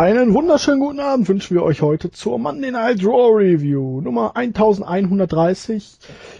Einen 0.00 0.32
wunderschönen 0.32 0.80
guten 0.80 0.98
Abend 0.98 1.28
wünschen 1.28 1.54
wir 1.54 1.62
euch 1.62 1.82
heute 1.82 2.10
zur 2.10 2.38
Monday 2.38 2.70
Night 2.70 3.04
Raw 3.04 3.36
Review 3.36 4.00
Nummer 4.00 4.34
1130. 4.34 5.98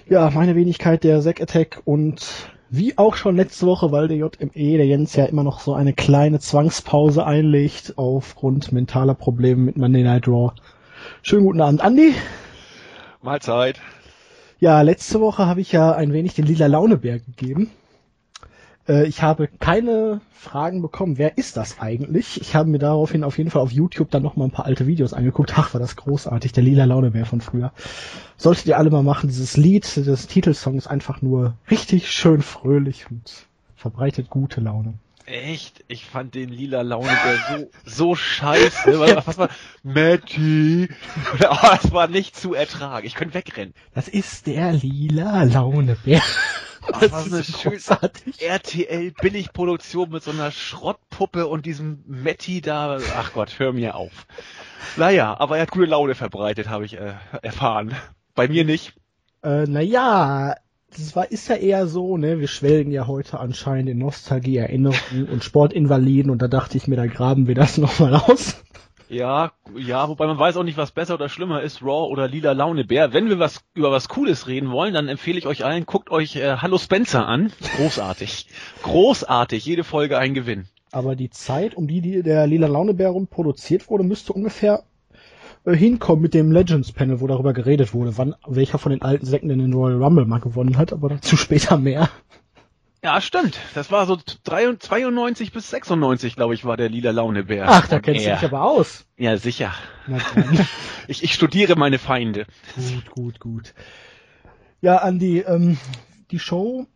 Ja, 0.09 0.31
meine 0.31 0.57
Wenigkeit 0.57 1.05
der 1.05 1.21
Zack 1.21 1.43
Attack 1.43 1.83
und 1.85 2.27
wie 2.71 2.97
auch 2.97 3.17
schon 3.17 3.37
letzte 3.37 3.67
Woche, 3.67 3.93
weil 3.93 4.09
der 4.09 4.17
JME, 4.17 4.79
der 4.79 4.87
Jens 4.87 5.15
ja 5.15 5.27
immer 5.27 5.43
noch 5.43 5.61
so 5.61 5.75
eine 5.75 5.93
kleine 5.93 6.39
Zwangspause 6.39 7.27
einlegt 7.27 7.99
aufgrund 7.99 8.73
mentaler 8.73 9.13
Probleme 9.13 9.61
mit 9.61 9.77
Monday 9.77 10.05
Night 10.05 10.27
Raw. 10.27 10.53
Schönen 11.21 11.45
guten 11.45 11.61
Abend, 11.61 11.83
Andi. 11.83 12.15
Mahlzeit. 13.21 13.79
Ja, 14.59 14.81
letzte 14.81 15.21
Woche 15.21 15.45
habe 15.45 15.61
ich 15.61 15.71
ja 15.71 15.93
ein 15.93 16.15
wenig 16.15 16.33
den 16.33 16.47
lila 16.47 16.67
Launebär 16.67 17.19
gegeben. 17.19 17.71
Äh, 18.91 19.07
ich 19.07 19.23
habe 19.23 19.49
keine 19.61 20.21
Fragen 20.33 20.83
bekommen, 20.83 21.17
wer 21.17 21.39
ist 21.39 21.57
das 21.57 21.81
eigentlich? 21.81 22.41
Ich 22.41 22.55
habe 22.57 22.69
mir 22.69 22.79
daraufhin 22.79 23.25
auf 23.25 23.39
jeden 23.39 23.51
Fall 23.51 23.63
auf 23.63 23.71
YouTube 23.71 24.11
dann 24.11 24.23
noch 24.23 24.37
mal 24.37 24.47
ein 24.47 24.51
paar 24.51 24.67
alte 24.67 24.87
Videos 24.87 25.13
angeguckt. 25.13 25.53
Ach, 25.57 25.73
war 25.73 25.81
das 25.81 25.97
großartig, 25.97 26.53
der 26.53 26.65
lila 26.65 26.85
Launebär 26.85 27.25
von 27.25 27.41
früher. 27.41 27.73
Solltet 28.37 28.67
ihr 28.67 28.79
alle 28.79 28.91
mal 28.91 29.03
machen, 29.03 29.29
dieses 29.29 29.57
Lied, 29.57 30.01
das 30.07 30.27
Titelsong 30.27 30.77
ist 30.77 30.89
einfach 30.89 31.23
nur 31.23 31.55
richtig 31.71 32.11
schön 32.11 32.43
fröhlich 32.43 33.07
und 33.11 33.47
verbreitet 33.77 34.29
gute 34.29 34.61
Laune. 34.61 34.95
Echt? 35.27 35.85
Ich 35.89 36.07
fand 36.07 36.35
den 36.35 36.49
lila 36.49 36.83
Launebär 36.83 37.39
so, 37.49 37.71
so 37.85 38.15
scheiße. 38.15 38.99
Was, 38.99 39.27
was 39.27 39.39
war, 39.39 39.49
Matty. 39.83 40.89
Oh, 41.43 41.57
das 41.63 41.93
war 41.93 42.09
nicht 42.09 42.37
zu 42.37 42.55
ertragen. 42.55 43.07
Ich 43.07 43.15
könnte 43.15 43.35
wegrennen. 43.35 43.75
Das 43.95 44.09
ist 44.09 44.47
der 44.47 44.73
lila 44.73 45.45
Launebär. 45.45 46.23
Ach, 46.93 47.01
das 47.01 47.13
was 47.13 47.33
eine 47.33 47.45
schöne 47.45 47.79
RTL 48.39 49.13
Billigproduktion 49.13 50.11
mit 50.11 50.23
so 50.23 50.31
einer 50.31 50.51
Schrottpuppe 50.51 51.47
und 51.47 51.67
diesem 51.67 52.03
Matty 52.07 52.61
da. 52.61 52.99
Ach 53.17 53.33
Gott, 53.33 53.59
hör 53.59 53.73
mir 53.73 53.95
auf. 53.95 54.27
Naja, 54.97 55.39
aber 55.39 55.57
er 55.57 55.63
hat 55.63 55.71
gute 55.71 55.87
Laune 55.87 56.15
verbreitet, 56.15 56.69
habe 56.69 56.85
ich 56.85 56.99
äh, 56.99 57.15
erfahren. 57.43 57.95
Bei 58.35 58.49
mir 58.49 58.65
nicht. 58.65 58.95
Äh, 59.43 59.65
naja, 59.65 60.55
das 60.97 61.15
war, 61.15 61.31
ist 61.31 61.49
ja 61.49 61.57
eher 61.57 61.87
so, 61.87 62.17
ne, 62.17 62.41
wir 62.41 62.49
schwelgen 62.49 62.93
ja 62.93 63.07
heute 63.07 63.39
anscheinend 63.39 63.91
in 63.91 63.99
Nostalgie, 63.99 64.57
Erinnerungen 64.57 65.29
und 65.31 65.45
Sportinvaliden 65.45 66.31
und 66.31 66.43
da 66.43 66.49
dachte 66.49 66.77
ich 66.77 66.89
mir, 66.89 66.97
da 66.97 67.07
graben 67.07 67.47
wir 67.47 67.55
das 67.55 67.79
nochmal 67.79 68.15
aus. 68.15 68.63
Ja, 69.09 69.51
ja, 69.77 70.09
wobei 70.09 70.29
man 70.29 70.39
weiß 70.39 70.57
auch 70.57 70.63
nicht, 70.63 70.79
was 70.79 70.93
besser 70.93 71.15
oder 71.15 71.29
schlimmer 71.29 71.63
ist, 71.63 71.83
Raw 71.83 72.09
oder 72.09 72.29
Lila 72.29 72.53
Laune 72.53 72.85
Bär. 72.85 73.13
Wenn 73.13 73.29
wir 73.29 73.41
was 73.41 73.61
über 73.75 73.91
was 73.91 74.09
Cooles 74.09 74.47
reden 74.47 74.71
wollen, 74.71 74.95
dann 74.95 75.09
empfehle 75.09 75.37
ich 75.37 75.49
euch 75.49 75.65
allen, 75.65 75.85
guckt 75.85 76.11
euch 76.11 76.37
äh, 76.37 76.59
Hallo 76.59 76.79
Spencer 76.79 77.27
an. 77.27 77.53
Großartig. 77.77 78.47
Großartig, 78.85 79.65
jede 79.65 79.83
Folge 79.83 80.17
ein 80.17 80.33
Gewinn. 80.33 80.69
Aber 80.93 81.17
die 81.17 81.31
Zeit, 81.31 81.75
um 81.75 81.89
die, 81.89 82.01
die 82.01 82.23
der 82.23 82.47
Lila 82.47 82.69
Laune 82.69 82.95
Bär 82.95 83.13
produziert 83.29 83.91
wurde, 83.91 84.05
müsste 84.05 84.33
ungefähr 84.33 84.85
äh, 85.73 85.77
hinkommen 85.77 86.23
mit 86.23 86.35
dem 86.35 86.53
Legends 86.53 86.93
Panel, 86.93 87.21
wo 87.21 87.27
darüber 87.27 87.53
geredet 87.53 87.95
wurde, 87.95 88.17
wann 88.19 88.35
welcher 88.47 88.79
von 88.79 88.91
den 88.91 89.03
alten 89.03 89.27
Säcken 89.27 89.49
denn 89.49 89.59
den 89.59 89.73
Royal 89.73 90.03
Rumble 90.03 90.27
mal 90.27 90.41
gewonnen 90.41 90.77
hat, 90.77 90.93
aber 90.93 91.09
dazu 91.09 91.37
später 91.37 91.79
mehr. 91.79 92.09
Ja, 93.03 93.21
stimmt. 93.23 93.59
Das 93.75 93.91
war 93.91 94.07
so 94.07 94.17
92 94.17 95.53
bis 95.53 95.71
96, 95.71 96.37
glaube 96.37 96.53
ich, 96.53 96.67
war 96.67 96.77
der 96.77 96.91
lila 96.91 97.13
Launebär. 97.13 97.65
Ach, 97.67 97.89
da 97.89 97.99
kennst 97.99 98.27
du 98.27 98.31
dich 98.31 98.45
aber 98.45 98.63
aus. 98.63 99.07
Ja, 99.17 99.39
sicher. 99.39 99.73
ich, 101.09 101.23
ich 101.23 101.33
studiere 101.33 101.77
meine 101.77 101.99
Feinde. 101.99 102.47
Gut, 102.77 103.11
gut, 103.11 103.41
gut. 103.41 103.75
Ja, 104.83 104.99
Andi, 104.99 105.39
ähm, 105.41 105.79
die 106.31 106.39
Show 106.39 106.87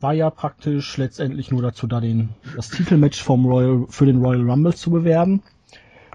war 0.00 0.12
ja 0.12 0.28
praktisch 0.30 0.96
letztendlich 0.96 1.50
nur 1.52 1.62
dazu 1.62 1.86
da, 1.86 2.00
den, 2.00 2.30
das 2.56 2.70
Titelmatch 2.70 3.22
vom 3.22 3.46
Royal, 3.46 3.86
für 3.88 4.06
den 4.06 4.20
Royal 4.20 4.50
Rumble 4.50 4.74
zu 4.74 4.90
bewerben. 4.90 5.42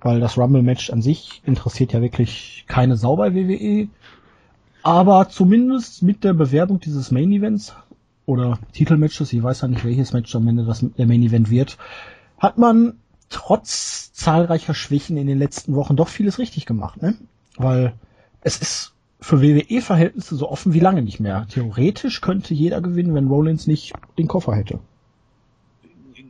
Weil 0.02 0.20
das 0.20 0.38
Rumble-Match 0.38 0.92
an 0.92 1.02
sich 1.02 1.42
interessiert 1.46 1.94
ja 1.94 2.02
wirklich 2.02 2.66
keine 2.68 2.96
Sau 2.96 3.16
bei 3.16 3.34
WWE. 3.34 3.88
Aber 4.82 5.28
zumindest 5.30 6.04
mit 6.04 6.24
der 6.24 6.34
Bewerbung 6.34 6.80
dieses 6.80 7.12
Main 7.12 7.32
Events 7.32 7.74
oder 8.26 8.60
Titelmatches, 8.74 9.34
ich 9.34 9.44
weiß 9.44 9.62
ja 9.62 9.68
nicht, 9.68 9.84
welches 9.84 10.14
Match 10.14 10.34
am 10.36 10.48
Ende 10.48 10.64
das 10.64 10.86
der 10.98 11.06
Main 11.06 11.24
Event 11.24 11.50
wird, 11.50 11.78
hat 12.38 12.58
man 12.58 12.94
trotz 13.30 14.14
zahlreicher 14.14 14.74
Schwächen 14.74 15.18
in 15.18 15.28
den 15.28 15.40
letzten 15.40 15.76
Wochen 15.76 15.96
doch 15.96 16.08
vieles 16.08 16.40
richtig 16.40 16.66
gemacht, 16.66 17.02
ne? 17.02 17.16
Weil 17.58 17.94
es 18.42 18.58
ist 18.58 18.94
für 19.20 19.42
WWE-Verhältnisse 19.42 20.36
so 20.36 20.50
offen 20.50 20.74
wie 20.74 20.80
lange 20.80 21.02
nicht 21.02 21.20
mehr. 21.20 21.46
Theoretisch 21.50 22.22
könnte 22.22 22.54
jeder 22.54 22.82
gewinnen, 22.82 23.14
wenn 23.16 23.28
Rollins 23.28 23.68
nicht 23.68 23.94
den 24.18 24.28
Koffer 24.28 24.56
hätte. 24.56 24.80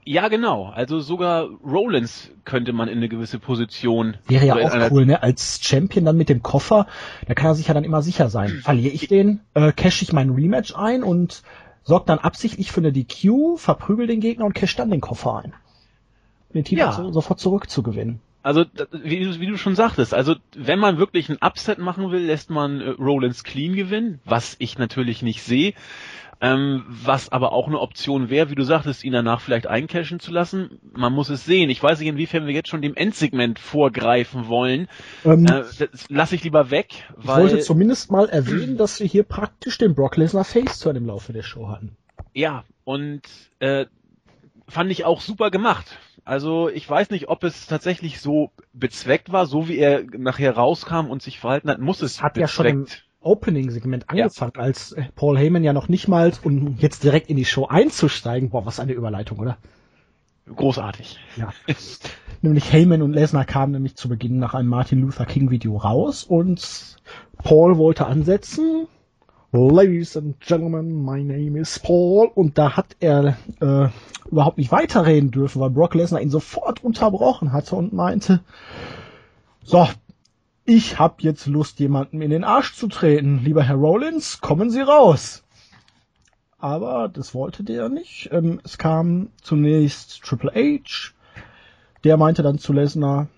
Ja, 0.09 0.27
genau. 0.27 0.71
Also 0.73 1.01
sogar 1.01 1.47
Rollins 1.63 2.31
könnte 2.43 2.73
man 2.73 2.87
in 2.87 2.97
eine 2.97 3.09
gewisse 3.09 3.37
Position. 3.37 4.17
Wäre 4.25 4.43
ja 4.43 4.55
auch 4.55 4.91
cool, 4.91 5.05
ne? 5.05 5.21
Als 5.21 5.59
Champion 5.61 6.03
dann 6.03 6.17
mit 6.17 6.29
dem 6.29 6.41
Koffer, 6.41 6.87
da 7.27 7.35
kann 7.35 7.51
er 7.51 7.53
sich 7.53 7.67
ja 7.67 7.75
dann 7.75 7.83
immer 7.83 8.01
sicher 8.01 8.27
sein. 8.27 8.49
Verliere 8.63 8.91
ich 8.91 9.07
den, 9.07 9.41
äh, 9.53 9.71
cash 9.71 10.01
ich 10.01 10.11
mein 10.11 10.31
Rematch 10.31 10.73
ein 10.75 11.03
und 11.03 11.43
sorgt 11.83 12.09
dann 12.09 12.17
absichtlich 12.17 12.71
für 12.71 12.79
eine 12.79 12.91
DQ, 12.91 13.57
verprügel 13.57 14.07
den 14.07 14.19
Gegner 14.19 14.45
und 14.45 14.53
cash 14.53 14.75
dann 14.75 14.89
den 14.89 14.99
Koffer 14.99 15.43
ein. 15.43 15.53
Den 16.55 16.63
Titel 16.63 16.79
ja. 16.79 16.91
so, 16.91 17.11
sofort 17.11 17.39
zurückzugewinnen. 17.39 18.19
Also, 18.41 18.65
wie, 19.03 19.39
wie, 19.39 19.45
du 19.45 19.57
schon 19.57 19.75
sagtest, 19.75 20.15
also 20.15 20.33
wenn 20.55 20.79
man 20.79 20.97
wirklich 20.97 21.29
ein 21.29 21.37
Upset 21.39 21.77
machen 21.77 22.09
will, 22.09 22.21
lässt 22.21 22.49
man 22.49 22.81
äh, 22.81 22.89
Rollins 22.97 23.43
clean 23.43 23.75
gewinnen, 23.75 24.21
was 24.25 24.55
ich 24.57 24.79
natürlich 24.79 25.21
nicht 25.21 25.43
sehe. 25.43 25.75
Ähm, 26.41 26.85
was 26.87 27.31
aber 27.33 27.51
auch 27.51 27.67
eine 27.67 27.79
Option 27.79 28.29
wäre, 28.29 28.49
wie 28.49 28.55
du 28.55 28.63
sagtest, 28.63 29.03
ihn 29.03 29.11
danach 29.11 29.41
vielleicht 29.41 29.67
eincashen 29.67 30.21
zu 30.21 30.31
lassen. 30.31 30.79
Man 30.93 31.11
muss 31.11 31.29
es 31.29 31.43
sehen. 31.43 31.69
Ich 31.69 31.83
weiß 31.83 31.99
nicht, 31.99 32.07
inwiefern 32.07 32.47
wir 32.47 32.53
jetzt 32.53 32.69
schon 32.69 32.81
dem 32.81 32.95
Endsegment 32.95 33.59
vorgreifen 33.59 34.47
wollen. 34.47 34.87
Ähm, 35.25 35.45
äh, 35.45 35.63
das 35.79 36.09
lasse 36.09 36.35
ich 36.35 36.43
lieber 36.45 36.71
weg. 36.71 37.03
Weil 37.17 37.45
ich 37.45 37.51
wollte 37.51 37.63
zumindest 37.63 38.09
mal 38.09 38.29
erwähnen, 38.29 38.77
dass 38.77 39.01
wir 39.01 39.07
hier 39.07 39.23
praktisch 39.23 39.77
den 39.77 39.95
Brock 39.95 40.15
Lesnar 40.15 40.45
Face-Turn 40.45 40.95
im 40.95 41.07
Laufe 41.07 41.33
der 41.33 41.43
Show 41.43 41.67
hatten. 41.67 41.97
Ja, 42.33 42.63
und 42.85 43.21
äh, 43.59 43.87
fand 44.69 44.91
ich 44.91 45.03
auch 45.03 45.19
super 45.19 45.51
gemacht. 45.51 45.97
Also 46.23 46.69
ich 46.69 46.89
weiß 46.89 47.09
nicht, 47.09 47.27
ob 47.27 47.43
es 47.43 47.65
tatsächlich 47.65 48.21
so 48.21 48.51
bezweckt 48.71 49.31
war, 49.31 49.45
so 49.45 49.67
wie 49.67 49.77
er 49.77 50.03
nachher 50.17 50.55
rauskam 50.55 51.09
und 51.09 51.21
sich 51.21 51.39
verhalten 51.39 51.69
hat, 51.69 51.79
muss 51.79 52.01
es 52.01 52.21
hat 52.21 52.35
bezweckt. 52.35 52.89
ja 52.89 52.95
Opening-Segment 53.21 54.09
angefangen, 54.09 54.53
ja. 54.55 54.61
als 54.61 54.95
Paul 55.15 55.37
Heyman 55.37 55.63
ja 55.63 55.73
noch 55.73 55.89
nicht 55.89 56.07
mal, 56.07 56.31
um 56.43 56.77
jetzt 56.77 57.03
direkt 57.03 57.29
in 57.29 57.37
die 57.37 57.45
Show 57.45 57.65
einzusteigen. 57.65 58.49
Boah, 58.49 58.65
was 58.65 58.79
eine 58.79 58.93
Überleitung, 58.93 59.39
oder? 59.39 59.57
Großartig. 60.55 61.19
Ja. 61.35 61.53
nämlich 62.41 62.71
Heyman 62.71 63.01
und 63.01 63.13
Lesnar 63.13 63.45
kamen 63.45 63.73
nämlich 63.73 63.95
zu 63.95 64.09
Beginn 64.09 64.39
nach 64.39 64.53
einem 64.53 64.69
Martin 64.69 65.01
Luther 65.01 65.25
King 65.25 65.51
Video 65.51 65.77
raus 65.77 66.23
und 66.23 66.97
Paul 67.43 67.77
wollte 67.77 68.05
ansetzen. 68.05 68.87
Ladies 69.51 70.15
and 70.15 70.39
Gentlemen, 70.39 71.03
my 71.03 71.23
name 71.23 71.59
is 71.59 71.79
Paul. 71.79 72.29
Und 72.33 72.57
da 72.57 72.77
hat 72.77 72.95
er 72.99 73.37
äh, 73.59 73.89
überhaupt 74.29 74.59
nicht 74.59 74.71
weiterreden 74.71 75.31
dürfen, 75.31 75.59
weil 75.59 75.71
Brock 75.71 75.95
Lesnar 75.95 76.21
ihn 76.21 76.29
sofort 76.29 76.83
unterbrochen 76.83 77.51
hatte 77.51 77.75
und 77.75 77.91
meinte, 77.91 78.41
so, 79.63 79.87
ich 80.69 80.99
hab 80.99 81.23
jetzt 81.23 81.47
Lust, 81.47 81.79
jemandem 81.79 82.21
in 82.21 82.29
den 82.29 82.43
Arsch 82.43 82.75
zu 82.75 82.87
treten. 82.87 83.43
Lieber 83.43 83.63
Herr 83.63 83.75
Rollins, 83.75 84.39
kommen 84.39 84.69
Sie 84.69 84.81
raus. 84.81 85.43
Aber 86.59 87.09
das 87.09 87.33
wollte 87.33 87.63
der 87.63 87.89
nicht. 87.89 88.29
Ähm, 88.31 88.61
es 88.63 88.77
kam 88.77 89.29
zunächst 89.41 90.21
Triple 90.21 90.51
H. 90.53 91.13
Der 92.03 92.17
meinte 92.17 92.43
dann 92.43 92.59
zu 92.59 92.71
Lesnar, 92.71 93.29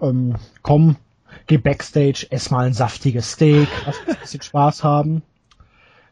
ähm, 0.00 0.36
komm, 0.62 0.94
geh 1.48 1.58
backstage, 1.58 2.28
ess 2.30 2.52
mal 2.52 2.66
ein 2.66 2.74
saftiges 2.74 3.32
Steak, 3.32 3.68
lass 3.84 3.98
uns 3.98 4.08
ein 4.10 4.20
bisschen 4.20 4.42
Spaß 4.42 4.84
haben. 4.84 5.22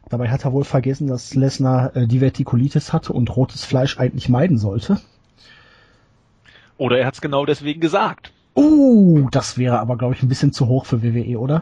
Dabei 0.09 0.29
hat 0.29 0.43
er 0.43 0.51
wohl 0.51 0.65
vergessen, 0.65 1.07
dass 1.07 1.33
Lesnar 1.33 1.95
äh, 1.95 2.07
Divertikulitis 2.07 2.91
hatte 2.91 3.13
und 3.13 3.33
rotes 3.33 3.63
Fleisch 3.63 3.97
eigentlich 3.99 4.27
meiden 4.27 4.57
sollte. 4.57 4.99
Oder 6.77 6.99
er 6.99 7.05
hat 7.05 7.13
es 7.13 7.21
genau 7.21 7.45
deswegen 7.45 7.79
gesagt. 7.79 8.33
Uh, 8.57 9.29
das 9.29 9.59
wäre 9.59 9.79
aber, 9.79 9.97
glaube 9.97 10.15
ich, 10.15 10.23
ein 10.23 10.29
bisschen 10.29 10.51
zu 10.51 10.67
hoch 10.67 10.85
für 10.87 11.03
WWE, 11.03 11.39
oder? 11.39 11.61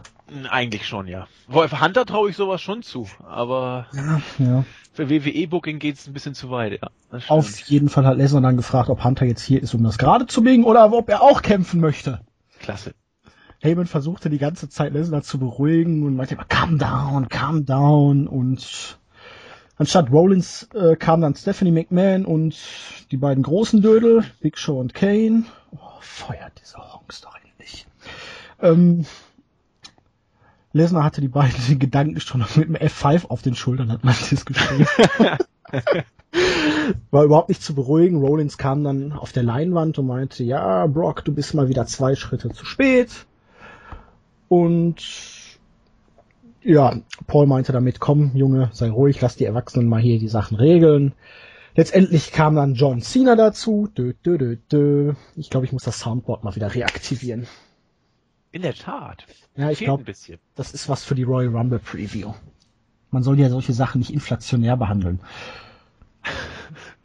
Eigentlich 0.50 0.88
schon, 0.88 1.08
ja. 1.08 1.28
Wolf 1.50 1.82
Hunter 1.82 2.06
traue 2.06 2.30
ich 2.30 2.38
sowas 2.38 2.62
schon 2.62 2.84
zu, 2.84 3.08
aber 3.28 3.88
ja, 3.94 4.22
ja. 4.40 4.66
für 4.94 5.10
WWE-Booking 5.10 5.80
geht's 5.80 6.08
ein 6.08 6.14
bisschen 6.14 6.36
zu 6.36 6.50
weit, 6.52 6.80
ja. 6.82 7.20
Auf 7.28 7.60
jeden 7.60 7.90
Fall 7.90 8.06
hat 8.06 8.18
Lesnar 8.18 8.42
dann 8.42 8.56
gefragt, 8.56 8.90
ob 8.90 9.04
Hunter 9.04 9.26
jetzt 9.26 9.42
hier 9.42 9.62
ist, 9.62 9.74
um 9.74 9.84
das 9.84 9.98
gerade 9.98 10.26
zu 10.26 10.42
biegen 10.42 10.64
oder 10.64 10.92
ob 10.94 11.10
er 11.10 11.22
auch 11.22 11.42
kämpfen 11.42 11.82
möchte. 11.82 12.22
Klasse. 12.60 12.96
Heyman 13.62 13.88
versuchte 13.88 14.30
die 14.30 14.38
ganze 14.38 14.70
Zeit 14.70 14.94
Lesnar 14.94 15.22
zu 15.22 15.38
beruhigen 15.38 16.04
und 16.04 16.16
meinte 16.16 16.36
immer, 16.36 16.46
calm 16.46 16.78
down, 16.78 17.28
calm 17.28 17.66
down 17.66 18.28
und 18.28 19.00
anstatt 19.78 20.12
Rollins 20.12 20.70
äh, 20.74 20.96
kam 20.96 21.22
dann 21.22 21.36
Stephanie 21.36 21.72
McMahon 21.72 22.26
und 22.26 22.58
die 23.12 23.18
beiden 23.18 23.44
großen 23.44 23.82
Dödel, 23.82 24.24
Big 24.42 24.58
Show 24.58 24.80
und 24.80 24.94
Kane 24.94 25.46
feuert 26.06 26.54
diese 26.62 26.78
Honks 26.78 27.22
doch 27.22 27.36
endlich. 27.44 27.88
Ähm, 28.62 29.06
Lesnar 30.72 31.04
hatte 31.04 31.22
die 31.22 31.28
beiden 31.28 31.60
den 31.68 31.80
Gedanken 31.86 32.20
schon 32.20 32.46
mit 32.56 32.68
dem 32.68 32.76
F5 32.76 33.28
auf 33.28 33.42
den 33.42 33.56
Schultern, 33.56 33.92
hat 33.92 34.04
man 34.04 34.16
das 34.30 34.46
geschrieben. 34.46 34.88
War 37.12 37.24
überhaupt 37.24 37.50
nicht 37.50 37.64
zu 37.64 37.74
beruhigen. 37.74 38.18
Rollins 38.18 38.58
kam 38.58 38.84
dann 38.84 39.14
auf 39.14 39.32
der 39.32 39.44
Leinwand 39.44 39.98
und 39.98 40.08
meinte, 40.08 40.44
ja, 40.44 40.86
Brock, 40.88 41.24
du 41.24 41.34
bist 41.34 41.54
mal 41.54 41.70
wieder 41.70 41.86
zwei 41.86 42.16
Schritte 42.16 42.50
zu 42.50 42.66
spät. 42.66 43.26
Und 44.50 45.02
ja, 46.66 46.98
Paul 47.28 47.46
meinte 47.46 47.72
damit, 47.72 48.00
komm, 48.00 48.32
Junge, 48.34 48.70
sei 48.74 48.90
ruhig, 48.90 49.22
lass 49.22 49.36
die 49.36 49.46
Erwachsenen 49.46 49.88
mal 49.88 50.02
hier 50.02 50.20
die 50.20 50.28
Sachen 50.28 50.58
regeln. 50.58 51.14
Letztendlich 51.76 52.32
kam 52.32 52.56
dann 52.56 52.74
John 52.74 53.02
Cena 53.02 53.36
dazu. 53.36 53.88
Dö, 53.96 54.14
dö, 54.26 54.38
dö, 54.38 54.56
dö. 54.72 55.14
Ich 55.36 55.50
glaube, 55.50 55.66
ich 55.66 55.74
muss 55.74 55.84
das 55.84 56.00
Soundboard 56.00 56.44
mal 56.44 56.56
wieder 56.56 56.74
reaktivieren. 56.74 57.48
In 58.52 58.64
der 58.64 58.74
Tat. 58.74 59.26
Ja, 59.56 59.70
ich 59.70 59.80
glaube, 59.80 60.06
das 60.56 60.74
ist 60.74 60.90
was 60.90 61.04
für 61.04 61.16
die 61.16 61.24
Royal 61.24 61.56
Rumble 61.56 61.80
Preview. 61.80 62.34
Man 63.12 63.22
soll 63.22 63.40
ja 63.40 63.50
solche 63.50 63.74
Sachen 63.74 64.00
nicht 64.00 64.14
inflationär 64.14 64.78
behandeln. 64.78 65.20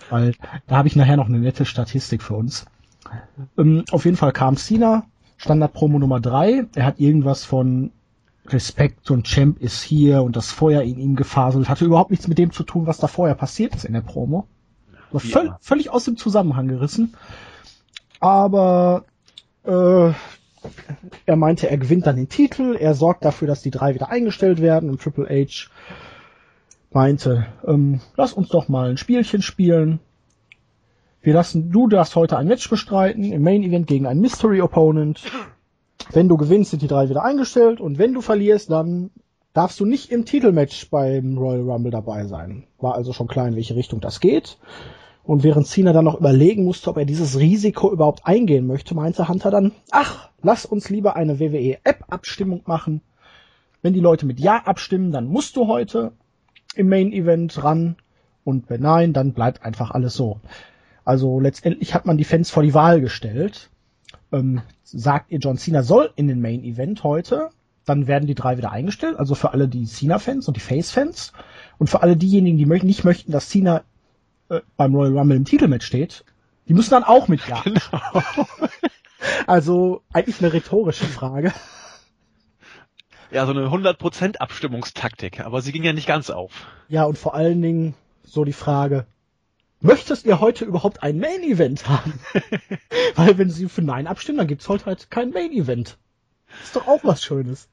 Weil 0.09 0.35
da 0.69 0.77
habe 0.77 0.89
ich 0.89 0.97
nachher 0.97 1.17
noch 1.17 1.29
eine 1.29 1.39
nette 1.39 1.67
Statistik 1.67 2.23
für 2.23 2.35
uns. 2.35 2.65
Ähm, 3.59 3.85
auf 3.91 4.05
jeden 4.05 4.17
Fall 4.17 4.33
kam 4.33 4.57
Cena, 4.57 5.05
Standard-Promo 5.37 5.99
Nummer 5.99 6.21
drei. 6.21 6.67
Er 6.75 6.87
hat 6.87 7.01
irgendwas 7.01 7.45
von 7.45 7.91
Respekt 8.53 9.11
und 9.11 9.27
Champ 9.27 9.61
ist 9.61 9.83
hier 9.83 10.23
und 10.23 10.37
das 10.37 10.51
Feuer 10.51 10.83
in 10.83 10.99
ihm 10.99 11.17
gefaselt. 11.17 11.69
Hatte 11.69 11.85
überhaupt 11.85 12.11
nichts 12.11 12.29
mit 12.29 12.39
dem 12.39 12.53
zu 12.53 12.63
tun, 12.63 12.87
was 12.87 12.99
da 12.99 13.07
vorher 13.07 13.35
passiert 13.35 13.75
ist 13.75 13.85
in 13.85 13.93
der 13.93 14.01
Promo. 14.01 14.47
War 15.11 15.23
ja. 15.23 15.29
völ 15.29 15.55
völlig 15.61 15.91
aus 15.91 16.05
dem 16.05 16.17
Zusammenhang 16.17 16.69
gerissen. 16.69 17.15
Aber 18.21 19.05
äh, 19.65 20.13
er 21.27 21.37
meinte, 21.37 21.71
er 21.71 21.79
gewinnt 21.79 22.07
dann 22.07 22.17
den 22.17 22.29
Titel, 22.29 22.77
er 22.79 22.95
sorgt 22.95 23.25
dafür, 23.25 23.49
dass 23.49 23.63
die 23.63 23.71
drei 23.71 23.95
wieder 23.95 24.11
eingestellt 24.11 24.61
werden 24.61 24.91
und 24.91 25.01
Triple 25.01 25.27
H 25.29 25.69
meinte, 26.93 27.47
ähm, 27.67 28.01
lass 28.17 28.33
uns 28.33 28.49
doch 28.49 28.69
mal 28.69 28.91
ein 28.91 28.97
Spielchen 28.97 29.43
spielen. 29.43 30.01
Wir 31.23 31.35
lassen, 31.35 31.71
du 31.71 31.87
darfst 31.89 32.17
heute 32.17 32.37
ein 32.37 32.49
Match 32.49 32.69
bestreiten 32.69 33.25
im 33.25 33.43
Main 33.43 33.63
Event 33.63 33.87
gegen 33.87 34.07
einen 34.07 34.21
Mystery 34.21 34.61
Opponent. 34.61 35.23
Wenn 36.13 36.29
du 36.29 36.37
gewinnst, 36.37 36.71
sind 36.71 36.83
die 36.83 36.89
drei 36.89 37.09
wieder 37.09 37.25
eingestellt 37.25 37.81
und 37.81 37.99
wenn 37.99 38.15
du 38.15 38.21
verlierst, 38.21 38.71
dann 38.71 39.11
darfst 39.53 39.79
du 39.81 39.85
nicht 39.85 40.11
im 40.11 40.25
Titelmatch 40.25 40.91
beim 40.91 41.39
Royal 41.39 41.63
Rumble 41.63 41.91
dabei 41.91 42.25
sein. 42.27 42.65
War 42.79 42.95
also 42.95 43.13
schon 43.13 43.29
klar, 43.29 43.49
in 43.49 43.57
welche 43.57 43.77
Richtung 43.77 44.01
das 44.01 44.21
geht. 44.21 44.59
Und 45.23 45.45
während 45.45 45.67
Cena 45.67 45.93
dann 45.93 46.05
noch 46.05 46.19
überlegen 46.19 46.65
musste, 46.65 46.91
ob 46.91 46.97
er 46.97 47.05
dieses 47.05 47.39
Risiko 47.39 47.93
überhaupt 47.93 48.27
eingehen 48.27 48.67
möchte, 48.67 48.95
meinte 48.95 49.29
Hunter 49.29 49.51
dann, 49.51 49.73
ach, 49.91 50.31
lass 50.43 50.67
uns 50.67 50.89
lieber 50.89 51.15
eine 51.15 51.39
WWE-App-Abstimmung 51.39 52.63
machen. 52.67 53.03
Wenn 53.83 53.93
die 53.93 54.01
Leute 54.01 54.27
mit 54.27 54.41
Ja 54.41 54.63
abstimmen, 54.65 55.13
dann 55.13 55.27
musst 55.27 55.57
du 55.57 55.69
heute 55.69 56.13
im 56.75 56.89
Main 56.89 57.13
Event 57.13 57.63
ran. 57.63 57.97
Und 58.45 58.71
wenn 58.71 58.81
nein, 58.81 59.13
dann 59.13 59.33
bleibt 59.33 59.65
einfach 59.65 59.91
alles 59.91 60.15
so. 60.15 60.41
Also 61.05 61.41
letztendlich 61.41 61.95
hat 61.95 62.07
man 62.07 62.17
die 62.17 62.25
Fans 62.25 62.51
vor 62.51 62.63
die 62.63 62.75
Wahl 62.75 63.01
gestellt. 63.01 63.71
Ähm, 64.33 64.63
sagt 64.91 65.31
ihr, 65.31 65.39
John 65.39 65.59
Cena 65.59 65.83
soll 65.83 66.13
in 66.17 66.29
den 66.29 66.41
Main 66.41 66.65
Event 66.65 67.05
heute, 67.05 67.51
dann 67.85 68.07
werden 68.07 68.27
die 68.27 68.35
drei 68.35 68.57
wieder 68.57 68.71
eingestellt. 68.71 69.19
Also 69.19 69.35
für 69.35 69.53
alle 69.53 69.69
die 69.69 69.85
Cena-Fans 69.85 70.47
und 70.49 70.57
die 70.57 70.61
Face-Fans. 70.61 71.33
Und 71.79 71.89
für 71.89 72.03
alle 72.03 72.17
diejenigen, 72.17 72.59
die 72.59 72.67
nicht 72.67 73.05
möchten, 73.05 73.33
dass 73.33 73.49
Cena 73.49 73.83
äh, 74.49 74.61
beim 74.77 74.95
Royal 74.95 75.17
Rumble 75.17 75.37
im 75.37 75.45
Titelmatch 75.45 75.87
steht, 75.87 76.25
die 76.69 76.75
müssen 76.75 76.91
dann 76.91 77.05
auch 77.05 77.29
mit 77.29 77.47
Ja. 77.49 77.63
Genau. 77.65 78.23
also 79.47 80.03
eigentlich 80.13 80.41
eine 80.41 80.53
rhetorische 80.53 81.05
Frage. 81.05 81.53
Ja, 83.31 83.47
so 83.47 83.53
eine 83.53 83.67
100% 83.67 84.39
Abstimmungstaktik, 84.39 85.41
aber 85.41 85.63
sie 85.63 85.73
ging 85.73 85.85
ja 85.85 85.93
nicht 85.93 86.09
ganz 86.09 86.31
auf. 86.31 86.53
Ja, 86.89 87.05
und 87.05 87.17
vor 87.17 87.35
allen 87.35 87.63
Dingen 87.63 87.95
so 88.25 88.45
die 88.45 88.53
Frage, 88.53 89.07
möchtest 89.81 90.27
ihr 90.27 90.41
heute 90.41 90.65
überhaupt 90.65 91.03
ein 91.03 91.19
Main 91.19 91.43
Event 91.43 91.89
haben? 91.89 92.15
Weil 93.15 93.39
wenn 93.39 93.51
sie 93.51 93.69
für 93.69 93.83
Nein 93.83 94.07
abstimmen, 94.07 94.39
dann 94.39 94.47
gibt's 94.47 94.69
heute 94.69 94.87
halt 94.87 95.11
kein 95.11 95.31
Main 95.31 95.53
Event. 95.53 95.99
Ist 96.63 96.77
doch 96.77 96.87
auch 96.87 97.01
was 97.05 97.23
Schönes. 97.23 97.69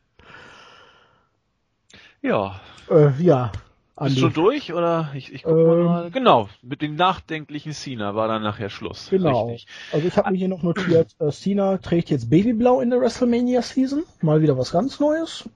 Ja. 2.22 2.60
Äh, 2.90 3.12
ja. 3.22 3.52
Andi. 3.96 4.22
Bist 4.22 4.24
du 4.38 4.42
durch 4.42 4.74
oder 4.74 5.10
ich, 5.16 5.34
ich 5.34 5.42
guck 5.42 5.58
ähm, 5.58 5.84
mal. 5.86 6.12
Genau, 6.12 6.50
mit 6.62 6.84
dem 6.84 6.96
nachdenklichen 6.96 7.74
Cena 7.74 8.14
war 8.14 8.28
dann 8.28 8.44
nachher 8.44 8.70
Schluss. 8.70 9.08
Genau. 9.10 9.48
Richtig. 9.48 9.68
Also 9.92 10.08
ich 10.08 10.16
habe 10.16 10.32
mir 10.32 10.38
hier 10.38 10.50
noch 10.50 10.62
notiert, 10.62 11.16
äh, 11.20 11.32
Cena 11.32 11.78
trägt 11.80 12.12
jetzt 12.12 12.30
Babyblau 12.30 12.80
in 12.80 12.92
der 12.92 13.02
WrestleMania 13.02 13.64
Season. 13.64 14.04
Mal 14.22 14.44
wieder 14.44 14.56
was 14.56 14.72
ganz 14.72 15.00
Neues. 15.00 15.50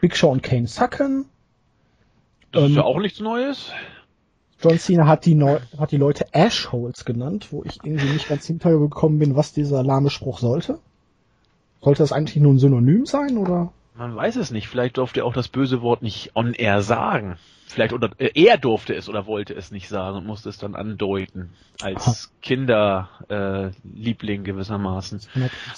Big 0.00 0.16
Show 0.16 0.30
und 0.30 0.42
Kane 0.42 0.66
sacken. 0.66 1.26
Das 2.50 2.64
ähm, 2.64 2.70
ist 2.70 2.76
ja 2.76 2.82
auch 2.82 2.98
nichts 2.98 3.20
Neues. 3.20 3.70
John 4.60 4.78
Cena 4.78 5.06
hat 5.06 5.26
die, 5.26 5.34
Neu 5.34 5.58
hat 5.78 5.92
die 5.92 5.98
Leute 5.98 6.32
Ashholes 6.32 7.04
genannt, 7.04 7.48
wo 7.50 7.62
ich 7.64 7.78
irgendwie 7.84 8.12
nicht 8.12 8.28
ganz 8.28 8.46
hintergekommen 8.46 9.18
bin, 9.18 9.36
was 9.36 9.52
dieser 9.52 9.82
lahme 9.82 10.10
Spruch 10.10 10.38
sollte. 10.38 10.78
Sollte 11.82 12.02
das 12.02 12.12
eigentlich 12.12 12.36
nur 12.36 12.54
ein 12.54 12.58
Synonym 12.58 13.04
sein, 13.06 13.36
oder? 13.36 13.72
Man 13.96 14.14
weiß 14.14 14.36
es 14.36 14.50
nicht. 14.50 14.68
Vielleicht 14.68 14.98
durfte 14.98 15.20
er 15.20 15.26
auch 15.26 15.32
das 15.32 15.48
böse 15.48 15.82
Wort 15.82 16.02
nicht 16.02 16.32
on 16.34 16.54
air 16.54 16.82
sagen 16.82 17.38
vielleicht 17.66 17.92
oder 17.92 18.10
äh, 18.18 18.30
er 18.34 18.58
durfte 18.58 18.94
es 18.94 19.08
oder 19.08 19.26
wollte 19.26 19.54
es 19.54 19.70
nicht 19.70 19.88
sagen 19.88 20.16
und 20.16 20.26
musste 20.26 20.48
es 20.48 20.58
dann 20.58 20.74
andeuten 20.74 21.50
als 21.82 22.32
Kinderliebling 22.40 24.40
äh, 24.40 24.44
gewissermaßen. 24.44 25.20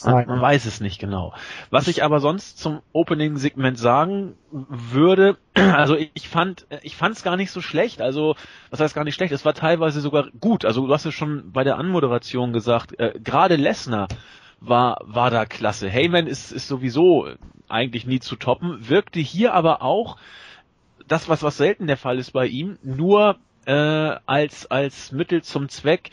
Man, 0.04 0.26
man 0.26 0.40
weiß 0.40 0.66
es 0.66 0.80
nicht 0.80 1.00
genau. 1.00 1.34
Was 1.70 1.88
ich 1.88 2.04
aber 2.04 2.20
sonst 2.20 2.58
zum 2.58 2.80
Opening-Segment 2.92 3.78
sagen 3.78 4.34
würde, 4.50 5.36
also 5.54 5.96
ich 5.96 6.28
fand, 6.28 6.66
ich 6.82 6.96
fand 6.96 7.16
es 7.16 7.22
gar 7.22 7.36
nicht 7.36 7.50
so 7.50 7.60
schlecht. 7.60 8.00
Also 8.00 8.36
was 8.70 8.80
heißt 8.80 8.94
gar 8.94 9.04
nicht 9.04 9.14
schlecht? 9.14 9.32
Es 9.32 9.44
war 9.44 9.54
teilweise 9.54 10.00
sogar 10.00 10.28
gut. 10.40 10.64
Also 10.64 10.86
du 10.86 10.92
hast 10.92 11.06
es 11.06 11.14
schon 11.14 11.52
bei 11.52 11.64
der 11.64 11.78
Anmoderation 11.78 12.52
gesagt. 12.52 12.98
Äh, 13.00 13.18
Gerade 13.22 13.56
Lesnar 13.56 14.08
war 14.60 15.00
war 15.04 15.30
da 15.30 15.46
klasse. 15.46 15.88
Heyman 15.88 16.26
ist 16.26 16.52
ist 16.52 16.68
sowieso 16.68 17.28
eigentlich 17.68 18.06
nie 18.06 18.20
zu 18.20 18.36
toppen. 18.36 18.88
Wirkte 18.88 19.20
hier 19.20 19.54
aber 19.54 19.82
auch 19.82 20.16
das, 21.06 21.28
was, 21.28 21.42
was 21.42 21.56
selten 21.56 21.86
der 21.86 21.96
Fall 21.96 22.18
ist 22.18 22.32
bei 22.32 22.46
ihm, 22.46 22.78
nur 22.82 23.36
äh, 23.66 23.72
als, 24.26 24.70
als 24.70 25.12
Mittel 25.12 25.42
zum 25.42 25.68
Zweck 25.68 26.10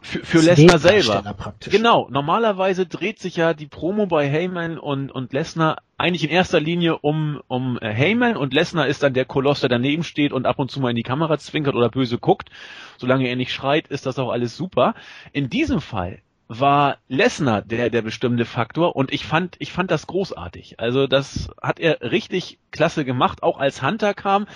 für, 0.00 0.24
für 0.24 0.40
Lesnar 0.40 0.78
selber. 0.78 1.34
Genau, 1.60 2.08
normalerweise 2.10 2.86
dreht 2.86 3.18
sich 3.18 3.36
ja 3.36 3.52
die 3.52 3.66
Promo 3.66 4.06
bei 4.06 4.28
Heyman 4.28 4.78
und, 4.78 5.10
und 5.10 5.32
Lesnar 5.32 5.78
eigentlich 5.96 6.22
in 6.22 6.30
erster 6.30 6.60
Linie 6.60 6.98
um, 6.98 7.40
um 7.48 7.78
äh, 7.80 7.92
Heyman 7.92 8.36
und 8.36 8.54
Lesnar 8.54 8.86
ist 8.86 9.02
dann 9.02 9.14
der 9.14 9.24
Koloss, 9.24 9.60
der 9.60 9.68
daneben 9.68 10.04
steht 10.04 10.32
und 10.32 10.46
ab 10.46 10.60
und 10.60 10.70
zu 10.70 10.80
mal 10.80 10.90
in 10.90 10.96
die 10.96 11.02
Kamera 11.02 11.38
zwinkert 11.38 11.74
oder 11.74 11.88
böse 11.88 12.18
guckt. 12.18 12.50
Solange 12.96 13.26
er 13.26 13.34
nicht 13.34 13.52
schreit, 13.52 13.88
ist 13.88 14.06
das 14.06 14.18
auch 14.20 14.30
alles 14.30 14.56
super. 14.56 14.94
In 15.32 15.50
diesem 15.50 15.80
Fall 15.80 16.20
war 16.48 16.96
Lesnar 17.08 17.60
der 17.60 17.90
der 17.90 18.00
bestimmte 18.00 18.46
Faktor 18.46 18.96
und 18.96 19.12
ich 19.12 19.26
fand 19.26 19.56
ich 19.58 19.70
fand 19.70 19.90
das 19.90 20.06
großartig. 20.06 20.80
Also 20.80 21.06
das 21.06 21.50
hat 21.60 21.78
er 21.78 22.00
richtig 22.00 22.58
klasse 22.70 23.04
gemacht, 23.04 23.42
auch 23.42 23.58
als 23.58 23.82
Hunter 23.82 24.14
kam, 24.14 24.46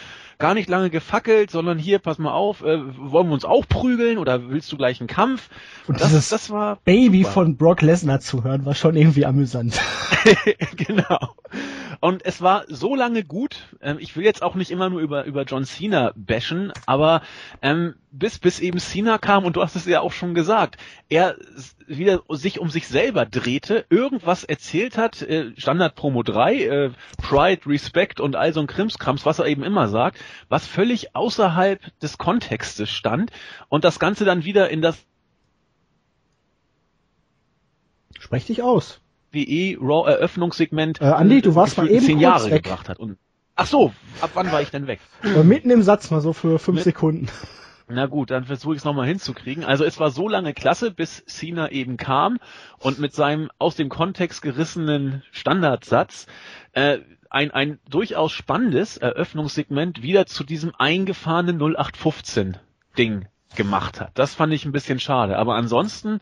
gar 0.43 0.55
nicht 0.55 0.69
lange 0.69 0.91
gefackelt, 0.91 1.53
sondern 1.53 1.79
hier 1.79 2.01
pass 2.01 2.19
mal 2.19 2.33
auf, 2.33 2.63
äh, 2.63 2.81
wollen 2.97 3.29
wir 3.29 3.35
uns 3.35 3.45
auch 3.45 3.65
prügeln 3.69 4.19
oder 4.19 4.51
willst 4.51 4.73
du 4.73 4.77
gleich 4.77 5.01
einen 5.01 5.07
Kampf? 5.07 5.49
Und 5.87 6.01
das 6.01 6.09
dieses 6.09 6.31
das 6.31 6.51
war 6.51 6.79
Baby 6.85 7.23
super. 7.23 7.33
von 7.33 7.57
Brock 7.57 7.81
Lesnar 7.81 8.19
zu 8.19 8.43
hören, 8.43 8.67
war 8.67 8.75
schon 8.75 8.97
irgendwie 8.97 9.25
amüsant. 9.25 9.81
genau. 10.77 11.37
Und 12.01 12.25
es 12.27 12.43
war 12.43 12.65
so 12.67 12.97
lange 12.97 13.23
gut. 13.23 13.69
Ähm, 13.81 13.99
ich 14.01 14.17
will 14.17 14.25
jetzt 14.25 14.43
auch 14.43 14.57
nicht 14.57 14.73
immer 14.73 14.91
nur 14.91 15.01
über, 15.01 15.25
über 15.25 15.45
John 15.45 15.65
Cena 15.65 16.13
bashen, 16.17 16.73
aber 16.87 17.23
ähm, 17.63 17.95
bis, 18.11 18.41
bis 18.41 18.59
eben 18.59 18.81
Cena 18.81 19.19
kam, 19.19 19.45
und 19.45 19.55
du 19.55 19.63
hast 19.63 19.77
es 19.77 19.87
ja 19.87 20.01
auch 20.01 20.11
schon 20.11 20.35
gesagt, 20.35 20.79
er 21.09 21.37
wieder 21.87 22.23
sich 22.31 22.59
um 22.59 22.71
sich 22.71 22.89
selber 22.89 23.27
drehte, 23.27 23.85
irgendwas 23.89 24.43
erzählt 24.43 24.99
hat, 24.99 25.23
äh, 25.23 25.53
Standard 25.57 25.95
Promo 25.95 26.25
3, 26.25 26.55
äh, 26.57 26.91
Pride, 27.19 27.63
Respect 27.67 28.21
und 28.21 28.35
all 28.35 28.53
so 28.53 28.61
ein 28.61 28.67
Krimskrams, 28.67 29.25
was 29.25 29.39
er 29.39 29.47
eben 29.47 29.63
immer 29.63 29.89
sagt, 29.89 30.19
was 30.49 30.67
völlig 30.67 31.15
außerhalb 31.15 31.81
des 32.01 32.19
Kontextes 32.19 32.91
stand 32.91 33.31
und 33.69 33.85
das 33.85 33.99
Ganze 33.99 34.25
dann 34.25 34.45
wieder 34.45 34.71
in 34.71 34.83
das 34.83 34.97
Sprech 38.19 38.47
dich 38.47 38.63
aus. 38.63 39.01
WWE 39.33 39.77
Raw 39.81 40.09
Eröffnungssegment 40.09 41.01
äh, 41.01 41.05
Andi, 41.07 41.43
du 41.43 41.55
warst 41.55 41.77
mal 41.77 41.91
eben 41.91 42.07
zehn 42.07 42.21
Jahre 42.21 42.51
weg. 42.51 42.63
gebracht 42.63 42.89
hat. 42.89 42.99
Und, 42.99 43.19
ach 43.57 43.67
so, 43.67 43.93
ab 44.21 44.31
wann 44.35 44.53
war 44.53 44.63
ich 44.63 44.71
denn 44.71 44.87
weg? 44.87 45.01
Äh, 45.25 45.43
mitten 45.43 45.71
im 45.71 45.83
Satz 45.83 46.11
mal 46.11 46.21
so 46.21 46.33
für 46.33 46.59
fünf 46.59 46.77
Mit, 46.77 46.85
Sekunden. 46.85 47.29
Na 47.89 48.07
gut, 48.07 48.31
dann 48.31 48.45
versuche 48.45 48.75
ich 48.75 48.79
es 48.79 48.85
nochmal 48.85 49.07
hinzukriegen. 49.07 49.65
Also 49.65 49.85
es 49.85 49.99
war 49.99 50.11
so 50.11 50.29
lange 50.29 50.55
klasse, 50.55 50.91
bis 50.91 51.25
Cena 51.27 51.71
eben 51.71 51.97
kam 51.97 52.39
und 52.79 52.99
mit 52.99 53.15
seinem 53.15 53.51
aus 53.59 53.75
dem 53.75 53.89
Kontext 53.89 54.41
gerissenen 54.41 55.23
Standardsatz 55.31 56.27
äh, 56.73 56.99
ein, 57.33 57.51
ein 57.51 57.79
durchaus 57.89 58.33
spannendes 58.33 58.97
Eröffnungssegment 58.97 60.03
wieder 60.03 60.27
zu 60.27 60.45
diesem 60.45 60.73
eingefahrenen 60.77 61.57
0815 61.57 62.59
Ding 62.97 63.27
gemacht 63.57 64.01
hat. 64.01 64.13
Das 64.15 64.35
fand 64.35 64.53
ich 64.53 64.65
ein 64.65 64.73
bisschen 64.73 65.01
schade. 65.01 65.37
Aber 65.39 65.57
ansonsten 65.57 66.21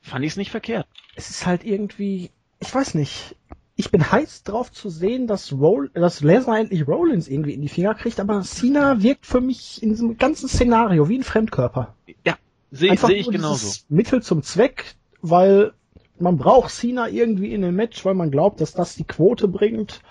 fand 0.00 0.24
ich 0.24 0.32
es 0.32 0.36
nicht 0.36 0.50
verkehrt. 0.50 0.86
Es 1.14 1.30
ist 1.30 1.46
halt 1.46 1.64
irgendwie 1.64 2.30
ich 2.60 2.74
weiß 2.74 2.94
nicht, 2.94 3.36
ich 3.74 3.90
bin 3.90 4.12
heiß 4.12 4.42
drauf 4.42 4.70
zu 4.70 4.90
sehen, 4.90 5.26
dass, 5.26 5.52
Roll, 5.52 5.90
dass 5.94 6.20
Lesnar 6.20 6.58
endlich 6.58 6.86
Rollins 6.86 7.28
irgendwie 7.28 7.54
in 7.54 7.62
die 7.62 7.68
Finger 7.68 7.94
kriegt, 7.94 8.20
aber 8.20 8.42
Cena 8.42 9.02
wirkt 9.02 9.26
für 9.26 9.40
mich 9.40 9.82
in 9.82 9.88
diesem 9.88 10.18
ganzen 10.18 10.48
Szenario 10.48 11.08
wie 11.08 11.18
ein 11.18 11.24
Fremdkörper. 11.24 11.96
Ja, 12.26 12.36
sehe 12.70 12.96
seh 12.96 13.14
ich 13.14 13.30
genauso. 13.30 13.80
Mittel 13.88 14.22
zum 14.22 14.42
Zweck, 14.42 14.94
weil 15.22 15.72
man 16.20 16.36
braucht 16.36 16.70
Cena 16.70 17.08
irgendwie 17.08 17.52
in 17.52 17.62
dem 17.62 17.76
Match, 17.76 18.04
weil 18.04 18.14
man 18.14 18.30
glaubt, 18.30 18.60
dass 18.60 18.72
das 18.72 18.94
die 18.94 19.04
Quote 19.04 19.48
bringt. 19.48 20.02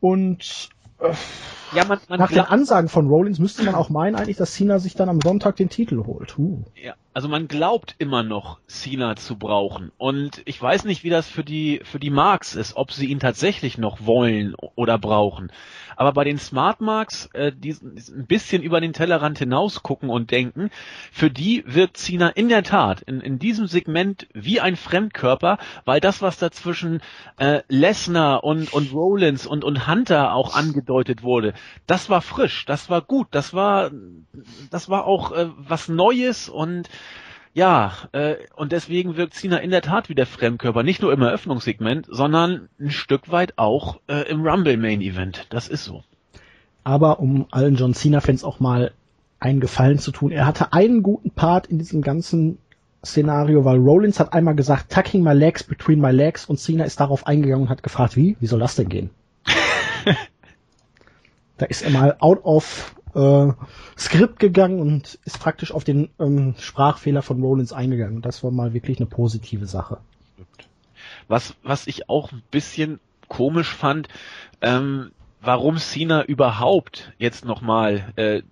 Und 0.00 0.70
ja, 1.72 1.84
man, 1.84 1.98
man 2.08 2.18
nach 2.18 2.30
den 2.30 2.40
Ansagen 2.40 2.88
von 2.88 3.06
Rollins 3.08 3.38
müsste 3.38 3.62
man 3.62 3.74
auch 3.74 3.90
meinen 3.90 4.16
eigentlich, 4.16 4.36
dass 4.36 4.54
Cena 4.54 4.78
sich 4.78 4.94
dann 4.94 5.08
am 5.08 5.20
Sonntag 5.20 5.56
den 5.56 5.68
Titel 5.68 6.04
holt. 6.04 6.38
Uh. 6.38 6.64
Ja, 6.74 6.94
also 7.12 7.28
man 7.28 7.48
glaubt 7.48 7.94
immer 7.98 8.22
noch, 8.22 8.58
Cena 8.66 9.16
zu 9.16 9.36
brauchen. 9.36 9.92
Und 9.98 10.42
ich 10.44 10.60
weiß 10.60 10.84
nicht, 10.84 11.04
wie 11.04 11.10
das 11.10 11.28
für 11.28 11.44
die, 11.44 11.80
für 11.84 11.98
die 11.98 12.10
Marks 12.10 12.54
ist, 12.54 12.76
ob 12.76 12.92
sie 12.92 13.06
ihn 13.06 13.20
tatsächlich 13.20 13.78
noch 13.78 14.06
wollen 14.06 14.54
oder 14.74 14.98
brauchen. 14.98 15.52
Aber 15.96 16.12
bei 16.12 16.24
den 16.24 16.38
Smart 16.38 16.80
Marks, 16.80 17.28
äh, 17.34 17.52
die, 17.52 17.74
die 17.74 18.12
ein 18.12 18.26
bisschen 18.26 18.62
über 18.62 18.80
den 18.80 18.92
Tellerrand 18.92 19.38
hinaus 19.38 19.82
gucken 19.82 20.08
und 20.08 20.30
denken, 20.30 20.70
für 21.12 21.30
die 21.30 21.62
wird 21.66 21.96
Cena 21.96 22.28
in 22.28 22.48
der 22.48 22.62
Tat 22.62 23.02
in, 23.02 23.20
in 23.20 23.38
diesem 23.38 23.66
Segment 23.66 24.26
wie 24.32 24.60
ein 24.60 24.76
Fremdkörper, 24.76 25.58
weil 25.84 26.00
das, 26.00 26.22
was 26.22 26.38
dazwischen 26.38 27.00
äh, 27.38 27.62
Lesnar 27.68 28.44
und, 28.44 28.72
und 28.72 28.92
Rollins 28.92 29.46
und, 29.46 29.62
und 29.62 29.86
Hunter 29.86 30.32
auch 30.34 30.54
angedeutet 30.54 30.89
wurde, 31.22 31.54
das 31.86 32.10
war 32.10 32.20
frisch, 32.20 32.64
das 32.66 32.90
war 32.90 33.02
gut, 33.02 33.28
das 33.30 33.54
war, 33.54 33.90
das 34.70 34.88
war 34.88 35.06
auch 35.06 35.32
äh, 35.32 35.48
was 35.56 35.88
Neues 35.88 36.48
und 36.48 36.88
ja, 37.52 37.92
äh, 38.12 38.36
und 38.54 38.70
deswegen 38.70 39.16
wirkt 39.16 39.34
Cena 39.34 39.58
in 39.58 39.70
der 39.70 39.82
Tat 39.82 40.08
wie 40.08 40.14
der 40.14 40.26
Fremdkörper, 40.26 40.82
nicht 40.82 41.02
nur 41.02 41.12
im 41.12 41.22
Eröffnungssegment, 41.22 42.06
sondern 42.08 42.68
ein 42.78 42.90
Stück 42.90 43.32
weit 43.32 43.54
auch 43.56 44.00
äh, 44.06 44.28
im 44.30 44.46
Rumble 44.46 44.76
Main 44.76 45.00
Event. 45.00 45.46
Das 45.50 45.66
ist 45.66 45.84
so. 45.84 46.04
Aber 46.84 47.18
um 47.18 47.46
allen 47.50 47.74
John 47.74 47.92
Cena-Fans 47.92 48.44
auch 48.44 48.60
mal 48.60 48.92
einen 49.40 49.60
Gefallen 49.60 49.98
zu 49.98 50.12
tun, 50.12 50.30
er 50.30 50.46
hatte 50.46 50.72
einen 50.72 51.02
guten 51.02 51.32
Part 51.32 51.66
in 51.66 51.78
diesem 51.78 52.02
ganzen 52.02 52.58
Szenario, 53.04 53.64
weil 53.64 53.78
Rollins 53.78 54.20
hat 54.20 54.32
einmal 54.32 54.54
gesagt, 54.54 54.92
tucking 54.92 55.22
my 55.22 55.32
legs 55.32 55.64
between 55.64 56.00
my 56.00 56.10
legs 56.10 56.44
und 56.46 56.58
Cena 56.58 56.84
ist 56.84 57.00
darauf 57.00 57.26
eingegangen 57.26 57.64
und 57.64 57.70
hat 57.70 57.82
gefragt, 57.82 58.16
wie? 58.16 58.36
Wie 58.40 58.46
soll 58.46 58.60
das 58.60 58.76
denn 58.76 58.88
gehen? 58.88 59.10
da 61.60 61.66
ist 61.66 61.82
er 61.82 61.90
mal 61.90 62.16
out 62.20 62.44
of 62.44 62.94
äh, 63.14 63.52
Skript 63.98 64.38
gegangen 64.38 64.80
und 64.80 65.18
ist 65.24 65.40
praktisch 65.40 65.72
auf 65.72 65.84
den 65.84 66.10
ähm, 66.18 66.54
Sprachfehler 66.58 67.22
von 67.22 67.42
Rollins 67.42 67.72
eingegangen. 67.72 68.22
Das 68.22 68.42
war 68.42 68.50
mal 68.50 68.72
wirklich 68.72 68.98
eine 68.98 69.06
positive 69.06 69.66
Sache. 69.66 69.98
Was, 71.28 71.54
was 71.62 71.86
ich 71.86 72.08
auch 72.08 72.32
ein 72.32 72.42
bisschen 72.50 72.98
komisch 73.28 73.74
fand, 73.74 74.08
ähm, 74.60 75.12
warum 75.40 75.76
Cena 75.78 76.24
überhaupt 76.24 77.12
jetzt 77.18 77.44
nochmal 77.44 78.12
äh, 78.16 78.42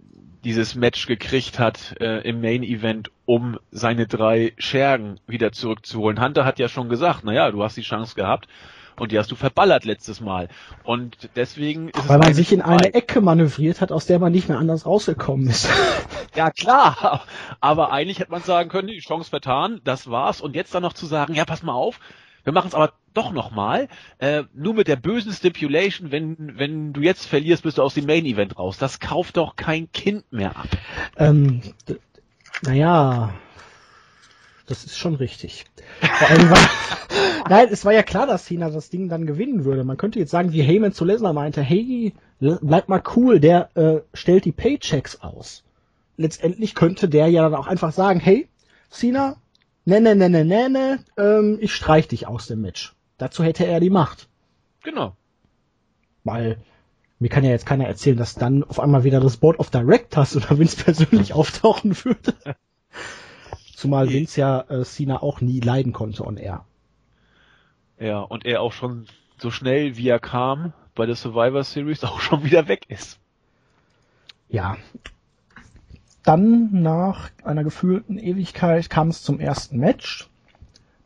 dieses 0.45 0.75
Match 0.75 1.07
gekriegt 1.07 1.59
hat 1.59 1.97
äh, 2.01 2.21
im 2.29 2.41
Main 2.41 2.63
Event, 2.63 3.11
um 3.27 3.59
seine 3.71 4.07
drei 4.07 4.53
Schergen 4.59 5.19
wieder 5.27 5.53
zurückzuholen. 5.53 6.21
Hunter 6.23 6.45
hat 6.45 6.59
ja 6.59 6.69
schon 6.69 6.89
gesagt, 6.89 7.25
naja, 7.25 7.51
du 7.51 7.63
hast 7.63 7.77
die 7.77 7.83
Chance 7.83 8.15
gehabt, 8.15 8.49
und 8.99 9.13
die 9.13 9.19
hast 9.19 9.31
du 9.31 9.37
verballert 9.37 9.85
letztes 9.85 10.21
Mal. 10.21 10.49
Und 10.85 11.31
deswegen 11.37 11.89
ist 11.89 12.09
Weil 12.09 12.19
man 12.19 12.35
sich 12.35 12.53
in 12.53 12.63
eine 12.63 12.95
Ecke 12.95 13.21
manövriert 13.21 13.81
hat, 13.81 13.93
aus 13.93 14.07
der 14.07 14.19
man 14.19 14.33
nicht 14.33 14.49
mehr 14.49 14.59
anders 14.59 14.87
rausgekommen 14.87 15.49
ist. 15.49 15.69
ja, 16.35 16.51
klar. 16.51 17.25
Aber 17.61 17.93
eigentlich 17.93 18.19
hätte 18.19 18.31
man 18.31 18.43
sagen 18.43 18.69
können, 18.69 18.89
die 18.89 18.99
Chance 18.99 19.31
vertan, 19.31 19.81
das 19.85 20.11
war's. 20.11 20.41
Und 20.41 20.55
jetzt 20.55 20.75
dann 20.75 20.83
noch 20.83 20.93
zu 20.93 21.07
sagen, 21.07 21.35
ja, 21.35 21.45
pass 21.45 21.63
mal 21.63 21.73
auf, 21.73 22.01
wir 22.45 22.53
machen 22.53 22.69
es 22.69 22.75
aber 22.75 22.93
doch 23.15 23.33
nochmal, 23.33 23.89
äh, 24.19 24.45
nur 24.55 24.75
mit 24.75 24.89
der 24.89 24.97
bösen 24.97 25.33
Stipulation, 25.33 26.13
wenn, 26.13 26.59
wenn 26.59 26.93
du 26.93 27.01
jetzt 27.01 27.27
verlierst, 27.27 27.65
bist 27.65 27.79
du 27.79 27.83
aus 27.83 27.95
dem 27.95 28.07
Main 28.07 28.25
Event 28.25 28.59
raus. 28.59 28.79
Das 28.79 29.01
kauft 29.01 29.37
doch 29.37 29.57
kein 29.57 29.91
Kind 29.93 30.33
mehr 30.33 30.57
ab. 30.57 30.69
Ähm, 31.17 31.61
naja, 32.63 33.35
das 34.69 34.85
ist 34.85 34.99
schon 34.99 35.15
richtig. 35.15 35.65
Vor 36.01 36.29
allem, 36.29 36.51
weil, 36.51 36.69
nein, 37.49 37.69
es 37.71 37.85
war 37.85 37.93
ja 37.93 38.03
klar, 38.03 38.27
dass 38.27 38.45
Cena 38.45 38.71
das 38.71 38.91
Ding 38.91 39.09
dann 39.09 39.27
gewinnen 39.27 39.65
würde. 39.65 39.83
Man 39.83 39.97
könnte 39.97 40.19
jetzt 40.19 40.31
sagen, 40.31 40.53
wie 40.53 40.63
Heyman 40.63 40.93
zu 40.93 41.05
Lesnar 41.05 41.33
meinte, 41.33 41.63
hey, 41.63 42.15
bleib 42.39 42.89
mal 42.89 43.03
cool, 43.17 43.41
der 43.41 43.77
äh, 43.77 44.01
stellt 44.13 44.45
die 44.45 44.53
Paychecks 44.53 45.23
aus. 45.23 45.65
Letztendlich 46.17 46.75
könnte 46.75 47.09
der 47.09 47.29
ja 47.29 47.43
dann 47.43 47.55
auch 47.55 47.67
einfach 47.67 47.93
sagen, 47.93 48.21
hey, 48.21 48.49
Cena, 48.91 49.37
ne, 49.85 50.01
ne, 50.01 50.15
ne, 50.15 50.29
ne, 50.29 50.45
ne, 50.45 50.69
ne, 50.69 51.05
ähm, 51.17 51.59
ich 51.61 51.75
streich 51.75 52.09
dich 52.09 52.27
aus 52.27 52.47
dem 52.47 52.61
Match. 52.61 52.95
Dazu 53.17 53.43
hätte 53.43 53.67
er 53.67 53.81
die 53.81 53.91
Macht. 53.91 54.29
Genau. 54.83 55.17
Weil 56.25 56.59
mir 57.19 57.31
kann 57.31 57.45
ja 57.45 57.51
jetzt 57.51 57.67
keiner 57.67 57.87
erzählen, 57.87 58.17
dass 58.17 58.35
dann 58.35 58.65
auf 58.65 58.79
einmal 58.81 59.05
wieder 59.05 59.21
das 59.21 59.39
Board 59.39 59.59
of 59.59 59.71
Directors 59.71 60.37
oder 60.37 60.59
Vince 60.59 60.77
persönlich 60.77 61.33
auftauchen 61.33 61.97
würde. 62.05 62.35
Zumal 63.79 64.11
Vince 64.11 64.41
ja 64.41 64.61
äh, 64.63 64.83
Cena 64.83 65.23
auch 65.23 65.41
nie 65.41 65.61
leiden 65.61 65.93
konnte 65.93 66.27
on 66.27 66.37
air. 66.37 66.65
Ja, 68.01 68.19
und 68.23 68.45
er 68.45 68.61
auch 68.61 68.73
schon 68.73 69.07
so 69.41 69.53
schnell 69.53 69.97
wie 69.97 70.09
er 70.09 70.19
kam 70.19 70.73
bei 70.97 71.07
der 71.07 71.15
Survivor 71.15 71.63
Series 71.63 72.03
auch 72.05 72.19
schon 72.19 72.43
wieder 72.43 72.67
weg 72.67 72.87
ist. 72.89 73.21
Ja. 74.49 74.79
Dann 76.25 76.83
nach 76.83 77.31
einer 77.45 77.63
gefühlten 77.63 78.19
Ewigkeit 78.19 78.91
kam 78.91 79.11
es 79.11 79.23
zum 79.23 79.39
ersten 79.39 79.79
Match. 79.79 80.29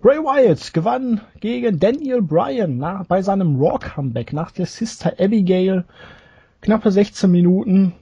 Bray 0.00 0.16
Wyatt 0.16 0.72
gewann 0.72 1.20
gegen 1.40 1.78
Daniel 1.78 2.22
Bryan 2.22 2.78
nach, 2.78 3.04
bei 3.04 3.20
seinem 3.20 3.60
Raw 3.60 3.78
Comeback 3.78 4.32
nach 4.32 4.50
der 4.50 4.64
Sister 4.64 5.12
Abigail. 5.18 5.84
Knappe 6.62 6.90
16 6.90 7.30
Minuten. 7.30 7.92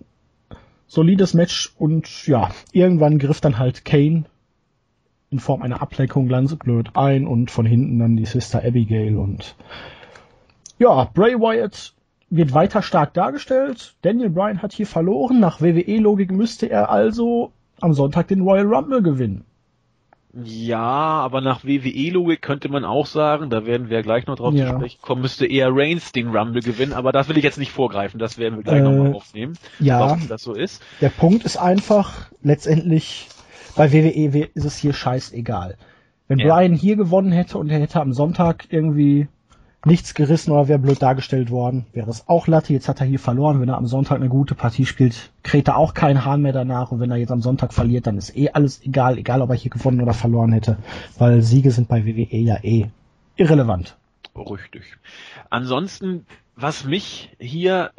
Solides 0.87 1.35
Match 1.35 1.75
und 1.77 2.25
ja, 2.29 2.53
irgendwann 2.71 3.19
griff 3.19 3.41
dann 3.41 3.59
halt 3.59 3.85
Kane 3.85 4.27
in 5.31 5.39
Form 5.39 5.63
einer 5.63 5.81
Ablenkung 5.81 6.29
ganz 6.29 6.55
blöd 6.57 6.91
ein 6.95 7.27
und 7.27 7.51
von 7.51 7.65
hinten 7.65 7.99
dann 7.99 8.17
die 8.17 8.27
Sister 8.27 8.65
Abigail 8.65 9.17
und 9.17 9.55
ja, 10.79 11.05
Bray 11.13 11.39
Wyatt 11.39 11.93
wird 12.31 12.55
weiter 12.55 12.83
stark 12.83 13.13
dargestellt. 13.13 13.95
Daniel 14.03 14.31
Bryan 14.31 14.63
hat 14.63 14.73
hier 14.73 14.87
verloren. 14.87 15.41
Nach 15.41 15.61
WWE-Logik 15.61 16.31
müsste 16.31 16.71
er 16.71 16.91
also 16.91 17.53
am 17.81 17.93
Sonntag 17.93 18.29
den 18.29 18.41
Royal 18.41 18.67
Rumble 18.67 19.03
gewinnen. 19.03 19.45
Ja, 20.33 20.79
aber 20.79 21.41
nach 21.41 21.65
WWE-Logik 21.65 22.41
könnte 22.41 22.69
man 22.69 22.85
auch 22.85 23.07
sagen, 23.07 23.51
da 23.51 23.67
werden 23.67 23.91
wir 23.91 24.03
gleich 24.03 24.27
noch 24.27 24.37
drauf 24.37 24.55
ja. 24.55 24.67
zu 24.67 24.77
sprechen 24.77 24.99
kommen, 25.03 25.23
müsste 25.23 25.45
eher 25.45 25.71
Reigns 25.73 26.13
den 26.13 26.29
Rumble 26.29 26.63
gewinnen, 26.63 26.93
aber 26.93 27.11
das 27.11 27.29
will 27.29 27.37
ich 27.37 27.43
jetzt 27.43 27.59
nicht 27.59 27.73
vorgreifen, 27.73 28.21
das 28.21 28.39
werden 28.39 28.55
wir 28.55 28.63
gleich 28.63 28.79
äh, 28.79 28.83
nochmal 28.83 29.13
aufnehmen, 29.13 29.59
ja, 29.81 29.99
warum 29.99 30.29
das 30.29 30.45
so 30.45 30.55
ist. 30.55 30.83
Der 31.01 31.09
Punkt 31.09 31.43
ist 31.45 31.57
einfach, 31.57 32.31
letztendlich 32.45 33.27
bei 33.77 33.93
WWE 33.93 34.49
ist 34.55 34.65
es 34.65 34.77
hier 34.77 34.93
scheißegal. 34.93 35.77
Wenn 36.29 36.39
ja. 36.39 36.55
Brian 36.55 36.75
hier 36.75 36.97
gewonnen 36.97 37.33
hätte 37.33 37.59
und 37.59 37.71
er 37.71 37.81
hätte 37.81 38.01
am 38.01 38.13
Sonntag 38.13 38.67
irgendwie 38.71 39.29
nichts 39.85 40.15
gerissen 40.15 40.53
oder 40.53 40.69
wäre 40.69 40.79
blöd 40.79 41.01
dargestellt 41.01 41.51
worden, 41.51 41.87
wäre 41.93 42.11
es 42.11 42.29
auch 42.29 42.47
Latte. 42.47 42.73
Jetzt 42.73 42.89
hat 42.89 43.01
er 43.01 43.07
hier 43.07 43.19
verloren. 43.19 43.61
Wenn 43.61 43.69
er 43.69 43.79
am 43.79 43.87
Sonntag 43.87 44.17
eine 44.17 44.29
gute 44.29 44.55
Partie 44.55 44.87
spielt, 44.87 45.31
kräht 45.43 45.69
er 45.69 45.77
auch 45.77 45.95
keinen 45.95 46.25
Hahn 46.25 46.43
mehr 46.43 46.53
danach. 46.53 46.93
Und 46.93 47.01
wenn 47.01 47.11
er 47.11 47.17
jetzt 47.17 47.33
am 47.33 47.41
Sonntag 47.41 47.73
verliert, 47.73 48.07
dann 48.07 48.19
ist 48.19 48.37
eh 48.37 48.51
alles 48.51 48.85
egal, 48.85 49.19
egal 49.19 49.43
ob 49.43 49.51
er 49.51 49.57
hier 49.57 49.71
gewonnen 49.71 50.01
oder 50.01 50.13
verloren 50.13 50.53
hätte. 50.53 50.77
Weil 51.19 51.43
Siege 51.43 51.71
sind 51.71 51.89
bei 51.89 52.05
WWE 52.05 52.37
ja 52.37 52.59
eh 52.63 52.89
irrelevant. 53.37 53.97
Richtig. 54.37 54.83
Ansonsten, 55.49 56.27
was 56.57 56.85
mich 56.85 57.35
hier 57.39 57.91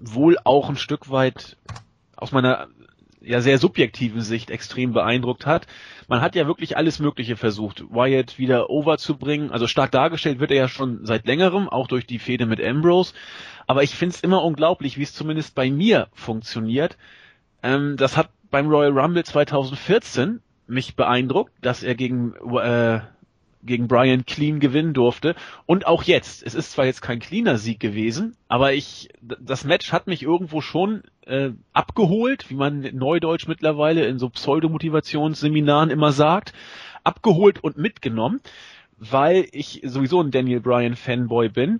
wohl 0.00 0.36
auch 0.42 0.68
ein 0.68 0.76
Stück 0.76 1.10
weit 1.10 1.56
aus 2.16 2.32
meiner 2.32 2.68
ja 3.24 3.40
sehr 3.40 3.58
subjektiven 3.58 4.22
Sicht 4.22 4.50
extrem 4.50 4.92
beeindruckt 4.92 5.46
hat. 5.46 5.66
Man 6.08 6.20
hat 6.20 6.34
ja 6.34 6.46
wirklich 6.46 6.76
alles 6.76 6.98
Mögliche 6.98 7.36
versucht, 7.36 7.84
Wyatt 7.90 8.38
wieder 8.38 8.70
overzubringen. 8.70 9.50
Also 9.50 9.66
stark 9.66 9.90
dargestellt 9.92 10.40
wird 10.40 10.50
er 10.50 10.56
ja 10.56 10.68
schon 10.68 11.06
seit 11.06 11.26
längerem, 11.26 11.68
auch 11.68 11.86
durch 11.86 12.06
die 12.06 12.18
Fehde 12.18 12.46
mit 12.46 12.62
Ambrose. 12.62 13.14
Aber 13.66 13.82
ich 13.82 13.94
finde 13.94 14.14
es 14.14 14.20
immer 14.20 14.42
unglaublich, 14.42 14.98
wie 14.98 15.02
es 15.02 15.14
zumindest 15.14 15.54
bei 15.54 15.70
mir 15.70 16.08
funktioniert. 16.12 16.96
Ähm, 17.62 17.96
das 17.96 18.16
hat 18.16 18.30
beim 18.50 18.68
Royal 18.68 18.98
Rumble 18.98 19.24
2014 19.24 20.40
mich 20.66 20.96
beeindruckt, 20.96 21.52
dass 21.60 21.82
er 21.82 21.94
gegen 21.94 22.34
äh, 22.56 23.00
gegen 23.62 23.88
Brian 23.88 24.26
clean 24.26 24.60
gewinnen 24.60 24.94
durfte. 24.94 25.34
Und 25.66 25.86
auch 25.86 26.02
jetzt. 26.02 26.42
Es 26.42 26.54
ist 26.54 26.72
zwar 26.72 26.84
jetzt 26.84 27.02
kein 27.02 27.20
cleaner 27.20 27.58
Sieg 27.58 27.80
gewesen, 27.80 28.36
aber 28.48 28.72
ich, 28.72 29.08
das 29.20 29.64
Match 29.64 29.92
hat 29.92 30.06
mich 30.06 30.22
irgendwo 30.22 30.60
schon 30.60 31.02
äh, 31.26 31.50
abgeholt, 31.72 32.50
wie 32.50 32.54
man 32.54 32.80
neudeutsch 32.92 33.46
mittlerweile 33.46 34.06
in 34.06 34.18
so 34.18 34.28
Pseudomotivationsseminaren 34.28 35.90
immer 35.90 36.12
sagt, 36.12 36.52
abgeholt 37.04 37.62
und 37.62 37.76
mitgenommen, 37.76 38.40
weil 38.98 39.46
ich 39.52 39.82
sowieso 39.84 40.20
ein 40.22 40.30
Daniel 40.30 40.60
Bryan 40.60 40.96
Fanboy 40.96 41.48
bin. 41.48 41.78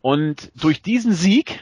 Und 0.00 0.52
durch 0.60 0.82
diesen 0.82 1.12
Sieg 1.12 1.60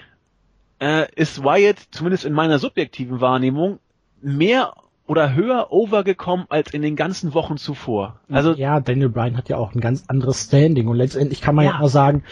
äh, 0.81 1.07
ist 1.15 1.45
Wyatt, 1.45 1.79
zumindest 1.91 2.25
in 2.25 2.33
meiner 2.33 2.59
subjektiven 2.59 3.21
Wahrnehmung, 3.21 3.79
mehr 4.21 4.75
oder 5.07 5.35
höher 5.35 5.73
overgekommen 5.73 6.47
als 6.49 6.73
in 6.73 6.83
den 6.83 6.97
ganzen 6.97 7.35
Wochen 7.35 7.57
zuvor. 7.57 8.21
Also 8.31 8.55
ja, 8.55 8.81
Daniel 8.81 9.09
Bryan 9.09 9.37
hat 9.37 9.49
ja 9.49 9.57
auch 9.57 9.75
ein 9.75 9.81
ganz 9.81 10.05
anderes 10.09 10.45
Standing 10.45 10.89
und 10.89 10.97
letztendlich 10.97 11.41
kann 11.41 11.55
man 11.55 11.65
ja, 11.65 11.73
ja 11.73 11.81
auch 11.81 11.89
sagen, 11.89 12.23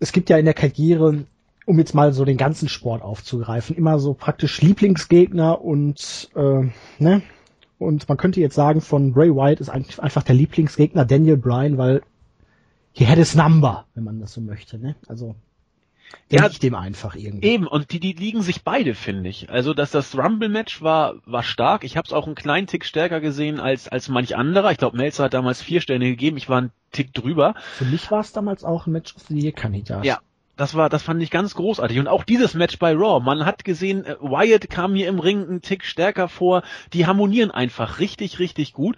es 0.00 0.12
gibt 0.12 0.30
ja 0.30 0.38
in 0.38 0.44
der 0.44 0.54
Karriere, 0.54 1.24
um 1.66 1.78
jetzt 1.78 1.94
mal 1.94 2.12
so 2.12 2.24
den 2.24 2.36
ganzen 2.36 2.68
Sport 2.68 3.02
aufzugreifen, 3.02 3.76
immer 3.76 3.98
so 3.98 4.14
praktisch 4.14 4.60
Lieblingsgegner 4.62 5.60
und 5.62 6.30
äh, 6.34 6.70
ne? 6.98 7.22
Und 7.78 8.08
man 8.08 8.18
könnte 8.18 8.40
jetzt 8.40 8.56
sagen, 8.56 8.80
von 8.80 9.12
Bray 9.12 9.30
Wyatt 9.30 9.60
ist 9.60 9.68
eigentlich 9.68 10.02
einfach 10.02 10.24
der 10.24 10.34
Lieblingsgegner 10.34 11.04
Daniel 11.04 11.36
Bryan, 11.36 11.78
weil 11.78 12.02
he 12.92 13.06
had 13.06 13.18
his 13.18 13.36
number, 13.36 13.84
wenn 13.94 14.02
man 14.02 14.18
das 14.18 14.32
so 14.32 14.40
möchte, 14.40 14.78
ne? 14.78 14.96
Also 15.06 15.36
ja, 16.30 16.48
dem 16.48 16.74
einfach 16.74 17.14
irgendwie. 17.14 17.46
Eben, 17.46 17.66
und 17.66 17.92
die, 17.92 18.00
die 18.00 18.12
liegen 18.12 18.42
sich 18.42 18.62
beide, 18.62 18.94
finde 18.94 19.30
ich. 19.30 19.50
Also, 19.50 19.72
dass 19.72 19.90
das 19.90 20.16
Rumble-Match 20.16 20.82
war, 20.82 21.16
war 21.24 21.42
stark. 21.42 21.84
Ich 21.84 21.96
habe 21.96 22.06
es 22.06 22.12
auch 22.12 22.26
einen 22.26 22.34
kleinen 22.34 22.66
Tick 22.66 22.84
stärker 22.84 23.20
gesehen 23.20 23.60
als, 23.60 23.88
als 23.88 24.08
manch 24.08 24.36
anderer. 24.36 24.70
Ich 24.70 24.78
glaube, 24.78 24.96
Melzer 24.96 25.24
hat 25.24 25.34
damals 25.34 25.62
vier 25.62 25.80
Sterne 25.80 26.06
gegeben. 26.06 26.36
Ich 26.36 26.48
war 26.48 26.58
einen 26.58 26.72
Tick 26.92 27.14
drüber. 27.14 27.54
Für 27.74 27.86
mich 27.86 28.10
war 28.10 28.20
es 28.20 28.32
damals 28.32 28.64
auch 28.64 28.86
ein 28.86 28.92
Match 28.92 29.14
of 29.16 29.22
the 29.28 29.38
Year-Kandidat. 29.38 30.04
Ja, 30.04 30.20
das 30.58 30.74
war, 30.74 30.88
das 30.90 31.02
fand 31.02 31.22
ich 31.22 31.30
ganz 31.30 31.54
großartig. 31.54 31.98
Und 31.98 32.08
auch 32.08 32.24
dieses 32.24 32.54
Match 32.54 32.78
bei 32.78 32.92
Raw, 32.92 33.24
man 33.24 33.46
hat 33.46 33.64
gesehen, 33.64 34.04
äh, 34.04 34.16
Wyatt 34.20 34.68
kam 34.68 34.94
hier 34.94 35.08
im 35.08 35.20
Ring 35.20 35.48
einen 35.48 35.62
Tick 35.62 35.84
stärker 35.84 36.28
vor. 36.28 36.62
Die 36.92 37.06
harmonieren 37.06 37.50
einfach 37.50 38.00
richtig, 38.00 38.38
richtig 38.38 38.72
gut. 38.74 38.96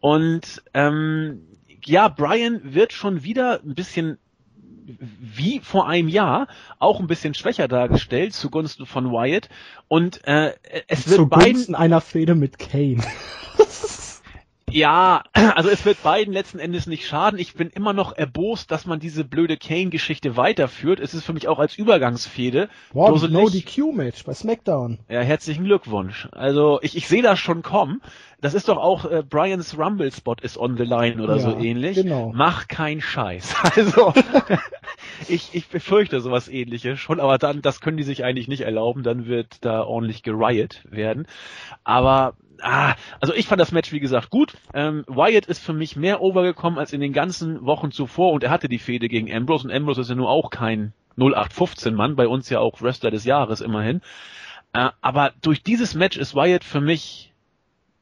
Und 0.00 0.62
ähm, 0.74 1.46
ja, 1.84 2.08
Brian 2.08 2.60
wird 2.74 2.92
schon 2.92 3.22
wieder 3.22 3.60
ein 3.62 3.74
bisschen 3.74 4.18
wie 5.18 5.60
vor 5.60 5.88
einem 5.88 6.08
Jahr 6.08 6.48
auch 6.78 7.00
ein 7.00 7.06
bisschen 7.06 7.34
schwächer 7.34 7.68
dargestellt 7.68 8.34
zugunsten 8.34 8.86
von 8.86 9.10
Wyatt 9.10 9.48
und 9.88 10.26
äh, 10.26 10.54
es 10.88 11.08
wird 11.08 11.16
zugunsten 11.16 11.72
beiden 11.72 11.74
einer 11.74 12.00
Fehde 12.00 12.34
mit 12.34 12.58
Kane. 12.58 13.02
Ja, 14.76 15.22
also 15.54 15.70
es 15.70 15.86
wird 15.86 16.02
beiden 16.02 16.34
letzten 16.34 16.58
Endes 16.58 16.86
nicht 16.86 17.06
schaden. 17.06 17.38
Ich 17.38 17.54
bin 17.54 17.70
immer 17.70 17.94
noch 17.94 18.14
erbost, 18.14 18.70
dass 18.70 18.84
man 18.84 19.00
diese 19.00 19.24
blöde 19.24 19.56
Kane-Geschichte 19.56 20.36
weiterführt. 20.36 21.00
Es 21.00 21.14
ist 21.14 21.24
für 21.24 21.32
mich 21.32 21.48
auch 21.48 21.58
als 21.58 21.78
Übergangsfehde. 21.78 22.68
Wow, 22.92 23.26
no 23.26 23.48
DQ-Match 23.48 24.24
bei 24.24 24.34
SmackDown. 24.34 24.98
Ja, 25.08 25.22
herzlichen 25.22 25.64
Glückwunsch. 25.64 26.28
Also 26.30 26.78
ich, 26.82 26.94
ich 26.94 27.08
sehe 27.08 27.22
das 27.22 27.38
schon 27.38 27.62
kommen. 27.62 28.02
Das 28.42 28.52
ist 28.52 28.68
doch 28.68 28.76
auch 28.76 29.06
äh, 29.10 29.22
Brians 29.22 29.78
Rumble-Spot 29.78 30.36
ist 30.42 30.58
on 30.58 30.76
the 30.76 30.84
line 30.84 31.22
oder 31.22 31.36
ja, 31.36 31.42
so 31.42 31.56
ähnlich. 31.56 31.96
Genau. 31.96 32.32
Mach 32.34 32.68
kein 32.68 33.00
Scheiß. 33.00 33.54
Also 33.76 34.12
ich, 35.28 35.54
ich 35.54 35.68
befürchte 35.68 36.20
sowas 36.20 36.48
ähnliches 36.48 37.00
schon, 37.00 37.18
aber 37.18 37.38
dann, 37.38 37.62
das 37.62 37.80
können 37.80 37.96
die 37.96 38.02
sich 38.02 38.24
eigentlich 38.24 38.48
nicht 38.48 38.60
erlauben, 38.60 39.02
dann 39.02 39.26
wird 39.26 39.64
da 39.64 39.82
ordentlich 39.82 40.22
geriot 40.22 40.82
werden. 40.84 41.26
Aber 41.82 42.34
ah, 42.62 42.94
also 43.20 43.34
ich 43.34 43.46
fand 43.46 43.60
das 43.60 43.72
Match 43.72 43.92
wie 43.92 44.00
gesagt 44.00 44.30
gut. 44.30 44.54
Ähm, 44.74 45.04
Wyatt 45.06 45.46
ist 45.46 45.62
für 45.62 45.72
mich 45.72 45.96
mehr 45.96 46.20
overgekommen 46.20 46.78
als 46.78 46.92
in 46.92 47.00
den 47.00 47.12
ganzen 47.12 47.64
Wochen 47.64 47.90
zuvor 47.90 48.32
und 48.32 48.44
er 48.44 48.50
hatte 48.50 48.68
die 48.68 48.78
Fehde 48.78 49.08
gegen 49.08 49.32
Ambrose 49.32 49.68
und 49.68 49.74
Ambrose 49.74 50.02
ist 50.02 50.08
ja 50.08 50.14
nur 50.14 50.30
auch 50.30 50.50
kein 50.50 50.92
0815 51.16 51.94
Mann, 51.94 52.16
bei 52.16 52.28
uns 52.28 52.50
ja 52.50 52.60
auch 52.60 52.80
Wrestler 52.82 53.10
des 53.10 53.24
Jahres 53.24 53.60
immerhin. 53.60 54.00
Äh, 54.72 54.90
aber 55.00 55.32
durch 55.42 55.62
dieses 55.62 55.94
Match 55.94 56.16
ist 56.16 56.34
Wyatt 56.34 56.64
für 56.64 56.80
mich 56.80 57.32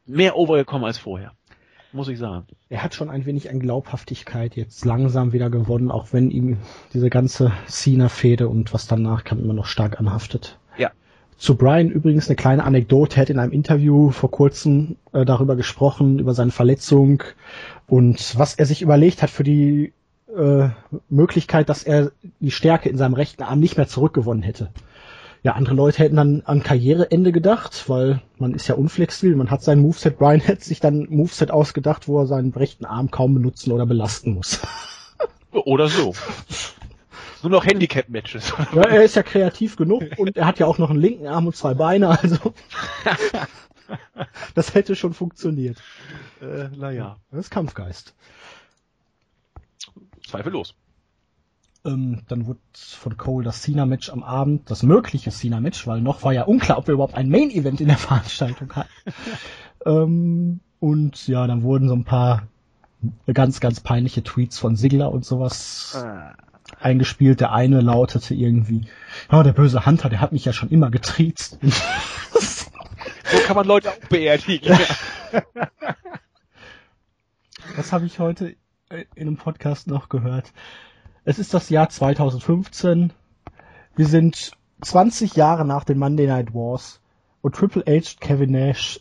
mehr 0.07 0.37
overgekommen 0.37 0.85
als 0.85 0.99
vorher. 0.99 1.33
Muss 1.93 2.09
ich 2.09 2.19
sagen. 2.19 2.47
Er 2.69 2.83
hat 2.83 2.95
schon 2.95 3.09
ein 3.09 3.25
wenig 3.25 3.51
an 3.51 3.61
Glaubhaftigkeit 3.61 4.57
jetzt 4.57 4.85
langsam 4.85 5.33
wieder 5.33 5.49
gewonnen, 5.49 5.93
auch 5.93 6.13
wenn 6.13 6.33
ihm 6.33 6.59
diese 6.93 7.09
ganze 7.09 7.53
Cena-Fehde 7.69 8.49
und 8.49 8.75
was 8.75 8.89
danach 8.89 9.23
kam 9.23 9.39
immer 9.39 9.55
noch 9.55 9.67
stark 9.67 10.01
anhaftet. 10.01 10.59
Zu 11.37 11.57
Brian 11.57 11.91
übrigens 11.91 12.29
eine 12.29 12.37
kleine 12.37 12.65
Anekdote. 12.65 13.17
Er 13.17 13.23
hat 13.23 13.31
in 13.31 13.39
einem 13.39 13.53
Interview 13.53 14.11
vor 14.11 14.31
kurzem 14.31 14.97
äh, 15.13 15.25
darüber 15.25 15.57
gesprochen, 15.57 16.19
über 16.19 16.35
seine 16.35 16.53
Verletzung 16.53 17.23
und 17.87 18.39
was 18.39 18.55
er 18.55 18.67
sich 18.67 18.83
überlegt 18.83 19.23
hat 19.23 19.31
für 19.31 19.45
die 19.45 19.93
äh, 20.35 20.69
Möglichkeit, 21.09 21.69
dass 21.69 21.83
er 21.83 22.13
die 22.41 22.51
Stärke 22.51 22.89
in 22.89 22.97
seinem 22.97 23.15
rechten 23.15 23.43
Arm 23.43 23.61
nicht 23.61 23.77
mehr 23.77 23.89
zurückgewonnen 23.89 24.43
hätte. 24.43 24.71
Ja, 25.43 25.53
andere 25.53 25.75
Leute 25.75 25.99
hätten 25.99 26.17
dann 26.17 26.43
an 26.47 26.63
Karriereende 26.63 27.31
gedacht, 27.31 27.89
weil 27.89 28.23
man 28.39 28.55
ist 28.55 28.67
ja 28.67 28.77
unflexibel, 28.77 29.37
man 29.37 29.51
hat 29.51 29.63
sein 29.63 29.81
Moveset. 29.81 30.19
Brian 30.19 30.41
hätte 30.45 30.65
sich 30.65 30.81
dann 30.81 31.03
ein 31.03 31.17
Moveset 31.17 31.51
ausgedacht, 31.51 32.09
wo 32.09 32.21
er 32.21 32.27
seinen 32.27 32.53
rechten 32.53 32.87
Arm 32.87 33.11
kaum 33.11 33.35
benutzen 33.35 33.73
oder 33.73 33.85
belasten 33.87 34.33
muss. 34.33 34.61
Oder 35.53 35.89
so. 35.89 36.15
Nur 37.45 37.51
noch 37.51 37.67
Handicap-Matches. 37.67 38.55
Ja, 38.75 38.83
er 38.85 39.05
ist 39.05 39.17
ja 39.17 39.23
kreativ 39.23 39.77
genug 39.77 40.03
und 40.17 40.35
er 40.35 40.47
hat 40.47 40.59
ja 40.59 40.67
auch 40.67 40.79
noch 40.79 40.89
einen 40.89 40.99
linken 40.99 41.27
Arm 41.27 41.47
und 41.47 41.55
zwei 41.55 41.75
Beine, 41.75 42.09
also. 42.09 42.55
das 44.55 44.75
hätte 44.75 44.97
schon 44.97 45.13
funktioniert. 45.13 45.77
Äh, 46.41 46.69
naja. 46.75 47.19
Das 47.31 47.41
ist 47.41 47.51
Kampfgeist. 47.51 48.15
Zweifellos. 50.27 50.75
Ähm, 51.85 52.23
dann 52.29 52.47
wurde 52.47 52.61
von 52.73 53.19
Cole 53.19 53.45
das 53.45 53.61
Cena-Match 53.61 54.09
am 54.09 54.23
Abend, 54.23 54.71
das 54.71 54.83
mögliche 54.83 55.31
Cena-Match, 55.31 55.87
weil 55.87 56.01
noch 56.01 56.23
war 56.23 56.33
ja 56.33 56.45
unklar, 56.45 56.79
ob 56.79 56.87
wir 56.87 56.95
überhaupt 56.95 57.15
ein 57.15 57.29
Main-Event 57.29 57.83
in 57.83 57.89
der 57.89 57.99
Veranstaltung 57.99 58.75
hatten. 58.75 58.89
ähm, 59.85 60.61
und 60.81 61.29
ja, 61.29 61.47
dann 61.47 61.63
wurden 61.63 61.89
so 61.89 61.95
ein 61.95 62.05
paar 62.05 62.49
ganz, 63.31 63.61
ganz 63.61 63.81
peinliche 63.81 64.23
Tweets 64.23 64.59
von 64.59 64.77
Sigler 64.77 65.13
und 65.13 65.27
sowas 65.27 66.03
ah 66.03 66.35
eingespielt. 66.81 67.41
Der 67.41 67.53
eine 67.53 67.81
lautete 67.81 68.35
irgendwie, 68.35 68.87
ja, 69.31 69.43
der 69.43 69.53
böse 69.53 69.87
Hunter, 69.87 70.09
der 70.09 70.21
hat 70.21 70.33
mich 70.33 70.45
ja 70.45 70.53
schon 70.53 70.71
immer 70.71 70.91
getriezt. 70.91 71.59
so 72.33 73.39
kann 73.47 73.57
man 73.57 73.67
Leute 73.67 73.91
auch 73.91 74.09
beerdigen. 74.09 74.79
Das 77.77 77.93
habe 77.93 78.07
ich 78.07 78.21
heute 78.21 78.55
in 78.91 79.07
einem 79.17 79.37
Podcast 79.37 79.89
noch 79.89 80.09
gehört. 80.09 80.53
Es 81.25 81.41
ist 81.41 81.55
das 81.55 81.71
Jahr 81.71 81.89
2015. 81.89 83.13
Wir 83.97 84.07
sind 84.07 84.53
20 84.83 85.35
Jahre 85.35 85.65
nach 85.65 85.83
den 85.83 85.99
Monday 85.99 86.27
Night 86.27 86.55
Wars 86.55 87.01
und 87.41 87.57
Triple 87.57 87.83
H, 87.87 88.17
Kevin 88.21 88.53
Nash 88.53 89.01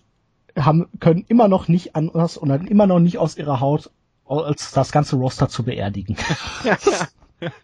haben, 0.58 0.88
können 1.00 1.26
immer 1.28 1.48
noch 1.48 1.68
nicht 1.68 1.96
anders 1.96 2.38
und 2.38 2.50
immer 2.68 2.88
noch 2.88 3.00
nicht 3.00 3.18
aus 3.18 3.38
ihrer 3.38 3.60
Haut 3.60 3.92
als 4.26 4.72
das 4.72 4.92
ganze 4.92 5.18
Roster 5.18 5.50
zu 5.50 5.64
beerdigen. 5.64 6.16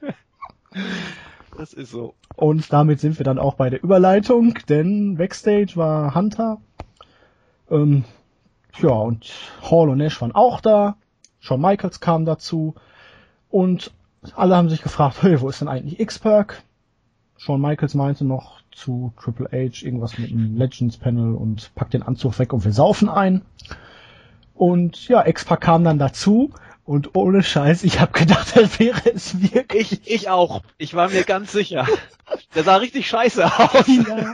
Das 1.57 1.73
ist 1.73 1.91
so. 1.91 2.13
Und 2.37 2.71
damit 2.71 3.01
sind 3.01 3.19
wir 3.19 3.25
dann 3.25 3.37
auch 3.37 3.55
bei 3.55 3.69
der 3.69 3.83
Überleitung, 3.83 4.53
denn 4.69 5.17
Backstage 5.17 5.73
war 5.75 6.15
Hunter. 6.15 6.61
Ähm, 7.69 8.05
ja, 8.77 8.91
und 8.91 9.29
Hall 9.61 9.89
und 9.89 9.97
Nash 9.97 10.21
waren 10.21 10.33
auch 10.33 10.61
da. 10.61 10.95
Shawn 11.41 11.59
Michaels 11.59 11.99
kam 11.99 12.23
dazu. 12.23 12.75
Und 13.49 13.91
alle 14.35 14.55
haben 14.55 14.69
sich 14.69 14.81
gefragt, 14.81 15.17
hey, 15.21 15.41
wo 15.41 15.49
ist 15.49 15.59
denn 15.59 15.67
eigentlich 15.67 15.99
X-Pac? 15.99 16.63
Shawn 17.35 17.59
Michaels 17.59 17.93
meinte 17.93 18.23
noch 18.23 18.61
zu 18.71 19.11
Triple 19.21 19.49
H 19.51 19.85
irgendwas 19.85 20.17
mit 20.17 20.31
einem 20.31 20.55
Legends 20.55 20.97
Panel 20.97 21.35
und 21.35 21.75
packt 21.75 21.93
den 21.93 22.03
Anzug 22.03 22.39
weg 22.39 22.53
und 22.53 22.63
wir 22.63 22.71
saufen 22.71 23.09
ein. 23.09 23.41
Und 24.53 25.07
ja, 25.09 25.25
X-Pac 25.25 25.59
kam 25.59 25.83
dann 25.83 25.99
dazu 25.99 26.51
und 26.89 27.15
ohne 27.15 27.43
Scheiß, 27.43 27.83
ich 27.83 27.99
habe 27.99 28.13
gedacht, 28.13 28.51
das 28.55 28.79
wäre 28.79 29.13
es 29.13 29.39
wirklich. 29.53 29.91
Ich, 29.91 30.11
ich 30.11 30.29
auch. 30.31 30.63
Ich 30.79 30.95
war 30.95 31.09
mir 31.09 31.23
ganz 31.23 31.51
sicher. 31.51 31.85
Der 32.55 32.63
sah 32.63 32.77
richtig 32.77 33.07
scheiße 33.07 33.45
aus. 33.59 33.85
Ja, 33.87 34.33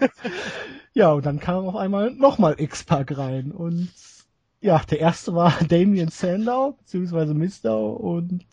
ja 0.94 1.12
und 1.12 1.26
dann 1.26 1.42
kam 1.42 1.68
auf 1.68 1.76
einmal 1.76 2.12
nochmal 2.12 2.56
X-Pac 2.58 3.18
rein. 3.18 3.52
Und 3.52 3.90
ja, 4.62 4.82
der 4.90 5.02
erste 5.02 5.36
war 5.36 5.54
Damien 5.68 6.08
Sandow, 6.08 6.78
beziehungsweise 6.78 7.34
Mistow. 7.34 7.94
Und 7.94 8.46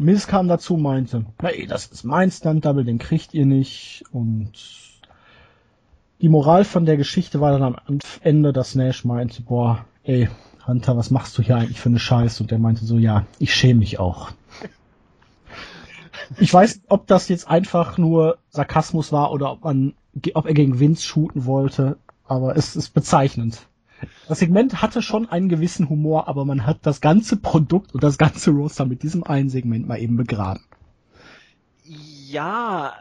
Miss 0.00 0.26
kam 0.26 0.48
dazu 0.48 0.76
meinte, 0.76 1.26
hey, 1.40 1.68
das 1.68 1.86
ist 1.86 2.02
mein 2.02 2.32
Stunt-Double, 2.32 2.82
den 2.82 2.98
kriegt 2.98 3.32
ihr 3.32 3.46
nicht. 3.46 4.02
Und 4.10 4.54
die 6.20 6.28
Moral 6.28 6.64
von 6.64 6.84
der 6.84 6.96
Geschichte 6.96 7.40
war 7.40 7.56
dann 7.56 7.76
am 7.76 8.00
Ende, 8.22 8.52
dass 8.52 8.74
Nash 8.74 9.04
meinte, 9.04 9.42
boah, 9.42 9.84
ey, 10.02 10.28
Hunter, 10.70 10.96
was 10.96 11.10
machst 11.10 11.36
du 11.36 11.42
hier 11.42 11.56
eigentlich 11.56 11.80
für 11.80 11.88
eine 11.88 11.98
Scheiße? 11.98 12.42
Und 12.42 12.50
der 12.50 12.58
meinte 12.58 12.84
so, 12.84 12.96
ja, 12.96 13.26
ich 13.38 13.54
schäme 13.54 13.80
mich 13.80 13.98
auch. 13.98 14.30
Ich 16.38 16.52
weiß, 16.52 16.82
ob 16.88 17.06
das 17.06 17.28
jetzt 17.28 17.48
einfach 17.48 17.98
nur 17.98 18.38
Sarkasmus 18.50 19.10
war 19.10 19.32
oder 19.32 19.52
ob 19.52 19.64
man, 19.64 19.94
ob 20.34 20.46
er 20.46 20.54
gegen 20.54 20.78
Vince 20.78 21.04
shooten 21.04 21.44
wollte, 21.44 21.98
aber 22.26 22.56
es 22.56 22.76
ist 22.76 22.94
bezeichnend. 22.94 23.66
Das 24.28 24.38
Segment 24.38 24.80
hatte 24.80 25.02
schon 25.02 25.28
einen 25.28 25.48
gewissen 25.48 25.88
Humor, 25.88 26.28
aber 26.28 26.44
man 26.44 26.66
hat 26.66 26.78
das 26.82 27.00
ganze 27.00 27.36
Produkt 27.36 27.94
und 27.94 28.02
das 28.02 28.16
ganze 28.16 28.50
Roster 28.52 28.86
mit 28.86 29.02
diesem 29.02 29.24
einen 29.24 29.50
Segment 29.50 29.88
mal 29.88 29.98
eben 29.98 30.16
begraben. 30.16 30.62
Ja, 31.84 32.94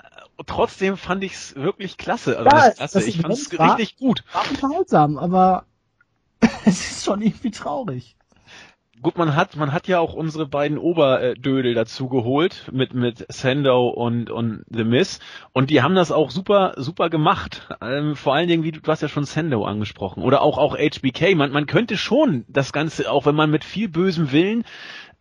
trotzdem 0.48 0.98
fand 0.98 1.24
ich 1.24 1.34
es 1.34 1.56
wirklich 1.56 1.98
klasse. 1.98 2.38
Also 2.38 2.50
ja, 2.50 2.66
das, 2.66 2.76
klasse. 2.78 2.98
Das 3.00 3.08
ich 3.08 3.22
fand 3.22 3.34
es 3.34 3.52
richtig 3.52 3.98
gut. 3.98 4.24
War 4.34 4.50
unterhaltsam, 4.50 5.18
aber 5.18 5.66
es 6.70 6.92
ist 6.92 7.06
schon 7.06 7.22
irgendwie 7.22 7.52
traurig. 7.52 8.16
gut, 9.02 9.18
man 9.18 9.36
hat, 9.36 9.56
man 9.56 9.74
hat 9.74 9.88
ja 9.88 10.00
auch 10.00 10.14
unsere 10.14 10.46
beiden 10.46 10.78
Oberdödel 10.78 11.74
dazu 11.74 12.10
geholt 12.10 12.70
mit 12.72 12.94
mit 12.94 13.26
Sandow 13.30 13.88
und 13.90 14.30
und 14.30 14.66
The 14.70 14.84
Miss 14.84 15.20
und 15.52 15.70
die 15.70 15.82
haben 15.82 15.96
das 15.96 16.12
auch 16.12 16.30
super 16.30 16.74
super 16.78 17.10
gemacht. 17.10 17.68
Ähm, 17.82 18.16
vor 18.16 18.36
allen 18.36 18.48
Dingen, 18.48 18.64
wie 18.64 18.72
du, 18.72 18.82
du 18.82 18.92
hast 18.92 19.02
ja 19.02 19.08
schon 19.08 19.26
Sandow 19.26 19.66
angesprochen 19.66 20.22
oder 20.22 20.42
auch 20.42 20.58
auch 20.58 20.78
HBK. 20.78 21.36
Man 21.36 21.52
man 21.52 21.66
könnte 21.66 21.98
schon 21.98 22.46
das 22.48 22.72
Ganze, 22.72 23.12
auch 23.12 23.26
wenn 23.26 23.36
man 23.36 23.50
mit 23.50 23.64
viel 23.64 23.90
bösem 23.90 24.32
Willen 24.32 24.64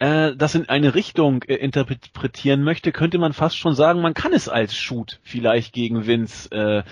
äh, 0.01 0.37
das 0.37 0.55
in 0.55 0.69
eine 0.69 0.95
Richtung 0.95 1.43
äh, 1.45 1.55
interpretieren 1.55 2.63
möchte, 2.63 2.93
könnte 2.93 3.19
man 3.19 3.33
fast 3.33 3.57
schon 3.57 3.75
sagen, 3.75 4.01
man 4.01 4.15
kann 4.15 4.33
es 4.33 4.49
als 4.49 4.77
Shoot 4.77 5.19
vielleicht 5.23 5.73
gegen 5.73 6.07
Vince 6.07 6.51
äh, 6.51 6.83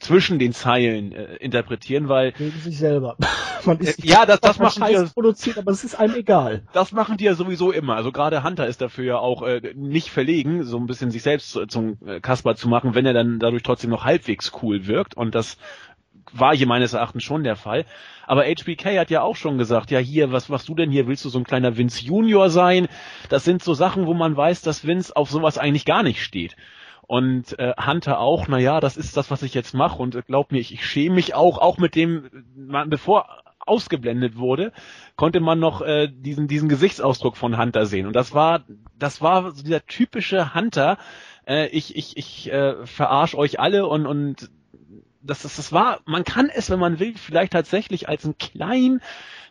zwischen 0.00 0.38
den 0.38 0.52
Zeilen 0.52 1.12
äh, 1.12 1.36
interpretieren, 1.36 2.08
weil 2.08 2.32
Gegen 2.32 2.58
sich 2.60 2.78
selber. 2.78 3.16
Man 3.64 3.78
ist 3.78 4.04
Äh, 4.04 4.08
ja, 4.08 4.26
das- 4.26 4.40
das 4.40 4.58
machen 4.58 4.84
die 4.86 4.92
ja- 4.92 5.04
produziert, 5.06 5.58
aber 5.58 5.72
es 5.72 5.82
ist 5.84 5.94
einem 5.96 6.14
egal. 6.14 6.62
das 6.72 6.92
machen 6.92 7.16
die 7.16 7.24
ja 7.24 7.34
sowieso 7.34 7.72
immer. 7.72 7.96
Also 7.96 8.12
gerade 8.12 8.42
Hunter 8.44 8.66
ist 8.66 8.80
dafür 8.80 9.04
ja 9.04 9.18
auch 9.18 9.42
äh, 9.42 9.72
nicht 9.74 10.10
verlegen, 10.10 10.62
so 10.64 10.76
ein 10.78 10.86
bisschen 10.86 11.10
sich 11.10 11.22
selbst 11.22 11.50
zu- 11.50 11.66
zum 11.66 11.98
äh, 12.06 12.20
Kasper 12.20 12.54
zu 12.56 12.68
machen, 12.68 12.94
wenn 12.94 13.06
er 13.06 13.12
dann 13.14 13.38
dadurch 13.38 13.62
trotzdem 13.62 13.90
noch 13.90 14.04
halbwegs 14.04 14.52
cool 14.62 14.86
wirkt. 14.86 15.16
Und 15.16 15.34
das 15.34 15.56
war 16.32 16.54
hier 16.56 16.66
meines 16.66 16.92
Erachtens 16.92 17.22
schon 17.22 17.44
der 17.44 17.56
Fall. 17.56 17.84
Aber 18.26 18.42
HBK 18.44 18.98
hat 18.98 19.10
ja 19.10 19.22
auch 19.22 19.36
schon 19.36 19.58
gesagt, 19.58 19.92
ja 19.92 20.00
hier, 20.00 20.32
was 20.32 20.48
machst 20.48 20.68
du 20.68 20.74
denn 20.74 20.90
hier? 20.90 21.06
Willst 21.06 21.24
du 21.24 21.28
so 21.28 21.38
ein 21.38 21.44
kleiner 21.44 21.76
Vince 21.76 22.04
Junior 22.04 22.50
sein? 22.50 22.88
Das 23.28 23.44
sind 23.44 23.62
so 23.62 23.74
Sachen, 23.74 24.06
wo 24.06 24.14
man 24.14 24.36
weiß, 24.36 24.62
dass 24.62 24.84
Vince 24.84 25.14
auf 25.14 25.30
sowas 25.30 25.58
eigentlich 25.58 25.84
gar 25.84 26.02
nicht 26.02 26.22
steht. 26.22 26.56
Und 27.06 27.58
äh, 27.58 27.74
Hunter 27.78 28.18
auch, 28.18 28.48
na 28.48 28.58
ja, 28.58 28.80
das 28.80 28.96
ist 28.96 29.16
das, 29.16 29.30
was 29.30 29.42
ich 29.42 29.54
jetzt 29.54 29.74
mache. 29.74 30.02
Und 30.02 30.14
äh, 30.14 30.22
glaub 30.26 30.50
mir, 30.52 30.58
ich, 30.58 30.72
ich 30.72 30.84
schäme 30.84 31.14
mich 31.14 31.34
auch, 31.34 31.58
auch 31.58 31.78
mit 31.78 31.94
dem, 31.94 32.26
äh, 32.26 32.30
man, 32.56 32.90
bevor 32.90 33.28
ausgeblendet 33.66 34.36
wurde, 34.36 34.72
konnte 35.16 35.40
man 35.40 35.58
noch 35.58 35.82
äh, 35.82 36.08
diesen 36.08 36.46
diesen 36.46 36.68
Gesichtsausdruck 36.68 37.36
von 37.36 37.58
Hunter 37.58 37.86
sehen. 37.86 38.06
Und 38.06 38.14
das 38.14 38.32
war 38.32 38.62
das 38.98 39.20
war 39.20 39.50
so 39.52 39.62
dieser 39.62 39.84
typische 39.86 40.54
Hunter. 40.54 40.98
Äh, 41.46 41.68
ich 41.68 41.96
ich 41.96 42.16
ich 42.16 42.52
äh, 42.52 42.86
verarsch 42.86 43.34
euch 43.34 43.58
alle 43.60 43.86
und 43.86 44.06
und 44.06 44.50
das, 45.26 45.42
das, 45.42 45.56
das 45.56 45.72
war, 45.72 46.00
man 46.04 46.22
kann 46.22 46.50
es, 46.54 46.70
wenn 46.70 46.78
man 46.78 47.00
will, 47.00 47.14
vielleicht 47.16 47.52
tatsächlich 47.52 48.08
als 48.08 48.24
einen 48.24 48.38
kleinen 48.38 49.00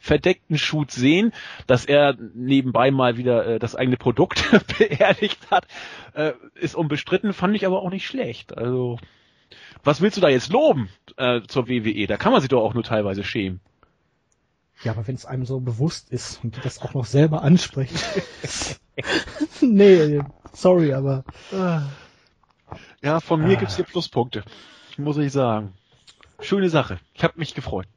verdeckten 0.06 0.58
Shoot 0.60 0.91
sehen, 0.91 1.34
dass 1.65 1.84
er 1.86 2.15
nebenbei 2.36 2.91
mal 2.91 3.18
wieder 3.18 3.46
äh, 3.48 3.60
das 3.60 3.76
eigene 3.76 3.98
Produkt 3.98 4.44
beerdigt 4.78 5.39
hat, 5.50 5.65
äh, 6.13 6.34
ist 6.54 6.76
unbestritten, 6.76 7.34
fand 7.34 7.56
ich 7.56 7.65
aber 7.65 7.82
auch 7.82 7.89
nicht 7.89 8.06
schlecht. 8.06 8.56
Also, 8.56 9.00
was 9.84 10.02
willst 10.02 10.18
du 10.18 10.22
da 10.22 10.30
jetzt 10.30 10.52
loben 10.52 10.89
äh, 11.18 11.41
zur 11.48 11.68
WWE? 11.68 12.06
Da 12.06 12.18
kann 12.18 12.32
man 12.32 12.41
sich 12.41 12.50
doch 12.50 12.62
auch 12.62 12.76
nur 12.76 12.84
teilweise 12.84 13.24
schämen. 13.24 13.62
Ja, 14.84 14.91
aber 14.91 15.08
wenn 15.08 15.15
es 15.15 15.26
einem 15.26 15.46
so 15.46 15.60
bewusst 15.60 16.12
ist 16.12 16.44
und 16.44 16.56
die 16.56 16.62
das 16.62 16.82
auch 16.82 16.94
noch 16.94 17.06
selber 17.06 17.41
ansprechen. 17.41 17.98
nee, 19.62 20.22
sorry, 20.54 20.94
aber 20.94 21.24
Ja, 23.02 23.20
von 23.22 23.41
mir 23.41 23.58
Ah. 23.58 23.60
gibt's 23.60 23.76
hier 23.78 23.86
Pluspunkte, 23.86 24.44
muss 24.98 25.18
ich 25.18 25.32
sagen. 25.32 25.74
Schöne 26.41 26.70
Sache. 26.70 27.00
Ich 27.13 27.24
habe 27.24 27.39
mich 27.39 27.56
gefreut. 27.56 27.88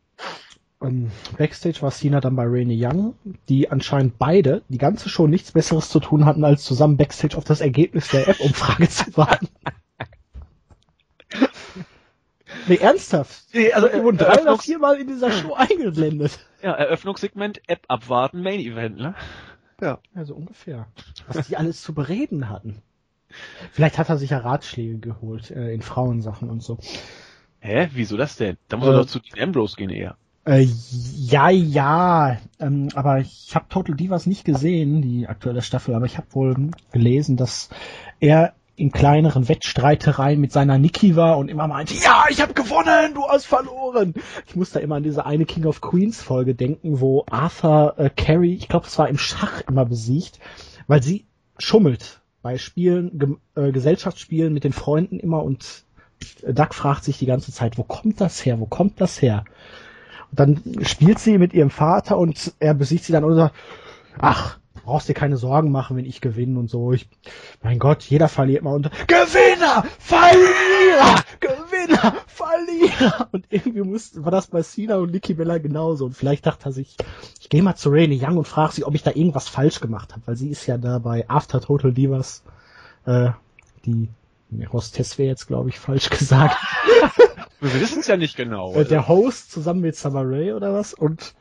Ähm, 0.81 1.11
Backstage 1.37 1.83
war 1.83 1.91
Cena 1.91 2.21
dann 2.21 2.37
bei 2.37 2.45
Rainy 2.45 2.79
Young, 2.85 3.15
die 3.49 3.71
anscheinend 3.71 4.19
beide 4.19 4.63
die 4.69 4.79
ganze 4.79 5.09
Show 5.09 5.27
nichts 5.27 5.53
Besseres 5.53 5.89
zu 5.91 6.01
tun 6.01 6.25
hatten, 6.25 6.45
als 6.45 6.65
zusammen 6.65 6.97
Backstage 6.97 7.37
auf 7.37 7.45
das 7.45 7.61
Ergebnis 7.61 8.09
der 8.09 8.29
App-Umfrage 8.29 8.89
zu 8.89 9.17
warten. 9.17 9.49
nee, 12.69 12.77
ernsthaft. 12.77 13.47
Nee, 13.53 13.73
also, 13.73 13.89
äh, 13.89 14.13
drei 14.15 14.43
oder 14.43 14.59
viermal 14.59 15.01
in 15.01 15.09
dieser 15.09 15.33
Show 15.33 15.55
eingeblendet. 15.55 16.39
Ja, 16.63 16.73
Eröffnungssegment, 16.73 17.63
App 17.69 17.83
abwarten, 17.89 18.43
Main 18.43 18.61
Event, 18.61 18.99
ne? 18.99 19.15
Ja. 19.81 20.01
Ja, 20.15 20.25
so 20.25 20.35
ungefähr. 20.35 20.89
Was 21.29 21.47
die 21.47 21.57
alles 21.57 21.83
zu 21.83 21.95
bereden 21.95 22.49
hatten. 22.49 22.83
Vielleicht 23.73 23.99
hat 23.99 24.09
er 24.09 24.17
sich 24.17 24.31
ja 24.31 24.39
Ratschläge 24.39 24.99
geholt 24.99 25.51
äh, 25.51 25.73
in 25.73 25.83
Frauensachen 25.83 26.51
und 26.51 26.63
so. 26.63 26.79
Hä? 27.61 27.89
Wieso 27.93 28.17
das 28.17 28.37
denn? 28.37 28.57
Da 28.69 28.77
muss 28.77 28.89
Äh, 28.89 28.91
er 28.91 28.97
doch 28.99 29.07
zu 29.07 29.19
Dean 29.21 29.49
Ambrose 29.49 29.77
gehen 29.77 29.91
eher. 29.91 30.17
Äh, 30.49 30.67
ja, 31.27 31.51
ja, 31.51 32.39
ähm, 32.59 32.89
aber 32.95 33.19
ich 33.19 33.55
habe 33.55 33.67
Total 33.69 33.95
Divas 33.95 34.25
nicht 34.25 34.47
gesehen, 34.47 35.03
die 35.03 35.29
aktuelle 35.29 35.61
Staffel, 35.61 35.95
aber 35.95 36.07
ich 36.07 36.17
habe 36.17 36.29
wohl 36.31 36.71
gelesen, 36.91 37.37
dass 37.37 37.69
er 38.19 38.55
in 38.75 38.91
kleineren 38.91 39.47
Wettstreitereien 39.47 40.41
mit 40.41 40.51
seiner 40.51 40.79
Niki 40.79 41.17
war 41.17 41.37
und 41.37 41.51
immer 41.51 41.69
meinte, 41.69 41.93
ja, 42.03 42.25
ich 42.31 42.41
habe 42.41 42.55
gewonnen, 42.55 43.13
du 43.13 43.29
hast 43.29 43.45
verloren. 43.45 44.15
Ich 44.47 44.57
muss 44.57 44.71
da 44.71 44.81
immer 44.81 44.95
an 44.95 45.03
diese 45.03 45.27
eine 45.27 45.45
King 45.45 45.67
of 45.67 45.83
Queens 45.83 46.23
Folge 46.23 46.55
denken, 46.55 46.99
wo 46.99 47.27
Arthur 47.29 47.99
äh, 47.99 48.09
Carey, 48.09 48.55
ich 48.55 48.69
glaube, 48.69 48.87
es 48.87 48.99
war 48.99 49.11
im 49.11 49.19
Schach 49.19 49.61
immer 49.69 49.85
besiegt, 49.85 50.41
weil 50.87 51.03
sie 51.03 51.27
schummelt 51.59 52.23
bei 52.41 52.57
Spielen, 52.57 53.19
Ge 53.19 53.35
äh, 53.55 53.71
Gesellschaftsspielen 53.71 54.55
mit 54.55 54.65
den 54.65 54.73
Freunden 54.73 55.21
immer 55.21 55.43
und 55.43 55.85
Doug 56.43 56.73
fragt 56.73 57.05
sich 57.05 57.19
die 57.19 57.27
ganze 57.27 57.53
Zeit, 57.53 57.77
wo 57.77 57.83
kommt 57.83 58.23
das 58.23 58.47
her, 58.47 58.59
wo 58.61 58.67
kommt 58.67 58.99
das 59.03 59.21
her? 59.21 59.45
Und 60.31 60.41
dann 60.41 60.85
spielt 60.85 61.19
sie 61.19 61.39
mit 61.39 61.53
ihrem 61.53 61.71
Vater 61.71 62.19
und 62.19 62.55
er 62.61 62.75
besiegt 62.75 63.05
sie 63.05 63.13
dann 63.13 63.25
und 63.25 63.35
sagt, 63.35 63.55
ach, 64.19 64.59
brauchst 64.89 65.07
dir 65.07 65.15
keine 65.15 65.37
Sorgen 65.37 65.71
machen, 65.71 65.99
wenn 65.99 66.07
ich 66.07 66.23
gewinne 66.23 66.59
und 66.59 66.71
so. 66.71 66.93
Ich, 66.95 67.11
mein 67.63 67.79
Gott, 67.79 68.05
jeder 68.05 68.27
verliert 68.27 68.63
mal 68.63 68.75
und 68.75 68.91
Gewinner, 69.07 69.85
Verlierer, 69.99 71.23
Gewinner, 71.41 72.15
Verlierer. 72.27 73.29
Und 73.33 73.45
irgendwie 73.51 73.83
muss, 73.83 74.25
war 74.25 74.31
das 74.31 74.47
bei 74.47 74.63
Cena 74.63 74.97
und 74.97 75.13
Nikki 75.13 75.35
Bella 75.35 75.59
genauso. 75.59 76.07
Und 76.07 76.17
vielleicht 76.17 76.47
dachte 76.47 76.71
er 76.71 76.73
sich, 76.73 76.97
ich 77.39 77.51
gehe 77.51 77.63
mal 77.63 77.77
zu 77.77 77.91
Rainy 77.91 78.19
Young 78.23 78.39
und 78.39 78.49
frage 78.49 78.73
sie, 78.73 78.85
ob 78.85 78.95
ich 78.95 79.03
da 79.03 79.11
irgendwas 79.11 79.47
falsch 79.47 79.81
gemacht 79.81 80.13
habe, 80.13 80.23
weil 80.25 80.37
sie 80.37 80.49
ist 80.49 80.67
ja 80.67 80.79
da 80.79 80.99
bei 80.99 81.29
After 81.29 81.61
Total 81.61 81.93
Divas, 81.93 82.43
äh, 83.05 83.31
die 83.85 84.09
Hostess 84.73 85.19
wäre 85.19 85.29
jetzt, 85.29 85.47
glaube 85.47 85.69
ich, 85.69 85.79
falsch 85.79 86.09
gesagt. 86.19 86.57
Wir 87.61 87.81
wissen 87.81 88.01
es 88.01 88.07
ja 88.07 88.17
nicht 88.17 88.37
genau. 88.37 88.75
Äh, 88.75 88.85
der 88.85 89.09
Host 89.09 89.51
zusammen 89.51 89.81
mit 89.81 89.97
Summer 89.97 90.23
Rae 90.25 90.55
oder 90.55 90.73
was. 90.73 90.95
Und 90.95 91.35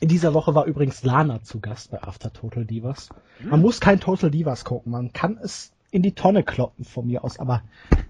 in 0.00 0.08
dieser 0.08 0.34
Woche 0.34 0.54
war 0.54 0.66
übrigens 0.66 1.04
Lana 1.04 1.42
zu 1.42 1.60
Gast 1.60 1.90
bei 1.90 2.02
After 2.02 2.32
Total 2.32 2.64
Divas. 2.64 3.08
Man 3.42 3.60
muss 3.60 3.80
kein 3.80 4.00
Total 4.00 4.30
Divas 4.30 4.64
gucken, 4.64 4.92
man 4.92 5.12
kann 5.12 5.38
es 5.42 5.72
in 5.90 6.02
die 6.02 6.14
Tonne 6.14 6.42
kloppen 6.42 6.84
von 6.84 7.06
mir 7.06 7.22
aus, 7.22 7.38
aber 7.38 7.62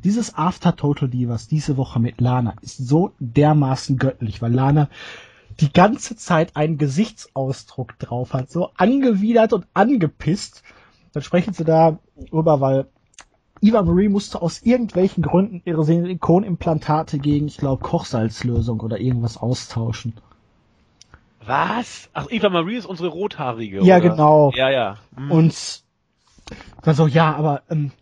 dieses 0.04 0.34
After 0.34 0.74
Total 0.74 1.08
Divas 1.08 1.48
diese 1.48 1.76
Woche 1.76 2.00
mit 2.00 2.20
Lana 2.20 2.54
ist 2.62 2.78
so 2.78 3.12
dermaßen 3.18 3.98
göttlich, 3.98 4.40
weil 4.40 4.52
Lana 4.52 4.88
die 5.60 5.72
ganze 5.72 6.16
Zeit 6.16 6.56
einen 6.56 6.78
Gesichtsausdruck 6.78 7.98
drauf 7.98 8.32
hat, 8.32 8.50
so 8.50 8.70
angewidert 8.76 9.52
und 9.52 9.66
angepisst. 9.74 10.62
Dann 11.12 11.22
sprechen 11.22 11.52
sie 11.52 11.64
da 11.64 11.98
rüber, 12.32 12.60
weil 12.60 12.86
Eva 13.62 13.82
Marie 13.82 14.08
musste 14.08 14.42
aus 14.42 14.62
irgendwelchen 14.62 15.22
Gründen 15.22 15.62
ihre 15.64 15.84
Silikonimplantate 15.84 17.18
gegen, 17.18 17.46
ich 17.46 17.58
glaube, 17.58 17.82
Kochsalzlösung 17.82 18.80
oder 18.80 18.98
irgendwas 18.98 19.36
austauschen. 19.36 20.14
Was? 21.46 22.10
Ach, 22.12 22.26
Eva 22.28 22.48
Marie 22.48 22.76
ist 22.76 22.86
unsere 22.86 23.08
rothaarige. 23.08 23.84
Ja, 23.84 23.98
oder? 23.98 24.08
genau. 24.08 24.52
Ja, 24.56 24.68
ja. 24.68 24.98
Hm. 25.16 25.30
Und 25.30 25.82
dann 26.82 26.94
so, 26.96 27.06
ja, 27.06 27.34
aber 27.34 27.62
ähm, 27.70 27.92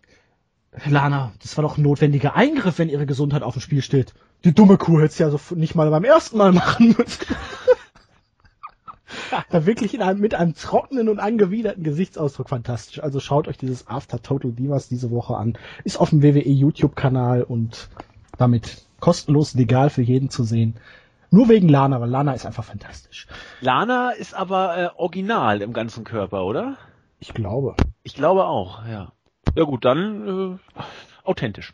Lana, 0.85 1.31
das 1.41 1.57
war 1.57 1.61
doch 1.61 1.77
ein 1.77 1.83
notwendiger 1.83 2.35
Eingriff, 2.35 2.79
wenn 2.79 2.89
ihre 2.89 3.05
Gesundheit 3.05 3.43
auf 3.43 3.53
dem 3.53 3.61
Spiel 3.61 3.83
steht. 3.83 4.15
Die 4.43 4.55
dumme 4.55 4.77
Kuh 4.77 4.97
hätte 4.97 5.11
es 5.11 5.19
ja 5.19 5.29
so 5.29 5.39
nicht 5.53 5.75
mal 5.75 5.91
beim 5.91 6.03
ersten 6.03 6.37
Mal 6.37 6.51
machen 6.53 6.95
müssen. 6.97 7.25
da 9.49 9.65
wirklich 9.65 9.93
in 9.93 10.01
einem, 10.01 10.19
mit 10.19 10.35
einem 10.35 10.53
trockenen 10.55 11.09
und 11.09 11.19
angewiderten 11.19 11.83
Gesichtsausdruck 11.83 12.49
fantastisch. 12.49 13.01
Also 13.01 13.19
schaut 13.19 13.47
euch 13.47 13.57
dieses 13.57 13.87
After 13.87 14.21
Total 14.21 14.51
Divas 14.51 14.87
diese 14.89 15.11
Woche 15.11 15.35
an. 15.35 15.57
Ist 15.83 15.99
auf 15.99 16.09
dem 16.09 16.23
WWE 16.23 16.49
YouTube-Kanal 16.49 17.43
und 17.43 17.89
damit 18.37 18.85
kostenlos 18.99 19.53
legal 19.55 19.89
für 19.89 20.01
jeden 20.01 20.29
zu 20.29 20.43
sehen. 20.43 20.75
Nur 21.29 21.47
wegen 21.47 21.69
Lana, 21.69 22.01
weil 22.01 22.09
Lana 22.09 22.33
ist 22.33 22.45
einfach 22.45 22.65
fantastisch. 22.65 23.27
Lana 23.61 24.11
ist 24.11 24.33
aber 24.33 24.77
äh, 24.77 24.89
original 24.97 25.61
im 25.61 25.73
ganzen 25.73 26.03
Körper, 26.03 26.45
oder? 26.45 26.77
Ich 27.19 27.33
glaube. 27.33 27.75
Ich 28.03 28.15
glaube 28.15 28.45
auch, 28.45 28.85
ja. 28.85 29.13
Ja 29.55 29.63
gut, 29.63 29.85
dann 29.85 30.59
äh, 30.77 30.81
authentisch. 31.23 31.73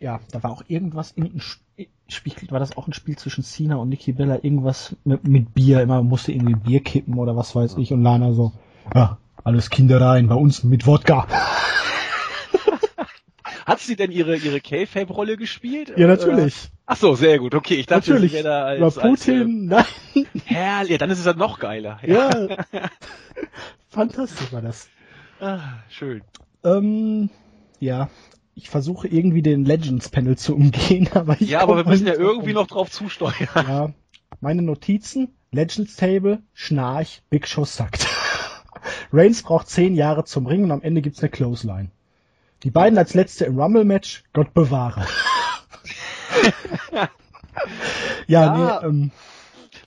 Ja, 0.00 0.20
da 0.32 0.42
war 0.42 0.50
auch 0.50 0.62
irgendwas, 0.68 1.12
irgendein 1.12 1.40
Sp- 1.44 1.63
Spiel, 2.08 2.34
war 2.50 2.60
das 2.60 2.76
auch 2.76 2.86
ein 2.86 2.92
Spiel 2.92 3.16
zwischen 3.16 3.42
Cena 3.44 3.76
und 3.76 3.88
Nikki 3.88 4.12
Bella, 4.12 4.38
irgendwas 4.42 4.94
mit, 5.04 5.26
mit 5.26 5.54
Bier, 5.54 5.80
immer 5.80 6.02
musste 6.02 6.32
irgendwie 6.32 6.54
Bier 6.54 6.82
kippen 6.82 7.14
oder 7.18 7.36
was 7.36 7.54
weiß 7.54 7.76
ich 7.78 7.92
und 7.92 8.02
Lana 8.02 8.32
so, 8.32 8.52
ja, 8.94 9.18
alles 9.42 9.70
Kindereien, 9.70 10.28
bei 10.28 10.34
uns 10.34 10.64
mit 10.64 10.86
Wodka. 10.86 11.26
Hat 13.66 13.80
sie 13.80 13.96
denn 13.96 14.10
ihre 14.12 14.36
ihre 14.36 14.60
K-Fape-Rolle 14.60 15.38
gespielt? 15.38 15.94
Ja, 15.96 16.06
natürlich. 16.06 16.70
Ach 16.84 16.96
so, 16.96 17.14
sehr 17.14 17.38
gut. 17.38 17.54
Okay, 17.54 17.76
ich 17.76 17.86
dachte, 17.86 18.10
natürlich. 18.10 18.32
sie 18.32 18.38
wäre 18.38 18.48
da 18.48 18.64
als, 18.64 18.76
Über 18.76 18.86
als 18.86 18.96
Putin, 19.24 19.66
nein, 19.66 19.84
äh, 20.14 20.24
herrlich. 20.44 20.90
Ja, 20.90 20.98
dann 20.98 21.10
ist 21.10 21.18
es 21.18 21.24
dann 21.24 21.38
noch 21.38 21.58
geiler. 21.58 21.98
ja. 22.06 22.30
Fantastisch 23.88 24.52
war 24.52 24.60
das. 24.60 24.88
Ah, 25.40 25.60
schön. 25.88 26.22
Ähm, 26.62 27.30
ja, 27.80 28.10
ich 28.54 28.70
versuche 28.70 29.08
irgendwie 29.08 29.42
den 29.42 29.64
Legends-Panel 29.64 30.36
zu 30.36 30.54
umgehen, 30.54 31.08
aber 31.14 31.40
ich 31.40 31.50
Ja, 31.50 31.60
aber 31.60 31.76
wir 31.76 31.84
müssen 31.84 32.06
ja 32.06 32.14
irgendwie 32.14 32.52
noch 32.52 32.66
drauf 32.66 32.90
zusteuern. 32.90 33.48
Ja, 33.54 33.92
meine 34.40 34.62
Notizen. 34.62 35.34
Legends 35.50 35.94
Table, 35.94 36.42
Schnarch, 36.52 37.22
Big 37.30 37.46
Show 37.46 37.64
sackt. 37.64 38.08
Reigns 39.12 39.42
braucht 39.44 39.68
zehn 39.68 39.94
Jahre 39.94 40.24
zum 40.24 40.46
Ringen 40.46 40.64
und 40.64 40.72
am 40.72 40.82
Ende 40.82 41.00
gibt's 41.00 41.20
eine 41.20 41.30
Clothesline. 41.30 41.90
Die 42.64 42.70
beiden 42.70 42.98
als 42.98 43.14
letzte 43.14 43.44
im 43.44 43.60
Rumble-Match, 43.60 44.24
Gott 44.32 44.52
bewahre. 44.52 45.06
ja, 46.92 47.08
Ja. 48.26 48.80
nee, 48.82 48.88
ähm, 48.88 49.10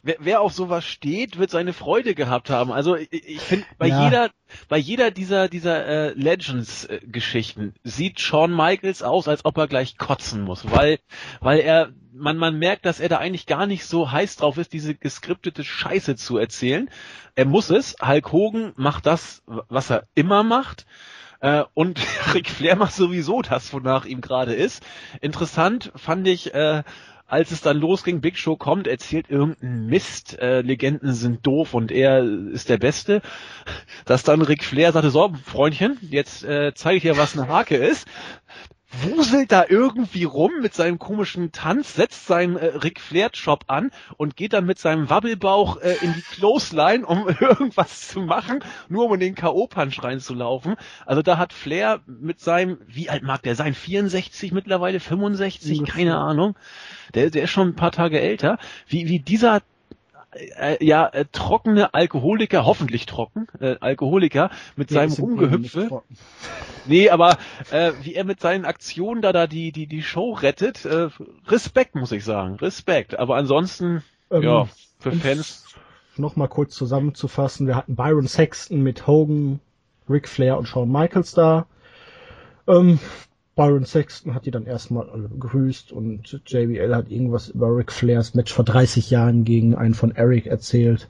wer, 0.08 0.15
wer 0.20 0.41
auf 0.41 0.54
sowas 0.54 0.86
steht, 0.86 1.38
wird 1.38 1.52
seine 1.52 1.74
Freude 1.74 2.15
gehabt 2.15 2.50
haben. 2.50 2.72
Also 2.72 2.96
ich, 2.96 3.12
ich 3.12 3.41
finde 3.41 3.65
bei 3.78 3.88
Ja. 3.88 4.06
jeder 4.06 4.30
bei 4.70 4.78
jeder 4.78 5.12
dieser 5.12 5.50
dieser 5.50 5.86
äh, 5.86 6.13
Legends 6.13 6.86
äh, 6.86 7.00
Geschichten 7.06 7.74
sieht 7.84 8.20
Shawn 8.20 8.56
Michaels 8.56 9.04
aus, 9.04 9.28
als 9.28 9.46
ob 9.46 9.58
er 9.58 9.67
gleich 9.67 9.98
kotzen 9.98 10.41
muss, 10.41 10.72
weil 10.72 11.00
weil 11.41 11.60
er 11.60 11.91
man 12.13 12.38
man 12.38 12.58
merkt, 12.58 12.86
dass 12.86 13.00
er 13.00 13.10
da 13.10 13.17
eigentlich 13.17 13.46
gar 13.46 13.67
nicht 13.67 13.86
so 13.86 14.12
heiß 14.12 14.38
drauf 14.38 14.58
ist, 14.58 14.74
diese 14.74 14.96
geskriptete 14.96 15.63
Scheiße 15.63 16.15
zu 16.15 16.38
erzählen. 16.38 16.89
Er 17.36 17.46
muss 17.46 17.70
es. 17.70 17.96
Hulk 18.02 18.32
Hogan 18.32 18.74
macht 18.76 19.06
das, 19.06 19.43
was 19.46 19.91
er 19.91 20.08
immer 20.15 20.41
macht. 20.43 20.88
Äh, 21.41 21.63
und 21.76 22.00
Ric 22.34 22.50
Flair 22.50 22.76
macht 22.78 22.93
sowieso 22.93 23.43
das, 23.43 23.72
wonach 23.74 24.06
ihm 24.06 24.22
gerade 24.22 24.54
ist. 24.56 24.84
Interessant 25.22 25.91
fand 25.96 26.28
ich, 26.28 26.54
äh, 26.56 26.82
als 27.28 27.52
es 27.52 27.62
dann 27.62 27.78
losging, 27.78 28.22
Big 28.22 28.38
Show 28.38 28.56
kommt, 28.56 28.88
erzählt 28.88 29.30
irgendeinen 29.30 29.88
Mist, 29.88 30.40
äh, 30.40 30.62
Legenden 30.62 31.13
sind 31.13 31.46
doof 31.46 31.74
und 31.74 31.92
er 31.92 32.24
ist 32.24 32.70
der 32.70 32.78
Beste, 32.78 33.22
dass 34.06 34.24
dann 34.24 34.42
Ric 34.42 34.63
Flair 34.63 34.94
sagte, 34.94 35.10
so, 35.10 35.34
Freundchen, 35.44 35.98
jetzt 36.02 36.46
äh, 36.46 36.74
zeige 36.74 36.98
ich 36.98 37.04
dir, 37.04 37.18
was 37.18 37.38
eine 37.38 37.50
Hake 37.50 37.76
ist, 37.76 38.08
wuselt 39.02 39.52
da 39.52 39.65
irgendwie 39.67 40.23
rum 40.23 40.52
mit 40.62 40.73
seinem 40.73 40.97
komischen 40.97 41.52
Tanz, 41.52 41.95
setzt 41.95 42.26
seinen 42.26 42.56
äh, 42.56 42.67
Ric 42.67 43.00
Flair 43.00 43.30
Shop 43.34 43.65
an 43.67 43.91
und 44.15 44.36
geht 44.36 44.54
dann 44.54 44.65
mit 44.65 44.80
seinem 44.80 45.10
Wabbelbauch 45.10 45.78
äh, 45.82 45.95
in 46.02 46.13
die 46.13 46.21
Clothesline, 46.21 47.06
um 47.06 47.28
irgendwas 47.39 48.08
zu 48.08 48.21
machen, 48.21 48.63
nur 48.88 49.06
um 49.06 49.13
in 49.15 49.19
den 49.19 49.36
K.O.-Punch 49.36 50.04
reinzulaufen. 50.04 50.76
Also 51.06 51.21
da 51.21 51.38
hat 51.38 51.54
Flair 51.54 52.02
mit 52.06 52.39
seinem, 52.39 52.78
wie 52.88 53.10
alt 53.10 53.23
mag 53.23 53.43
der 53.43 53.56
sein? 53.56 53.73
64 53.73 54.52
mittlerweile, 54.52 55.00
65, 55.00 55.80
Ungefähr. 55.80 55.93
keine 55.95 56.17
Ahnung. 56.17 56.56
Der, 57.13 57.30
der 57.30 57.43
ist 57.43 57.52
schon 57.52 57.69
ein 57.69 57.76
paar 57.76 57.91
Tage 57.91 58.19
älter. 58.19 58.58
Wie, 58.88 59.08
wie 59.08 59.19
dieser 59.19 59.62
äh, 60.32 60.84
ja, 60.86 61.08
äh, 61.08 61.26
trockene 61.32 61.94
Alkoholiker, 61.94 62.66
hoffentlich 62.66 63.06
trocken, 63.06 63.48
äh, 63.60 63.76
Alkoholiker 63.80 64.50
mit 64.76 64.90
seinem 64.90 65.10
ist 65.10 65.20
im 65.20 65.26
Rumgehüpfe. 65.26 66.04
Nee, 66.86 67.10
aber 67.10 67.38
äh, 67.72 67.94
wie 68.02 68.16
er 68.16 68.24
mit 68.24 68.40
seinen 68.40 68.66
Aktionen 68.66 69.22
da 69.22 69.34
da 69.34 69.48
die 69.48 69.72
die 69.72 69.88
die 69.88 70.04
Show 70.04 70.34
rettet, 70.34 70.86
äh, 70.86 71.10
Respekt 71.48 71.96
muss 71.96 72.12
ich 72.12 72.24
sagen, 72.24 72.56
Respekt. 72.56 73.18
Aber 73.18 73.36
ansonsten 73.36 74.04
Ähm, 74.32 74.44
ja 74.44 74.68
für 75.00 75.12
Fans 75.12 75.66
Nochmal 76.20 76.48
kurz 76.48 76.74
zusammenzufassen, 76.74 77.68
wir 77.68 77.76
hatten 77.76 77.96
Byron 77.96 78.28
Sexton 78.28 78.82
mit 78.82 79.06
Hogan, 79.06 79.60
Ric 80.10 80.28
Flair 80.28 80.58
und 80.58 80.66
Shawn 80.66 80.92
Michaels 80.92 81.34
da. 81.34 81.68
Ähm, 82.68 83.00
Byron 83.58 83.86
Sexton 83.86 84.36
hat 84.36 84.46
die 84.46 84.52
dann 84.52 84.67
erstmal 84.67 85.10
alle 85.10 85.28
begrüßt 85.28 85.91
und 85.91 86.41
JBL 86.46 86.96
hat 86.96 87.10
irgendwas 87.10 87.50
über 87.50 87.76
Ric 87.76 87.91
Flairs 87.91 88.36
Match 88.36 88.54
vor 88.54 88.63
30 88.63 89.10
Jahren 89.10 89.43
gegen 89.46 89.76
einen 89.76 89.96
von 89.96 90.15
Eric 90.15 90.46
erzählt. 90.46 91.10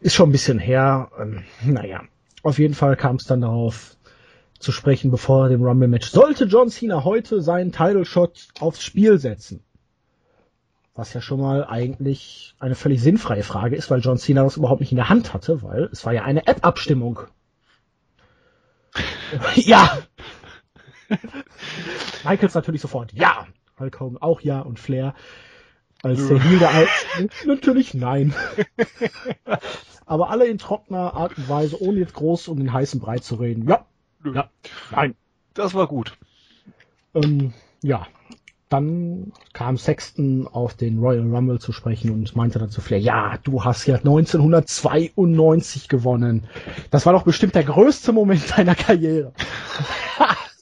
Ist 0.00 0.14
schon 0.14 0.30
ein 0.30 0.32
bisschen 0.32 0.58
her. 0.58 1.10
Ähm, 1.20 1.44
naja, 1.62 2.00
auf 2.42 2.58
jeden 2.58 2.72
Fall 2.72 2.96
kam 2.96 3.16
es 3.16 3.26
dann 3.26 3.42
darauf 3.42 3.96
zu 4.58 4.72
sprechen, 4.72 5.10
bevor 5.10 5.50
dem 5.50 5.62
Rumble-Match. 5.62 6.08
Sollte 6.08 6.46
John 6.46 6.70
Cena 6.70 7.04
heute 7.04 7.42
seinen 7.42 7.72
Title-Shot 7.72 8.48
aufs 8.58 8.82
Spiel 8.82 9.18
setzen? 9.18 9.62
Was 10.94 11.12
ja 11.12 11.20
schon 11.20 11.40
mal 11.40 11.66
eigentlich 11.66 12.54
eine 12.58 12.74
völlig 12.74 13.02
sinnfreie 13.02 13.42
Frage 13.42 13.76
ist, 13.76 13.90
weil 13.90 14.00
John 14.00 14.16
Cena 14.16 14.44
das 14.44 14.56
überhaupt 14.56 14.80
nicht 14.80 14.92
in 14.92 14.96
der 14.96 15.10
Hand 15.10 15.34
hatte, 15.34 15.62
weil 15.62 15.90
es 15.92 16.06
war 16.06 16.14
ja 16.14 16.24
eine 16.24 16.46
App-Abstimmung. 16.46 17.20
ja! 19.56 19.98
Michaels 22.24 22.54
natürlich 22.54 22.80
sofort, 22.80 23.12
ja! 23.12 23.46
Hulk 23.78 23.98
Hogan 23.98 24.18
auch 24.20 24.40
ja 24.42 24.60
und 24.60 24.78
Flair 24.78 25.14
als 26.02 26.28
der 26.28 26.42
Heel 26.42 26.58
der 26.58 26.70
Alten. 26.70 27.30
natürlich 27.46 27.94
nein. 27.94 28.34
Aber 30.06 30.30
alle 30.30 30.46
in 30.46 30.58
trockener 30.58 31.14
Art 31.14 31.36
und 31.36 31.48
Weise, 31.48 31.80
ohne 31.80 32.00
jetzt 32.00 32.14
groß 32.14 32.48
um 32.48 32.58
den 32.58 32.72
heißen 32.72 33.00
Brei 33.00 33.18
zu 33.18 33.36
reden. 33.36 33.68
Ja, 33.68 33.86
ja, 34.24 34.50
nein. 34.90 35.14
das 35.54 35.74
war 35.74 35.86
gut. 35.86 36.16
Ähm, 37.14 37.52
ja, 37.82 38.06
dann 38.68 39.32
kam 39.52 39.76
Sexton 39.76 40.46
auf 40.46 40.74
den 40.74 40.98
Royal 40.98 41.28
Rumble 41.34 41.58
zu 41.58 41.72
sprechen 41.72 42.10
und 42.10 42.34
meinte 42.36 42.58
dann 42.58 42.70
zu 42.70 42.80
Flair, 42.80 43.00
ja, 43.00 43.38
du 43.42 43.64
hast 43.64 43.86
ja 43.86 43.96
1992 43.96 45.88
gewonnen. 45.88 46.46
Das 46.90 47.04
war 47.04 47.12
doch 47.12 47.24
bestimmt 47.24 47.54
der 47.54 47.64
größte 47.64 48.12
Moment 48.12 48.56
deiner 48.56 48.74
Karriere. 48.74 49.32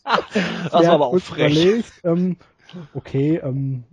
Das 0.65 0.73
war 0.73 0.93
aber 0.93 1.07
auch 1.09 1.19
frech. 1.19 1.53
Überlegt, 1.53 1.93
ähm, 2.05 2.37
okay, 2.95 3.41
ähm, 3.43 3.85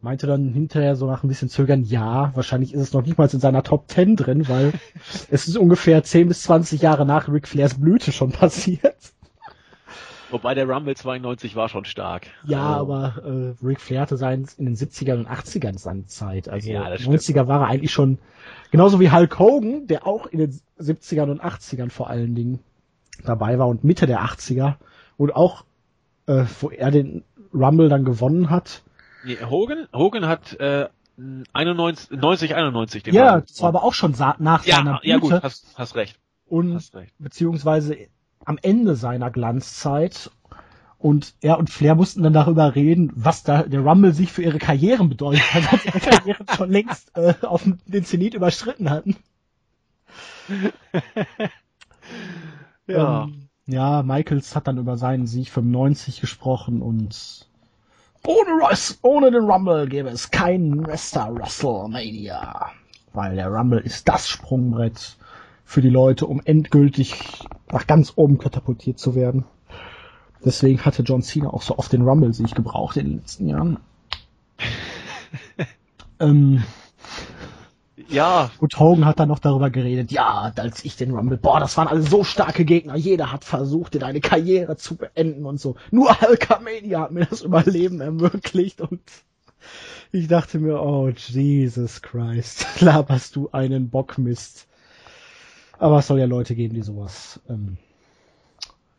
meinte 0.00 0.26
dann 0.26 0.52
hinterher 0.52 0.96
so 0.96 1.06
nach 1.06 1.24
ein 1.24 1.28
bisschen 1.28 1.48
Zögern, 1.48 1.82
ja, 1.82 2.30
wahrscheinlich 2.34 2.74
ist 2.74 2.80
es 2.80 2.92
noch 2.92 3.02
nicht 3.02 3.18
mal 3.18 3.28
in 3.28 3.40
seiner 3.40 3.62
Top 3.62 3.90
10 3.90 4.16
drin, 4.16 4.48
weil 4.48 4.72
es 5.30 5.48
ist 5.48 5.56
ungefähr 5.56 6.02
10 6.04 6.28
bis 6.28 6.42
20 6.42 6.82
Jahre 6.82 7.06
nach 7.06 7.28
Ric 7.28 7.48
Flairs 7.48 7.80
Blüte 7.80 8.12
schon 8.12 8.30
passiert. 8.32 8.96
Wobei 10.30 10.54
der 10.54 10.68
Rumble 10.68 10.96
92 10.96 11.54
war 11.54 11.68
schon 11.68 11.84
stark. 11.84 12.26
Ja, 12.44 12.78
Also, 12.78 12.92
aber 12.92 13.22
äh, 13.24 13.64
Ric 13.64 13.80
Flair 13.80 14.00
hatte 14.00 14.16
sein 14.16 14.46
in 14.58 14.64
den 14.64 14.74
70ern 14.74 15.18
und 15.18 15.28
80ern 15.28 15.78
seine 15.78 16.06
Zeit. 16.06 16.48
Also 16.48 16.70
Ja, 16.70 16.90
das 16.90 17.02
90er 17.02 17.46
war 17.46 17.60
er 17.60 17.68
eigentlich 17.68 17.92
schon 17.92 18.18
genauso 18.72 18.98
wie 18.98 19.12
Hulk 19.12 19.38
Hogan, 19.38 19.86
der 19.86 20.06
auch 20.08 20.26
in 20.26 20.40
den 20.40 20.60
70ern 20.80 21.30
und 21.30 21.40
80ern 21.40 21.90
vor 21.90 22.10
allen 22.10 22.34
Dingen 22.34 22.58
dabei 23.22 23.58
war 23.60 23.68
und 23.68 23.84
Mitte 23.84 24.06
der 24.06 24.22
80er 24.24 24.74
und 25.16 25.34
auch 25.34 25.64
äh, 26.26 26.44
wo 26.60 26.70
er 26.70 26.90
den 26.90 27.24
Rumble 27.52 27.88
dann 27.88 28.04
gewonnen 28.04 28.50
hat. 28.50 28.82
nee, 29.24 29.36
Hogan 29.44 29.86
Hogan 29.92 30.26
hat 30.26 30.54
äh, 30.60 30.88
91 31.52 32.10
90 32.18 32.54
91 32.54 33.02
den 33.04 33.14
ja, 33.14 33.30
Rumble 33.34 33.46
das 33.48 33.62
war 33.62 33.68
aber 33.68 33.84
auch 33.84 33.94
schon 33.94 34.12
nach 34.12 34.64
ja, 34.66 34.76
seiner 34.76 35.00
ja 35.02 35.18
gut, 35.18 35.30
Blüte 35.30 35.42
hast 35.44 35.66
hast 35.76 35.94
recht. 35.96 36.18
und 36.46 36.74
Hast 36.74 36.94
recht. 36.94 37.14
beziehungsweise 37.18 37.96
am 38.44 38.58
Ende 38.60 38.96
seiner 38.96 39.30
Glanzzeit. 39.30 40.30
Und 40.98 41.34
er 41.42 41.58
und 41.58 41.68
Flair 41.68 41.96
mussten 41.96 42.22
dann 42.22 42.32
darüber 42.32 42.74
reden, 42.74 43.12
was 43.14 43.42
da 43.42 43.64
der 43.64 43.80
Rumble 43.80 44.14
sich 44.14 44.32
für 44.32 44.42
ihre 44.42 44.58
Karrieren 44.58 45.10
bedeutet, 45.10 45.42
weil 45.52 45.78
sie 45.78 45.88
ihre 45.88 46.00
Karrieren 46.10 46.46
schon 46.56 46.70
längst 46.70 47.14
äh, 47.14 47.34
auf 47.42 47.62
den 47.84 48.04
Zenit 48.06 48.32
überschritten 48.32 48.88
hatten. 48.88 49.16
Ja. 52.86 53.24
Ähm, 53.24 53.43
ja, 53.66 54.02
Michaels 54.02 54.54
hat 54.54 54.68
dann 54.68 54.78
über 54.78 54.96
seinen 54.96 55.26
Sieg 55.26 55.50
95 55.50 56.20
gesprochen 56.20 56.82
und 56.82 57.48
ohne, 58.26 58.50
Rus 58.62 58.98
ohne 59.02 59.30
den 59.30 59.44
Rumble 59.44 59.86
gäbe 59.88 60.08
es 60.08 60.30
keinen 60.30 60.86
Wrestler 60.86 61.34
WrestleMania. 61.34 62.70
Weil 63.12 63.36
der 63.36 63.48
Rumble 63.48 63.80
ist 63.80 64.08
das 64.08 64.28
Sprungbrett 64.28 65.16
für 65.64 65.82
die 65.82 65.90
Leute, 65.90 66.26
um 66.26 66.40
endgültig 66.44 67.44
nach 67.70 67.86
ganz 67.86 68.12
oben 68.16 68.38
katapultiert 68.38 68.98
zu 68.98 69.14
werden. 69.14 69.44
Deswegen 70.44 70.84
hatte 70.84 71.02
John 71.02 71.22
Cena 71.22 71.48
auch 71.48 71.62
so 71.62 71.78
oft 71.78 71.92
den 71.92 72.02
Rumble-Sieg 72.02 72.54
gebraucht 72.54 72.96
in 72.96 73.06
den 73.06 73.16
letzten 73.18 73.48
Jahren. 73.48 73.78
ähm, 76.20 76.62
Ja, 78.08 78.50
und 78.60 78.78
Hogan 78.78 79.06
hat 79.06 79.18
dann 79.18 79.28
noch 79.28 79.38
darüber 79.38 79.70
geredet, 79.70 80.12
ja, 80.12 80.52
als 80.56 80.84
ich 80.84 80.96
den 80.96 81.12
Rumble, 81.12 81.38
boah, 81.38 81.60
das 81.60 81.76
waren 81.76 81.88
alle 81.88 82.02
so 82.02 82.22
starke 82.22 82.64
Gegner, 82.64 82.96
jeder 82.96 83.32
hat 83.32 83.44
versucht, 83.44 83.94
in 83.94 84.02
eine 84.02 84.20
Karriere 84.20 84.76
zu 84.76 84.96
beenden 84.96 85.46
und 85.46 85.60
so. 85.60 85.76
Nur 85.90 86.20
Hulkamania 86.20 87.00
hat 87.00 87.12
mir 87.12 87.26
das 87.26 87.42
Überleben 87.42 88.00
ermöglicht 88.00 88.80
und 88.80 89.00
ich 90.12 90.28
dachte 90.28 90.58
mir, 90.58 90.80
oh 90.80 91.08
Jesus 91.08 92.02
Christ, 92.02 92.66
laberst 92.80 93.36
du 93.36 93.50
einen 93.50 93.90
Bockmist. 93.90 94.68
Aber 95.78 95.98
es 95.98 96.06
soll 96.06 96.20
ja 96.20 96.26
Leute 96.26 96.54
geben, 96.54 96.74
die 96.74 96.82
sowas 96.82 97.40
ähm, 97.48 97.78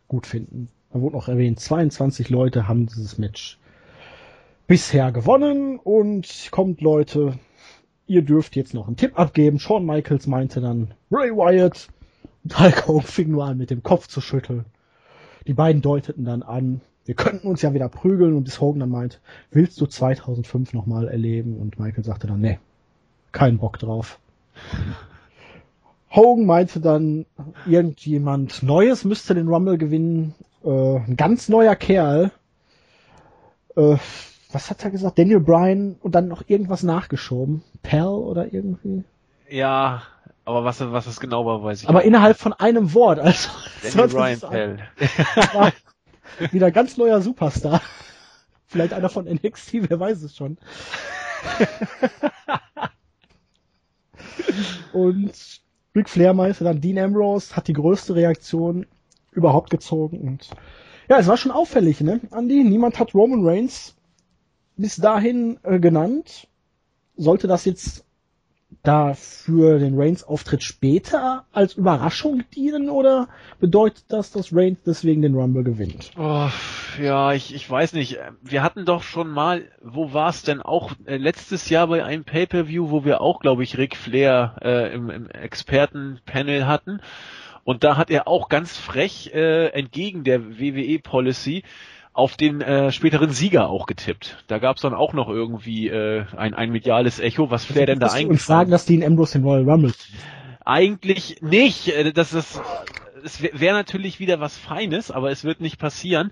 gut 0.08 0.28
finden. 0.28 0.70
Da 0.91 1.00
wurde 1.00 1.15
noch 1.15 1.28
erwähnt, 1.28 1.60
22 1.60 2.30
Leute 2.30 2.68
haben 2.68 2.88
dieses 2.88 3.18
Match 3.18 3.60
bisher 4.68 5.12
gewonnen 5.12 5.80
und 5.80 6.50
kommt 6.52 6.82
Leute, 6.82 7.38
ihr 8.08 8.22
dürft 8.22 8.56
jetzt 8.56 8.74
noch 8.74 8.88
einen 8.88 8.98
Tipp 8.98 9.18
abgeben. 9.18 9.60
Shawn 9.60 9.86
Michaels 9.86 10.28
meinte 10.28 10.62
dann 10.62 10.94
Ray 11.12 11.32
Wyatt. 11.32 11.89
Und 12.44 12.60
Hulk 12.60 12.88
Hogan 12.88 13.04
fing 13.04 13.32
nur 13.32 13.46
an, 13.46 13.58
mit 13.58 13.72
dem 13.72 13.84
Kopf 13.84 14.08
zu 14.08 14.22
schütteln. 14.22 14.65
Die 15.48 15.54
beiden 15.54 15.82
deuteten 15.82 16.26
dann 16.26 16.44
an, 16.44 16.82
wir 17.06 17.15
könnten 17.15 17.48
uns 17.48 17.62
ja 17.62 17.74
wieder 17.74 17.88
prügeln 17.88 18.36
und 18.36 18.44
bis 18.44 18.60
Hogan 18.60 18.80
dann 18.80 18.89
meint, 18.89 19.22
willst 19.52 19.80
du 19.80 19.86
2005 19.86 20.74
nochmal 20.74 21.08
erleben? 21.08 21.58
Und 21.58 21.80
Michael 21.80 22.04
sagte 22.04 22.28
dann, 22.28 22.41
nee, 22.41 22.60
kein 23.32 23.60
Bock 23.60 23.78
drauf. 23.78 24.20
Hogan 26.10 26.46
meinte 26.46 26.80
dann, 26.80 27.26
irgendjemand 27.68 28.63
Neues 28.63 29.06
müsste 29.06 29.36
den 29.36 29.48
Rumble 29.48 29.78
gewinnen. 29.78 30.34
Äh, 30.63 30.98
ein 30.98 31.15
ganz 31.15 31.50
neuer 31.50 31.76
Kerl. 31.76 32.32
Äh, 33.76 33.98
was 34.56 34.70
hat 34.70 34.84
er 34.84 34.89
gesagt? 34.89 35.20
Daniel 35.20 35.41
Bryan 35.41 35.98
und 36.02 36.15
dann 36.15 36.28
noch 36.30 36.44
irgendwas 36.48 36.82
nachgeschoben. 36.82 37.62
Pell 37.84 38.06
oder 38.08 38.54
irgendwie? 38.54 39.04
Ja, 39.50 40.04
aber 40.46 40.63
was, 40.63 40.80
was 40.80 41.08
es 41.08 41.20
genau 41.20 41.46
war, 41.46 41.62
weiß 41.63 41.84
ich 41.84 41.89
Aber 41.89 42.00
nicht. 42.00 42.08
innerhalb 42.08 42.38
von 42.38 42.54
einem 42.54 42.94
Wort, 42.94 43.20
also. 43.20 43.50
Daniel 43.84 44.10
so- 44.10 44.18
Ryan 44.18 44.39
das 44.39 44.44
ist 44.44 44.50
Pell. 44.50 44.80
war 45.54 45.72
wieder 46.52 46.72
ganz 46.72 46.98
neuer 46.98 47.22
Superstar. 47.22 47.82
Vielleicht 48.65 48.94
einer 48.94 49.10
von 49.10 49.26
NXT, 49.26 49.89
wer 49.89 50.00
weiß 50.00 50.24
es 50.24 50.36
schon. 50.36 50.58
Und 54.94 55.62
Ric 55.96 56.10
Flair 56.10 56.34
meinte 56.34 56.63
dann, 56.63 56.82
Dean 56.82 57.00
Ambrose 57.00 57.56
hat 57.56 57.68
die 57.68 57.74
größte 57.74 58.15
Reaktion 58.15 58.86
überhaupt 59.32 59.70
gezogen. 59.70 60.20
Und 60.20 60.50
ja, 61.10 61.20
es 61.20 61.28
war 61.28 61.38
schon 61.38 61.52
auffällig, 61.52 62.02
ne, 62.02 62.20
Andy? 62.32 62.63
Niemand 62.63 63.00
hat 63.00 63.13
Roman 63.13 63.46
Reigns 63.46 63.95
bis 64.78 64.98
dahin 64.98 65.60
äh, 65.64 65.80
genannt. 65.80 66.48
Sollte 67.18 67.48
das 67.48 67.66
jetzt 67.66 68.06
da 68.84 69.14
für 69.14 69.80
den 69.80 70.00
Reigns-Auftritt 70.00 70.64
später 70.64 71.46
als 71.52 71.76
Überraschung 71.76 72.44
dienen 72.54 72.90
oder 72.90 73.28
bedeutet 73.60 74.06
das, 74.10 74.32
dass 74.32 74.56
Reigns 74.56 74.84
deswegen 74.86 75.22
den 75.22 75.36
Rumble 75.36 75.64
gewinnt? 75.64 76.12
Oh, 76.18 76.50
ja, 77.02 77.34
ich, 77.34 77.54
ich 77.54 77.70
weiß 77.70 77.94
nicht. 77.94 78.20
Wir 78.42 78.64
hatten 78.64 78.86
doch 78.86 79.04
schon 79.04 79.30
mal, 79.30 79.64
wo 79.82 80.14
war 80.14 80.30
es 80.30 80.44
denn 80.44 80.62
auch 80.62 80.94
äh, 81.06 81.18
letztes 81.18 81.70
Jahr 81.70 81.88
bei 81.88 82.04
einem 82.04 82.24
Pay-per-View, 82.24 82.90
wo 82.92 83.06
wir 83.06 83.22
auch, 83.22 83.40
glaube 83.40 83.64
ich, 83.64 83.78
Ric 83.78 83.96
Flair 83.96 84.56
äh, 84.62 84.94
im, 84.94 85.10
im 85.10 85.30
Expertenpanel 85.30 86.68
hatten. 86.68 87.00
Und 87.64 87.84
da 87.84 87.98
hat 87.98 88.12
er 88.12 88.28
auch 88.28 88.48
ganz 88.48 88.78
frech 88.78 89.32
äh, 89.34 89.70
entgegen 89.70 90.24
der 90.24 90.60
WWE-Policy 90.60 91.64
auf 92.15 92.38
den 92.38 92.62
äh, 92.62 92.93
späteren 92.93 93.30
Sieger 93.30 93.69
auch 93.69 93.88
getippt. 93.88 94.38
Da 94.47 94.58
gab 94.58 94.78
es 94.78 94.82
dann 94.82 94.93
auch 94.93 95.12
noch 95.12 95.28
irgendwie 95.28 95.89
äh, 95.89 96.23
ein, 96.38 96.54
ein 96.54 96.71
mediales 96.71 97.19
Echo, 97.19 97.51
was 97.51 97.65
Flair 97.65 97.86
denn 97.86 97.99
da 97.99 98.08
eigentlich 98.08 98.41
sagen, 98.41 98.71
dass 98.71 98.86
Dean 98.86 99.04
Ambrose 99.04 99.38
den 99.38 99.43
Royal 99.43 99.69
Rumble 99.69 99.93
eigentlich 100.63 101.41
nicht. 101.41 101.89
Äh, 101.89 102.13
Das 102.13 102.34
ist, 102.34 102.62
es 103.25 103.41
wäre 103.41 103.60
wär 103.60 103.73
natürlich 103.73 104.19
wieder 104.21 104.39
was 104.39 104.58
Feines, 104.58 105.12
aber 105.12 105.30
es 105.30 105.43
wird 105.43 105.60
nicht 105.60 105.78
passieren. 105.78 106.32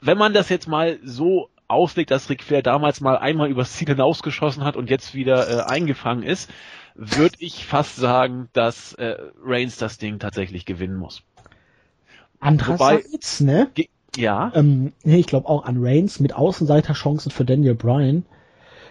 Wenn 0.00 0.16
man 0.16 0.32
das 0.32 0.48
jetzt 0.48 0.66
mal 0.66 0.98
so 1.04 1.50
auslegt, 1.68 2.10
dass 2.10 2.30
Ric 2.30 2.42
Flair 2.42 2.62
damals 2.62 3.02
mal 3.02 3.18
einmal 3.18 3.50
übers 3.50 3.74
Ziel 3.74 3.88
hinausgeschossen 3.88 4.64
hat 4.64 4.76
und 4.76 4.88
jetzt 4.88 5.14
wieder 5.14 5.48
äh, 5.48 5.70
eingefangen 5.70 6.22
ist, 6.22 6.50
würde 6.94 7.36
ich 7.40 7.66
fast 7.66 7.96
sagen, 7.96 8.48
dass 8.54 8.94
äh, 8.94 9.16
Reigns 9.44 9.76
das 9.76 9.98
Ding 9.98 10.18
tatsächlich 10.18 10.64
gewinnen 10.64 10.96
muss. 10.96 11.22
Andererseits, 12.40 13.40
ne? 13.40 13.70
Ja, 14.16 14.52
Ähm, 14.54 14.92
ich 15.04 15.26
glaube 15.26 15.48
auch 15.48 15.64
an 15.64 15.76
Reigns 15.78 16.20
mit 16.20 16.34
Außenseiterchancen 16.34 17.30
für 17.30 17.44
Daniel 17.44 17.74
Bryan. 17.74 18.24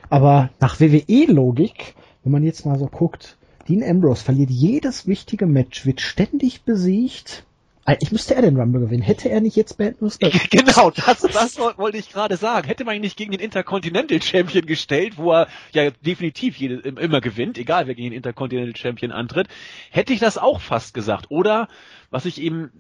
Aber 0.10 0.50
nach 0.60 0.80
WWE-Logik, 0.80 1.96
wenn 2.24 2.32
man 2.32 2.44
jetzt 2.44 2.66
mal 2.66 2.80
so 2.80 2.88
guckt, 2.88 3.38
Dean 3.68 3.84
Ambrose 3.84 4.24
verliert 4.24 4.50
jedes 4.50 5.06
wichtige 5.08 5.46
Match, 5.46 5.86
wird 5.86 6.02
ständig 6.02 6.64
besiegt. 6.64 7.44
Eigentlich 7.86 8.12
müsste 8.12 8.36
er 8.36 8.42
den 8.44 8.56
Rumble 8.60 8.82
gewinnen. 8.82 9.02
Hätte 9.02 9.30
er 9.30 9.42
nicht 9.42 9.56
jetzt 9.56 9.78
Bad 9.78 10.02
News 10.02 10.20
genau, 10.52 10.92
das, 10.92 11.22
das 11.22 11.58
woll- 11.60 11.78
wollte 11.78 11.98
ich 11.98 12.10
gerade 12.12 12.38
sagen. 12.38 12.68
Hätte 12.68 12.84
man 12.86 12.96
ihn 12.96 13.02
nicht 13.02 13.18
gegen 13.18 13.32
den 13.32 13.40
Intercontinental 13.42 14.22
Champion 14.22 14.66
gestellt, 14.66 15.18
wo 15.18 15.32
er 15.34 15.48
ja 15.72 15.90
definitiv 15.92 16.58
jede, 16.58 16.76
immer 16.76 17.20
gewinnt, 17.22 17.58
egal 17.58 17.88
wer 17.88 17.96
gegen 17.96 18.12
den 18.12 18.18
Intercontinental 18.18 18.76
Champion 18.76 19.12
antritt, 19.12 19.48
hätte 19.92 20.14
ich 20.14 20.20
das 20.20 20.38
auch 20.38 20.62
fast 20.62 20.94
gesagt. 20.94 21.28
Oder, 21.32 21.68
was 22.12 22.26
ich 22.26 22.42
eben 22.42 22.72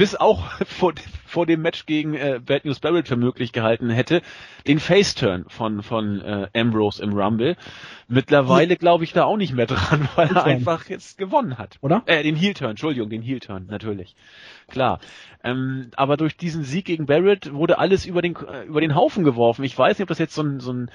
bis 0.00 0.16
auch 0.16 0.50
vor, 0.66 0.94
vor 1.26 1.44
dem 1.44 1.60
Match 1.60 1.84
gegen 1.84 2.14
äh, 2.14 2.40
Bad 2.42 2.64
News 2.64 2.80
Barrett 2.80 3.06
für 3.06 3.16
möglich 3.16 3.52
gehalten 3.52 3.90
hätte, 3.90 4.22
den 4.66 4.80
Face-Turn 4.80 5.44
von, 5.48 5.82
von 5.82 6.22
äh, 6.22 6.48
Ambrose 6.56 7.02
im 7.02 7.12
Rumble. 7.12 7.54
Mittlerweile 8.08 8.78
glaube 8.78 9.04
ich 9.04 9.12
da 9.12 9.24
auch 9.24 9.36
nicht 9.36 9.52
mehr 9.52 9.66
dran, 9.66 10.08
weil 10.16 10.34
er 10.34 10.44
einfach 10.44 10.88
jetzt 10.88 11.18
gewonnen 11.18 11.58
hat. 11.58 11.76
Oder? 11.82 12.02
Äh, 12.06 12.22
den 12.22 12.34
Heel-Turn, 12.34 12.70
Entschuldigung, 12.70 13.10
den 13.10 13.20
Heel-Turn, 13.20 13.66
natürlich. 13.68 14.16
Klar. 14.68 15.00
Ähm, 15.44 15.90
aber 15.96 16.16
durch 16.16 16.34
diesen 16.34 16.64
Sieg 16.64 16.86
gegen 16.86 17.04
Barrett 17.04 17.52
wurde 17.52 17.78
alles 17.78 18.06
über 18.06 18.22
den, 18.22 18.34
äh, 18.36 18.64
über 18.64 18.80
den 18.80 18.94
Haufen 18.94 19.22
geworfen. 19.22 19.64
Ich 19.64 19.76
weiß 19.76 19.98
nicht, 19.98 20.04
ob 20.04 20.08
das 20.08 20.18
jetzt 20.18 20.34
so 20.34 20.42
ein, 20.42 20.60
so 20.60 20.72
ein 20.72 20.90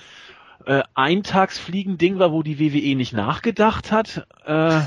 äh, 0.65 0.83
Eintagsfliegen-Ding 0.93 2.19
war, 2.19 2.31
wo 2.31 2.43
die 2.43 2.59
WWE 2.59 2.95
nicht 2.95 3.13
nachgedacht 3.13 3.91
hat, 3.91 4.27
äh, 4.45 4.81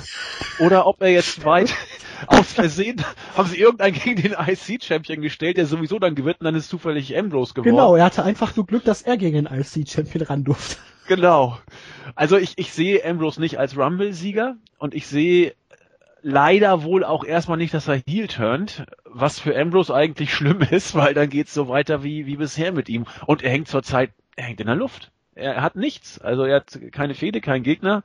oder 0.58 0.86
ob 0.86 1.00
er 1.02 1.08
jetzt 1.08 1.44
weit 1.44 1.74
aus 2.26 2.52
Versehen, 2.52 3.04
haben 3.36 3.48
sie 3.48 3.58
irgendeinen 3.58 3.94
gegen 3.94 4.22
den 4.22 4.32
IC-Champion 4.32 5.20
gestellt, 5.20 5.56
der 5.56 5.66
sowieso 5.66 5.98
dann 5.98 6.14
gewinnt 6.14 6.40
und 6.40 6.44
dann 6.46 6.54
ist 6.54 6.68
zufällig 6.68 7.16
Ambrose 7.16 7.54
geworden. 7.54 7.70
Genau, 7.70 7.96
er 7.96 8.04
hatte 8.04 8.24
einfach 8.24 8.56
nur 8.56 8.66
Glück, 8.66 8.84
dass 8.84 9.02
er 9.02 9.16
gegen 9.16 9.44
den 9.44 9.46
IC-Champion 9.46 10.24
ran 10.24 10.44
durfte. 10.44 10.76
Genau. 11.06 11.58
Also 12.14 12.36
ich, 12.36 12.52
ich 12.56 12.72
sehe 12.72 13.04
Ambrose 13.04 13.40
nicht 13.40 13.58
als 13.58 13.76
Rumble-Sieger 13.76 14.56
und 14.78 14.94
ich 14.94 15.06
sehe 15.06 15.54
leider 16.22 16.82
wohl 16.82 17.04
auch 17.04 17.24
erstmal 17.24 17.58
nicht, 17.58 17.74
dass 17.74 17.88
er 17.88 18.02
Heel 18.06 18.28
turnt, 18.28 18.84
was 19.04 19.38
für 19.38 19.58
Ambrose 19.58 19.94
eigentlich 19.94 20.34
schlimm 20.34 20.60
ist, 20.70 20.94
weil 20.94 21.14
dann 21.14 21.30
geht's 21.30 21.54
so 21.54 21.68
weiter 21.68 22.02
wie, 22.02 22.26
wie 22.26 22.36
bisher 22.36 22.72
mit 22.72 22.88
ihm. 22.88 23.06
Und 23.26 23.42
er 23.42 23.50
hängt 23.50 23.68
zurzeit, 23.68 24.10
er 24.36 24.44
hängt 24.44 24.60
in 24.60 24.66
der 24.66 24.76
Luft. 24.76 25.10
Er 25.38 25.62
hat 25.62 25.76
nichts. 25.76 26.20
Also 26.20 26.44
er 26.44 26.56
hat 26.56 26.78
keine 26.92 27.14
Fehde, 27.14 27.40
keinen 27.40 27.62
Gegner. 27.62 28.02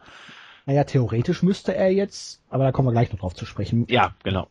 Naja, 0.65 0.84
theoretisch 0.86 1.43
müsste 1.43 1.76
er 1.76 1.91
jetzt, 1.91 2.41
aber 2.50 2.63
da 2.63 2.72
kommen 2.72 2.88
wir 2.88 2.93
gleich 2.93 3.12
noch 3.12 3.19
drauf 3.19 3.36
zu 3.36 3.46
sprechen. 3.46 3.86
Ja, 3.89 4.15
genau. 4.24 4.48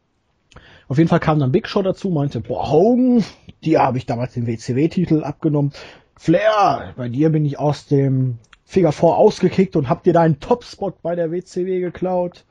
Auf 0.88 0.98
jeden 0.98 1.08
Fall 1.08 1.20
kam 1.20 1.38
dann 1.38 1.52
Big 1.52 1.68
Show 1.68 1.80
dazu, 1.80 2.10
meinte, 2.10 2.40
boah, 2.40 2.70
Hogan, 2.70 3.24
dir 3.64 3.82
habe 3.82 3.96
ich 3.96 4.04
damals 4.04 4.34
den 4.34 4.46
WCW-Titel 4.46 5.24
abgenommen. 5.24 5.72
Flair, 6.16 6.92
bei 6.96 7.08
dir 7.08 7.30
bin 7.30 7.46
ich 7.46 7.58
aus 7.58 7.86
dem 7.86 8.38
Figure 8.64 8.92
4 8.92 9.08
ausgekickt 9.08 9.76
und 9.76 9.88
hab 9.88 10.02
dir 10.02 10.12
deinen 10.12 10.40
Topspot 10.40 11.00
bei 11.00 11.14
der 11.14 11.30
WCW 11.30 11.80
geklaut. 11.80 12.44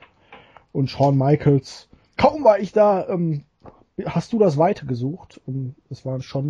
Und 0.72 0.90
Shawn 0.90 1.18
Michaels, 1.18 1.90
kaum 2.18 2.44
war 2.44 2.60
ich 2.60 2.72
da, 2.72 3.08
ähm, 3.08 3.44
hast 4.06 4.34
du 4.34 4.40
das 4.40 4.58
weitergesucht? 4.58 5.40
Und 5.46 5.76
es 5.90 6.06
war 6.06 6.22
schon 6.22 6.50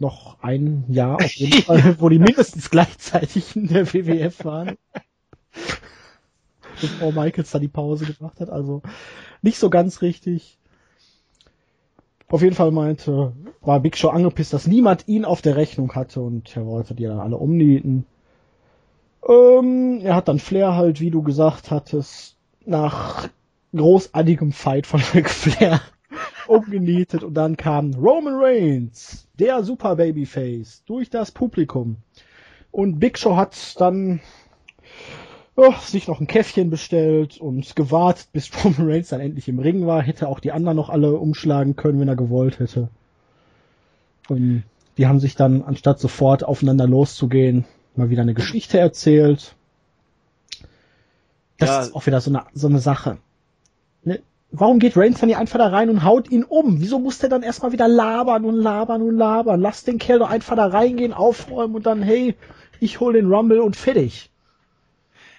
noch 0.00 0.42
ein 0.42 0.84
Jahr 0.88 1.16
auf 1.16 1.32
jeden 1.32 1.62
Fall, 1.62 1.96
wo 2.00 2.08
die 2.08 2.18
mindestens 2.18 2.70
gleichzeitig 2.70 3.56
in 3.56 3.68
der 3.68 3.92
WWF 3.92 4.44
waren. 4.44 4.76
Bevor 6.80 7.12
Michaels 7.12 7.50
da 7.50 7.58
die 7.58 7.68
Pause 7.68 8.06
gemacht 8.06 8.40
hat, 8.40 8.48
also 8.48 8.82
nicht 9.42 9.58
so 9.58 9.70
ganz 9.70 10.02
richtig. 10.02 10.58
Auf 12.28 12.42
jeden 12.42 12.54
Fall 12.54 12.70
meinte, 12.70 13.32
war 13.60 13.80
Big 13.80 13.96
Show 13.96 14.08
angepisst, 14.08 14.52
dass 14.52 14.66
niemand 14.66 15.08
ihn 15.08 15.24
auf 15.24 15.42
der 15.42 15.56
Rechnung 15.56 15.94
hatte 15.94 16.20
und 16.20 16.56
er 16.56 16.64
wollte 16.64 16.94
die 16.94 17.04
dann 17.04 17.18
alle 17.18 17.36
umnieten. 17.36 18.06
Ähm, 19.28 20.00
er 20.02 20.14
hat 20.14 20.28
dann 20.28 20.38
Flair 20.38 20.76
halt, 20.76 21.00
wie 21.00 21.10
du 21.10 21.22
gesagt 21.22 21.70
hattest, 21.70 22.36
nach 22.64 23.28
großartigem 23.74 24.52
Fight 24.52 24.86
von 24.86 25.00
Ric 25.14 25.28
Flair 25.30 25.80
umgenietet 26.48 27.22
und 27.22 27.34
dann 27.34 27.56
kam 27.56 27.94
Roman 27.94 28.34
Reigns, 28.36 29.28
der 29.38 29.62
Super 29.64 29.96
Babyface, 29.96 30.82
durch 30.86 31.10
das 31.10 31.30
Publikum. 31.30 31.96
Und 32.70 32.98
Big 33.00 33.18
Show 33.18 33.36
hat 33.36 33.80
dann 33.80 34.20
oh, 35.56 35.74
sich 35.80 36.08
noch 36.08 36.20
ein 36.20 36.26
Käffchen 36.26 36.70
bestellt 36.70 37.38
und 37.38 37.76
gewartet, 37.76 38.28
bis 38.32 38.50
Roman 38.64 38.90
Reigns 38.90 39.08
dann 39.08 39.20
endlich 39.20 39.48
im 39.48 39.58
Ring 39.58 39.86
war. 39.86 40.02
Hätte 40.02 40.28
auch 40.28 40.40
die 40.40 40.52
anderen 40.52 40.76
noch 40.76 40.88
alle 40.90 41.14
umschlagen 41.14 41.76
können, 41.76 42.00
wenn 42.00 42.08
er 42.08 42.16
gewollt 42.16 42.58
hätte. 42.58 42.88
Und 44.28 44.62
die 44.96 45.06
haben 45.06 45.20
sich 45.20 45.34
dann, 45.34 45.62
anstatt 45.62 45.98
sofort 45.98 46.44
aufeinander 46.44 46.86
loszugehen, 46.86 47.64
mal 47.96 48.10
wieder 48.10 48.22
eine 48.22 48.34
Geschichte 48.34 48.78
erzählt. 48.78 49.54
Das 51.58 51.68
Ja. 51.68 51.80
ist 51.82 51.94
auch 51.94 52.06
wieder 52.06 52.20
so 52.20 52.30
eine, 52.30 52.44
so 52.54 52.68
eine 52.68 52.78
Sache. 52.78 53.18
Ne? 54.04 54.20
Warum 54.52 54.80
geht 54.80 54.96
Reigns 54.96 55.20
dann 55.20 55.28
nicht 55.28 55.38
einfach 55.38 55.58
da 55.58 55.68
rein 55.68 55.90
und 55.90 56.04
haut 56.04 56.30
ihn 56.30 56.42
um? 56.42 56.80
Wieso 56.80 56.98
muss 56.98 57.18
der 57.18 57.28
dann 57.28 57.42
erstmal 57.42 57.72
wieder 57.72 57.86
labern 57.86 58.44
und 58.44 58.56
labern 58.56 59.02
und 59.02 59.16
labern? 59.16 59.60
Lass 59.60 59.84
den 59.84 59.98
Kerl 59.98 60.18
doch 60.18 60.30
einfach 60.30 60.56
da 60.56 60.66
reingehen, 60.66 61.12
aufräumen 61.12 61.76
und 61.76 61.86
dann, 61.86 62.02
hey, 62.02 62.34
ich 62.80 62.98
hol 62.98 63.12
den 63.12 63.32
Rumble 63.32 63.60
und 63.60 63.76
fertig. 63.76 64.30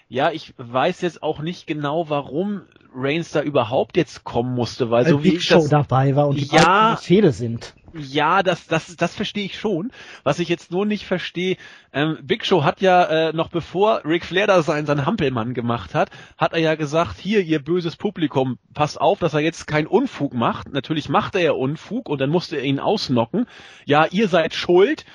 Ja, 0.08 0.32
ich 0.32 0.54
weiß 0.58 1.02
jetzt 1.02 1.24
auch 1.24 1.40
nicht 1.40 1.68
genau, 1.68 2.10
warum 2.10 2.62
Reigns 2.94 3.32
da 3.32 3.42
überhaupt 3.42 3.98
jetzt 3.98 4.24
kommen 4.24 4.54
musste, 4.54 4.92
weil 4.92 5.06
Weil 5.06 5.12
so 5.12 5.24
wie 5.24 5.30
Big 5.32 5.40
ich 5.40 5.46
Show 5.46 5.56
das, 5.56 5.70
dabei 5.70 6.16
war 6.16 6.28
und 6.28 6.36
die 6.38 6.46
Ja. 6.46 6.98
Fehde 6.98 7.32
sind. 7.32 7.74
Ja, 7.94 8.44
das, 8.44 8.68
das, 8.68 8.96
das 8.96 9.16
verstehe 9.16 9.46
ich 9.46 9.60
schon. 9.60 9.92
Was 10.24 10.40
ich 10.40 10.50
jetzt 10.50 10.72
nur 10.72 10.86
nicht 10.86 11.06
verstehe, 11.06 11.58
ähm, 11.94 12.18
Big 12.22 12.46
Show 12.46 12.64
hat 12.64 12.82
ja 12.82 13.04
äh, 13.30 13.34
noch 13.34 13.50
bevor 13.50 14.02
Ric 14.06 14.26
Flair 14.26 14.48
da 14.48 14.62
sein, 14.62 14.86
sein 14.86 15.06
Hampelmann 15.06 15.54
gemacht 15.54 15.94
hat, 15.94 16.10
hat 16.38 16.54
er 16.54 16.60
ja 16.60 16.76
gesagt, 16.76 17.18
hier, 17.20 17.42
ihr 17.42 17.60
böses 17.60 17.98
Publikum, 17.98 18.58
passt 18.74 19.00
auf, 19.00 19.20
dass 19.20 19.34
er 19.34 19.42
jetzt 19.42 19.68
keinen 19.68 19.88
Unfug 19.88 20.34
macht. 20.34 20.72
Natürlich 20.72 21.10
macht 21.10 21.36
er 21.36 21.42
ja 21.42 21.52
Unfug 21.52 22.08
und 22.08 22.22
dann 22.22 22.30
musste 22.30 22.58
er 22.58 22.64
ihn 22.64 22.80
ausnocken. 22.80 23.46
Ja, 23.86 24.06
ihr 24.06 24.28
seid 24.28 24.54
schuld. 24.54 25.06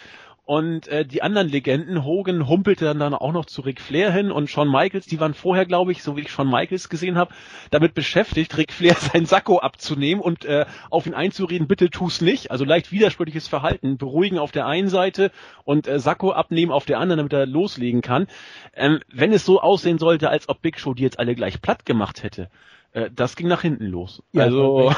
Und 0.47 0.87
äh, 0.87 1.05
die 1.05 1.23
anderen 1.23 1.49
Legenden, 1.49 2.05
Hogan 2.05 2.49
humpelte 2.49 2.85
dann, 2.85 3.01
dann 3.01 3.15
auch 3.15 3.33
noch 3.33 3.47
zu 3.47 3.63
Ric 3.63 3.81
Flair 3.81 4.13
hin 4.13 4.31
und 4.31 4.49
Shawn 4.49 4.71
Michaels, 4.71 5.07
die 5.07 5.19
waren 5.19 5.35
vorher, 5.35 5.67
glaube 5.67 5.91
ich, 5.91 6.05
so 6.05 6.17
wie 6.17 6.21
ich 6.21 6.31
Shawn 6.31 6.49
Michaels 6.49 6.89
gesehen 6.89 7.19
habe, 7.19 7.35
damit 7.73 7.95
beschäftigt, 7.95 8.57
Ric 8.57 8.73
Flair 8.73 8.95
sein 9.13 9.27
Sakko 9.27 9.59
abzunehmen 9.59 10.23
und 10.23 10.45
äh, 10.45 10.65
auf 10.89 11.05
ihn 11.07 11.15
einzureden, 11.15 11.67
bitte 11.67 11.91
tu's 11.91 12.21
nicht. 12.21 12.53
Also 12.53 12.65
leicht 12.65 12.93
widersprüchliches 12.93 13.49
Verhalten. 13.49 13.99
Beruhigen 13.99 14.39
auf 14.39 14.53
der 14.53 14.67
einen 14.67 14.89
Seite 14.89 15.33
und 15.65 15.89
äh, 15.89 15.99
Sakko 15.99 16.31
abnehmen 16.31 16.71
auf 16.71 16.85
der 16.85 17.01
anderen, 17.01 17.19
damit 17.19 17.33
er 17.33 17.45
loslegen 17.47 18.01
kann. 18.01 18.29
Ähm, 18.73 19.01
wenn 19.13 19.33
es 19.33 19.45
so 19.45 19.61
aussehen 19.61 19.99
sollte, 19.99 20.31
als 20.31 20.49
ob 20.49 20.63
Big 20.63 20.79
Show 20.79 20.95
die 20.95 21.03
jetzt 21.03 21.19
alle 21.19 21.35
gleich 21.35 21.61
platt 21.61 21.85
gemacht 21.85 22.23
hätte, 22.23 22.51
äh, 22.93 23.11
das 23.13 23.35
ging 23.35 23.49
nach 23.49 23.63
hinten 23.63 23.87
los. 23.87 24.23
Ja, 24.31 24.45
also 24.45 24.93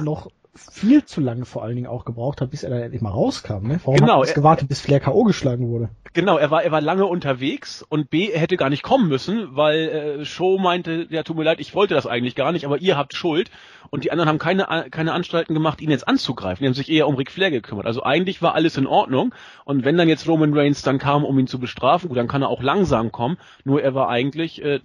noch 0.00 0.30
viel 0.56 1.04
zu 1.04 1.20
lange 1.20 1.44
vor 1.44 1.62
allen 1.62 1.74
Dingen 1.74 1.86
auch 1.88 2.04
gebraucht 2.04 2.40
hat, 2.40 2.50
bis 2.50 2.62
er 2.62 2.70
dann 2.70 2.80
endlich 2.80 3.02
mal 3.02 3.10
rauskam. 3.10 3.66
Ne? 3.66 3.80
Warum 3.84 3.98
Genau, 3.98 4.22
hat 4.22 4.28
er 4.28 4.34
gewartet, 4.34 4.68
bis 4.68 4.80
Flair 4.80 5.00
K.O. 5.00 5.24
geschlagen 5.24 5.68
wurde? 5.68 5.88
Genau, 6.12 6.36
er 6.36 6.50
war, 6.50 6.62
er 6.62 6.70
war 6.70 6.80
lange 6.80 7.06
unterwegs 7.06 7.84
und 7.88 8.08
B, 8.08 8.28
er 8.30 8.40
hätte 8.40 8.56
gar 8.56 8.70
nicht 8.70 8.84
kommen 8.84 9.08
müssen, 9.08 9.48
weil 9.56 10.20
äh, 10.20 10.24
Show 10.24 10.58
meinte, 10.58 11.08
ja, 11.10 11.24
tut 11.24 11.36
mir 11.36 11.42
leid, 11.42 11.58
ich 11.58 11.74
wollte 11.74 11.94
das 11.94 12.06
eigentlich 12.06 12.36
gar 12.36 12.52
nicht, 12.52 12.64
aber 12.64 12.78
ihr 12.78 12.96
habt 12.96 13.14
Schuld. 13.14 13.50
Und 13.90 14.04
die 14.04 14.10
anderen 14.10 14.28
haben 14.28 14.38
keine, 14.38 14.66
keine 14.90 15.12
Anstalten 15.12 15.54
gemacht, 15.54 15.80
ihn 15.80 15.90
jetzt 15.90 16.08
anzugreifen. 16.08 16.62
Die 16.64 16.66
haben 16.66 16.74
sich 16.74 16.90
eher 16.90 17.06
um 17.06 17.14
Ric 17.14 17.30
Flair 17.30 17.50
gekümmert. 17.50 17.86
Also 17.86 18.02
eigentlich 18.02 18.42
war 18.42 18.54
alles 18.54 18.76
in 18.76 18.86
Ordnung. 18.86 19.34
Und 19.64 19.84
wenn 19.84 19.96
dann 19.96 20.08
jetzt 20.08 20.26
Roman 20.26 20.52
Reigns 20.52 20.82
dann 20.82 20.98
kam, 20.98 21.24
um 21.24 21.38
ihn 21.38 21.46
zu 21.46 21.60
bestrafen, 21.60 22.08
gut, 22.08 22.18
dann 22.18 22.26
kann 22.26 22.42
er 22.42 22.48
auch 22.48 22.62
langsam 22.62 23.12
kommen. 23.12 23.36
Nur 23.64 23.82
er 23.82 23.94
war 23.94 24.08
eigentlich 24.08 24.64
äh, 24.64 24.80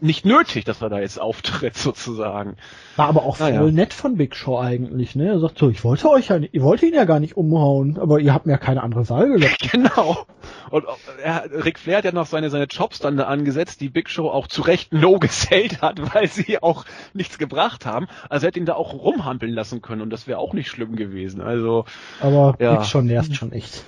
nicht 0.00 0.24
nötig, 0.24 0.64
dass 0.64 0.80
er 0.82 0.88
da 0.88 1.00
jetzt 1.00 1.20
auftritt, 1.20 1.76
sozusagen. 1.76 2.56
War 2.96 3.08
aber 3.08 3.22
auch 3.24 3.36
voll 3.36 3.52
Naja. 3.52 3.70
nett 3.70 3.92
von 3.94 4.16
Big 4.16 4.34
Show 4.36 4.58
eigentlich, 4.58 5.14
ne? 5.16 5.28
Er 5.28 5.38
sagt 5.40 5.58
so, 5.58 5.68
ich 5.70 5.84
wollte 5.84 6.08
euch 6.10 6.28
ja 6.28 6.38
nicht, 6.38 6.54
ihr 6.54 6.62
wollt 6.62 6.82
ihn 6.82 6.94
ja 6.94 7.04
gar 7.04 7.20
nicht 7.20 7.36
umhauen, 7.36 7.98
aber 7.98 8.20
ihr 8.20 8.32
habt 8.34 8.46
mir 8.46 8.52
ja 8.52 8.58
keine 8.58 8.82
andere 8.82 9.08
Wahl 9.08 9.28
gelassen. 9.28 9.56
Genau. 9.70 10.26
Und 10.70 10.84
er, 11.22 11.44
Ric 11.64 11.78
Flair 11.78 11.98
hat 11.98 12.04
ja 12.04 12.12
noch 12.12 12.26
seine, 12.26 12.50
seine 12.50 12.64
Jobs 12.64 12.98
dann 12.98 13.16
da 13.16 13.24
angesetzt, 13.24 13.80
die 13.80 13.88
Big 13.88 14.08
Show 14.10 14.28
auch 14.28 14.46
zu 14.46 14.62
Recht 14.62 14.92
no 14.92 15.18
gesellt 15.18 15.82
hat, 15.82 16.00
weil 16.14 16.26
sie 16.28 16.62
auch 16.62 16.84
nichts 17.14 17.38
gebracht 17.38 17.86
haben. 17.86 18.06
Also 18.28 18.44
er 18.44 18.48
hätte 18.48 18.58
ihn 18.58 18.66
da 18.66 18.74
auch 18.74 18.92
rumhampeln 18.92 19.52
lassen 19.52 19.82
können 19.82 20.02
und 20.02 20.10
das 20.10 20.26
wäre 20.26 20.38
auch 20.38 20.54
nicht 20.54 20.68
schlimm 20.68 20.96
gewesen. 20.96 21.40
Also 21.40 21.84
Aber 22.20 22.56
Ja. 22.58 22.76
Big 22.76 22.86
Show 22.86 23.00
nervt 23.02 23.34
schon 23.36 23.52
echt. 23.52 23.84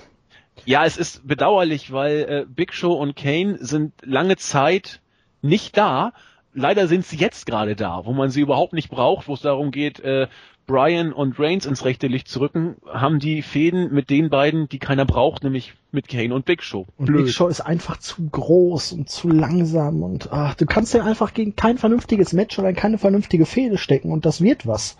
ja, 0.65 0.85
es 0.85 0.97
ist 0.97 1.27
bedauerlich, 1.27 1.91
weil 1.91 2.17
äh, 2.19 2.45
Big 2.47 2.73
Show 2.73 2.93
und 2.93 3.15
Kane 3.15 3.57
sind 3.59 3.93
lange 4.03 4.37
Zeit 4.37 5.00
nicht 5.41 5.77
da. 5.77 6.13
Leider 6.53 6.87
sind 6.87 7.05
sie 7.05 7.15
jetzt 7.15 7.45
gerade 7.45 7.75
da, 7.75 8.05
wo 8.05 8.11
man 8.11 8.29
sie 8.29 8.41
überhaupt 8.41 8.73
nicht 8.73 8.89
braucht, 8.89 9.27
wo 9.27 9.33
es 9.33 9.41
darum 9.41 9.71
geht, 9.71 10.01
äh, 10.01 10.27
Brian 10.67 11.11
und 11.11 11.39
Reigns 11.39 11.65
ins 11.65 11.85
rechte 11.85 12.07
Licht 12.07 12.27
zu 12.27 12.39
rücken, 12.39 12.75
haben 12.87 13.19
die 13.19 13.41
Fäden 13.41 13.93
mit 13.93 14.09
den 14.09 14.29
beiden, 14.29 14.69
die 14.69 14.79
keiner 14.79 15.05
braucht, 15.05 15.43
nämlich 15.43 15.73
mit 15.91 16.07
Kane 16.07 16.33
und 16.33 16.45
Big 16.45 16.63
Show. 16.63 16.87
Und 16.97 17.11
Big 17.11 17.29
Show 17.29 17.47
ist 17.47 17.61
einfach 17.61 17.97
zu 17.97 18.29
groß 18.29 18.93
und 18.93 19.09
zu 19.09 19.29
langsam 19.29 20.03
und 20.03 20.31
ach, 20.31 20.55
du 20.55 20.65
kannst 20.65 20.93
ja 20.93 21.03
einfach 21.03 21.33
gegen 21.33 21.55
kein 21.55 21.77
vernünftiges 21.77 22.31
Match 22.33 22.57
oder 22.59 22.69
in 22.69 22.75
keine 22.75 22.97
vernünftige 22.97 23.45
Fehde 23.45 23.77
stecken 23.77 24.11
und 24.11 24.25
das 24.25 24.41
wird 24.41 24.67
was. 24.67 24.97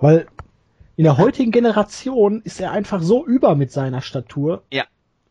Weil 0.00 0.26
in 0.96 1.04
der 1.04 1.18
heutigen 1.18 1.50
Generation 1.50 2.42
ist 2.42 2.60
er 2.60 2.72
einfach 2.72 3.02
so 3.02 3.24
über 3.26 3.54
mit 3.54 3.70
seiner 3.72 4.00
Statur. 4.00 4.62
Ja, 4.72 4.84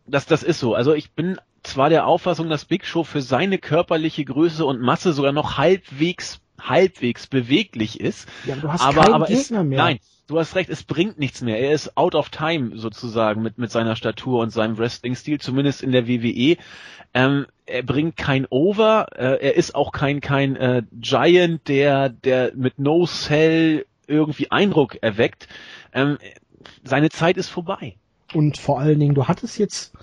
das, 0.08 0.26
das 0.26 0.44
ist 0.44 0.60
so. 0.60 0.76
Also 0.76 0.94
ich 0.94 1.12
bin 1.12 1.38
zwar 1.64 1.90
der 1.90 2.08
Auffassung, 2.08 2.50
dass 2.50 2.66
Big 2.66 2.86
Show 2.86 3.04
für 3.04 3.22
seine 3.22 3.58
körperliche 3.58 4.26
Größe 4.26 4.66
und 4.66 4.82
Masse 4.82 5.14
sogar 5.14 5.32
noch 5.32 5.58
halbwegs, 5.58 6.40
halbwegs 6.60 7.28
beweglich 7.28 8.00
ist. 8.00 8.28
Ja, 8.46 8.56
du 8.56 8.72
hast 8.72 8.82
aber, 8.82 9.02
keinen 9.02 9.14
aber 9.14 9.26
Gegner 9.26 9.62
es, 9.62 9.66
mehr. 9.66 9.78
Nein, 9.78 10.00
du 10.28 10.40
hast 10.40 10.56
recht, 10.56 10.70
es 10.70 10.84
bringt 10.84 11.20
nichts 11.20 11.42
mehr. 11.42 11.60
Er 11.60 11.72
ist 11.72 11.98
out 11.98 12.16
of 12.16 12.30
time 12.30 12.78
sozusagen 12.78 13.42
mit, 13.42 13.58
mit 13.58 13.72
seiner 13.72 13.96
Statur 13.96 14.42
und 14.42 14.52
seinem 14.52 14.78
Wrestling-Stil, 14.78 15.40
zumindest 15.40 15.82
in 15.82 15.92
der 15.92 16.08
WWE. 16.08 16.58
Ähm, 17.14 17.46
er 17.66 17.84
bringt 17.84 18.18
kein 18.18 18.46
Over, 18.50 19.08
äh, 19.16 19.38
er 19.42 19.56
ist 19.56 19.76
auch 19.76 19.92
kein, 19.92 20.20
kein 20.20 20.56
äh, 20.56 20.84
Giant, 20.92 21.68
der, 21.68 22.10
der 22.10 22.52
mit 22.56 22.80
No 22.80 23.06
Cell 23.06 23.86
irgendwie 24.08 24.52
Eindruck 24.52 24.98
erweckt. 25.02 25.48
Ähm, 25.94 26.18
seine 26.84 27.10
Zeit 27.10 27.38
ist 27.38 27.50
vorbei. 27.50 27.96
Und 28.34 28.58
vor 28.58 28.80
allen 28.80 29.00
Dingen, 29.00 29.16
du 29.16 29.28
hattest 29.28 29.58
jetzt 29.60 29.94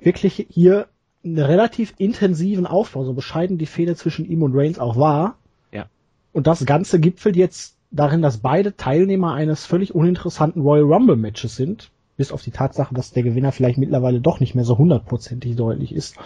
wirklich 0.00 0.46
hier 0.50 0.88
relativ 1.24 1.94
intensiven 1.98 2.66
Aufbau, 2.66 3.04
so 3.04 3.12
bescheiden 3.12 3.58
die 3.58 3.66
Fehde 3.66 3.94
zwischen 3.94 4.24
ihm 4.24 4.42
und 4.42 4.54
Reigns 4.54 4.78
auch 4.78 4.96
war. 4.96 5.36
Ja. 5.72 5.86
Und 6.32 6.46
das 6.46 6.64
Ganze 6.64 7.00
gipfelt 7.00 7.36
jetzt 7.36 7.76
darin, 7.90 8.22
dass 8.22 8.38
beide 8.38 8.76
Teilnehmer 8.76 9.34
eines 9.34 9.66
völlig 9.66 9.94
uninteressanten 9.94 10.62
Royal 10.62 10.84
Rumble 10.84 11.16
Matches 11.16 11.56
sind. 11.56 11.90
Bis 12.16 12.32
auf 12.32 12.42
die 12.42 12.50
Tatsache, 12.50 12.94
dass 12.94 13.12
der 13.12 13.22
Gewinner 13.22 13.52
vielleicht 13.52 13.78
mittlerweile 13.78 14.20
doch 14.20 14.40
nicht 14.40 14.54
mehr 14.54 14.64
so 14.64 14.76
hundertprozentig 14.76 15.56
deutlich 15.56 15.94
ist. 15.94 16.16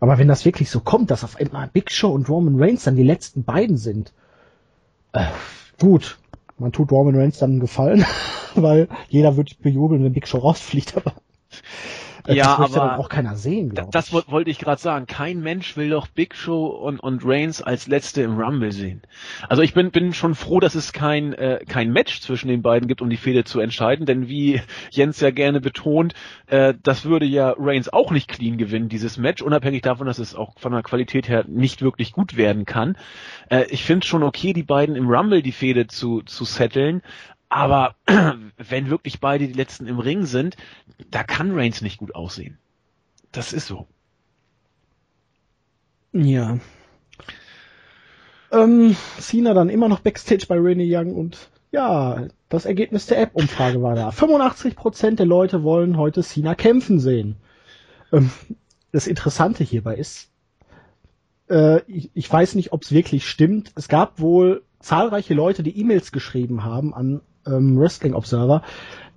Aber 0.00 0.18
wenn 0.18 0.28
das 0.28 0.44
wirklich 0.44 0.70
so 0.70 0.80
kommt, 0.80 1.10
dass 1.10 1.24
auf 1.24 1.36
einmal 1.36 1.68
Big 1.72 1.90
Show 1.90 2.10
und 2.10 2.28
Roman 2.28 2.60
Reigns 2.62 2.84
dann 2.84 2.96
die 2.96 3.02
letzten 3.02 3.44
beiden 3.44 3.76
sind, 3.76 4.12
äh, 5.12 5.26
gut, 5.78 6.18
man 6.58 6.72
tut 6.72 6.90
Roman 6.90 7.16
Reigns 7.16 7.38
dann 7.38 7.52
einen 7.52 7.60
Gefallen, 7.60 8.04
weil 8.54 8.88
jeder 9.08 9.36
wird 9.36 9.60
bejubeln, 9.60 10.04
wenn 10.04 10.12
Big 10.12 10.28
Show 10.28 10.38
rausfliegt, 10.38 10.96
aber 10.96 11.12
äh, 12.26 12.34
Ja, 12.34 12.44
das 12.44 12.58
möchte 12.58 12.80
aber 12.80 12.90
dann 12.90 12.98
auch 13.00 13.08
keiner 13.08 13.36
sehen, 13.36 13.70
glaube 13.70 13.90
Das 13.92 14.12
wo- 14.12 14.22
wollte 14.28 14.50
ich 14.50 14.58
gerade 14.58 14.80
sagen. 14.80 15.06
Kein 15.06 15.40
Mensch 15.40 15.76
will 15.76 15.90
doch 15.90 16.06
Big 16.06 16.34
Show 16.34 16.66
und, 16.66 17.00
und 17.00 17.22
Reigns 17.24 17.62
als 17.62 17.86
Letzte 17.86 18.22
im 18.22 18.38
Rumble 18.38 18.72
sehen. 18.72 19.02
Also 19.48 19.62
ich 19.62 19.74
bin, 19.74 19.90
bin 19.90 20.12
schon 20.14 20.34
froh, 20.34 20.60
dass 20.60 20.74
es 20.74 20.92
kein, 20.92 21.32
äh, 21.34 21.60
kein 21.68 21.92
Match 21.92 22.20
zwischen 22.20 22.48
den 22.48 22.62
beiden 22.62 22.88
gibt, 22.88 23.02
um 23.02 23.10
die 23.10 23.16
Fehde 23.16 23.44
zu 23.44 23.60
entscheiden, 23.60 24.06
denn 24.06 24.28
wie 24.28 24.60
Jens 24.90 25.20
ja 25.20 25.30
gerne 25.30 25.60
betont, 25.60 26.14
äh, 26.46 26.74
das 26.82 27.04
würde 27.04 27.26
ja 27.26 27.54
Reigns 27.56 27.92
auch 27.92 28.10
nicht 28.10 28.28
clean 28.28 28.58
gewinnen, 28.58 28.88
dieses 28.88 29.16
Match, 29.18 29.42
unabhängig 29.42 29.82
davon, 29.82 30.06
dass 30.06 30.18
es 30.18 30.34
auch 30.34 30.58
von 30.58 30.72
der 30.72 30.82
Qualität 30.82 31.28
her 31.28 31.44
nicht 31.48 31.82
wirklich 31.82 32.12
gut 32.12 32.36
werden 32.36 32.64
kann. 32.64 32.96
Äh, 33.50 33.64
ich 33.70 33.84
finde 33.84 34.06
schon 34.06 34.22
okay, 34.22 34.52
die 34.52 34.62
beiden 34.62 34.96
im 34.96 35.08
Rumble 35.08 35.42
die 35.42 35.52
Fehde 35.52 35.86
zu, 35.86 36.22
zu 36.22 36.44
setteln, 36.44 37.02
aber 37.48 37.94
wenn 38.56 38.90
wirklich 38.90 39.20
beide 39.20 39.46
die 39.46 39.52
Letzten 39.52 39.86
im 39.86 39.98
Ring 39.98 40.26
sind, 40.26 40.56
da 41.10 41.22
kann 41.22 41.56
Reigns 41.56 41.82
nicht 41.82 41.98
gut 41.98 42.14
aussehen. 42.14 42.58
Das 43.32 43.52
ist 43.52 43.66
so. 43.66 43.86
Ja. 46.12 46.58
Ähm, 48.52 48.96
Cena 49.18 49.54
dann 49.54 49.68
immer 49.68 49.88
noch 49.88 50.00
Backstage 50.00 50.46
bei 50.48 50.56
Renee 50.56 50.88
Young 50.88 51.14
und 51.14 51.50
ja, 51.72 52.28
das 52.48 52.64
Ergebnis 52.64 53.06
der 53.06 53.20
App-Umfrage 53.20 53.82
war 53.82 53.94
da. 53.94 54.10
85% 54.10 55.16
der 55.16 55.26
Leute 55.26 55.62
wollen 55.62 55.96
heute 55.96 56.22
Cena 56.22 56.54
kämpfen 56.54 57.00
sehen. 57.00 57.36
Ähm, 58.12 58.30
das 58.92 59.06
Interessante 59.06 59.64
hierbei 59.64 59.96
ist, 59.96 60.30
äh, 61.50 61.82
ich, 61.90 62.10
ich 62.14 62.32
weiß 62.32 62.54
nicht, 62.54 62.72
ob 62.72 62.82
es 62.82 62.92
wirklich 62.92 63.28
stimmt. 63.28 63.72
Es 63.74 63.88
gab 63.88 64.20
wohl 64.20 64.62
zahlreiche 64.80 65.34
Leute, 65.34 65.62
die 65.62 65.78
E-Mails 65.78 66.12
geschrieben 66.12 66.64
haben 66.64 66.94
an 66.94 67.20
ähm, 67.46 67.78
Wrestling 67.78 68.14
Observer, 68.14 68.62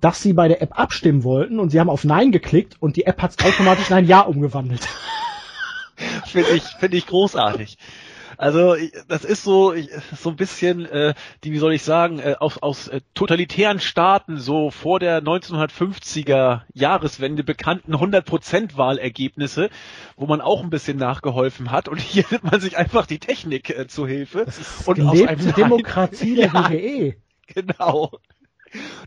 dass 0.00 0.22
sie 0.22 0.32
bei 0.32 0.48
der 0.48 0.62
App 0.62 0.78
abstimmen 0.78 1.24
wollten 1.24 1.58
und 1.58 1.70
sie 1.70 1.80
haben 1.80 1.90
auf 1.90 2.04
Nein 2.04 2.32
geklickt 2.32 2.76
und 2.80 2.96
die 2.96 3.06
App 3.06 3.20
hat 3.22 3.32
es 3.38 3.44
automatisch 3.44 3.90
in 3.90 3.96
ein 3.96 4.06
Ja 4.06 4.20
umgewandelt. 4.20 4.86
Finde 6.26 6.50
ich, 6.50 6.62
finde 6.62 6.96
ich 6.96 7.06
großartig. 7.06 7.76
Also 8.38 8.74
das 9.06 9.24
ist 9.26 9.44
so 9.44 9.74
so 10.18 10.30
ein 10.30 10.36
bisschen 10.36 10.86
äh, 10.86 11.12
die 11.44 11.52
wie 11.52 11.58
soll 11.58 11.74
ich 11.74 11.82
sagen 11.82 12.20
äh, 12.20 12.36
aus, 12.40 12.56
aus 12.62 12.88
äh, 12.88 13.02
totalitären 13.12 13.80
Staaten 13.80 14.38
so 14.38 14.70
vor 14.70 14.98
der 14.98 15.22
1950er 15.22 16.62
Jahreswende 16.72 17.44
bekannten 17.44 17.94
100% 17.94 18.78
Wahlergebnisse, 18.78 19.68
wo 20.16 20.24
man 20.24 20.40
auch 20.40 20.62
ein 20.62 20.70
bisschen 20.70 20.96
nachgeholfen 20.96 21.70
hat 21.70 21.88
und 21.88 22.00
hier 22.00 22.24
nimmt 22.30 22.50
man 22.50 22.60
sich 22.62 22.78
einfach 22.78 23.04
die 23.04 23.18
Technik 23.18 23.68
äh, 23.68 23.86
zu 23.88 24.06
Hilfe 24.06 24.46
und 24.86 25.02
aus 25.02 25.20
einem 25.20 25.38
Gelebte 25.38 25.44
Nein- 25.44 25.54
Demokratie 25.56 26.34
der 26.36 26.50
Ja. 26.54 27.12
Genau. 27.54 28.10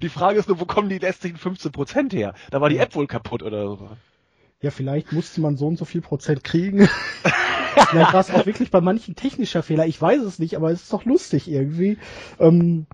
Die 0.02 0.10
Frage 0.10 0.40
ist 0.40 0.50
nur, 0.50 0.60
wo 0.60 0.66
kommen 0.66 0.90
die 0.90 0.98
letztlichen 0.98 1.38
15% 1.38 2.14
her? 2.14 2.34
Da 2.52 2.60
war 2.60 2.70
die 2.70 2.78
App 2.78 2.96
wohl 2.96 3.08
kaputt 3.08 3.44
oder 3.44 3.68
so. 3.68 3.90
Ja, 4.62 4.72
vielleicht 4.72 5.14
musste 5.14 5.40
man 5.40 5.56
so 5.56 5.68
und 5.68 5.78
so 5.78 5.86
viel 5.86 6.02
Prozent 6.02 6.44
kriegen. 6.44 6.90
vielleicht 7.90 8.14
war 8.14 8.20
es 8.20 8.32
auch 8.32 8.46
wirklich 8.46 8.72
bei 8.72 8.82
manchen 8.82 9.16
technischer 9.16 9.64
Fehler. 9.64 9.86
Ich 9.86 10.02
weiß 10.02 10.22
es 10.22 10.40
nicht, 10.40 10.58
aber 10.58 10.72
es 10.72 10.84
ist 10.84 10.94
doch 10.94 11.06
lustig 11.06 11.50
irgendwie. 11.50 11.98
Ähm, 12.40 12.88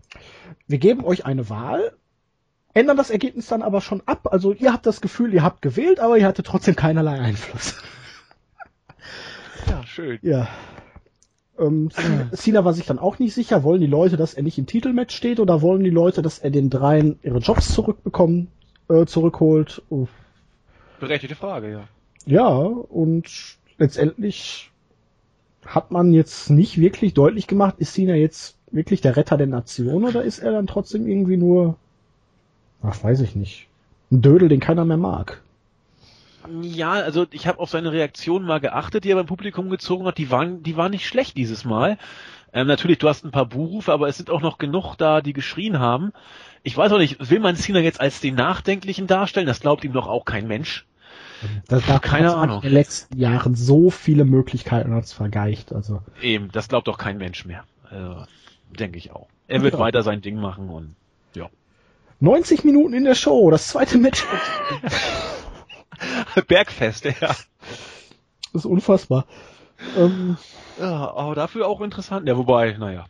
wir 0.68 0.78
geben 0.78 1.04
euch 1.04 1.26
eine 1.26 1.50
Wahl, 1.50 1.93
ändern 2.74 2.97
das 2.97 3.10
Ergebnis 3.10 3.47
dann 3.47 3.64
aber 3.64 3.82
schon 3.82 4.04
ab. 4.06 4.28
Also 4.32 4.54
ihr 4.54 4.72
habt 4.72 4.86
das 4.86 5.02
Gefühl, 5.02 5.34
ihr 5.34 5.43
habt 5.43 5.62
gewählt, 5.62 6.00
aber 6.00 6.18
ihr 6.18 6.28
hattet 6.28 6.45
trotzdem 6.45 6.76
keinerlei 6.76 7.20
Einfluss. 7.20 7.78
Ja, 9.68 9.84
schön. 9.86 10.20
Ja. 10.22 10.47
Ähm, 11.60 11.89
Cena 12.34 12.66
war 12.66 12.74
sich 12.74 12.86
dann 12.86 12.99
auch 12.99 13.20
nicht 13.20 13.34
sicher, 13.34 13.64
wollen 13.64 13.82
die 13.82 13.88
Leute, 13.88 14.18
dass 14.18 14.34
er 14.34 14.43
nicht 14.43 14.57
im 14.57 14.66
Titelmatch 14.66 15.16
steht 15.16 15.39
oder 15.39 15.62
wollen 15.62 15.84
die 15.84 15.89
Leute, 15.89 16.22
dass 16.22 16.39
er 16.39 16.49
den 16.49 16.70
dreien 16.70 17.20
ihre 17.24 17.39
Jobs 17.39 17.74
zurückbekommen, 17.74 18.47
äh, 18.89 19.05
zurückholt. 19.05 19.82
Oh, 19.89 20.07
Berechtigte 20.99 21.36
Frage, 21.36 21.72
ja. 21.72 21.84
Ja, 22.26 22.49
und 22.49 23.57
letztendlich 23.78 24.70
hat 25.66 25.91
man 25.91 26.14
jetzt 26.14 26.49
nicht 26.49 26.80
wirklich 26.80 27.14
deutlich 27.14 27.47
gemacht, 27.47 27.76
ist 27.78 27.93
Cena 27.93 28.16
jetzt 28.16 28.57
wirklich 28.72 29.01
der 29.01 29.16
Retter 29.16 29.38
der 29.38 29.47
Nation 29.47 30.03
oder 30.03 30.24
ist 30.24 30.39
er 30.39 30.51
dann 30.51 30.68
trotzdem 30.68 31.07
irgendwie 31.07 31.38
nur, 31.38 31.76
ach, 32.82 33.03
weiß 33.03 33.22
ich 33.22 33.36
nicht, 33.36 33.68
ein 34.12 34.22
Dödel, 34.22 34.49
den 34.49 34.60
keiner 34.60 34.86
mehr 34.86 34.97
mag. 34.97 35.41
Ja, 36.61 36.91
also 36.91 37.25
ich 37.31 37.47
habe 37.47 37.59
auf 37.59 37.69
seine 37.69 37.91
Reaktion 37.91 38.43
mal 38.43 38.59
geachtet, 38.59 39.03
die 39.03 39.11
er 39.11 39.15
beim 39.15 39.25
Publikum 39.25 39.69
gezogen 39.69 40.05
hat. 40.05 40.17
Die 40.17 40.31
waren, 40.31 40.63
die 40.63 40.77
waren 40.77 40.91
nicht 40.91 41.07
schlecht 41.07 41.37
dieses 41.37 41.65
Mal. 41.65 41.97
Ähm, 42.53 42.67
natürlich, 42.67 42.97
du 42.97 43.07
hast 43.07 43.25
ein 43.25 43.31
paar 43.31 43.45
Buhrufe, 43.45 43.91
aber 43.91 44.07
es 44.07 44.17
sind 44.17 44.29
auch 44.29 44.41
noch 44.41 44.57
genug 44.57 44.95
da, 44.95 45.21
die 45.21 45.33
geschrien 45.33 45.79
haben. 45.79 46.11
Ich 46.63 46.75
weiß 46.75 46.91
auch 46.91 46.97
nicht, 46.97 47.29
will 47.29 47.39
man 47.39 47.55
Cena 47.55 47.79
jetzt 47.79 48.01
als 48.01 48.21
den 48.21 48.35
Nachdenklichen 48.35 49.07
darstellen? 49.07 49.47
Das 49.47 49.59
glaubt 49.59 49.83
ihm 49.83 49.93
doch 49.93 50.07
auch 50.07 50.25
kein 50.25 50.47
Mensch. 50.47 50.85
Das 51.67 51.85
gab 51.85 52.01
keine 52.01 52.35
Ahnung. 52.35 52.57
In 52.57 52.69
den 52.69 52.73
letzten 52.73 53.17
Jahren 53.17 53.55
so 53.55 53.89
viele 53.89 54.25
Möglichkeiten 54.25 54.89
und 54.89 54.95
hat's 54.95 55.13
vergeicht. 55.13 55.71
Also 55.71 56.01
eben, 56.21 56.51
das 56.51 56.67
glaubt 56.67 56.87
doch 56.87 56.97
kein 56.97 57.17
Mensch 57.17 57.45
mehr. 57.45 57.63
Also, 57.89 58.25
Denke 58.77 58.97
ich 58.97 59.11
auch. 59.11 59.27
Er 59.47 59.61
wird 59.61 59.73
ja. 59.73 59.79
weiter 59.79 60.03
sein 60.03 60.21
Ding 60.21 60.35
machen 60.35 60.69
und 60.69 60.95
ja. 61.33 61.49
90 62.19 62.63
Minuten 62.65 62.93
in 62.93 63.03
der 63.03 63.15
Show, 63.15 63.49
das 63.49 63.69
zweite 63.69 63.97
Match. 63.97 64.25
Bergfest, 66.47 67.06
ja. 67.06 67.14
Das 67.22 67.47
ist 68.54 68.66
unfassbar. 68.66 69.26
Ähm, 69.97 70.38
ja, 70.80 71.12
aber 71.12 71.36
dafür 71.36 71.68
auch 71.68 71.82
interessant. 71.82 72.28
Ja, 72.28 72.38
wobei, 72.38 72.74
naja. 72.74 73.08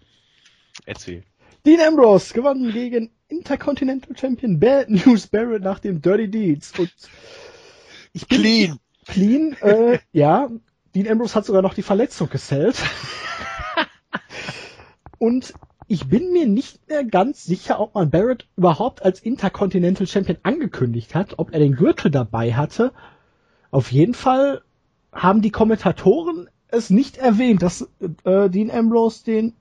Erzähl. 0.86 1.24
Dean 1.66 1.82
Ambrose 1.82 2.34
gewann 2.34 2.72
gegen 2.72 3.12
Intercontinental 3.28 4.18
Champion 4.18 4.60
Bad 4.60 4.90
News 4.90 5.28
Barrett 5.28 5.64
nach 5.64 5.80
dem 5.80 6.02
Dirty 6.02 6.30
Deeds. 6.30 6.78
Und 6.78 6.92
ich 8.14 8.28
bin 8.28 8.42
clean. 8.42 8.80
Clean, 9.06 9.54
äh, 9.62 10.00
ja. 10.12 10.50
Dean 10.96 11.08
Ambrose 11.08 11.36
hat 11.36 11.46
sogar 11.46 11.62
noch 11.62 11.74
die 11.74 11.84
Verletzung 11.84 12.30
gesellt. 12.30 12.78
Und 15.20 15.54
ich 15.90 16.08
bin 16.08 16.32
mir 16.32 16.48
nicht 16.48 16.88
mehr 16.88 17.04
ganz 17.04 17.44
sicher, 17.44 17.80
ob 17.80 17.96
man 17.96 18.12
Barrett 18.12 18.48
überhaupt 18.56 19.04
als 19.04 19.20
Intercontinental 19.20 20.06
Champion 20.06 20.38
angekündigt 20.44 21.16
hat, 21.16 21.40
ob 21.40 21.52
er 21.52 21.60
den 21.60 21.76
Gürtel 21.76 22.12
dabei 22.12 22.54
hatte. 22.54 22.94
Auf 23.72 23.92
jeden 23.92 24.14
Fall 24.14 24.62
haben 25.12 25.42
die 25.42 25.50
Kommentatoren 25.50 26.48
es 26.68 26.92
nicht 26.92 27.18
erwähnt, 27.18 27.64
dass 27.64 27.90
äh, 28.24 28.50
Dean 28.52 28.70
Ambrose 28.70 29.26
den 29.26 29.54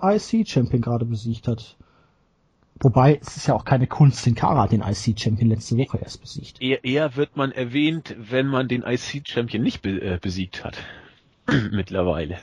IC 0.00 0.48
Champion 0.48 0.80
gerade 0.80 1.04
besiegt 1.04 1.46
hat. 1.46 1.76
Wobei, 2.82 3.18
es 3.20 3.36
ist 3.36 3.46
ja 3.46 3.54
auch 3.54 3.66
keine 3.66 3.86
Kunst, 3.86 4.24
den 4.24 4.34
Kara 4.34 4.66
den 4.66 4.80
IC 4.80 5.20
Champion 5.20 5.50
letzte 5.50 5.76
Woche 5.76 5.98
erst 5.98 6.22
besiegt. 6.22 6.62
Eher, 6.62 6.82
eher 6.84 7.16
wird 7.16 7.36
man 7.36 7.52
erwähnt, 7.52 8.16
wenn 8.18 8.46
man 8.46 8.66
den 8.68 8.82
IC 8.82 9.28
Champion 9.28 9.62
nicht 9.62 9.82
be 9.82 10.00
äh, 10.00 10.18
besiegt 10.18 10.64
hat. 10.64 10.78
Mittlerweile. 11.70 12.38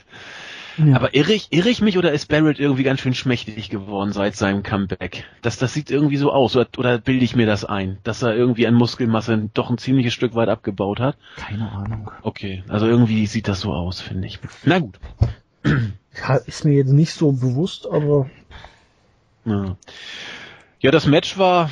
Ja. 0.78 0.96
Aber 0.96 1.14
irre 1.14 1.32
ich, 1.32 1.48
irre 1.50 1.68
ich 1.68 1.80
mich 1.80 1.98
oder 1.98 2.12
ist 2.12 2.26
Barrett 2.26 2.60
irgendwie 2.60 2.84
ganz 2.84 3.00
schön 3.00 3.14
schmächtig 3.14 3.68
geworden 3.68 4.12
seit 4.12 4.36
seinem 4.36 4.62
Comeback? 4.62 5.24
Das, 5.42 5.58
das 5.58 5.74
sieht 5.74 5.90
irgendwie 5.90 6.16
so 6.16 6.32
aus, 6.32 6.56
oder, 6.56 6.68
oder 6.76 6.98
bilde 6.98 7.24
ich 7.24 7.34
mir 7.34 7.46
das 7.46 7.64
ein, 7.64 7.98
dass 8.04 8.22
er 8.22 8.34
irgendwie 8.34 8.66
an 8.66 8.74
Muskelmasse 8.74 9.50
doch 9.54 9.70
ein 9.70 9.78
ziemliches 9.78 10.14
Stück 10.14 10.34
weit 10.34 10.48
abgebaut 10.48 11.00
hat? 11.00 11.16
Keine 11.36 11.70
Ahnung. 11.70 12.10
Okay, 12.22 12.62
also 12.68 12.86
irgendwie 12.86 13.26
sieht 13.26 13.48
das 13.48 13.60
so 13.60 13.72
aus, 13.72 14.00
finde 14.00 14.28
ich. 14.28 14.38
Na 14.64 14.78
gut. 14.78 14.98
Ja, 15.64 16.36
ist 16.36 16.64
mir 16.64 16.74
jetzt 16.74 16.92
nicht 16.92 17.12
so 17.12 17.32
bewusst, 17.32 17.86
aber. 17.90 18.30
Ja. 19.44 19.76
Ja, 20.80 20.90
das 20.92 21.06
Match 21.06 21.38
war, 21.38 21.70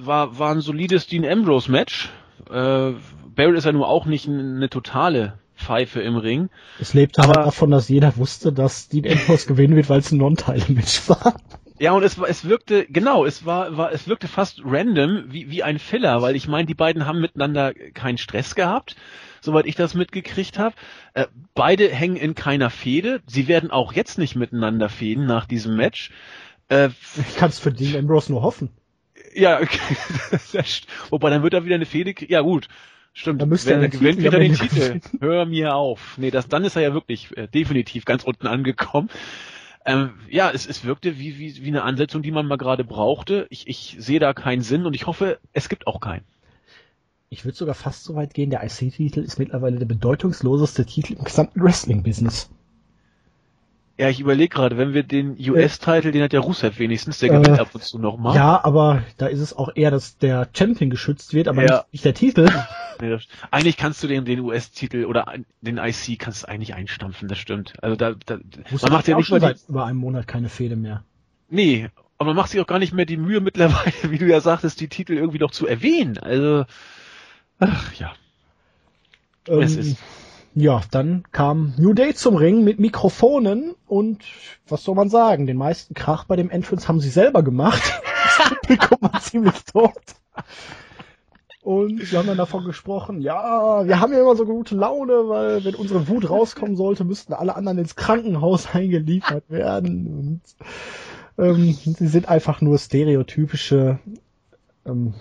war, 0.00 0.38
war 0.38 0.52
ein 0.52 0.60
solides 0.60 1.08
Dean 1.08 1.24
Ambrose 1.24 1.70
Match. 1.70 2.10
Äh, 2.48 2.92
Barrett 3.34 3.56
ist 3.56 3.64
ja 3.64 3.72
nur 3.72 3.88
auch 3.88 4.06
nicht 4.06 4.28
eine 4.28 4.68
totale 4.68 5.38
Pfeife 5.64 6.00
im 6.00 6.16
Ring. 6.16 6.50
Es 6.78 6.94
lebte 6.94 7.22
aber 7.22 7.34
halt 7.34 7.46
davon, 7.46 7.70
dass 7.70 7.88
jeder 7.88 8.16
wusste, 8.16 8.52
dass 8.52 8.88
Dean 8.88 9.06
Ambrose 9.10 9.46
gewinnen 9.46 9.76
wird, 9.76 9.88
weil 9.88 10.00
es 10.00 10.12
ein 10.12 10.18
Non-Title-Match 10.18 11.08
war. 11.08 11.36
Ja, 11.78 11.92
und 11.92 12.04
es, 12.04 12.18
es 12.18 12.48
wirkte, 12.48 12.86
genau, 12.86 13.24
es 13.24 13.44
war, 13.44 13.76
war, 13.76 13.92
es 13.92 14.06
wirkte 14.06 14.28
fast 14.28 14.60
random, 14.64 15.24
wie, 15.28 15.50
wie 15.50 15.62
ein 15.64 15.80
Filler, 15.80 16.22
weil 16.22 16.36
ich 16.36 16.46
meine, 16.46 16.66
die 16.66 16.74
beiden 16.74 17.04
haben 17.04 17.20
miteinander 17.20 17.74
keinen 17.74 18.18
Stress 18.18 18.54
gehabt, 18.54 18.94
soweit 19.40 19.66
ich 19.66 19.74
das 19.74 19.94
mitgekriegt 19.94 20.58
habe. 20.58 20.76
Äh, 21.14 21.26
beide 21.54 21.88
hängen 21.88 22.16
in 22.16 22.36
keiner 22.36 22.70
Fehde. 22.70 23.22
Sie 23.26 23.48
werden 23.48 23.72
auch 23.72 23.92
jetzt 23.92 24.18
nicht 24.18 24.36
miteinander 24.36 24.88
fäden 24.88 25.26
nach 25.26 25.46
diesem 25.46 25.76
Match. 25.76 26.12
Äh, 26.68 26.90
ich 27.16 27.36
kann 27.36 27.48
es 27.48 27.58
für 27.58 27.72
Dean 27.72 27.96
Ambrose 27.96 28.30
nur 28.30 28.42
hoffen. 28.42 28.70
Ja, 29.34 29.60
okay. 29.60 29.96
wobei 31.10 31.30
dann 31.30 31.42
wird 31.42 31.54
er 31.54 31.64
wieder 31.64 31.74
eine 31.74 31.86
Fehde. 31.86 32.14
Ja 32.28 32.40
gut, 32.42 32.68
Stimmt, 33.16 33.40
da 33.40 33.46
müsste 33.46 33.70
wenn 33.70 33.82
er 33.82 33.88
gewinnt, 33.88 34.18
wieder 34.18 34.38
den 34.40 34.54
Titel. 34.54 35.00
Hör 35.20 35.46
mir 35.46 35.76
auf. 35.76 36.18
Nee, 36.18 36.32
das, 36.32 36.48
dann 36.48 36.64
ist 36.64 36.74
er 36.74 36.82
ja 36.82 36.92
wirklich 36.92 37.34
äh, 37.36 37.46
definitiv 37.46 38.04
ganz 38.04 38.24
unten 38.24 38.48
angekommen. 38.48 39.08
Ähm, 39.86 40.14
ja, 40.28 40.50
es, 40.50 40.66
es 40.66 40.84
wirkte 40.84 41.16
wie, 41.18 41.38
wie, 41.38 41.62
wie 41.62 41.68
eine 41.68 41.84
Ansetzung, 41.84 42.22
die 42.22 42.32
man 42.32 42.46
mal 42.46 42.58
gerade 42.58 42.82
brauchte. 42.82 43.46
Ich, 43.50 43.68
ich 43.68 43.96
sehe 44.00 44.18
da 44.18 44.34
keinen 44.34 44.62
Sinn 44.62 44.84
und 44.84 44.94
ich 44.94 45.06
hoffe, 45.06 45.38
es 45.52 45.68
gibt 45.68 45.86
auch 45.86 46.00
keinen. 46.00 46.24
Ich 47.30 47.44
würde 47.44 47.56
sogar 47.56 47.76
fast 47.76 48.02
so 48.02 48.16
weit 48.16 48.34
gehen, 48.34 48.50
der 48.50 48.64
IC-Titel 48.64 49.20
ist 49.20 49.38
mittlerweile 49.38 49.78
der 49.78 49.86
bedeutungsloseste 49.86 50.84
Titel 50.84 51.14
im 51.14 51.24
gesamten 51.24 51.62
Wrestling-Business. 51.62 52.50
Ja, 53.96 54.08
ich 54.08 54.18
überlege 54.18 54.48
gerade, 54.48 54.76
wenn 54.76 54.92
wir 54.92 55.04
den 55.04 55.36
US-Titel, 55.38 56.10
den 56.10 56.22
hat 56.22 56.32
der 56.32 56.40
Rusev 56.40 56.80
wenigstens, 56.80 57.18
der 57.20 57.28
gewinnt 57.28 57.58
äh, 57.58 57.60
ab 57.60 57.70
und 57.74 57.84
zu 57.84 57.98
nochmal. 57.98 58.34
Ja, 58.34 58.64
aber 58.64 59.04
da 59.18 59.26
ist 59.26 59.38
es 59.38 59.56
auch 59.56 59.70
eher, 59.74 59.92
dass 59.92 60.18
der 60.18 60.48
Champion 60.52 60.90
geschützt 60.90 61.32
wird, 61.32 61.46
aber 61.46 61.62
ja. 61.62 61.76
nicht, 61.76 61.92
nicht, 61.92 62.04
der 62.04 62.14
Titel. 62.14 62.50
Nee, 63.00 63.18
eigentlich 63.50 63.76
kannst 63.76 64.04
du 64.04 64.06
den, 64.06 64.24
den 64.24 64.38
US-Titel 64.38 65.06
oder 65.06 65.34
den 65.60 65.78
IC 65.78 66.16
kannst 66.16 66.44
du 66.44 66.48
eigentlich 66.48 66.74
einstampfen, 66.74 67.26
das 67.26 67.38
stimmt. 67.38 67.74
Also 67.82 67.96
da, 67.96 68.14
da 68.24 68.38
man 68.82 68.92
macht 68.92 69.08
ja 69.08 69.16
nicht 69.16 69.32
mal 69.32 69.40
seit 69.40 69.58
über 69.68 69.84
einem 69.84 69.98
Monat 69.98 70.28
keine 70.28 70.48
Fehde 70.48 70.76
mehr. 70.76 71.02
Nee, 71.48 71.88
aber 72.18 72.28
man 72.28 72.36
macht 72.36 72.50
sich 72.50 72.60
auch 72.60 72.68
gar 72.68 72.78
nicht 72.78 72.92
mehr 72.92 73.04
die 73.04 73.16
Mühe 73.16 73.40
mittlerweile, 73.40 73.92
wie 74.10 74.18
du 74.18 74.26
ja 74.26 74.40
sagtest, 74.40 74.80
die 74.80 74.86
Titel 74.86 75.14
irgendwie 75.14 75.40
noch 75.40 75.50
zu 75.50 75.66
erwähnen. 75.66 76.18
Also, 76.18 76.66
ach 77.58 77.92
ja. 77.94 78.12
Ähm, 79.48 79.60
es 79.60 79.74
ist 79.74 79.98
ja, 80.54 80.80
dann 80.90 81.24
kam 81.32 81.74
New 81.78 81.94
Day 81.94 82.14
zum 82.14 82.36
Ring 82.36 82.62
mit 82.62 82.78
Mikrofonen 82.78 83.74
und 83.86 84.22
was 84.68 84.84
soll 84.84 84.94
man 84.94 85.08
sagen, 85.08 85.46
den 85.46 85.56
meisten 85.56 85.94
Krach 85.94 86.24
bei 86.24 86.36
dem 86.36 86.48
Entrance 86.50 86.86
haben 86.86 87.00
sie 87.00 87.10
selber 87.10 87.42
gemacht. 87.42 87.82
Das 88.38 88.50
Publikum 88.50 88.98
war 89.00 89.20
ziemlich 89.20 89.64
tot. 89.64 89.92
Und 91.62 92.04
sie 92.04 92.16
haben 92.16 92.26
dann 92.26 92.36
davon 92.36 92.64
gesprochen, 92.64 93.20
ja, 93.20 93.86
wir 93.86 93.98
haben 93.98 94.12
ja 94.12 94.20
immer 94.20 94.36
so 94.36 94.44
gute 94.44 94.74
Laune, 94.74 95.28
weil 95.28 95.64
wenn 95.64 95.74
unsere 95.74 96.08
Wut 96.08 96.28
rauskommen 96.28 96.76
sollte, 96.76 97.04
müssten 97.04 97.32
alle 97.32 97.56
anderen 97.56 97.78
ins 97.78 97.96
Krankenhaus 97.96 98.68
eingeliefert 98.74 99.44
werden. 99.48 100.42
Und 101.38 101.44
ähm, 101.44 101.72
sie 101.72 102.06
sind 102.06 102.28
einfach 102.28 102.60
nur 102.60 102.78
stereotypische 102.78 103.98
ähm, 104.86 105.14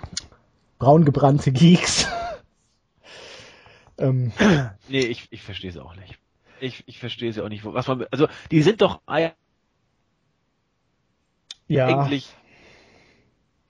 braungebrannte 0.79 1.51
Geeks. 1.51 2.07
Ähm, 3.97 4.31
nee, 4.89 5.05
ich, 5.05 5.27
ich 5.31 5.41
verstehe 5.41 5.69
es 5.69 5.77
auch 5.77 5.95
nicht. 5.95 6.17
Ich, 6.59 6.83
ich 6.87 6.99
verstehe 6.99 7.29
es 7.29 7.35
ja 7.35 7.43
auch 7.43 7.49
nicht. 7.49 7.65
Was 7.65 7.87
man, 7.87 8.05
also, 8.11 8.27
die 8.51 8.61
sind 8.61 8.81
doch 8.81 9.01
ja. 11.67 11.87
eigentlich. 11.87 12.33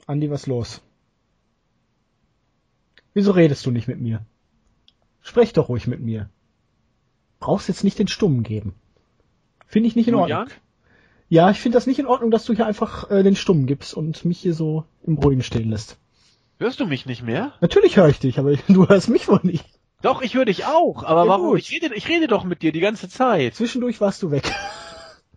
Andi, 0.06 0.30
was 0.30 0.48
los? 0.48 0.82
Wieso 3.14 3.32
redest 3.32 3.66
du 3.66 3.72
nicht 3.72 3.88
mit 3.88 4.00
mir? 4.00 4.26
Sprech 5.22 5.54
doch 5.54 5.70
ruhig 5.70 5.88
mit 5.88 6.02
mir. 6.02 6.30
Brauchst 7.40 7.68
jetzt 7.68 7.84
nicht 7.84 8.00
den 8.00 8.08
Stummen 8.08 8.44
geben. 8.44 8.76
Finde 9.66 9.88
ich 9.88 9.96
nicht 9.96 10.08
in 10.08 10.16
Ordnung. 10.16 10.48
Ja, 11.30 11.50
ich 11.50 11.60
finde 11.60 11.78
das 11.78 11.88
nicht 11.88 12.00
in 12.00 12.06
Ordnung, 12.06 12.32
dass 12.32 12.46
du 12.46 12.54
hier 12.54 12.68
einfach 12.68 13.10
äh, 13.10 13.24
den 13.24 13.36
Stummen 13.36 13.66
gibst 13.66 13.94
und 13.94 14.24
mich 14.26 14.40
hier 14.40 14.54
so 14.54 14.86
im 15.04 15.18
Ruhigen 15.18 15.42
stehen 15.42 15.70
lässt. 15.70 15.98
Hörst 16.60 16.80
du 16.80 16.86
mich 16.86 17.06
nicht 17.06 17.24
mehr? 17.24 17.54
Natürlich 17.60 17.98
höre 17.98 18.10
ich 18.10 18.20
dich, 18.20 18.38
aber 18.40 18.56
du 18.68 18.88
hörst 18.88 19.10
mich 19.10 19.28
wohl 19.28 19.40
nicht. 19.44 19.66
Doch, 20.04 20.22
ich 20.22 20.34
höre 20.34 20.44
dich 20.44 20.66
auch, 20.66 21.04
aber 21.04 21.24
ja, 21.24 21.30
warum? 21.30 21.56
Ich 21.56 21.72
rede, 21.72 21.96
ich 21.96 22.10
rede 22.10 22.28
doch 22.28 22.44
mit 22.44 22.62
dir 22.62 22.74
die 22.74 22.82
ganze 22.82 23.08
Zeit. 23.08 23.56
Zwischendurch 23.56 24.02
warst 24.02 24.22
du 24.22 24.32
weg. 24.32 24.52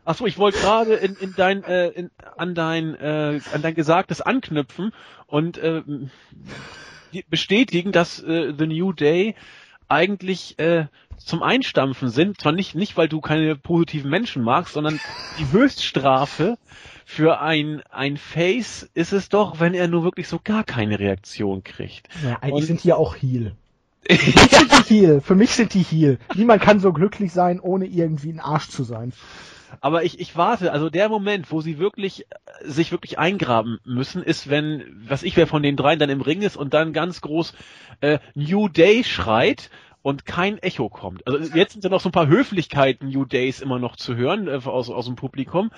Ach 0.04 0.16
so, 0.16 0.26
ich 0.26 0.38
wollte 0.38 0.58
gerade 0.58 0.94
in, 0.94 1.14
in 1.14 1.34
dein, 1.36 1.62
äh, 1.62 1.88
in, 1.88 2.10
an 2.36 2.56
dein, 2.56 2.96
äh, 2.96 3.40
an 3.54 3.62
dein 3.62 3.74
Gesagtes 3.76 4.20
anknüpfen 4.20 4.92
und 5.28 5.56
äh, 5.58 5.82
bestätigen, 7.30 7.92
dass 7.92 8.20
äh, 8.20 8.52
The 8.58 8.66
New 8.66 8.92
Day 8.92 9.36
eigentlich 9.86 10.58
äh, 10.58 10.86
zum 11.16 11.44
Einstampfen 11.44 12.08
sind. 12.08 12.40
Zwar 12.40 12.50
nicht, 12.50 12.74
nicht, 12.74 12.96
weil 12.96 13.08
du 13.08 13.20
keine 13.20 13.54
positiven 13.54 14.10
Menschen 14.10 14.42
magst, 14.42 14.74
sondern 14.74 14.98
die 15.38 15.50
Höchststrafe 15.52 16.58
für 17.04 17.40
ein, 17.40 17.82
ein 17.90 18.16
Face 18.16 18.90
ist 18.94 19.12
es 19.12 19.28
doch, 19.28 19.60
wenn 19.60 19.74
er 19.74 19.86
nur 19.86 20.02
wirklich 20.02 20.26
so 20.26 20.40
gar 20.42 20.64
keine 20.64 20.98
Reaktion 20.98 21.62
kriegt. 21.62 22.08
Ja, 22.24 22.38
eigentlich 22.40 22.52
und, 22.54 22.62
sind 22.62 22.82
die 22.82 22.88
ja 22.88 22.96
auch 22.96 23.14
Heal. 23.14 23.54
Für 24.14 24.40
mich 24.40 24.50
sind 24.50 24.72
die 24.72 24.94
Heal. 24.94 25.20
Für 25.20 25.34
mich 25.34 25.50
sind 25.50 25.74
die 25.74 25.82
Heal. 25.82 26.18
Niemand 26.34 26.62
kann 26.62 26.80
so 26.80 26.92
glücklich 26.92 27.32
sein, 27.32 27.60
ohne 27.60 27.86
irgendwie 27.86 28.32
ein 28.32 28.40
Arsch 28.40 28.68
zu 28.68 28.84
sein. 28.84 29.12
Aber 29.80 30.04
ich, 30.04 30.20
ich 30.20 30.36
warte, 30.36 30.72
also 30.72 30.90
der 30.90 31.08
Moment, 31.08 31.50
wo 31.50 31.60
sie 31.60 31.78
wirklich 31.78 32.22
äh, 32.22 32.68
sich 32.68 32.92
wirklich 32.92 33.18
eingraben 33.18 33.78
müssen, 33.84 34.22
ist, 34.22 34.48
wenn, 34.48 34.84
was 35.08 35.22
ich 35.22 35.36
wer 35.36 35.46
von 35.46 35.62
den 35.62 35.76
dreien 35.76 35.98
dann 35.98 36.10
im 36.10 36.20
Ring 36.20 36.42
ist 36.42 36.56
und 36.56 36.72
dann 36.72 36.92
ganz 36.92 37.20
groß 37.20 37.52
äh, 38.00 38.18
New 38.34 38.68
Day 38.68 39.04
schreit 39.04 39.70
und 40.06 40.24
kein 40.24 40.58
Echo 40.58 40.88
kommt. 40.88 41.26
Also 41.26 41.52
jetzt 41.56 41.72
sind 41.72 41.82
ja 41.82 41.90
noch 41.90 42.00
so 42.00 42.10
ein 42.10 42.12
paar 42.12 42.28
Höflichkeiten 42.28 43.08
New 43.08 43.24
Days 43.24 43.60
immer 43.60 43.80
noch 43.80 43.96
zu 43.96 44.14
hören 44.14 44.46
äh, 44.46 44.60
aus, 44.64 44.88
aus 44.88 45.06
dem 45.06 45.16
Publikum, 45.16 45.72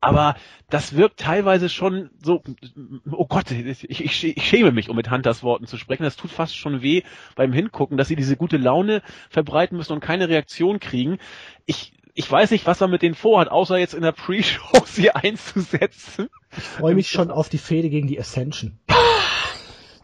aber 0.00 0.34
das 0.68 0.96
wirkt 0.96 1.20
teilweise 1.20 1.68
schon 1.68 2.10
so, 2.20 2.42
oh 3.08 3.26
Gott, 3.28 3.52
ich, 3.52 3.88
ich, 3.88 4.24
ich 4.36 4.44
schäme 4.44 4.72
mich, 4.72 4.88
um 4.88 4.96
mit 4.96 5.12
Hunters 5.12 5.44
Worten 5.44 5.68
zu 5.68 5.76
sprechen. 5.76 6.02
Das 6.02 6.16
tut 6.16 6.32
fast 6.32 6.56
schon 6.56 6.82
weh 6.82 7.04
beim 7.36 7.52
Hingucken, 7.52 7.96
dass 7.96 8.08
sie 8.08 8.16
diese 8.16 8.36
gute 8.36 8.56
Laune 8.56 9.00
verbreiten 9.30 9.76
müssen 9.76 9.92
und 9.92 10.00
keine 10.00 10.28
Reaktion 10.28 10.80
kriegen. 10.80 11.18
Ich, 11.64 11.92
ich 12.14 12.28
weiß 12.28 12.50
nicht, 12.50 12.66
was 12.66 12.80
er 12.80 12.88
mit 12.88 13.02
denen 13.02 13.14
vorhat, 13.14 13.48
außer 13.48 13.78
jetzt 13.78 13.94
in 13.94 14.02
der 14.02 14.10
Pre-Show 14.10 14.82
sie 14.86 15.12
einzusetzen. 15.12 16.28
Ich 16.56 16.64
freue 16.64 16.96
mich 16.96 17.10
schon 17.10 17.30
auf 17.30 17.48
die 17.48 17.58
Fehde 17.58 17.90
gegen 17.90 18.08
die 18.08 18.18
Ascension. 18.18 18.76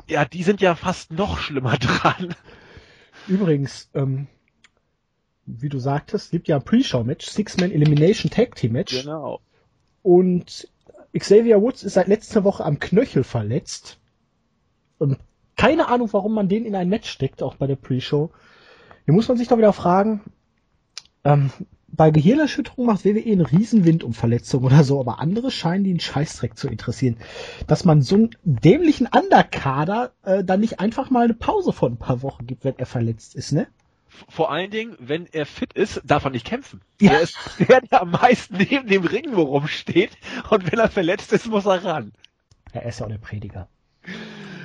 Ja, 0.07 0.25
die 0.25 0.45
sind 0.45 0.61
ja 0.61 0.77
fast 0.77 1.11
noch 1.11 1.39
schlimmer 1.39 1.77
dran. 1.77 2.37
Übrigens, 3.29 3.91
ähm, 3.95 4.27
wie 5.47 5.69
du 5.69 5.79
sagtest, 5.79 6.31
gibt 6.31 6.49
ja 6.49 6.57
ein 6.57 6.65
Pre-Show-Match, 6.65 7.27
Six-Man 7.27 7.71
Elimination 7.71 8.31
Tag 8.31 8.55
Team 8.55 8.73
Match. 8.73 9.03
Genau. 9.03 9.41
Und 10.03 10.69
Xavier 11.19 11.61
Woods 11.61 11.83
ist 11.83 11.95
seit 11.95 12.09
letzter 12.09 12.45
Woche 12.45 12.65
am 12.65 12.79
Knöchel 12.79 13.25
verletzt. 13.25 13.99
Und 14.99 15.19
keine 15.57 15.89
Ahnung, 15.89 16.13
warum 16.13 16.35
man 16.35 16.49
den 16.49 16.65
in 16.65 16.75
ein 16.75 16.89
Match 16.89 17.09
steckt, 17.09 17.43
auch 17.43 17.57
bei 17.57 17.67
der 17.67 17.77
Pre-Show. 17.77 18.31
Hier 19.05 19.15
muss 19.15 19.29
man 19.29 19.37
sich 19.37 19.49
doch 19.49 19.59
wieder 19.59 19.73
fragen, 19.73 20.23
ähm, 21.25 21.51
bei 21.97 22.11
Gehirnerschütterung 22.11 22.87
macht 22.87 23.05
WWE 23.05 23.23
einen 23.25 23.41
Riesenwind 23.41 24.05
um 24.05 24.15
Verletzungen 24.15 24.65
oder 24.65 24.85
so, 24.85 25.01
aber 25.01 25.21
andere 25.21 25.51
scheinen 25.51 25.85
die 25.85 25.91
einen 25.91 26.01
Scheißdreck 26.01 26.57
zu 26.57 26.69
interessieren. 26.69 27.17
Dass 27.67 27.85
man 27.85 28.03
so 28.03 28.17
einen 28.17 28.31
dämlichen 28.45 29.07
Underkader 29.07 30.13
äh, 30.23 30.45
dann 30.45 30.61
nicht 30.61 30.81
einfach 30.81 31.11
mal 31.11 31.25
eine 31.25 31.35
Pause 31.35 31.73
von 31.73 31.93
ein 31.93 31.99
paar 31.99 32.23
Wochen 32.23 32.47
gibt, 32.47 32.65
wenn 32.65 32.79
er 32.79 32.87
verletzt 32.87 33.35
ist, 33.35 33.53
ne? 33.53 33.67
Vor 34.29 34.53
allen 34.53 34.71
Dingen, 34.71 34.97
wenn 35.01 35.27
er 35.27 35.45
fit 35.45 35.73
ist, 35.73 36.01
darf 36.05 36.25
er 36.25 36.31
nicht 36.31 36.47
kämpfen. 36.47 36.81
Ja. 37.01 37.13
Er 37.13 37.21
ist 37.23 37.37
der, 37.69 37.81
der 37.81 38.03
am 38.03 38.11
meisten 38.13 38.57
neben 38.57 38.87
dem 38.87 39.05
Ring 39.05 39.35
wo 39.35 39.43
rumsteht 39.43 40.13
und 40.51 40.71
wenn 40.71 40.79
er 40.79 40.89
verletzt 40.89 41.33
ist, 41.33 41.47
muss 41.47 41.67
er 41.67 41.85
ran. 41.85 42.13
Ja, 42.73 42.81
er 42.81 42.89
ist 42.89 43.01
ja 43.01 43.07
auch 43.07 43.11
der 43.11 43.19
Prediger. 43.19 43.69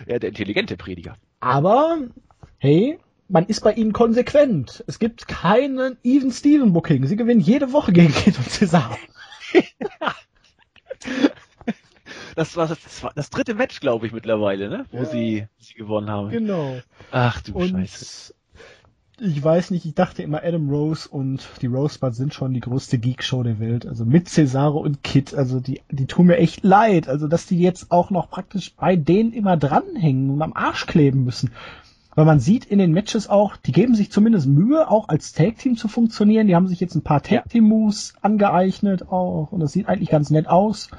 Ja, 0.07 0.19
der 0.19 0.29
intelligente 0.29 0.77
Prediger. 0.77 1.15
Aber, 1.39 1.99
hey, 2.57 2.99
man 3.29 3.45
ist 3.45 3.61
bei 3.63 3.73
ihnen 3.73 3.93
konsequent. 3.93 4.83
Es 4.87 4.99
gibt 4.99 5.27
keinen 5.27 5.97
Even 6.03 6.31
Steven 6.31 6.73
Booking. 6.73 7.05
Sie 7.05 7.15
gewinnen 7.15 7.39
jede 7.39 7.71
Woche 7.71 7.93
gegen 7.93 8.11
Kid 8.11 8.37
und 8.37 8.49
Cesar. 8.49 8.97
das, 12.35 12.57
war 12.57 12.67
das, 12.67 13.03
war 13.03 13.11
das 13.15 13.29
dritte 13.29 13.53
Match, 13.53 13.79
glaube 13.79 14.07
ich, 14.07 14.13
mittlerweile, 14.13 14.69
ne? 14.69 14.85
Wo 14.91 14.97
ja. 14.97 15.05
sie, 15.05 15.47
sie 15.59 15.75
gewonnen 15.75 16.09
haben. 16.09 16.29
Genau. 16.29 16.79
Ach 17.11 17.41
du 17.41 17.53
und 17.53 17.69
Scheiße. 17.69 18.33
Ich 19.21 19.43
weiß 19.43 19.71
nicht, 19.71 19.85
ich 19.85 19.95
dachte 19.95 20.23
immer, 20.23 20.43
Adam 20.43 20.69
Rose 20.69 21.07
und 21.09 21.45
die 21.61 21.67
Rosebuds 21.67 22.15
sind 22.15 22.33
schon 22.33 22.53
die 22.53 22.61
größte 22.61 22.97
Geek-Show 22.97 23.43
der 23.43 23.59
Welt. 23.59 23.85
Also 23.85 24.05
mit 24.05 24.29
Cesaro 24.29 24.79
und 24.79 25.03
Kid. 25.03 25.33
Also 25.35 25.59
die, 25.59 25.81
die 25.91 26.07
tun 26.07 26.27
mir 26.27 26.37
echt 26.37 26.63
leid. 26.63 27.09
Also, 27.09 27.27
dass 27.27 27.45
die 27.45 27.59
jetzt 27.59 27.91
auch 27.91 28.11
noch 28.11 28.29
praktisch 28.29 28.73
bei 28.75 28.95
denen 28.95 29.33
immer 29.33 29.57
dranhängen 29.57 30.29
und 30.29 30.41
am 30.41 30.53
Arsch 30.53 30.87
kleben 30.87 31.25
müssen. 31.25 31.51
Weil 32.15 32.25
man 32.25 32.39
sieht 32.39 32.65
in 32.65 32.79
den 32.79 32.91
Matches 32.91 33.29
auch, 33.29 33.55
die 33.55 33.71
geben 33.71 33.95
sich 33.95 34.11
zumindest 34.11 34.47
Mühe, 34.47 34.89
auch 34.89 35.09
als 35.09 35.33
Tag-Team 35.33 35.77
zu 35.77 35.87
funktionieren. 35.87 36.47
Die 36.47 36.55
haben 36.55 36.67
sich 36.67 36.79
jetzt 36.79 36.95
ein 36.95 37.03
paar 37.03 37.21
Tag-Team-Moves 37.21 38.15
angeeignet 38.21 39.09
auch. 39.09 39.51
Und 39.51 39.59
das 39.59 39.71
sieht 39.73 39.87
eigentlich 39.87 40.09
ganz 40.09 40.29
nett 40.29 40.47
aus. 40.47 40.89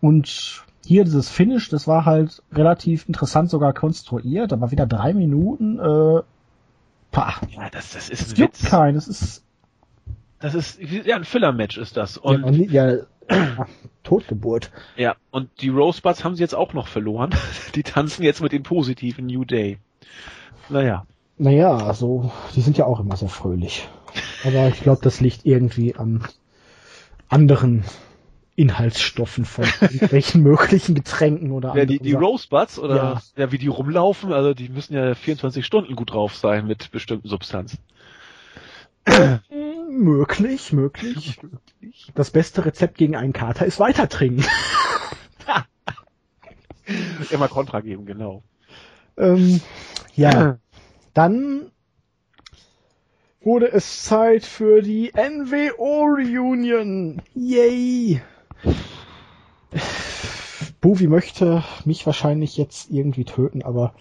Und 0.00 0.64
hier 0.84 1.04
dieses 1.04 1.30
Finish, 1.30 1.68
das 1.68 1.86
war 1.86 2.04
halt 2.04 2.42
relativ 2.52 3.08
interessant 3.08 3.48
sogar 3.48 3.72
konstruiert. 3.72 4.52
Da 4.52 4.60
war 4.60 4.70
wieder 4.70 4.86
drei 4.86 5.14
Minuten. 5.14 5.78
Äh, 5.78 6.22
pah. 7.10 7.34
Ja, 7.50 7.70
das, 7.70 7.92
das 7.92 8.10
ist 8.10 8.28
es 8.28 8.34
gibt 8.34 8.62
kein. 8.64 8.94
Das 8.94 9.08
ist 9.08 9.44
das 10.40 10.54
ist 10.54 10.78
ja 10.78 11.16
ein 11.16 11.24
Filler-Match 11.24 11.78
ist 11.78 11.96
das. 11.96 12.18
Und 12.18 12.70
ja, 12.70 12.90
ja 12.90 13.66
Totgeburt. 14.02 14.70
Ja, 14.96 15.16
und 15.30 15.48
die 15.62 15.70
Rosebuds 15.70 16.24
haben 16.24 16.34
sie 16.34 16.42
jetzt 16.42 16.54
auch 16.54 16.74
noch 16.74 16.88
verloren. 16.88 17.30
Die 17.74 17.82
tanzen 17.82 18.22
jetzt 18.22 18.42
mit 18.42 18.52
dem 18.52 18.62
positiven 18.62 19.26
New 19.26 19.44
Day. 19.44 19.78
Naja. 20.68 21.06
Naja, 21.36 21.76
also, 21.76 22.30
die 22.54 22.60
sind 22.60 22.78
ja 22.78 22.86
auch 22.86 23.00
immer 23.00 23.16
sehr 23.16 23.28
fröhlich. 23.28 23.88
Aber 24.44 24.68
ich 24.68 24.80
glaube, 24.80 25.00
das 25.02 25.20
liegt 25.20 25.44
irgendwie 25.44 25.96
an 25.96 26.24
anderen 27.28 27.84
Inhaltsstoffen 28.56 29.44
von 29.44 29.64
welchen 30.10 30.42
möglichen 30.42 30.94
Getränken 30.94 31.50
oder 31.50 31.76
Ja, 31.76 31.86
die, 31.86 31.98
die 31.98 32.12
Rosebuds 32.12 32.78
oder 32.78 32.96
ja. 32.96 33.22
ja, 33.36 33.52
wie 33.52 33.58
die 33.58 33.66
rumlaufen, 33.66 34.32
also 34.32 34.54
die 34.54 34.68
müssen 34.68 34.94
ja 34.94 35.14
24 35.14 35.66
Stunden 35.66 35.96
gut 35.96 36.12
drauf 36.12 36.36
sein 36.36 36.66
mit 36.66 36.92
bestimmten 36.92 37.28
Substanzen. 37.28 37.78
möglich, 39.90 40.72
möglich. 40.72 41.40
Das 42.14 42.30
beste 42.30 42.64
Rezept 42.64 42.96
gegen 42.96 43.16
einen 43.16 43.32
Kater 43.32 43.66
ist 43.66 43.80
weiter 43.80 44.08
trinken. 44.08 44.44
Immer 47.30 47.48
Kontra 47.48 47.80
geben, 47.80 48.06
genau. 48.06 48.44
Ähm, 49.16 49.60
ja, 50.14 50.58
dann 51.12 51.70
wurde 53.42 53.70
es 53.70 54.04
Zeit 54.04 54.44
für 54.44 54.82
die 54.82 55.12
NWO 55.14 56.04
Reunion. 56.04 57.20
Yay! 57.34 58.20
Bovi 60.80 61.06
möchte 61.06 61.64
mich 61.84 62.04
wahrscheinlich 62.06 62.56
jetzt 62.56 62.90
irgendwie 62.90 63.24
töten, 63.24 63.62
aber 63.62 63.94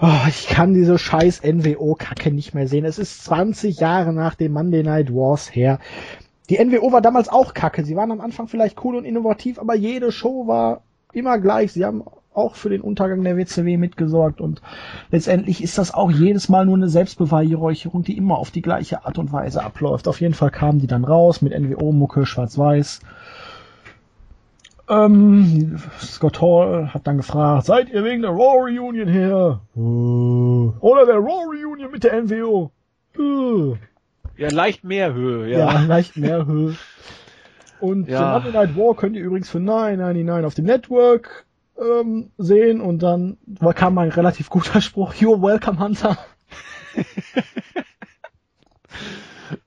oh, 0.00 0.26
ich 0.28 0.46
kann 0.46 0.74
diese 0.74 0.98
scheiß 0.98 1.42
NWO-Kacke 1.42 2.30
nicht 2.30 2.54
mehr 2.54 2.68
sehen. 2.68 2.84
Es 2.84 2.98
ist 2.98 3.24
20 3.24 3.78
Jahre 3.80 4.12
nach 4.12 4.34
dem 4.34 4.52
Monday 4.52 4.82
Night 4.82 5.12
Wars 5.12 5.54
her. 5.54 5.78
Die 6.48 6.62
NWO 6.64 6.92
war 6.92 7.02
damals 7.02 7.28
auch 7.28 7.52
kacke. 7.52 7.84
Sie 7.84 7.96
waren 7.96 8.10
am 8.10 8.20
Anfang 8.20 8.48
vielleicht 8.48 8.82
cool 8.84 8.96
und 8.96 9.04
innovativ, 9.04 9.58
aber 9.58 9.74
jede 9.74 10.12
Show 10.12 10.46
war 10.46 10.82
immer 11.12 11.38
gleich. 11.38 11.72
Sie 11.72 11.84
haben 11.84 12.04
auch 12.38 12.54
für 12.54 12.70
den 12.70 12.80
Untergang 12.80 13.22
der 13.24 13.36
WCW 13.36 13.76
mitgesorgt 13.76 14.40
und 14.40 14.62
letztendlich 15.10 15.62
ist 15.62 15.76
das 15.76 15.92
auch 15.92 16.10
jedes 16.10 16.48
Mal 16.48 16.64
nur 16.64 16.76
eine 16.76 16.88
Selbstbeweihräucherung, 16.88 18.02
die 18.02 18.16
immer 18.16 18.38
auf 18.38 18.50
die 18.50 18.62
gleiche 18.62 19.04
Art 19.04 19.18
und 19.18 19.32
Weise 19.32 19.62
abläuft. 19.62 20.08
Auf 20.08 20.20
jeden 20.20 20.34
Fall 20.34 20.50
kamen 20.50 20.78
die 20.78 20.86
dann 20.86 21.04
raus 21.04 21.42
mit 21.42 21.58
NWO-Mucke, 21.58 22.24
schwarz-weiß. 22.24 23.00
Ähm, 24.88 25.78
Scott 26.00 26.40
Hall 26.40 26.94
hat 26.94 27.06
dann 27.06 27.18
gefragt, 27.18 27.66
seid 27.66 27.90
ihr 27.90 28.04
wegen 28.04 28.22
der 28.22 28.30
Raw 28.30 28.62
Reunion 28.62 29.08
hier? 29.08 29.60
Oder 30.80 31.04
der 31.04 31.16
Raw 31.16 31.44
Reunion 31.44 31.90
mit 31.90 32.04
der 32.04 32.22
NWO? 32.22 32.70
Ja, 34.38 34.50
leicht 34.50 34.84
mehr 34.84 35.12
Höhe, 35.12 35.50
ja. 35.50 35.58
Ja, 35.58 35.80
leicht 35.82 36.16
mehr 36.16 36.46
Höhe. 36.46 36.76
Und 37.80 38.08
ja. 38.08 38.18
The 38.18 38.46
Monday 38.46 38.52
Night 38.52 38.76
War 38.76 38.94
könnt 38.94 39.16
ihr 39.16 39.22
übrigens 39.22 39.50
für 39.50 39.58
9,99 39.58 40.46
auf 40.46 40.54
dem 40.54 40.64
Network 40.64 41.44
ähm, 41.78 42.30
sehen 42.38 42.80
und 42.80 43.02
dann 43.02 43.38
kam 43.74 43.98
ein 43.98 44.10
relativ 44.10 44.50
guter 44.50 44.80
Spruch, 44.80 45.14
You're 45.14 45.40
welcome, 45.42 45.78
Hunter. 45.78 46.18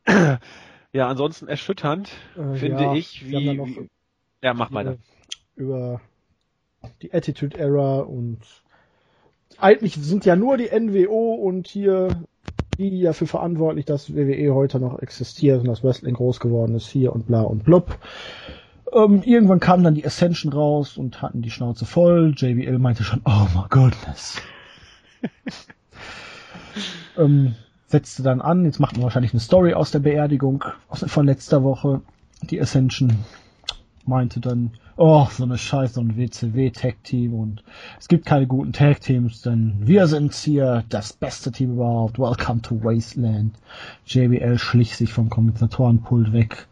ja, 0.93 1.07
ansonsten 1.07 1.47
erschütternd, 1.47 2.09
äh, 2.35 2.55
finde 2.55 2.83
ja, 2.83 2.93
ich, 2.93 3.25
wie, 3.27 3.57
wie, 3.57 3.89
ja, 4.41 4.53
mach 4.53 4.69
mal. 4.69 4.97
Über 5.55 6.01
die 7.01 7.13
Attitude 7.13 7.57
Era 7.57 7.99
und 7.99 8.39
eigentlich 9.57 9.95
sind 9.95 10.25
ja 10.25 10.35
nur 10.35 10.57
die 10.57 10.69
NWO 10.71 11.35
und 11.35 11.67
hier 11.67 12.23
die 12.77 13.01
dafür 13.03 13.27
verantwortlich, 13.27 13.85
dass 13.85 14.15
WWE 14.15 14.53
heute 14.55 14.79
noch 14.79 14.99
existiert 14.99 15.59
und 15.59 15.67
das 15.67 15.83
Wrestling 15.83 16.15
groß 16.15 16.39
geworden 16.39 16.75
ist 16.75 16.87
hier 16.87 17.13
und 17.13 17.27
bla 17.27 17.41
und 17.41 17.63
blub. 17.63 17.97
Ähm, 18.93 19.23
irgendwann 19.23 19.59
kam 19.59 19.83
dann 19.83 19.95
die 19.95 20.05
Ascension 20.05 20.51
raus 20.51 20.97
und 20.97 21.21
hatten 21.21 21.41
die 21.41 21.51
Schnauze 21.51 21.85
voll. 21.85 22.33
JBL 22.35 22.77
meinte 22.77 23.03
schon, 23.03 23.21
oh 23.25 23.47
my 23.55 23.63
goodness. 23.69 24.41
ähm, 27.17 27.55
setzte 27.87 28.23
dann 28.23 28.41
an, 28.41 28.65
jetzt 28.65 28.79
macht 28.79 28.95
man 28.95 29.03
wahrscheinlich 29.03 29.33
eine 29.33 29.39
Story 29.39 29.73
aus 29.73 29.91
der 29.91 29.99
Beerdigung 29.99 30.63
von 30.89 31.25
letzter 31.25 31.63
Woche. 31.63 32.01
Die 32.49 32.59
Ascension 32.59 33.19
meinte 34.05 34.39
dann, 34.39 34.71
oh, 34.97 35.27
so 35.29 35.43
eine 35.43 35.57
Scheiße, 35.57 35.93
so 35.93 36.01
ein 36.01 36.17
WCW-Tag-Team 36.17 37.33
und 37.33 37.63
es 37.99 38.07
gibt 38.07 38.25
keine 38.25 38.47
guten 38.47 38.73
Tag-Teams, 38.73 39.41
denn 39.41 39.75
wir 39.79 40.07
sind 40.07 40.33
hier 40.33 40.83
das 40.89 41.13
beste 41.13 41.51
Team 41.51 41.73
überhaupt. 41.73 42.19
Welcome 42.19 42.61
to 42.61 42.83
Wasteland. 42.83 43.53
JBL 44.05 44.57
schlich 44.57 44.97
sich 44.97 45.13
vom 45.13 45.29
Kommentatorenpult 45.29 46.33
weg 46.33 46.67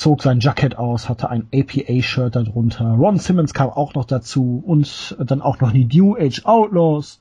zog 0.00 0.22
sein 0.22 0.40
Jacket 0.40 0.78
aus, 0.78 1.10
hatte 1.10 1.28
ein 1.28 1.46
APA-Shirt 1.52 2.34
darunter. 2.34 2.86
Ron 2.86 3.18
Simmons 3.18 3.52
kam 3.52 3.68
auch 3.68 3.92
noch 3.92 4.06
dazu 4.06 4.62
und 4.64 5.14
dann 5.18 5.42
auch 5.42 5.60
noch 5.60 5.72
die 5.72 5.84
New 5.84 6.16
Age 6.16 6.46
Outlaws. 6.46 7.20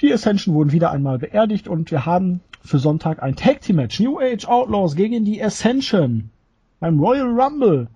Die 0.00 0.10
Ascension 0.10 0.54
wurden 0.54 0.72
wieder 0.72 0.90
einmal 0.90 1.18
beerdigt 1.18 1.68
und 1.68 1.90
wir 1.90 2.06
haben 2.06 2.40
für 2.64 2.78
Sonntag 2.78 3.22
ein 3.22 3.36
Tag 3.36 3.60
Team 3.60 3.76
Match. 3.76 4.00
New 4.00 4.18
Age 4.18 4.46
Outlaws 4.46 4.96
gegen 4.96 5.26
die 5.26 5.42
Ascension 5.44 6.30
beim 6.80 6.98
Royal 6.98 7.28
Rumble. 7.28 7.88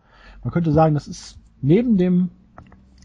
Man 0.44 0.52
könnte 0.52 0.72
sagen, 0.72 0.92
das 0.92 1.08
ist 1.08 1.38
neben 1.62 1.96
dem 1.96 2.28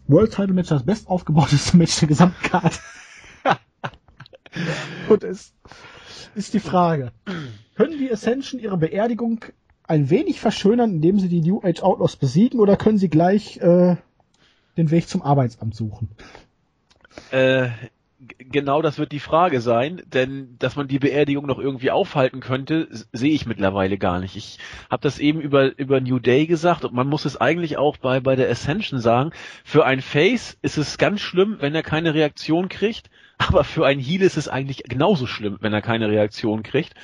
World 0.08 0.34
Title 0.34 0.52
Match 0.52 0.68
das 0.68 0.82
best 0.82 1.08
aufgebauteste 1.08 1.78
Match 1.78 1.98
der 2.00 2.08
gesamten 2.08 2.42
Card. 2.42 2.80
und 5.08 5.24
es 5.24 5.54
ist 6.34 6.52
die 6.52 6.60
Frage. 6.60 7.12
Können 7.76 7.96
die 7.98 8.12
Ascension 8.12 8.60
ihre 8.60 8.76
Beerdigung 8.76 9.42
ein 9.88 10.10
wenig 10.10 10.40
verschönern, 10.40 10.92
indem 10.92 11.18
sie 11.18 11.28
die 11.28 11.40
New 11.40 11.60
Age 11.62 11.82
Outlaws 11.82 12.16
besiegen, 12.16 12.60
oder 12.60 12.76
können 12.76 12.98
sie 12.98 13.08
gleich 13.08 13.56
äh, 13.58 13.96
den 14.76 14.90
Weg 14.90 15.08
zum 15.08 15.22
Arbeitsamt 15.22 15.74
suchen? 15.74 16.08
Äh, 17.30 17.70
genau 18.38 18.82
das 18.82 18.98
wird 18.98 19.12
die 19.12 19.20
Frage 19.20 19.60
sein, 19.60 20.02
denn 20.12 20.56
dass 20.58 20.76
man 20.76 20.88
die 20.88 20.98
Beerdigung 20.98 21.46
noch 21.46 21.58
irgendwie 21.58 21.90
aufhalten 21.90 22.40
könnte, 22.40 22.88
sehe 23.12 23.32
ich 23.32 23.46
mittlerweile 23.46 23.98
gar 23.98 24.20
nicht. 24.20 24.36
Ich 24.36 24.58
habe 24.90 25.02
das 25.02 25.18
eben 25.18 25.40
über 25.40 25.78
über 25.78 26.00
New 26.00 26.18
Day 26.18 26.46
gesagt 26.46 26.84
und 26.84 26.94
man 26.94 27.08
muss 27.08 27.24
es 27.24 27.36
eigentlich 27.36 27.78
auch 27.78 27.96
bei 27.96 28.20
bei 28.20 28.36
der 28.36 28.50
Ascension 28.50 29.00
sagen. 29.00 29.30
Für 29.64 29.84
ein 29.84 30.02
Face 30.02 30.58
ist 30.62 30.78
es 30.78 30.98
ganz 30.98 31.20
schlimm, 31.20 31.58
wenn 31.60 31.74
er 31.74 31.82
keine 31.82 32.14
Reaktion 32.14 32.68
kriegt. 32.68 33.10
Aber 33.38 33.64
für 33.64 33.86
einen 33.86 34.00
Heal 34.00 34.22
ist 34.22 34.36
es 34.36 34.48
eigentlich 34.48 34.82
genauso 34.84 35.26
schlimm, 35.26 35.58
wenn 35.60 35.72
er 35.72 35.82
keine 35.82 36.08
Reaktion 36.08 36.62
kriegt. 36.62 36.94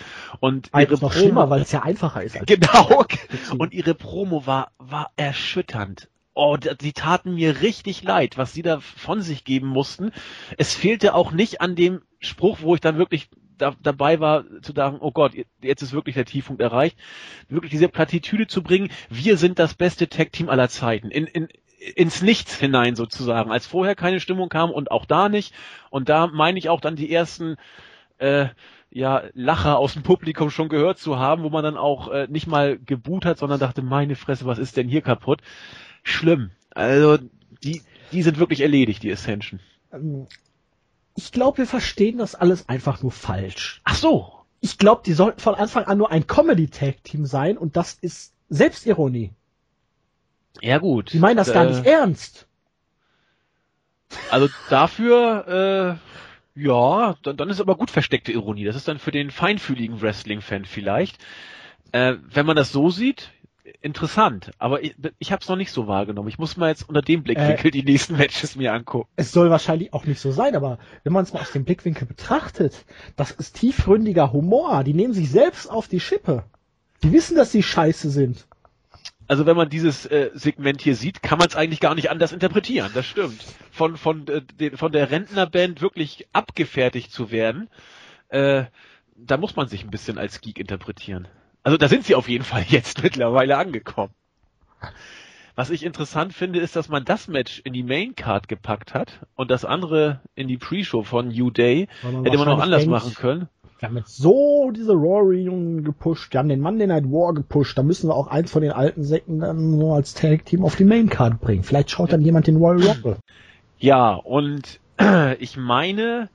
Und 0.41 0.71
ihre 0.75 0.93
noch 0.93 1.01
Promo, 1.01 1.13
schlimmer, 1.13 1.51
weil 1.51 1.63
es 1.63 1.73
ja 1.73 1.83
einfacher 1.83 2.23
ist. 2.23 2.47
genau. 2.47 3.05
Und 3.59 3.73
ihre 3.73 3.95
Promo 3.95 4.47
war 4.47 4.73
war 4.79 5.11
erschütternd 5.17 6.09
oh, 6.35 6.57
die 6.57 6.93
taten 6.93 7.35
mir 7.35 7.63
richtig 7.63 8.03
leid, 8.03 8.37
was 8.37 8.53
sie 8.53 8.63
da 8.63 8.81
von 8.81 9.23
sich 9.23 9.45
geben 9.45 9.69
mussten. 9.69 10.11
Es 10.59 10.75
fehlte 10.75 11.15
auch 11.15 11.31
nicht 11.31 11.61
an 11.61 11.77
dem 11.77 12.03
Spruch, 12.19 12.59
wo 12.61 12.75
ich 12.75 12.81
dann 12.81 12.99
wirklich 12.99 13.29
da, 13.57 13.75
dabei 13.81 14.19
war 14.19 14.45
zu 14.63 14.73
sagen, 14.73 14.99
oh 15.01 15.13
Gott, 15.13 15.33
jetzt 15.63 15.83
ist 15.83 15.93
wirklich 15.93 16.17
der 16.17 16.25
Tiefpunkt 16.25 16.61
erreicht, 16.61 16.99
wirklich 17.49 17.71
diese 17.71 17.89
Plattitüde 17.89 18.49
zu 18.49 18.63
bringen, 18.63 18.91
wir 19.09 19.37
sind 19.37 19.61
das 19.61 19.75
beste 19.75 20.09
Tag-Team 20.09 20.49
aller 20.49 20.69
Zeiten, 20.69 21.11
in, 21.11 21.27
in, 21.27 21.49
ins 21.97 22.23
Nichts 22.23 22.57
hinein 22.57 22.97
sozusagen, 22.97 23.51
als 23.51 23.67
vorher 23.67 23.95
keine 23.95 24.21
Stimmung 24.21 24.49
kam 24.49 24.71
und 24.71 24.91
auch 24.91 25.05
da 25.05 25.29
nicht. 25.29 25.55
Und 25.91 26.09
da 26.09 26.27
meine 26.27 26.59
ich 26.59 26.69
auch 26.69 26.81
dann 26.81 26.97
die 26.97 27.13
ersten 27.13 27.57
äh, 28.19 28.47
ja, 28.91 29.25
Lacher 29.35 29.79
aus 29.79 29.95
dem 29.95 30.03
Publikum 30.03 30.51
schon 30.51 30.69
gehört 30.69 30.99
zu 30.99 31.19
haben, 31.19 31.43
wo 31.43 31.51
man 31.51 31.65
dann 31.65 31.77
auch 31.77 32.09
äh, 32.09 32.27
nicht 32.31 32.47
mal 32.47 32.79
geboot 32.79 33.25
hat, 33.25 33.39
sondern 33.39 33.59
dachte, 33.59 33.83
meine 33.83 34.15
Fresse, 34.15 34.47
was 34.47 34.59
ist 34.59 34.77
denn 34.77 34.89
hier 34.89 35.03
kaputt? 35.03 35.41
schlimm. 36.05 36.51
Also 36.71 37.19
die, 37.65 37.83
die 38.13 38.23
sind 38.23 38.39
wirklich 38.39 38.61
erledigt, 38.61 39.03
die 39.03 39.11
Ascension. 39.11 39.59
Ähm, 39.93 40.29
ich 41.17 41.33
glaube, 41.33 41.59
wir 41.59 41.67
verstehen 41.67 42.19
das 42.19 42.35
alles 42.35 42.69
einfach 42.69 43.03
nur 43.03 43.13
falsch. 43.13 43.81
Ach 43.85 43.97
so. 43.97 44.33
Ich 44.61 44.79
glaube, 44.79 45.03
die 45.05 45.13
sollten 45.13 45.41
von 45.41 45.55
Anfang 45.55 45.85
an 45.85 45.99
nur 45.99 46.11
ein 46.11 46.27
Comedy-Tag-Team 46.27 47.27
sein 47.27 47.59
und 47.59 47.77
das 47.77 47.95
ist 48.01 48.33
Selbstironie. 48.49 49.33
Ja 50.61 50.79
gut. 50.79 51.13
Die 51.13 51.19
meinen 51.19 51.37
das 51.37 51.49
äh, 51.49 51.55
gar 51.55 51.65
nicht 51.65 51.85
ernst. 51.85 52.47
Also 54.31 54.49
dafür, 54.71 55.99
äh, 56.57 56.61
ja, 56.61 57.17
dann, 57.23 57.37
dann 57.37 57.51
ist 57.51 57.61
aber 57.61 57.77
gut 57.77 57.91
versteckte 57.91 58.33
Ironie. 58.33 58.65
Das 58.65 58.77
ist 58.77 58.89
dann 58.89 58.99
für 58.99 59.11
den 59.11 59.31
feinfühligen 59.31 60.01
Wrestling-Fan 60.01 60.65
vielleicht. 60.65 61.19
Äh, 61.93 62.17
wenn 62.31 62.47
man 62.47 62.57
das 62.57 62.73
so 62.73 62.91
sieht, 62.91 63.31
interessant, 63.81 64.51
aber 64.59 64.83
ich, 64.83 64.95
ich 65.19 65.33
habe 65.33 65.43
es 65.43 65.49
noch 65.49 65.57
nicht 65.57 65.71
so 65.71 65.87
wahrgenommen. 65.87 66.29
Ich 66.29 66.39
muss 66.39 66.57
mal 66.57 66.69
jetzt 66.69 66.89
unter 66.89 67.03
dem 67.03 67.23
Blickwinkel 67.23 67.69
äh, 67.69 67.71
die 67.71 67.83
nächsten 67.83 68.17
Matches 68.17 68.57
mir 68.57 68.73
angucken. 68.73 69.09
Es 69.17 69.33
soll 69.33 69.51
wahrscheinlich 69.51 69.93
auch 69.93 70.05
nicht 70.05 70.21
so 70.21 70.33
sein, 70.33 70.55
aber 70.55 70.79
wenn 71.03 71.13
man 71.13 71.25
es 71.25 71.33
mal 71.33 71.41
aus 71.41 71.53
dem 71.53 71.65
Blickwinkel 71.65 72.07
betrachtet, 72.07 72.85
das 73.17 73.31
ist 73.31 73.57
tiefgründiger 73.57 74.33
Humor. 74.33 74.85
Die 74.85 74.95
nehmen 74.95 75.15
sich 75.15 75.31
selbst 75.31 75.71
auf 75.71 75.89
die 75.89 76.01
Schippe. 76.01 76.45
Die 77.03 77.13
wissen, 77.13 77.37
dass 77.37 77.53
sie 77.53 77.63
scheiße 77.63 78.11
sind. 78.11 78.47
Also 79.27 79.47
wenn 79.47 79.57
man 79.57 79.69
dieses 79.69 80.07
äh, 80.07 80.31
Segment 80.35 80.81
hier 80.81 80.97
sieht, 80.97 81.23
kann 81.23 81.39
man 81.39 81.49
es 81.49 81.57
eigentlich 81.57 81.81
gar 81.81 81.95
nicht 81.95 82.11
anders 82.11 82.33
interpretieren. 82.33 82.91
Das 82.95 83.07
stimmt. 83.07 83.43
Von 83.71 83.97
von 83.97 84.27
äh, 84.29 84.43
de, 84.43 84.77
von 84.77 84.93
der 84.93 85.11
Rentnerband 85.11 85.81
wirklich 85.81 86.27
abgefertigt 86.33 87.11
zu 87.11 87.31
werden, 87.31 87.69
äh, 88.29 88.65
da 89.17 89.37
muss 89.37 89.57
man 89.57 89.69
sich 89.69 89.85
ein 89.85 89.91
bisschen 89.91 90.19
als 90.19 90.41
Geek 90.41 90.59
interpretieren. 90.59 91.29
Also 91.63 91.79
da 91.79 91.89
sind 91.89 92.05
sie 92.05 92.15
auf 92.15 92.29
jeden 92.29 92.45
Fall 92.45 92.65
jetzt 92.69 93.03
mittlerweile 93.03 93.57
angekommen. 93.57 94.13
Was 95.57 95.71
ich 95.71 95.85
interessant 95.85 96.35
finde, 96.35 96.59
ist, 96.59 96.75
dass 96.75 96.89
man 96.89 97.05
das 97.05 97.29
Match 97.29 97.61
in 97.65 97.73
die 97.73 97.85
Main 97.85 98.17
Card 98.17 98.49
gepackt 98.49 98.93
hat 98.93 99.21
und 99.37 99.51
das 99.51 99.65
andere 99.65 100.21
in 100.35 100.49
die 100.49 100.59
Pre-Show 100.59 101.05
von 101.05 101.29
New 101.29 101.51
Day. 101.51 101.87
Hätte 102.03 102.39
man 102.39 102.49
auch 102.49 102.61
anders 102.61 102.81
denkt, 102.81 102.91
machen 102.91 103.15
können. 103.15 103.49
Wir 103.85 103.89
haben 103.89 103.99
jetzt 103.99 104.17
so 104.17 104.71
diese 104.75 104.95
Raw 104.95 105.21
Reunion 105.21 105.85
gepusht, 105.85 106.33
wir 106.33 106.39
haben 106.39 106.49
den 106.49 106.63
Monday 106.63 106.87
Night 106.87 107.05
War 107.05 107.35
gepusht, 107.35 107.77
da 107.77 107.83
müssen 107.83 108.09
wir 108.09 108.15
auch 108.15 108.29
eins 108.29 108.51
von 108.51 108.63
den 108.63 108.73
alten 108.73 109.05
Säcken 109.05 109.41
dann 109.41 109.79
so 109.79 109.93
als 109.93 110.15
Tag 110.15 110.47
Team 110.47 110.65
auf 110.65 110.75
die 110.75 110.87
Main 110.87 111.11
Card 111.11 111.39
bringen. 111.39 111.65
Vielleicht 111.65 111.91
schaut 111.91 112.11
dann 112.11 112.23
jemand 112.23 112.47
den 112.47 112.57
Royal 112.57 112.83
Rumble. 112.83 113.19
Ja, 113.77 114.15
und 114.15 114.81
ich 115.39 115.59
meine, 115.59 116.31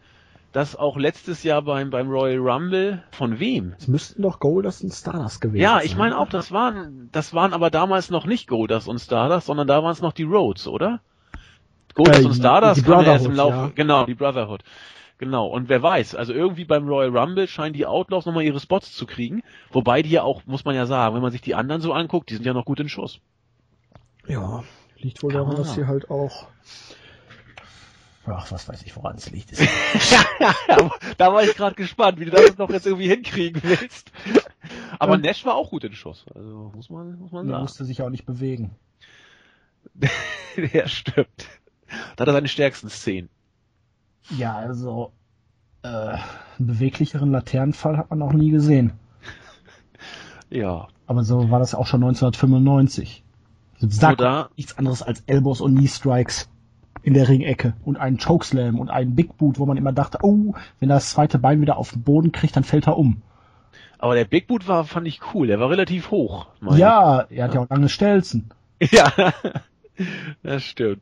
das 0.51 0.75
auch 0.75 0.95
letztes 0.95 1.41
Jahr 1.41 1.63
beim, 1.63 1.89
beim 1.89 2.11
Royal 2.11 2.37
Rumble 2.37 3.01
von 3.09 3.39
wem? 3.39 3.73
Es 3.79 3.87
müssten 3.87 4.21
doch 4.21 4.39
Goldust 4.39 4.83
und 4.83 4.93
Stardust 4.93 5.41
gewesen 5.41 5.63
sein. 5.63 5.79
Ja, 5.79 5.81
ich 5.83 5.97
meine 5.97 6.19
auch, 6.19 6.29
das 6.29 6.51
waren, 6.51 7.09
das 7.11 7.33
waren 7.33 7.53
aber 7.53 7.71
damals 7.71 8.11
noch 8.11 8.27
nicht 8.27 8.47
Goldust 8.47 8.87
und 8.87 8.99
Stardust, 8.99 9.47
sondern 9.47 9.65
da 9.65 9.81
waren 9.81 9.93
es 9.93 10.03
noch 10.03 10.13
die 10.13 10.21
Rhodes, 10.21 10.67
oder? 10.67 10.99
Goldust 11.95 12.21
äh, 12.21 12.25
und 12.27 12.35
Stardust 12.35 12.85
die 12.85 12.91
erst 12.91 13.25
im 13.25 13.33
Laufe, 13.33 13.55
ja. 13.55 13.71
genau, 13.73 14.05
die 14.05 14.13
Brotherhood. 14.13 14.61
Genau, 15.19 15.47
und 15.47 15.67
wer 15.67 15.83
weiß, 15.83 16.15
also 16.15 16.31
irgendwie 16.31 16.63
beim 16.63 16.87
Royal 16.87 17.15
Rumble 17.15 17.45
scheinen 17.45 17.73
die 17.73 17.85
Outlaws 17.85 18.25
nochmal 18.25 18.43
ihre 18.43 18.61
Spots 18.61 18.93
zu 18.95 19.05
kriegen, 19.05 19.43
wobei 19.69 20.01
die 20.01 20.11
ja 20.11 20.23
auch, 20.23 20.45
muss 20.45 20.63
man 20.63 20.75
ja 20.75 20.85
sagen, 20.85 21.13
wenn 21.13 21.21
man 21.21 21.33
sich 21.33 21.41
die 21.41 21.55
anderen 21.55 21.81
so 21.81 21.91
anguckt, 21.91 22.29
die 22.29 22.35
sind 22.35 22.45
ja 22.45 22.53
noch 22.53 22.63
gut 22.63 22.79
in 22.79 22.87
Schuss. 22.87 23.19
Ja, 24.27 24.63
liegt 24.97 25.21
wohl 25.21 25.33
daran, 25.33 25.57
dass 25.57 25.73
sie 25.73 25.85
halt 25.85 26.09
auch 26.09 26.47
Ach, 28.25 28.51
was 28.51 28.67
weiß 28.67 28.83
ich, 28.83 28.95
woran 28.95 29.15
es 29.15 29.31
liegt. 29.31 29.59
ja, 30.39 30.55
da 31.17 31.33
war 31.33 31.43
ich 31.43 31.55
gerade 31.55 31.75
gespannt, 31.75 32.19
wie 32.19 32.25
du 32.25 32.31
das 32.31 32.57
noch 32.57 32.69
jetzt 32.69 32.85
irgendwie 32.85 33.07
hinkriegen 33.07 33.61
willst. 33.63 34.11
Aber 34.99 35.15
ähm, 35.15 35.21
Nash 35.21 35.43
war 35.45 35.55
auch 35.55 35.71
gut 35.71 35.83
in 35.83 35.93
Schuss, 35.93 36.25
also 36.33 36.71
muss 36.75 36.89
man, 36.89 37.17
muss 37.17 37.31
man 37.31 37.45
sagen. 37.45 37.57
Er 37.57 37.61
musste 37.61 37.85
sich 37.85 38.01
auch 38.01 38.09
nicht 38.09 38.25
bewegen. 38.25 38.75
ja, 40.73 40.87
stimmt. 40.87 41.47
Da 42.15 42.21
hat 42.21 42.27
er 42.27 42.33
seine 42.33 42.47
stärksten 42.47 42.89
Szenen. 42.89 43.29
Ja, 44.29 44.55
also 44.55 45.11
äh, 45.83 45.87
einen 45.87 46.19
beweglicheren 46.59 47.31
Laternenfall 47.31 47.97
hat 47.97 48.09
man 48.09 48.19
noch 48.19 48.33
nie 48.33 48.51
gesehen. 48.51 48.93
ja. 50.49 50.87
Aber 51.07 51.23
so 51.23 51.49
war 51.49 51.59
das 51.59 51.73
auch 51.73 51.87
schon 51.87 52.03
1995. 52.03 53.23
Sagt 53.79 54.19
so 54.19 54.45
nichts 54.57 54.77
anderes 54.77 55.01
als 55.01 55.23
Elbows 55.25 55.61
und 55.61 55.75
Knee 55.75 55.87
Strikes 55.87 56.49
in 57.01 57.13
der 57.13 57.29
Ringecke 57.29 57.73
und 57.85 57.97
einen 57.97 58.17
Chokeslam 58.17 58.77
und 58.79 58.89
einen 58.89 59.15
Big 59.15 59.37
Boot, 59.37 59.57
wo 59.57 59.65
man 59.65 59.77
immer 59.77 59.93
dachte, 59.93 60.19
oh, 60.21 60.53
wenn 60.79 60.89
er 60.89 60.95
das 60.95 61.11
zweite 61.11 61.39
Bein 61.39 61.61
wieder 61.61 61.77
auf 61.77 61.91
den 61.91 62.03
Boden 62.03 62.31
kriegt, 62.31 62.55
dann 62.55 62.65
fällt 62.65 62.87
er 62.87 62.97
um. 62.97 63.21
Aber 63.97 64.15
der 64.15 64.25
Big 64.25 64.47
Boot 64.47 64.67
war, 64.67 64.83
fand 64.85 65.07
ich 65.07 65.19
cool, 65.33 65.47
der 65.47 65.59
war 65.59 65.69
relativ 65.69 66.11
hoch. 66.11 66.47
Ja, 66.61 67.25
ich. 67.29 67.37
er 67.37 67.45
hat 67.45 67.53
ja 67.53 67.61
auch 67.61 67.69
lange 67.69 67.89
Stelzen. 67.89 68.49
Ja, 68.91 69.33
das 70.41 70.63
stimmt. 70.63 71.01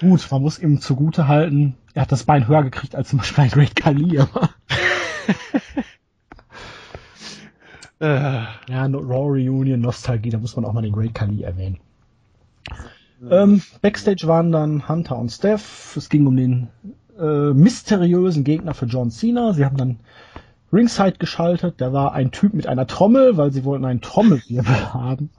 Gut, 0.00 0.28
man 0.30 0.42
muss 0.42 0.58
ihm 0.58 0.80
zugute 0.80 1.26
halten, 1.26 1.74
er 1.94 2.02
hat 2.02 2.12
das 2.12 2.24
Bein 2.24 2.46
höher 2.46 2.62
gekriegt 2.62 2.94
als 2.94 3.08
zum 3.08 3.18
Beispiel 3.18 3.44
ein 3.44 3.50
Great 3.50 3.76
Kali, 3.76 4.18
aber. 4.18 4.50
Äh. 8.00 8.44
ja, 8.68 8.86
Raw 8.86 9.26
Reunion, 9.26 9.80
Nostalgie, 9.80 10.30
da 10.30 10.38
muss 10.38 10.54
man 10.54 10.64
auch 10.64 10.72
mal 10.72 10.82
den 10.82 10.92
Great 10.92 11.14
Kali 11.14 11.42
erwähnen. 11.42 11.80
Ähm, 13.28 13.62
Backstage 13.82 14.28
waren 14.28 14.52
dann 14.52 14.88
Hunter 14.88 15.18
und 15.18 15.30
Steph. 15.30 15.96
Es 15.96 16.08
ging 16.08 16.26
um 16.26 16.36
den 16.36 16.68
äh, 17.18 17.52
mysteriösen 17.52 18.44
Gegner 18.44 18.74
für 18.74 18.86
John 18.86 19.10
Cena. 19.10 19.52
Sie 19.52 19.64
haben 19.64 19.76
dann 19.76 19.98
Ringside 20.72 21.18
geschaltet. 21.18 21.80
Da 21.80 21.92
war 21.92 22.12
ein 22.12 22.30
Typ 22.30 22.54
mit 22.54 22.66
einer 22.66 22.86
Trommel, 22.86 23.36
weil 23.36 23.52
sie 23.52 23.64
wollten 23.64 23.84
einen 23.84 24.00
Trommelwirbel 24.00 24.76
haben. 24.94 25.30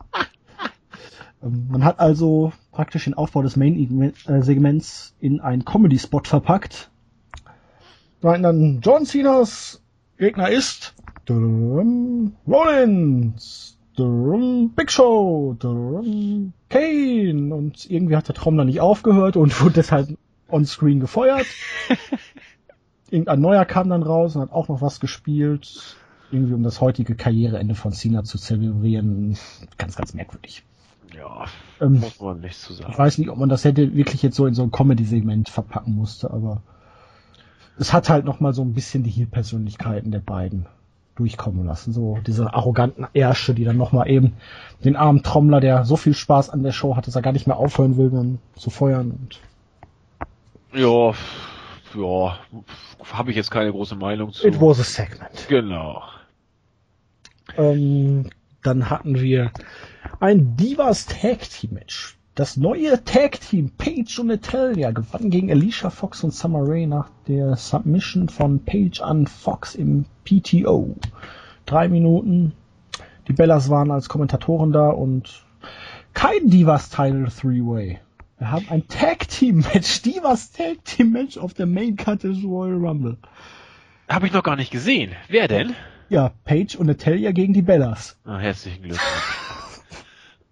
Ähm, 1.41 1.67
man 1.69 1.85
hat 1.85 1.99
also 1.99 2.51
praktisch 2.71 3.05
den 3.05 3.13
Aufbau 3.13 3.41
des 3.41 3.55
Main-Segments 3.55 5.15
in 5.19 5.41
einen 5.41 5.65
Comedy-Spot 5.65 6.23
verpackt. 6.23 6.89
Dann 8.21 8.81
John 8.81 9.05
Cenas 9.05 9.81
Gegner 10.17 10.49
ist 10.49 10.93
Rollins. 12.47 13.75
Big 13.97 14.89
Show, 14.89 15.57
Kane 16.69 17.53
und 17.53 17.91
irgendwie 17.91 18.15
hat 18.15 18.29
der 18.29 18.35
Trommler 18.35 18.63
nicht 18.63 18.79
aufgehört 18.79 19.35
und 19.35 19.61
wurde 19.61 19.73
deshalb 19.73 20.17
on-screen 20.47 21.01
gefeuert. 21.01 21.45
Irgendein 23.09 23.41
neuer 23.41 23.65
kam 23.65 23.89
dann 23.89 24.03
raus 24.03 24.35
und 24.35 24.41
hat 24.43 24.53
auch 24.53 24.69
noch 24.69 24.81
was 24.81 25.01
gespielt, 25.01 25.97
irgendwie 26.31 26.53
um 26.53 26.63
das 26.63 26.79
heutige 26.79 27.15
Karriereende 27.15 27.75
von 27.75 27.91
Cena 27.91 28.23
zu 28.23 28.37
zelebrieren. 28.37 29.37
Ganz, 29.77 29.97
ganz 29.97 30.13
merkwürdig. 30.13 30.63
Ja, 31.15 31.45
ähm, 31.81 31.99
muss 31.99 32.19
man 32.19 32.39
nicht 32.41 32.59
zu 32.59 32.73
sagen. 32.73 32.91
Ich 32.91 32.97
weiß 32.97 33.17
nicht, 33.17 33.29
ob 33.29 33.37
man 33.37 33.49
das 33.49 33.63
hätte 33.65 33.95
wirklich 33.95 34.21
jetzt 34.21 34.35
so 34.35 34.45
in 34.45 34.53
so 34.53 34.63
ein 34.63 34.71
Comedy-Segment 34.71 35.49
verpacken 35.49 35.95
musste, 35.95 36.31
aber 36.31 36.61
es 37.77 37.93
hat 37.93 38.09
halt 38.09 38.25
noch 38.25 38.39
mal 38.39 38.53
so 38.53 38.61
ein 38.61 38.73
bisschen 38.73 39.03
die 39.03 39.09
Heel-Persönlichkeiten 39.09 40.11
der 40.11 40.19
beiden 40.19 40.65
durchkommen 41.15 41.65
lassen. 41.65 41.93
So 41.93 42.17
diese 42.25 42.53
arroganten 42.53 43.07
Ärsche, 43.13 43.53
die 43.53 43.65
dann 43.65 43.77
nochmal 43.77 44.09
eben 44.09 44.33
den 44.83 44.95
armen 44.95 45.23
Trommler, 45.23 45.59
der 45.59 45.83
so 45.85 45.97
viel 45.97 46.13
Spaß 46.13 46.49
an 46.49 46.63
der 46.63 46.71
Show 46.71 46.95
hat, 46.95 47.07
dass 47.07 47.15
er 47.15 47.21
gar 47.21 47.33
nicht 47.33 47.47
mehr 47.47 47.57
aufhören 47.57 47.97
will, 47.97 48.09
dann 48.09 48.39
zu 48.55 48.69
feuern. 48.69 49.11
Und 49.11 49.39
ja, 50.73 51.13
ja, 51.95 52.37
habe 53.13 53.31
ich 53.31 53.35
jetzt 53.35 53.51
keine 53.51 53.71
große 53.71 53.95
Meinung 53.95 54.31
zu. 54.31 54.47
It 54.47 54.61
was 54.61 54.79
a 54.79 54.83
segment. 54.83 55.47
Genau. 55.47 56.03
Ähm, 57.57 58.29
dann 58.69 58.91
hatten 58.91 59.19
wir 59.19 59.51
ein 60.19 60.55
Divas 60.55 61.07
Tag 61.07 61.39
Team 61.49 61.73
Match. 61.73 62.17
Das 62.35 62.55
neue 62.55 63.03
Tag 63.03 63.41
Team 63.41 63.71
Paige 63.75 64.19
und 64.21 64.27
Natalia 64.27 64.91
gewann 64.91 65.31
gegen 65.31 65.49
Alicia 65.49 65.89
Fox 65.89 66.23
und 66.23 66.35
Summer 66.35 66.61
Rae 66.61 66.85
nach 66.85 67.09
der 67.27 67.55
Submission 67.55 68.29
von 68.29 68.63
Paige 68.63 69.03
an 69.03 69.25
Fox 69.25 69.73
im 69.73 70.05
PTO. 70.23 70.95
Drei 71.65 71.89
Minuten. 71.89 72.53
Die 73.27 73.33
Bellas 73.33 73.69
waren 73.71 73.89
als 73.89 74.07
Kommentatoren 74.07 74.71
da 74.71 74.89
und 74.89 75.43
kein 76.13 76.47
Divas 76.49 76.91
Title 76.91 77.27
Three 77.27 77.61
Way. 77.61 77.99
Wir 78.37 78.51
haben 78.51 78.67
ein 78.69 78.87
Tag 78.87 79.27
Team 79.29 79.65
Match, 79.73 80.03
Divas 80.03 80.51
Tag 80.51 80.85
Team 80.85 81.11
Match 81.11 81.39
auf 81.39 81.55
der 81.55 81.65
Main 81.65 81.95
Card 81.95 82.21
des 82.21 82.43
Royal 82.43 82.77
Rumble. 82.77 83.17
Habe 84.07 84.27
ich 84.27 84.33
noch 84.33 84.43
gar 84.43 84.55
nicht 84.55 84.71
gesehen. 84.71 85.13
Wer 85.27 85.47
denn? 85.47 85.73
Ja, 86.09 86.31
Paige 86.43 86.77
und 86.79 86.87
Natalia 86.87 87.31
gegen 87.31 87.53
die 87.53 87.61
Bellas. 87.61 88.17
Ah, 88.25 88.39
herzlichen 88.39 88.81
Glückwunsch. 88.81 89.39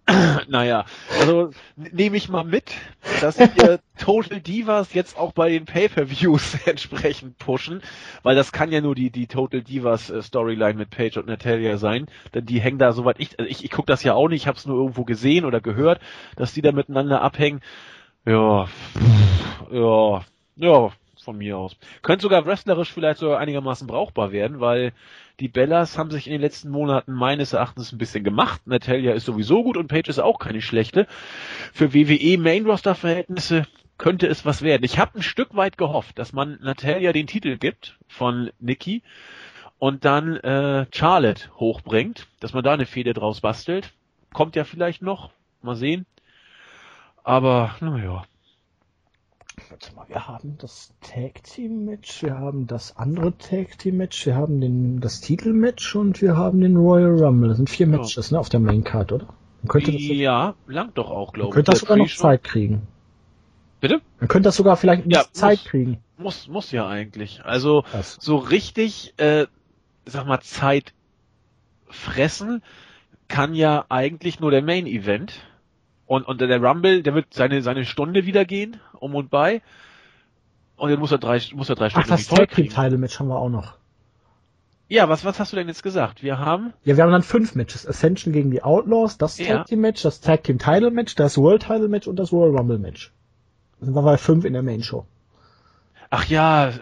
naja, 0.48 0.84
also 1.20 1.50
nehme 1.76 2.16
ich 2.16 2.28
mal 2.28 2.44
mit, 2.44 2.72
dass 3.20 3.40
wir 3.40 3.80
Total 3.98 4.40
Divas 4.40 4.94
jetzt 4.94 5.18
auch 5.18 5.32
bei 5.32 5.50
den 5.50 5.64
Pay-per-Views 5.64 6.58
entsprechend 6.66 7.38
pushen, 7.38 7.82
weil 8.22 8.36
das 8.36 8.52
kann 8.52 8.70
ja 8.70 8.80
nur 8.80 8.94
die 8.94 9.10
die 9.10 9.26
Total 9.26 9.60
Divas 9.60 10.10
äh, 10.10 10.22
Storyline 10.22 10.74
mit 10.74 10.90
Paige 10.90 11.18
und 11.18 11.26
Natalia 11.26 11.76
sein, 11.76 12.06
denn 12.34 12.46
die 12.46 12.60
hängen 12.60 12.78
da 12.78 12.92
soweit 12.92 13.18
ich 13.18 13.36
also 13.38 13.50
ich, 13.50 13.64
ich 13.64 13.70
gucke 13.72 13.86
das 13.86 14.04
ja 14.04 14.14
auch 14.14 14.28
nicht, 14.28 14.42
ich 14.42 14.46
habe 14.46 14.56
es 14.58 14.66
nur 14.66 14.76
irgendwo 14.76 15.04
gesehen 15.04 15.44
oder 15.44 15.60
gehört, 15.60 16.00
dass 16.36 16.54
die 16.54 16.62
da 16.62 16.70
miteinander 16.70 17.20
abhängen. 17.20 17.60
Ja, 18.24 18.68
ja, 19.72 20.24
ja, 20.56 20.92
von 21.28 21.36
mir 21.36 21.58
aus. 21.58 21.76
Könnte 22.00 22.22
sogar 22.22 22.46
wrestlerisch 22.46 22.90
vielleicht 22.90 23.20
sogar 23.20 23.38
einigermaßen 23.38 23.86
brauchbar 23.86 24.32
werden, 24.32 24.60
weil 24.60 24.94
die 25.40 25.48
Bellas 25.48 25.98
haben 25.98 26.10
sich 26.10 26.26
in 26.26 26.32
den 26.32 26.40
letzten 26.40 26.70
Monaten 26.70 27.12
meines 27.12 27.52
Erachtens 27.52 27.92
ein 27.92 27.98
bisschen 27.98 28.24
gemacht. 28.24 28.62
Natalia 28.64 29.12
ist 29.12 29.26
sowieso 29.26 29.62
gut 29.62 29.76
und 29.76 29.88
Paige 29.88 30.08
ist 30.08 30.20
auch 30.20 30.38
keine 30.38 30.62
schlechte. 30.62 31.06
Für 31.74 31.92
WWE 31.92 32.38
Main 32.38 32.64
Roster 32.64 32.94
Verhältnisse 32.94 33.66
könnte 33.98 34.26
es 34.26 34.46
was 34.46 34.62
werden. 34.62 34.84
Ich 34.84 34.98
habe 34.98 35.18
ein 35.18 35.22
Stück 35.22 35.54
weit 35.54 35.76
gehofft, 35.76 36.18
dass 36.18 36.32
man 36.32 36.58
Natalia 36.62 37.12
den 37.12 37.26
Titel 37.26 37.58
gibt 37.58 37.98
von 38.06 38.50
Nikki 38.58 39.02
und 39.78 40.06
dann 40.06 40.36
äh, 40.36 40.86
Charlotte 40.94 41.50
hochbringt, 41.56 42.26
dass 42.40 42.54
man 42.54 42.64
da 42.64 42.72
eine 42.72 42.86
Fehde 42.86 43.12
draus 43.12 43.42
bastelt. 43.42 43.92
Kommt 44.32 44.56
ja 44.56 44.64
vielleicht 44.64 45.02
noch, 45.02 45.28
mal 45.60 45.76
sehen. 45.76 46.06
Aber 47.22 47.76
naja, 47.80 48.24
Warte 49.70 49.94
mal, 49.94 50.08
wir 50.08 50.26
haben 50.26 50.56
das 50.58 50.92
Tag 51.00 51.42
Team 51.44 51.84
Match, 51.84 52.22
wir 52.22 52.38
haben 52.38 52.66
das 52.66 52.96
andere 52.96 53.36
Tag 53.36 53.78
Team 53.78 53.98
Match, 53.98 54.24
wir 54.24 54.34
haben 54.34 54.60
den, 54.60 55.00
das 55.00 55.20
Titelmatch 55.20 55.94
und 55.94 56.22
wir 56.22 56.36
haben 56.36 56.60
den 56.60 56.76
Royal 56.76 57.22
Rumble. 57.22 57.48
Das 57.48 57.58
sind 57.58 57.68
vier 57.68 57.86
Ja. 57.86 57.98
Matches, 57.98 58.30
ne, 58.30 58.38
auf 58.38 58.48
der 58.48 58.60
Main 58.60 58.84
Card, 58.84 59.12
oder? 59.12 59.26
Man 59.62 59.68
könnte 59.68 59.92
das, 59.92 60.00
ja, 60.00 60.54
langt 60.66 60.96
doch 60.96 61.10
auch, 61.10 61.32
glaube 61.32 61.48
ich. 61.50 61.54
könnte 61.54 61.70
das 61.72 61.80
sogar 61.80 61.96
noch 61.96 62.08
Zeit 62.08 62.44
kriegen. 62.44 62.86
Bitte? 63.80 64.00
Man 64.20 64.28
könnte 64.28 64.48
das 64.48 64.56
sogar 64.56 64.76
vielleicht 64.76 65.04
Ja, 65.12 65.24
Zeit 65.32 65.58
muss. 65.58 65.64
kriegen. 65.66 65.98
Muss, 66.16 66.48
muss 66.48 66.72
ja 66.72 66.88
eigentlich. 66.88 67.44
Also 67.44 67.84
Das. 67.92 68.16
so 68.20 68.36
richtig, 68.36 69.14
äh, 69.18 69.46
sag 70.06 70.26
mal, 70.26 70.40
Zeit 70.40 70.94
fressen 71.88 72.62
kann 73.28 73.54
ja 73.54 73.84
eigentlich 73.88 74.40
nur 74.40 74.50
der 74.50 74.62
Main 74.62 74.86
Event. 74.86 75.34
Und, 76.08 76.26
und 76.26 76.40
der 76.40 76.60
Rumble, 76.60 77.02
der 77.02 77.14
wird 77.14 77.32
seine, 77.34 77.62
seine 77.62 77.84
Stunde 77.84 78.26
wieder 78.26 78.44
gehen, 78.44 78.78
um 78.98 79.14
und 79.14 79.30
bei. 79.30 79.62
Und 80.76 80.90
dann 80.90 80.98
muss 80.98 81.12
er 81.12 81.18
drei, 81.18 81.40
muss 81.54 81.68
er 81.68 81.76
drei 81.76 81.86
Ach, 81.86 81.90
Stunden 81.90 82.08
das 82.08 82.22
irgendwie 82.22 82.36
voll 82.36 82.46
Tag 82.46 82.54
Team. 82.56 82.68
Title 82.70 82.98
Match 82.98 83.20
haben 83.20 83.28
wir 83.28 83.38
auch 83.38 83.50
noch. 83.50 83.74
Ja, 84.88 85.08
was, 85.10 85.24
was 85.26 85.38
hast 85.38 85.52
du 85.52 85.56
denn 85.56 85.68
jetzt 85.68 85.82
gesagt? 85.82 86.22
Wir 86.22 86.38
haben, 86.38 86.72
Ja, 86.84 86.96
wir 86.96 87.04
haben 87.04 87.12
dann 87.12 87.22
fünf 87.22 87.54
Matches. 87.54 87.86
Ascension 87.86 88.32
gegen 88.32 88.50
die 88.50 88.62
Outlaws, 88.62 89.18
das 89.18 89.36
Ja. 89.38 89.58
Tag 89.58 89.66
Team 89.66 89.80
Match, 89.82 90.00
das 90.02 90.20
Tag 90.22 90.44
Team 90.44 90.58
Title 90.58 90.90
Match, 90.90 91.14
das 91.14 91.36
World 91.36 91.62
Title 91.62 91.88
Match 91.88 92.08
und 92.08 92.16
das 92.16 92.32
Royal 92.32 92.56
Rumble 92.56 92.78
Match. 92.78 93.12
Da 93.78 93.84
sind 93.86 93.94
wir 93.94 94.02
bei 94.02 94.16
fünf 94.16 94.46
in 94.46 94.54
der 94.54 94.62
Main 94.62 94.82
Show. 94.82 95.04
ach 96.08 96.24
ja, 96.24 96.68
äh, 96.68 96.72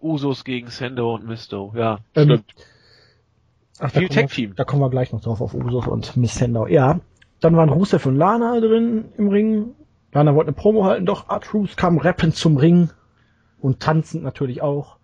Usos 0.00 0.44
gegen 0.44 0.68
Sendo 0.68 1.12
und 1.16 1.26
Misto, 1.26 1.72
ja, 1.76 1.98
Ähm, 2.14 2.24
stimmt. 2.24 2.54
Ach, 3.80 3.90
Viel 3.90 4.08
da 4.08 4.14
kommen 4.14 4.30
wir-. 4.36 4.54
Da 4.54 4.64
kommen 4.64 4.82
wir 4.82 4.90
gleich 4.90 5.12
noch 5.12 5.20
drauf 5.22 5.40
auf 5.40 5.52
Usos 5.52 5.88
und 5.88 6.16
Miss 6.16 6.36
Sandow. 6.36 6.68
Ja. 6.68 7.00
Dann 7.40 7.56
waren 7.56 7.68
Rusev 7.68 8.06
und 8.06 8.16
Lana 8.16 8.60
drin 8.60 9.06
im 9.16 9.28
Ring. 9.28 9.74
Lana 10.12 10.34
wollte 10.34 10.48
eine 10.48 10.56
Promo 10.56 10.84
halten, 10.84 11.06
doch 11.06 11.28
Artrus 11.28 11.76
kam 11.76 11.98
rappend 11.98 12.34
zum 12.34 12.56
Ring 12.56 12.90
und 13.60 13.80
tanzend 13.80 14.22
natürlich 14.24 14.62
auch. 14.62 14.96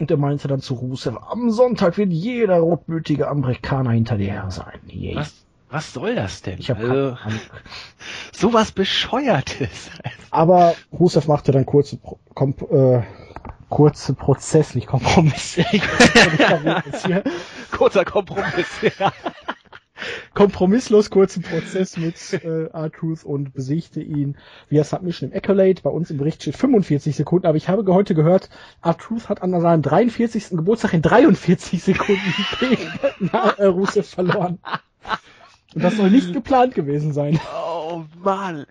Und 0.00 0.10
er 0.10 0.16
meinte 0.16 0.48
dann 0.48 0.60
zu 0.60 0.74
Rusev, 0.74 1.16
am 1.28 1.50
Sonntag 1.50 1.98
wird 1.98 2.10
jeder 2.10 2.58
rotmütige 2.58 3.28
Amerikaner 3.28 3.90
hinter 3.90 4.16
dir 4.16 4.32
her 4.32 4.50
sein. 4.50 4.80
Yay. 4.86 5.14
Was, 5.14 5.44
was 5.68 5.92
soll 5.92 6.14
das 6.14 6.42
denn? 6.42 6.58
Ich 6.58 6.70
habe 6.70 6.80
also, 6.80 6.92
keine 6.92 7.20
Ahnung. 7.20 7.40
sowas 8.32 8.72
Bescheuertes. 8.72 9.90
Aber 10.30 10.74
Rusev 10.92 11.28
machte 11.28 11.52
dann 11.52 11.66
kurze, 11.66 11.98
Kom 12.34 12.54
äh, 12.70 13.02
kurze 13.68 14.14
Prozess, 14.14 14.74
nicht 14.74 14.86
Kompromisse. 14.86 15.62
Hier. 17.04 17.22
Kurzer 17.70 18.04
Kompromiss. 18.04 18.68
Ja. 18.98 19.12
Kompromisslos 20.34 21.10
kurzen 21.10 21.42
Prozess 21.42 21.96
mit 21.96 22.32
äh, 22.44 22.66
R-Truth 22.66 23.24
und 23.24 23.52
besiegte 23.52 24.00
ihn 24.00 24.36
via 24.68 24.84
Submission 24.84 25.30
im 25.30 25.36
Accolade. 25.36 25.82
Bei 25.82 25.90
uns 25.90 26.10
im 26.10 26.18
Bericht 26.18 26.42
steht 26.42 26.56
45 26.56 27.16
Sekunden, 27.16 27.46
aber 27.46 27.56
ich 27.56 27.68
habe 27.68 27.92
heute 27.92 28.14
gehört, 28.14 28.50
R-Truth 28.82 29.28
hat 29.28 29.42
an 29.42 29.58
seinem 29.60 29.82
43. 29.82 30.50
Geburtstag 30.50 30.94
in 30.94 31.02
43 31.02 31.82
Sekunden 31.82 32.34
gegen 32.60 33.30
äh, 33.32 33.64
Rusev 33.64 34.08
verloren. 34.08 34.58
Und 35.74 35.84
das 35.84 35.96
soll 35.96 36.10
nicht 36.10 36.32
geplant 36.32 36.74
gewesen 36.74 37.12
sein. 37.12 37.38
Oh 37.54 38.02
Mann. 38.22 38.66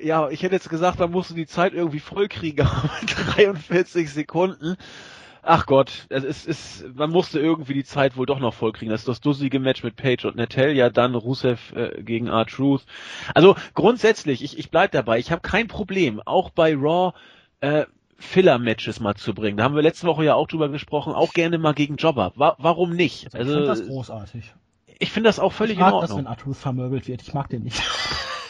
Ja, 0.00 0.28
ich 0.28 0.42
hätte 0.42 0.54
jetzt 0.54 0.68
gesagt, 0.68 0.98
man 0.98 1.10
musste 1.10 1.34
die 1.34 1.46
Zeit 1.46 1.72
irgendwie 1.72 2.00
vollkriegen, 2.00 2.66
aber 2.66 2.90
mit 3.00 3.36
43 3.36 4.10
Sekunden. 4.10 4.76
Ach 5.48 5.66
Gott, 5.66 6.06
es 6.08 6.24
ist, 6.24 6.46
ist, 6.46 6.94
man 6.96 7.10
musste 7.10 7.38
irgendwie 7.38 7.74
die 7.74 7.84
Zeit 7.84 8.16
wohl 8.16 8.26
doch 8.26 8.40
noch 8.40 8.52
vollkriegen. 8.52 8.90
Das 8.90 9.02
ist 9.02 9.08
das 9.08 9.20
dusselige 9.20 9.60
Match 9.60 9.84
mit 9.84 9.94
Paige 9.94 10.26
und 10.26 10.36
Natalia, 10.36 10.90
dann 10.90 11.14
Rusev 11.14 11.72
äh, 11.76 12.02
gegen 12.02 12.26
R-Truth. 12.26 12.84
Also 13.32 13.54
grundsätzlich, 13.74 14.42
ich, 14.42 14.58
ich 14.58 14.70
bleib 14.72 14.90
dabei, 14.90 15.20
ich 15.20 15.30
habe 15.30 15.42
kein 15.42 15.68
Problem, 15.68 16.20
auch 16.24 16.50
bei 16.50 16.74
Raw 16.74 17.12
äh, 17.60 17.84
Filler-Matches 18.16 18.98
mal 18.98 19.14
zu 19.14 19.34
bringen. 19.34 19.56
Da 19.56 19.62
haben 19.62 19.76
wir 19.76 19.82
letzte 19.82 20.08
Woche 20.08 20.24
ja 20.24 20.34
auch 20.34 20.48
drüber 20.48 20.68
gesprochen, 20.68 21.12
auch 21.12 21.32
gerne 21.32 21.58
mal 21.58 21.74
gegen 21.74 21.94
Jobber. 21.94 22.32
Wa 22.34 22.56
warum 22.58 22.90
nicht? 22.90 23.32
Also 23.32 23.72
großartig. 23.84 24.52
ich 24.98 25.12
finde 25.12 25.28
das 25.28 25.38
auch 25.38 25.52
völlig 25.52 25.74
ich 25.74 25.80
mag 25.80 25.94
in 25.94 26.00
das, 26.00 26.10
Ordnung. 26.10 26.26
wenn 26.26 26.32
R-Truth 26.32 26.56
vermöbelt 26.56 27.06
wird. 27.06 27.22
Ich 27.22 27.32
mag 27.34 27.48
den 27.50 27.62
nicht. 27.62 27.80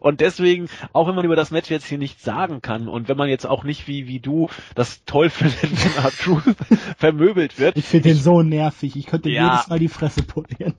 Und 0.00 0.20
deswegen, 0.20 0.68
auch 0.92 1.08
wenn 1.08 1.14
man 1.14 1.24
über 1.24 1.36
das 1.36 1.50
Match 1.50 1.70
jetzt 1.70 1.86
hier 1.86 1.98
nichts 1.98 2.22
sagen 2.22 2.62
kann 2.62 2.88
und 2.88 3.08
wenn 3.08 3.16
man 3.16 3.28
jetzt 3.28 3.46
auch 3.46 3.64
nicht 3.64 3.86
wie, 3.88 4.06
wie 4.08 4.20
du 4.20 4.48
das 4.74 5.04
toll 5.04 5.30
findet, 5.30 5.62
wenn 5.62 6.04
R-Truth 6.04 6.56
vermöbelt 6.98 7.58
wird, 7.58 7.76
Ich 7.76 7.84
finde 7.86 8.10
den 8.10 8.18
so 8.18 8.42
nervig. 8.42 8.96
Ich 8.96 9.06
könnte 9.06 9.30
Ja. 9.30 9.52
jedes 9.52 9.68
Mal 9.68 9.78
die 9.78 9.88
Fresse 9.88 10.22
polieren. 10.22 10.74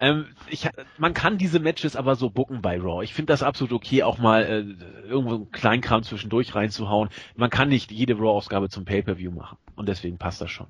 ähm, 0.00 0.26
ich, 0.50 0.68
man 0.98 1.14
kann 1.14 1.38
diese 1.38 1.60
Matches 1.60 1.96
aber 1.96 2.16
so 2.16 2.30
bucken 2.30 2.60
bei 2.62 2.78
Raw. 2.78 3.02
Ich 3.04 3.14
finde 3.14 3.32
das 3.32 3.42
absolut 3.42 3.72
okay, 3.72 4.02
auch 4.02 4.18
mal 4.18 4.42
äh, 4.42 5.08
irgendwo 5.08 5.34
einen 5.34 5.50
Kleinkram 5.50 6.02
zwischendurch 6.02 6.54
reinzuhauen. 6.54 7.08
Man 7.36 7.50
kann 7.50 7.68
nicht 7.68 7.90
jede 7.92 8.14
Raw-Ausgabe 8.14 8.68
zum 8.68 8.84
Pay-Per-View 8.84 9.30
machen. 9.30 9.56
Und 9.76 9.88
deswegen 9.88 10.18
passt 10.18 10.40
das 10.40 10.50
schon. 10.50 10.66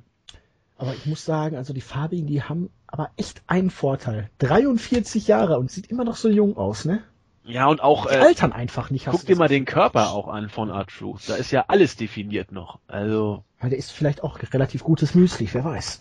Aber 0.77 0.93
ich 0.95 1.07
muss 1.07 1.25
sagen, 1.25 1.57
also 1.57 1.73
die 1.73 1.81
Farbigen, 1.81 2.27
die 2.27 2.43
haben 2.43 2.69
aber 2.87 3.11
echt 3.17 3.43
einen 3.47 3.71
Vorteil. 3.71 4.29
43 4.39 5.29
Jahre 5.29 5.59
und 5.59 5.71
sieht 5.71 5.87
immer 5.87 6.05
noch 6.05 6.17
so 6.17 6.29
jung 6.29 6.57
aus, 6.57 6.85
ne? 6.85 7.03
Ja, 7.47 7.67
und 7.67 7.83
auch, 7.83 8.07
Die 8.07 8.15
äh, 8.15 8.19
altern 8.21 8.53
einfach 8.53 8.89
nicht. 8.91 9.07
guck 9.07 9.27
dir 9.27 9.37
mal 9.37 9.49
den. 9.49 9.67
Körper 9.67 10.11
auch 10.13 10.29
an 10.29 10.49
von 10.49 10.71
R-Truth. 10.71 11.29
Da 11.29 11.35
ist 11.35 11.51
ja 11.51 11.67
alles 11.69 11.97
definiert 11.97 12.53
noch. 12.53 12.79
Also, 12.89 13.45
Weil 13.61 13.71
der 13.71 13.79
ist 13.79 13.91
vielleicht 13.93 14.23
auch 14.23 14.39
relativ 14.53 14.83
gutes 14.83 15.15
Müsli, 15.15 15.49
wer 15.53 15.65
weiß. 15.65 15.99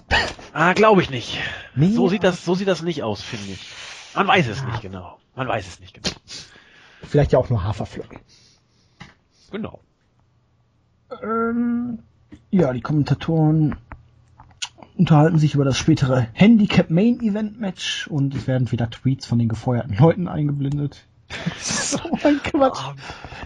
ah, 0.54 0.72
glaube 0.74 1.02
ich 1.02 1.10
nicht. 1.10 1.40
Nee, 1.76 1.90
So 1.92 2.08
sieht 2.08 2.24
das, 2.24 2.46
so 2.46 2.56
sieht 2.56 2.68
das 2.70 2.82
nicht 2.82 3.04
aus, 3.04 3.22
finde 3.22 3.52
ich. 3.52 3.70
Man 4.16 4.28
weiß 4.28 4.48
es 4.48 4.64
nicht 4.64 4.82
genau. 4.82 5.18
Man 5.36 5.48
weiß 5.48 5.68
es 5.68 5.80
nicht 5.82 5.94
genau. 5.94 6.16
Vielleicht 7.02 7.34
ja 7.34 7.40
auch 7.40 7.50
nur 7.50 7.64
Haferflocken. 7.64 8.20
Genau. 9.52 9.80
Ähm, 11.22 12.00
ja, 12.52 12.72
die 12.74 12.82
Kommentatoren 12.82 13.76
unterhalten 14.98 15.40
sich 15.40 15.56
über 15.56 15.66
das 15.66 15.78
spätere 15.78 16.28
Handicap 16.34 16.90
Main 16.90 17.20
Event 17.22 17.60
Match 17.60 18.08
und 18.08 18.34
es 18.36 18.48
werden 18.48 18.72
wieder 18.72 18.90
Tweets 18.90 19.26
von 19.26 19.40
den 19.40 19.50
gefeuerten 19.50 19.96
Leuten 19.98 20.28
eingeblendet. 20.28 21.06
So 21.60 22.00
ein 22.24 22.42
Quatsch. 22.44 22.80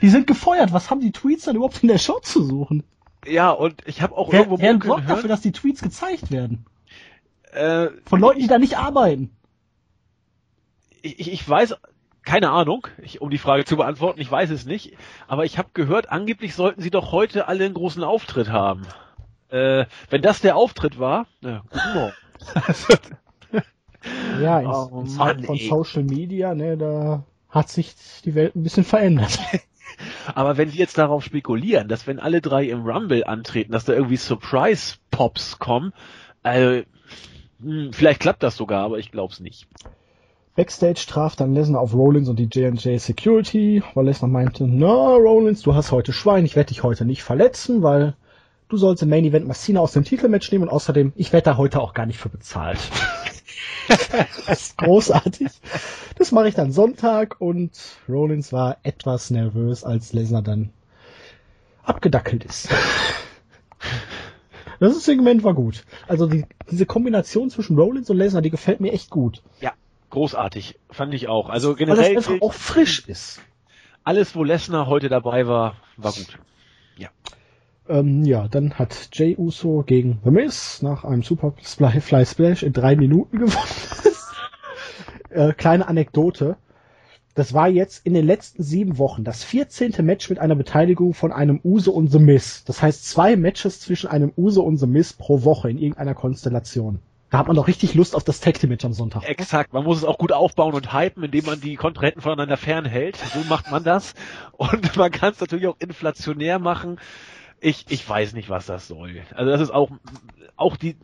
Die 0.01 0.09
sind 0.09 0.27
gefeuert. 0.27 0.73
Was 0.73 0.89
haben 0.91 1.01
die 1.01 1.11
Tweets 1.11 1.45
dann 1.45 1.55
überhaupt 1.55 1.81
in 1.81 1.87
der 1.89 1.97
Show 1.97 2.19
zu 2.19 2.43
suchen? 2.43 2.83
Ja, 3.25 3.51
und 3.51 3.81
ich 3.85 4.01
habe 4.01 4.15
auch 4.15 4.31
Wer, 4.31 4.39
irgendwo 4.41 4.59
wer 4.59 4.79
sorgt 4.81 5.09
dafür, 5.09 5.29
dass 5.29 5.41
die 5.41 5.51
Tweets 5.51 5.81
gezeigt 5.81 6.31
werden? 6.31 6.65
äh, 7.51 7.87
Von 8.05 8.19
Leuten, 8.19 8.39
die 8.39 8.47
da 8.47 8.57
nicht 8.59 8.77
arbeiten. 8.77 9.31
ich, 11.01 11.31
ich- 11.31 11.49
weiß 11.49 11.75
keine 12.23 12.49
Ahnung, 12.51 12.87
ich, 13.01 13.21
um 13.21 13.29
die 13.29 13.37
Frage 13.37 13.63
zu 13.63 13.77
beantworten, 13.77 14.19
ich 14.19 14.29
weiß 14.29 14.49
es 14.49 14.65
nicht. 14.65 14.97
Aber 15.29 15.45
ich 15.45 15.57
habe 15.57 15.69
gehört, 15.73 16.09
angeblich 16.11 16.55
sollten 16.55 16.81
sie 16.81 16.89
doch 16.91 17.13
heute 17.13 17.47
alle 17.47 17.63
einen 17.63 17.73
großen 17.73 18.03
Auftritt 18.03 18.49
haben. 18.49 18.85
Äh, 19.49 19.85
wenn 20.09 20.21
das 20.21 20.41
der 20.41 20.57
Auftritt 20.57 20.99
war, 20.99 21.25
äh, 21.41 21.59
guten 21.69 21.93
Morgen. 21.93 22.13
ja, 24.41 24.59
in, 24.59 24.67
oh, 24.67 25.05
Zeiten 25.05 25.45
von 25.45 25.55
ey. 25.55 25.69
Social 25.69 26.03
Media, 26.03 26.53
ne, 26.53 26.75
da 26.77 27.23
hat 27.49 27.69
sich 27.69 27.95
die 28.25 28.35
Welt 28.35 28.55
ein 28.55 28.63
bisschen 28.63 28.83
verändert. 28.83 29.39
Aber 30.35 30.57
wenn 30.57 30.71
wir 30.71 30.79
jetzt 30.79 30.97
darauf 30.97 31.23
spekulieren, 31.23 31.87
dass 31.87 32.07
wenn 32.07 32.19
alle 32.19 32.41
drei 32.41 32.65
im 32.65 32.85
Rumble 32.85 33.23
antreten, 33.23 33.71
dass 33.71 33.85
da 33.85 33.93
irgendwie 33.93 34.17
Surprise-Pops 34.17 35.59
kommen, 35.59 35.93
äh, 36.43 36.83
hm, 37.61 37.91
vielleicht 37.93 38.19
klappt 38.19 38.43
das 38.43 38.55
sogar, 38.55 38.83
aber 38.83 38.99
ich 38.99 39.11
glaub's 39.11 39.39
nicht. 39.39 39.67
Backstage 40.55 41.05
traf 41.07 41.35
dann 41.35 41.53
Lesnar 41.53 41.81
auf 41.81 41.93
Rollins 41.93 42.29
und 42.29 42.39
die 42.39 42.45
J&J 42.45 42.99
Security, 42.99 43.83
weil 43.93 44.05
Lesnar 44.05 44.29
meinte, 44.29 44.67
na 44.67 45.15
Rollins, 45.15 45.61
du 45.61 45.75
hast 45.75 45.91
heute 45.91 46.13
Schwein, 46.13 46.45
ich 46.45 46.55
werde 46.55 46.69
dich 46.69 46.83
heute 46.83 47.05
nicht 47.05 47.23
verletzen, 47.23 47.83
weil 47.83 48.15
du 48.67 48.77
sollst 48.77 49.03
im 49.03 49.09
Main 49.09 49.25
Event 49.25 49.47
Messina 49.47 49.79
aus 49.79 49.93
dem 49.93 50.03
Titelmatch 50.03 50.51
nehmen 50.51 50.63
und 50.63 50.69
außerdem, 50.69 51.13
ich 51.15 51.31
werde 51.31 51.45
da 51.45 51.57
heute 51.57 51.79
auch 51.79 51.93
gar 51.93 52.05
nicht 52.05 52.19
für 52.19 52.29
bezahlt. 52.29 52.79
das 54.47 54.61
ist 54.61 54.77
großartig. 54.77 55.49
Das 56.17 56.31
mache 56.31 56.49
ich 56.49 56.55
dann 56.55 56.71
Sonntag 56.71 57.39
und 57.39 57.71
Rollins 58.07 58.51
war 58.51 58.77
etwas 58.83 59.29
nervös, 59.29 59.83
als 59.83 60.13
Lesnar 60.13 60.41
dann 60.41 60.71
abgedackelt 61.83 62.43
ist. 62.43 62.69
Das 64.79 65.03
Segment 65.03 65.43
war 65.43 65.53
gut. 65.53 65.85
Also 66.07 66.27
die, 66.27 66.45
diese 66.69 66.85
Kombination 66.85 67.49
zwischen 67.49 67.77
Rollins 67.77 68.09
und 68.09 68.17
Lesnar, 68.17 68.41
die 68.41 68.51
gefällt 68.51 68.79
mir 68.79 68.91
echt 68.91 69.09
gut. 69.09 69.41
Ja, 69.59 69.73
großartig. 70.09 70.77
Fand 70.89 71.13
ich 71.13 71.27
auch. 71.27 71.49
Also 71.49 71.75
generell. 71.75 72.03
Weil 72.03 72.15
das 72.15 72.27
einfach 72.27 72.41
auch 72.41 72.53
frisch 72.53 73.07
ist. 73.07 73.41
Alles, 74.03 74.35
wo 74.35 74.43
Lesnar 74.43 74.87
heute 74.87 75.09
dabei 75.09 75.47
war, 75.47 75.75
war 75.97 76.13
gut. 76.13 76.37
Ja. 76.97 77.09
Ähm, 77.89 78.23
ja, 78.23 78.47
dann 78.47 78.73
hat 78.73 79.09
Jay 79.13 79.35
Uso 79.37 79.83
gegen 79.85 80.19
The 80.23 80.31
Miz 80.31 80.81
nach 80.81 81.03
einem 81.03 81.23
Super 81.23 81.53
Fly 81.61 82.25
Splash 82.25 82.63
in 82.63 82.73
drei 82.73 82.95
Minuten 82.95 83.39
gewonnen. 83.39 83.67
äh, 85.29 85.53
kleine 85.53 85.87
Anekdote. 85.87 86.57
Das 87.33 87.53
war 87.53 87.69
jetzt 87.69 88.05
in 88.05 88.15
den 88.15 88.25
letzten 88.25 88.63
sieben 88.63 88.97
Wochen 88.97 89.23
das 89.23 89.43
14. 89.43 89.93
Match 90.03 90.29
mit 90.29 90.39
einer 90.39 90.55
Beteiligung 90.55 91.13
von 91.13 91.31
einem 91.31 91.59
Uso 91.63 91.91
und 91.91 92.11
The 92.11 92.19
Miz. 92.19 92.63
Das 92.65 92.81
heißt 92.81 93.07
zwei 93.07 93.35
Matches 93.35 93.79
zwischen 93.79 94.07
einem 94.09 94.33
Uso 94.35 94.63
und 94.63 94.77
The 94.77 94.87
Miz 94.87 95.13
pro 95.13 95.43
Woche 95.43 95.69
in 95.69 95.77
irgendeiner 95.77 96.15
Konstellation. 96.15 96.99
Da 97.29 97.39
hat 97.39 97.47
man 97.47 97.55
doch 97.55 97.67
richtig 97.67 97.93
Lust 97.93 98.15
auf 98.15 98.23
das 98.23 98.39
Tag 98.39 98.57
Team 98.57 98.69
Match 98.69 98.85
am 98.85 98.93
Sonntag. 98.93 99.29
Exakt. 99.29 99.73
Man 99.73 99.83
muss 99.83 99.97
es 99.97 100.03
auch 100.03 100.17
gut 100.17 100.31
aufbauen 100.31 100.73
und 100.73 100.93
hypen, 100.93 101.23
indem 101.23 101.45
man 101.45 101.61
die 101.61 101.75
Kontrahenten 101.75 102.21
voneinander 102.21 102.57
fernhält. 102.57 103.17
So 103.17 103.39
macht 103.47 103.69
man 103.69 103.83
das. 103.83 104.13
Und 104.53 104.95
man 104.97 105.11
kann 105.11 105.33
es 105.33 105.39
natürlich 105.39 105.67
auch 105.67 105.75
inflationär 105.79 106.57
machen 106.57 106.97
ich, 107.59 107.85
ich 107.89 108.07
weiß 108.07 108.33
nicht, 108.33 108.49
was 108.49 108.65
das 108.67 108.87
soll. 108.87 109.21
Also 109.35 109.51
das 109.51 109.61
ist 109.61 109.71
auch, 109.71 109.89
auch 110.55 110.77
die, 110.77 110.95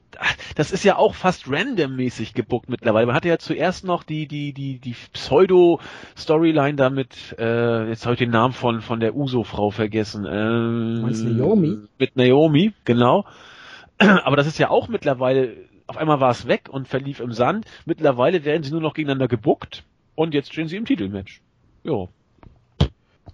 das 0.55 0.71
ist 0.71 0.83
ja 0.83 0.97
auch 0.97 1.15
fast 1.15 1.49
randommäßig 1.49 2.33
gebuckt 2.33 2.69
mittlerweile. 2.69 3.07
Man 3.07 3.15
hatte 3.15 3.29
ja 3.29 3.37
zuerst 3.37 3.85
noch 3.85 4.03
die, 4.03 4.27
die, 4.27 4.53
die, 4.53 4.79
die 4.79 4.95
Pseudo-Storyline 5.13 6.75
damit, 6.75 7.35
äh, 7.39 7.87
jetzt 7.89 8.05
habe 8.05 8.13
ich 8.13 8.19
den 8.19 8.31
Namen 8.31 8.53
von, 8.53 8.81
von 8.81 8.99
der 8.99 9.15
Uso-Frau 9.15 9.71
vergessen. 9.71 10.25
Ähm, 10.29 11.01
Meinst 11.01 11.25
Naomi? 11.25 11.77
Mit 11.97 12.15
Naomi, 12.15 12.73
genau. 12.85 13.25
Aber 13.97 14.35
das 14.35 14.47
ist 14.47 14.59
ja 14.59 14.69
auch 14.69 14.87
mittlerweile, 14.87 15.55
auf 15.87 15.97
einmal 15.97 16.19
war 16.19 16.31
es 16.31 16.47
weg 16.47 16.69
und 16.69 16.87
verlief 16.87 17.19
im 17.19 17.31
Sand. 17.31 17.65
Mittlerweile 17.85 18.45
werden 18.45 18.63
sie 18.63 18.71
nur 18.71 18.81
noch 18.81 18.93
gegeneinander 18.93 19.27
gebuckt 19.27 19.83
und 20.15 20.33
jetzt 20.33 20.51
stehen 20.51 20.67
sie 20.67 20.77
im 20.77 20.85
Titelmatch. 20.85 21.41
Jo. 21.83 22.09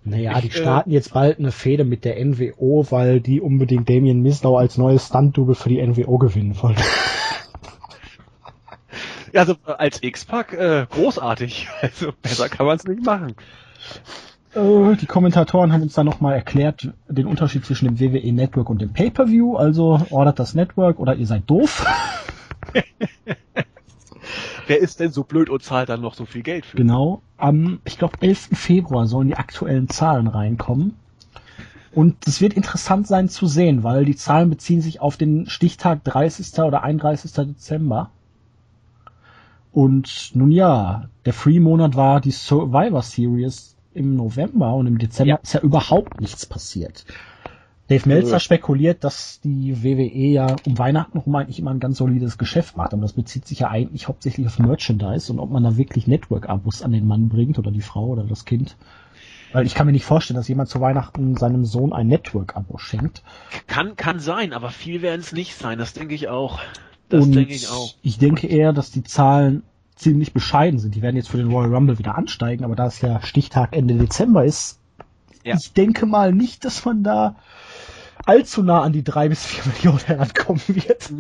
Naja, 0.04 0.38
ich, 0.38 0.42
die 0.42 0.58
äh, 0.58 0.62
starten 0.62 0.92
äh, 0.92 0.94
jetzt 0.94 1.14
bald 1.14 1.40
eine 1.40 1.52
Fehde 1.52 1.84
mit 1.84 2.06
der 2.06 2.24
NWO, 2.24 2.86
weil 2.90 3.20
die 3.20 3.42
unbedingt 3.42 3.90
Damien 3.90 4.22
Mislau 4.22 4.58
als 4.58 4.78
neues 4.78 5.08
Stunt-Double 5.08 5.56
für 5.56 5.70
die 5.70 5.86
NWO 5.86 6.18
gewinnen 6.18 6.56
wollen. 6.62 6.78
Ja, 9.32 9.42
also 9.42 9.54
äh, 9.68 9.74
als 9.78 10.02
X-Pack 10.02 10.54
äh, 10.54 10.88
großartig. 10.90 11.68
Also 11.82 12.12
besser 12.22 12.50
kann 12.50 12.66
man 12.66 12.78
es 12.78 12.86
nicht 12.86 13.04
machen. 13.06 13.36
Äh, 14.56 14.96
die 14.96 15.06
Kommentatoren 15.06 15.72
haben 15.72 15.84
uns 15.84 15.94
dann 15.94 16.06
nochmal 16.06 16.36
erklärt, 16.36 16.90
den 17.08 17.28
Unterschied 17.28 17.66
zwischen 17.66 17.86
dem 17.86 18.00
WWE 18.00 18.34
Network 18.34 18.70
und 18.70 18.82
dem 18.82 18.94
Pay-Per-View. 18.94 19.56
Also 19.56 20.02
ordert 20.10 20.40
das 20.40 20.56
Network 20.56 21.00
oder 21.00 21.16
ihr 21.16 21.28
seid 21.28 21.44
doof. 21.48 21.86
wer 24.70 24.80
ist 24.80 25.00
denn 25.00 25.12
so 25.12 25.24
blöd 25.24 25.50
und 25.50 25.64
zahlt 25.64 25.90
dann 25.90 26.02
noch 26.02 26.14
so 26.14 26.26
viel 26.26 26.44
Geld 26.44 26.66
für? 26.66 26.78
Genau. 26.78 27.22
Am, 27.38 27.80
ich 27.86 27.98
glaube, 27.98 28.18
11. 28.22 28.50
Februar 28.54 29.08
sollen 29.08 29.28
die 29.28 29.36
aktuellen 29.36 29.90
Zahlen 29.90 30.28
reinkommen. 30.28 30.96
Und 31.92 32.28
es 32.28 32.40
wird 32.40 32.54
interessant 32.54 33.08
sein 33.08 33.30
zu 33.30 33.48
sehen, 33.48 33.84
weil 33.84 34.06
die 34.06 34.16
Zahlen 34.16 34.50
beziehen 34.50 34.82
sich 34.82 35.02
auf 35.02 35.18
den 35.18 35.48
Stichtag 35.48 36.04
30. 36.04 36.60
oder 36.60 36.84
31. 36.84 37.32
Dezember. 37.32 38.12
Und 39.72 40.32
nun 40.36 40.52
ja, 40.52 41.10
der 41.26 41.34
Free-Monat 41.34 41.96
war 41.96 42.22
die 42.22 42.32
Survivor 42.32 43.02
Series 43.02 43.76
im 43.94 44.16
November 44.16 44.76
und 44.76 44.86
im 44.86 45.00
Dezember 45.00 45.30
ja. 45.30 45.40
ist 45.42 45.54
ja 45.54 45.62
überhaupt 45.62 46.22
nichts 46.22 46.46
passiert. 46.46 47.06
Dave 47.90 48.08
Meltzer 48.08 48.40
spekuliert, 48.40 49.04
dass 49.04 49.42
die 49.42 49.84
WWE 49.84 50.28
ja 50.28 50.56
um 50.66 50.78
Weihnachten 50.78 51.18
rum 51.18 51.36
eigentlich 51.36 51.58
immer 51.58 51.72
ein 51.72 51.80
ganz 51.80 51.98
solides 51.98 52.38
Geschäft 52.38 52.78
macht. 52.78 52.94
Und 52.94 53.02
das 53.02 53.14
bezieht 53.14 53.48
sich 53.48 53.60
ja 53.60 53.70
eigentlich 53.70 54.08
hauptsächlich 54.08 54.46
auf 54.46 54.60
Merchandise 54.60 55.32
und 55.34 55.40
ob 55.40 55.50
man 55.50 55.64
da 55.64 55.76
wirklich 55.76 56.06
Network-Abos 56.06 56.84
an 56.84 56.92
den 56.92 57.08
Mann 57.08 57.30
bringt 57.30 57.58
oder 57.58 57.72
die 57.72 57.82
Frau 57.82 58.06
oder 58.08 58.24
das 58.24 58.46
Kind. 58.46 58.78
Weil 59.52 59.66
ich 59.66 59.74
kann 59.74 59.88
mir 59.88 59.92
nicht 59.92 60.06
vorstellen, 60.06 60.38
dass 60.38 60.48
jemand 60.48 60.70
zu 60.70 60.80
Weihnachten 60.80 61.36
seinem 61.36 61.66
Sohn 61.66 61.92
ein 61.92 62.06
Network-Abo 62.06 62.78
schenkt. 62.78 63.24
Kann, 63.66 63.96
kann 63.96 64.20
sein, 64.20 64.54
aber 64.54 64.70
viel 64.70 65.02
werden 65.02 65.22
es 65.22 65.32
nicht 65.32 65.56
sein, 65.56 65.80
das 65.80 65.94
denke 65.94 66.14
ich 66.14 66.28
auch. 66.28 66.60
Das 67.10 67.26
und 67.26 67.32
denke 67.32 67.56
ich 67.56 67.70
auch. 67.70 67.96
Ich 68.04 68.20
denke 68.20 68.46
eher, 68.46 68.72
dass 68.72 68.92
die 68.92 69.04
Zahlen 69.04 69.64
ziemlich 69.96 70.32
bescheiden 70.32 70.80
sind. 70.80 70.94
Die 70.94 71.02
werden 71.02 71.16
jetzt 71.16 71.30
für 71.30 71.38
den 71.38 71.52
Royal 71.52 71.74
Rumble 71.74 71.98
wieder 71.98 72.16
ansteigen, 72.16 72.64
aber 72.64 72.76
da 72.76 72.86
es 72.86 73.02
ja 73.02 73.22
Stichtag 73.24 73.76
Ende 73.76 73.96
Dezember 73.96 74.46
ist, 74.46 74.80
ja. 75.44 75.56
ich 75.56 75.74
denke 75.74 76.06
mal 76.06 76.32
nicht, 76.32 76.64
dass 76.66 76.86
man 76.86 77.04
da 77.04 77.36
allzu 78.26 78.64
nah 78.64 78.82
an 78.82 78.94
die 78.94 79.04
drei 79.04 79.30
bis 79.30 79.46
vier 79.46 79.72
Millionen 79.74 80.06
herankommen 80.06 80.62
wird. 80.68 81.12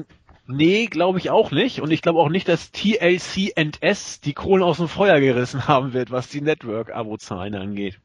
Nee, 0.47 0.87
glaube 0.87 1.19
ich 1.19 1.29
auch 1.29 1.51
nicht. 1.51 1.79
Und 1.79 1.91
ich 1.91 2.01
glaube 2.01 2.19
auch 2.19 2.29
nicht, 2.29 2.47
dass 2.47 2.71
TLC&S 2.71 4.21
die 4.21 4.33
Kohlen 4.33 4.63
aus 4.63 4.77
dem 4.77 4.87
Feuer 4.87 5.19
gerissen 5.19 5.67
haben 5.67 5.93
wird, 5.93 6.09
was 6.09 6.27
die 6.29 6.41
Network-Abo-Zahlen 6.41 7.53
angeht. 7.53 7.99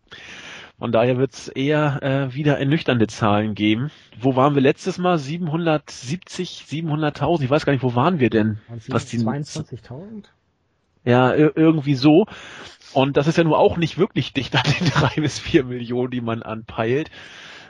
Von 0.79 0.93
daher 0.93 1.17
wird 1.17 1.33
es 1.33 1.49
eher 1.49 2.03
äh, 2.03 2.35
wieder 2.35 2.59
ernüchternde 2.59 3.07
Zahlen 3.07 3.55
geben. 3.55 3.91
Wo 4.21 4.37
waren 4.37 4.55
wir 4.55 4.61
letztes 4.61 4.99
Mal? 4.99 5.19
770, 5.19 6.67
700.000? 6.69 7.45
Ich 7.45 7.51
weiß 7.51 7.65
gar 7.65 7.73
nicht, 7.73 7.83
wo 7.83 7.95
waren 7.95 8.19
wir 8.19 8.29
denn? 8.29 8.59
22.000? 8.91 10.25
Ja, 11.05 11.35
irgendwie 11.35 11.95
so. 11.95 12.27
Und 12.93 13.17
das 13.17 13.27
ist 13.27 13.39
ja 13.39 13.45
nur 13.45 13.59
auch 13.59 13.77
nicht 13.77 13.99
wirklich 13.99 14.33
dicht 14.33 14.55
an 14.55 14.63
den 14.81 14.91
drei 14.95 15.21
bis 15.21 15.39
vier 15.39 15.65
Millionen, 15.65 16.11
die 16.11 16.21
man 16.21 16.43
anpeilt. 16.43 17.11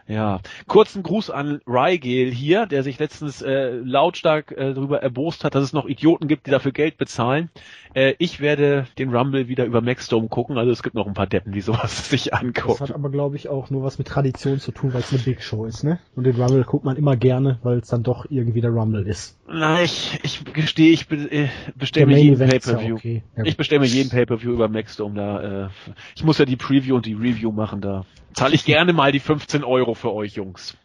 Ja, 0.07 0.40
kurzen 0.66 1.02
Gruß 1.02 1.30
an 1.30 1.61
Rygale 1.66 2.30
hier, 2.30 2.66
der 2.66 2.82
sich 2.82 2.98
letztens 2.98 3.40
äh, 3.40 3.70
lautstark 3.70 4.52
äh, 4.52 4.74
darüber 4.74 5.02
erbost 5.02 5.44
hat, 5.44 5.55
dass 5.55 5.64
es 5.64 5.72
noch 5.72 5.86
Idioten 5.86 6.28
gibt, 6.28 6.46
die 6.46 6.50
dafür 6.50 6.72
Geld 6.72 6.98
bezahlen. 6.98 7.48
Äh, 7.94 8.14
ich 8.18 8.40
werde 8.40 8.86
den 8.98 9.14
Rumble 9.14 9.48
wieder 9.48 9.64
über 9.64 9.80
Maxdome 9.80 10.28
gucken, 10.28 10.59
also 10.59 10.70
es 10.70 10.82
gibt 10.82 10.94
noch 10.94 11.07
ein 11.07 11.14
paar 11.14 11.26
Deppen, 11.26 11.52
die 11.52 11.62
sowas 11.62 12.09
sich 12.11 12.34
angucken. 12.34 12.76
Das 12.78 12.90
hat 12.90 12.94
aber, 12.94 13.09
glaube 13.09 13.36
ich, 13.36 13.48
auch 13.48 13.70
nur 13.70 13.82
was 13.82 13.96
mit 13.96 14.07
Tradition 14.07 14.59
zu 14.61 14.72
tun, 14.72 14.92
weil 14.92 15.00
es 15.00 15.11
eine 15.11 15.22
Big 15.22 15.42
Show 15.42 15.64
ist, 15.64 15.84
ne? 15.84 15.98
Und 16.14 16.24
den 16.24 16.36
Rumble 16.36 16.64
guckt 16.64 16.84
man 16.84 16.96
immer 16.96 17.16
gerne, 17.16 17.59
weil 17.62 17.78
es 17.78 17.88
dann 17.88 18.02
doch 18.02 18.26
irgendwie 18.28 18.61
der 18.61 18.70
Rumble 18.70 19.07
ist. 19.07 19.38
Na, 19.48 19.82
ich, 19.82 20.18
ich 20.22 20.44
gestehe, 20.44 20.92
ich 20.92 21.09
be, 21.09 21.16
äh, 21.16 21.48
bestelle 21.76 22.07
mir 22.07 22.18
jeden 22.18 22.38
Pay-Per-View. 22.38 22.88
Ja 22.88 22.94
okay. 22.94 23.22
ja, 23.36 23.44
ich 23.44 23.57
bestelle 23.57 23.80
mir 23.80 23.86
jeden 23.86 24.11
Pay-Per-View 24.11 24.52
über 24.52 24.68
Maxdome, 24.68 25.14
da, 25.14 25.64
äh, 25.64 25.68
ich 26.14 26.24
muss 26.24 26.36
ja 26.36 26.44
die 26.44 26.57
Preview 26.57 26.96
und 26.96 27.07
die 27.07 27.14
Review 27.14 27.52
machen, 27.52 27.80
da 27.80 28.05
zahle 28.35 28.55
ich 28.55 28.64
gerne 28.64 28.93
mal 28.93 29.12
die 29.12 29.20
15 29.20 29.64
Euro 29.64 29.95
für 29.95 30.12
euch, 30.12 30.35
Jungs. 30.35 30.76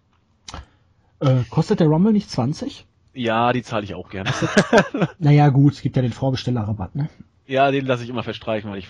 Äh, 1.19 1.43
kostet 1.49 1.79
der 1.79 1.87
Rumble 1.87 2.13
nicht 2.13 2.29
20? 2.29 2.85
Ja, 3.13 3.51
die 3.51 3.63
zahle 3.63 3.83
ich 3.83 3.95
auch 3.95 4.09
gerne. 4.09 4.31
naja, 5.19 5.49
gut, 5.49 5.73
es 5.73 5.81
gibt 5.81 5.95
ja 5.95 6.01
den 6.01 6.13
Vorbestellerrabatt, 6.13 6.95
ne? 6.95 7.09
Ja, 7.47 7.71
den 7.71 7.85
lasse 7.85 8.03
ich 8.03 8.09
immer 8.09 8.23
verstreichen, 8.23 8.71
weil 8.71 8.79
ich 8.79 8.87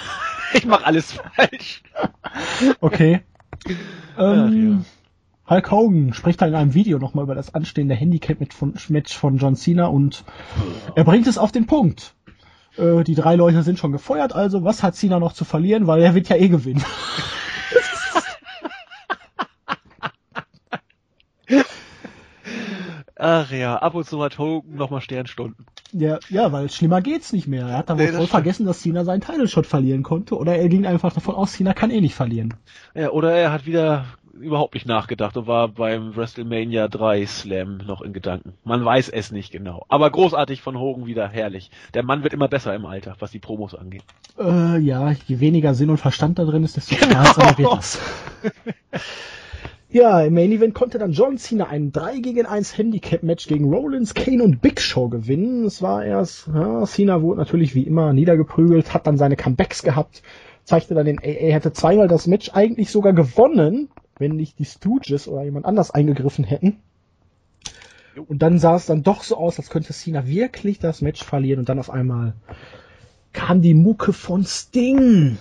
ich 0.54 0.64
mache 0.64 0.86
alles 0.86 1.12
falsch. 1.34 1.82
Okay. 2.80 3.20
ähm, 4.18 4.84
ja. 5.48 5.54
Hulk 5.54 5.70
Hogan 5.70 6.12
spricht 6.12 6.40
da 6.40 6.46
in 6.46 6.54
einem 6.54 6.74
Video 6.74 6.98
nochmal 6.98 7.24
über 7.24 7.34
das 7.34 7.54
anstehende 7.54 7.94
Handicap-Match 7.94 9.16
von 9.16 9.36
John 9.36 9.54
Cena 9.54 9.86
und 9.86 10.24
er 10.94 11.04
bringt 11.04 11.26
es 11.26 11.38
auf 11.38 11.52
den 11.52 11.66
Punkt. 11.66 12.14
Äh, 12.76 13.04
die 13.04 13.14
drei 13.14 13.36
Leute 13.36 13.62
sind 13.62 13.78
schon 13.78 13.92
gefeuert, 13.92 14.34
also 14.34 14.64
was 14.64 14.82
hat 14.82 14.96
Cena 14.96 15.18
noch 15.18 15.32
zu 15.32 15.44
verlieren, 15.44 15.86
weil 15.86 16.02
er 16.02 16.14
wird 16.14 16.28
ja 16.28 16.36
eh 16.36 16.48
gewinnen. 16.48 16.84
Ach 23.28 23.50
ja, 23.50 23.74
ab 23.74 23.96
und 23.96 24.06
zu 24.06 24.22
hat 24.22 24.38
Hogan 24.38 24.76
nochmal 24.76 25.00
Sternstunden. 25.00 25.66
Ja, 25.92 26.20
ja, 26.28 26.52
weil 26.52 26.70
schlimmer 26.70 27.00
geht's 27.00 27.32
nicht 27.32 27.48
mehr. 27.48 27.66
Er 27.66 27.78
hat 27.78 27.90
da 27.90 27.94
wohl 27.94 28.04
Nee, 28.04 28.06
das 28.12 28.18
voll 28.18 28.28
vergessen, 28.28 28.66
dass 28.66 28.82
Cena 28.82 29.04
seinen 29.04 29.20
Title 29.20 29.48
Shot 29.48 29.66
verlieren 29.66 30.04
konnte. 30.04 30.36
Oder 30.36 30.54
er 30.54 30.68
ging 30.68 30.86
einfach 30.86 31.12
davon 31.12 31.34
aus, 31.34 31.54
Cena 31.54 31.74
kann 31.74 31.90
eh 31.90 32.00
nicht 32.00 32.14
verlieren. 32.14 32.54
Ja, 32.94 33.10
oder 33.10 33.32
er 33.32 33.50
hat 33.50 33.66
wieder 33.66 34.04
überhaupt 34.32 34.74
nicht 34.74 34.86
nachgedacht 34.86 35.36
und 35.36 35.48
war 35.48 35.66
beim 35.66 36.14
WrestleMania 36.14 36.86
3 36.86 37.26
Slam 37.26 37.78
noch 37.78 38.00
in 38.00 38.12
Gedanken. 38.12 38.52
Man 38.62 38.84
weiß 38.84 39.08
es 39.08 39.32
nicht 39.32 39.50
genau. 39.50 39.84
Aber 39.88 40.08
großartig 40.08 40.62
von 40.62 40.78
Hogan 40.78 41.06
wieder 41.06 41.26
herrlich. 41.26 41.72
Der 41.94 42.04
Mann 42.04 42.22
wird 42.22 42.32
immer 42.32 42.46
besser 42.46 42.76
im 42.76 42.86
Alter, 42.86 43.16
was 43.18 43.32
die 43.32 43.40
Promos 43.40 43.74
angeht. 43.74 44.04
Äh, 44.38 44.78
ja, 44.78 45.10
je 45.26 45.40
weniger 45.40 45.74
Sinn 45.74 45.90
und 45.90 45.98
Verstand 45.98 46.38
da 46.38 46.44
drin 46.44 46.62
ist, 46.62 46.76
desto 46.76 46.94
unterhaltsamer 46.94 47.58
wird 47.58 47.72
das. 47.72 48.00
Ja, 49.96 50.20
im 50.20 50.34
Main 50.34 50.52
Event 50.52 50.74
konnte 50.74 50.98
dann 50.98 51.12
John 51.12 51.38
Cena 51.38 51.68
ein 51.68 51.90
3 51.90 52.18
gegen 52.18 52.44
1 52.44 52.76
Handicap-Match 52.76 53.46
gegen 53.46 53.72
Rollins, 53.72 54.12
Kane 54.12 54.44
und 54.44 54.60
Big 54.60 54.78
Show 54.78 55.08
gewinnen. 55.08 55.64
Es 55.64 55.80
war 55.80 56.04
erst, 56.04 56.48
ja, 56.48 56.84
Cena 56.84 57.22
wurde 57.22 57.38
natürlich 57.38 57.74
wie 57.74 57.84
immer 57.84 58.12
niedergeprügelt, 58.12 58.92
hat 58.92 59.06
dann 59.06 59.16
seine 59.16 59.36
Comebacks 59.36 59.82
gehabt, 59.82 60.22
zeigte 60.64 60.94
dann 60.94 61.06
den, 61.06 61.16
er 61.16 61.54
hätte 61.54 61.72
zweimal 61.72 62.08
das 62.08 62.26
Match 62.26 62.50
eigentlich 62.52 62.90
sogar 62.90 63.14
gewonnen, 63.14 63.88
wenn 64.18 64.36
nicht 64.36 64.58
die 64.58 64.66
Stooges 64.66 65.28
oder 65.28 65.44
jemand 65.44 65.64
anders 65.64 65.92
eingegriffen 65.92 66.44
hätten. 66.44 66.76
Und 68.28 68.42
dann 68.42 68.58
sah 68.58 68.76
es 68.76 68.84
dann 68.84 69.02
doch 69.02 69.22
so 69.22 69.38
aus, 69.38 69.58
als 69.58 69.70
könnte 69.70 69.94
Cena 69.94 70.26
wirklich 70.26 70.78
das 70.78 71.00
Match 71.00 71.24
verlieren 71.24 71.60
und 71.60 71.70
dann 71.70 71.78
auf 71.78 71.88
einmal 71.88 72.34
kam 73.32 73.62
die 73.62 73.72
Mucke 73.72 74.12
von 74.12 74.44
Sting. 74.44 75.38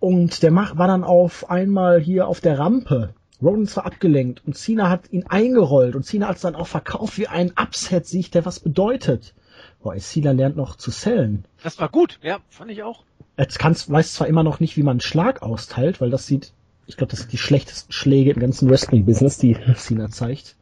Und 0.00 0.42
der 0.42 0.52
Mach 0.52 0.78
war 0.78 0.86
dann 0.86 1.04
auf 1.04 1.50
einmal 1.50 2.00
hier 2.00 2.28
auf 2.28 2.40
der 2.40 2.58
Rampe. 2.58 3.12
Rollins 3.42 3.76
war 3.76 3.84
abgelenkt 3.84 4.42
und 4.46 4.56
Cena 4.56 4.88
hat 4.88 5.12
ihn 5.12 5.26
eingerollt 5.26 5.94
und 5.94 6.04
Cena 6.04 6.28
hat 6.28 6.36
es 6.36 6.42
dann 6.42 6.54
auch 6.54 6.66
verkauft 6.66 7.18
wie 7.18 7.28
ein 7.28 7.52
Upset-Sieg, 7.56 8.30
der 8.32 8.46
was 8.46 8.60
bedeutet. 8.60 9.34
Boah, 9.82 9.96
Cena 9.96 10.32
lernt 10.32 10.56
noch 10.56 10.76
zu 10.76 10.90
sellen. 10.90 11.44
Das 11.62 11.78
war 11.78 11.88
gut, 11.88 12.18
ja, 12.22 12.38
fand 12.48 12.70
ich 12.70 12.82
auch. 12.82 13.04
Jetzt 13.36 13.58
kannst, 13.58 13.90
weiß 13.90 14.14
zwar 14.14 14.26
immer 14.26 14.42
noch 14.42 14.60
nicht, 14.60 14.76
wie 14.76 14.82
man 14.82 14.94
einen 14.94 15.00
Schlag 15.00 15.42
austeilt, 15.42 16.00
weil 16.00 16.10
das 16.10 16.26
sieht, 16.26 16.52
ich 16.86 16.96
glaube, 16.96 17.10
das 17.10 17.20
sind 17.20 17.32
die 17.32 17.38
schlechtesten 17.38 17.92
Schläge 17.92 18.30
im 18.30 18.40
ganzen 18.40 18.70
Wrestling-Business, 18.70 19.38
die 19.38 19.56
Cena 19.76 20.08
zeigt. 20.08 20.56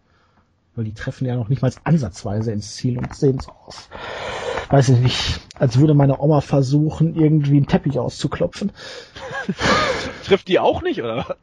Weil 0.75 0.85
die 0.85 0.95
treffen 0.95 1.27
ja 1.27 1.37
noch 1.37 1.49
nicht 1.49 1.63
mal 1.63 1.73
ansatzweise 1.85 2.51
ins 2.51 2.75
Ziel 2.75 2.99
und 2.99 3.15
sehen 3.15 3.39
so 3.39 3.53
aus. 3.65 3.89
Weiß 4.71 4.89
ich 4.89 4.99
nicht, 4.99 5.41
als 5.55 5.79
würde 5.79 5.95
meine 5.95 6.19
Oma 6.19 6.41
versuchen, 6.41 7.15
irgendwie 7.15 7.57
einen 7.57 7.69
Teppich 7.69 7.99
auszuklopfen. 8.01 8.73
Trifft 10.25 10.49
die 10.49 10.59
auch 10.59 10.83
nicht, 10.83 11.01
oder? 11.01 11.37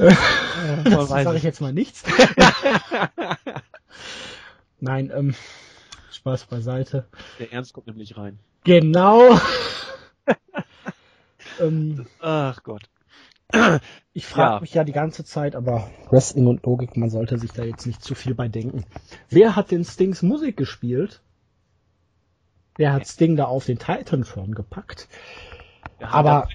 Das 0.84 1.08
sage 1.08 1.36
ich 1.36 1.42
jetzt 1.42 1.60
mal 1.60 1.72
nichts. 1.72 2.04
Nein, 4.80 5.10
ähm, 5.14 5.34
Spaß 6.12 6.46
beiseite. 6.46 7.06
Der 7.38 7.52
Ernst 7.52 7.72
kommt 7.74 7.86
nämlich 7.86 8.16
rein. 8.16 8.38
Genau. 8.64 9.38
ähm, 11.60 12.06
Ach 12.20 12.62
Gott. 12.62 12.82
ich 14.12 14.26
frage 14.26 14.54
Ja. 14.54 14.60
mich 14.60 14.74
ja 14.74 14.84
die 14.84 14.92
ganze 14.92 15.24
Zeit, 15.24 15.56
aber 15.56 15.90
Wrestling 16.10 16.46
und 16.46 16.64
Logik, 16.64 16.96
man 16.96 17.10
sollte 17.10 17.38
sich 17.38 17.52
da 17.52 17.64
jetzt 17.64 17.86
nicht 17.86 18.02
zu 18.02 18.14
viel 18.14 18.34
bei 18.34 18.48
denken. 18.48 18.84
Wer 19.28 19.56
hat 19.56 19.70
den 19.70 19.84
Stings 19.84 20.22
Musik 20.22 20.56
gespielt? 20.56 21.20
Wer 22.76 22.92
hat 22.92 23.06
Sting 23.06 23.36
da 23.36 23.44
auf 23.46 23.66
den 23.66 23.78
Titan 23.78 24.22
Throne 24.22 24.54
gepackt? 24.54 25.08
Der 26.00 26.14
Aber- 26.14 26.48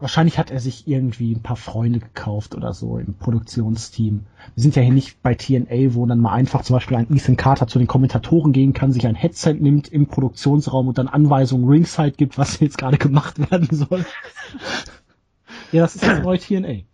Wahrscheinlich 0.00 0.38
hat 0.38 0.52
er 0.52 0.60
sich 0.60 0.86
irgendwie 0.86 1.32
ein 1.32 1.42
paar 1.42 1.56
Freunde 1.56 1.98
gekauft 1.98 2.54
oder 2.54 2.72
so 2.72 2.98
im 2.98 3.14
Produktionsteam. 3.14 4.26
Wir 4.54 4.62
sind 4.62 4.76
ja 4.76 4.82
hier 4.82 4.92
nicht 4.92 5.22
bei 5.22 5.34
TNA, 5.34 5.94
wo 5.94 6.06
dann 6.06 6.20
mal 6.20 6.32
einfach 6.32 6.62
zum 6.62 6.74
Beispiel 6.74 6.96
ein 6.96 7.12
Ethan 7.12 7.36
Carter 7.36 7.66
zu 7.66 7.80
den 7.80 7.88
Kommentatoren 7.88 8.52
gehen 8.52 8.74
kann, 8.74 8.92
sich 8.92 9.08
ein 9.08 9.16
Headset 9.16 9.54
nimmt 9.54 9.88
im 9.88 10.06
Produktionsraum 10.06 10.86
und 10.86 10.98
dann 10.98 11.08
Anweisungen 11.08 11.68
ringside 11.68 12.12
gibt, 12.12 12.38
was 12.38 12.60
jetzt 12.60 12.78
gerade 12.78 12.96
gemacht 12.96 13.50
werden 13.50 13.68
soll. 13.72 14.06
ja, 15.72 15.82
das 15.82 15.96
ist 15.96 16.06
das 16.06 16.22
neue 16.22 16.38
TNA. 16.38 16.68
ja, 16.68 16.84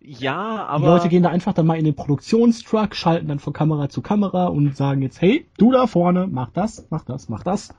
Die 0.00 0.36
aber 0.70 0.86
Leute 0.86 1.08
gehen 1.08 1.24
da 1.24 1.30
einfach 1.30 1.54
dann 1.54 1.66
mal 1.66 1.76
in 1.76 1.84
den 1.84 1.96
Produktionstruck, 1.96 2.94
schalten 2.94 3.26
dann 3.26 3.40
von 3.40 3.52
Kamera 3.52 3.88
zu 3.88 4.00
Kamera 4.00 4.46
und 4.46 4.76
sagen 4.76 5.02
jetzt, 5.02 5.20
hey, 5.20 5.48
du 5.58 5.72
da 5.72 5.88
vorne, 5.88 6.28
mach 6.30 6.50
das, 6.50 6.86
mach 6.90 7.04
das, 7.04 7.28
mach 7.28 7.42
das. 7.42 7.74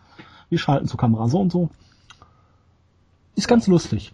Wir 0.50 0.60
schalten 0.60 0.88
zur 0.88 1.00
Kamera 1.00 1.30
so 1.30 1.40
und 1.40 1.50
so. 1.50 1.70
Ist 3.36 3.48
ganz 3.48 3.68
lustig. 3.68 4.14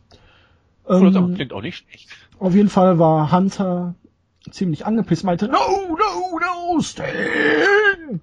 Das 0.88 1.02
Ähm, 1.02 1.36
klingt 1.36 1.54
auch 1.54 1.62
nicht 1.62 1.78
schlecht. 1.78 2.10
auf 2.40 2.54
jeden 2.56 2.70
Fall 2.70 3.00
war 3.00 3.32
Hunter 3.32 3.96
ziemlich 4.52 4.86
angepisst, 4.86 5.24
meinte, 5.24 5.48
no, 5.48 5.58
no, 5.90 6.40
no, 6.40 6.80
Sting! 6.82 8.20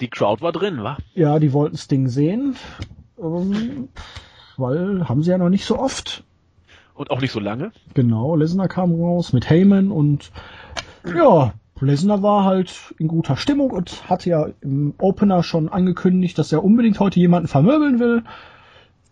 Die 0.00 0.08
Crowd 0.08 0.42
war 0.42 0.52
drin, 0.52 0.82
wa? 0.82 0.98
Ja, 1.14 1.38
die 1.38 1.52
wollten 1.52 1.76
Sting 1.76 2.08
sehen, 2.08 2.56
ähm, 3.20 3.88
weil 4.56 5.08
haben 5.08 5.22
sie 5.22 5.30
ja 5.30 5.38
noch 5.38 5.48
nicht 5.48 5.64
so 5.64 5.78
oft. 5.78 6.22
Und 6.94 7.10
auch 7.10 7.20
nicht 7.20 7.32
so 7.32 7.40
lange. 7.40 7.72
Genau, 7.94 8.36
Lesnar 8.36 8.68
kam 8.68 8.94
raus 8.94 9.32
mit 9.32 9.50
Heyman 9.50 9.90
und 9.90 10.30
ja, 11.14 11.52
Lesnar 11.80 12.22
war 12.22 12.44
halt 12.44 12.94
in 12.98 13.08
guter 13.08 13.36
Stimmung 13.36 13.70
und 13.70 14.08
hatte 14.08 14.30
ja 14.30 14.48
im 14.62 14.94
Opener 14.98 15.42
schon 15.42 15.68
angekündigt, 15.68 16.38
dass 16.38 16.52
er 16.52 16.64
unbedingt 16.64 16.98
heute 17.00 17.20
jemanden 17.20 17.48
vermöbeln 17.48 17.98
will. 18.00 18.22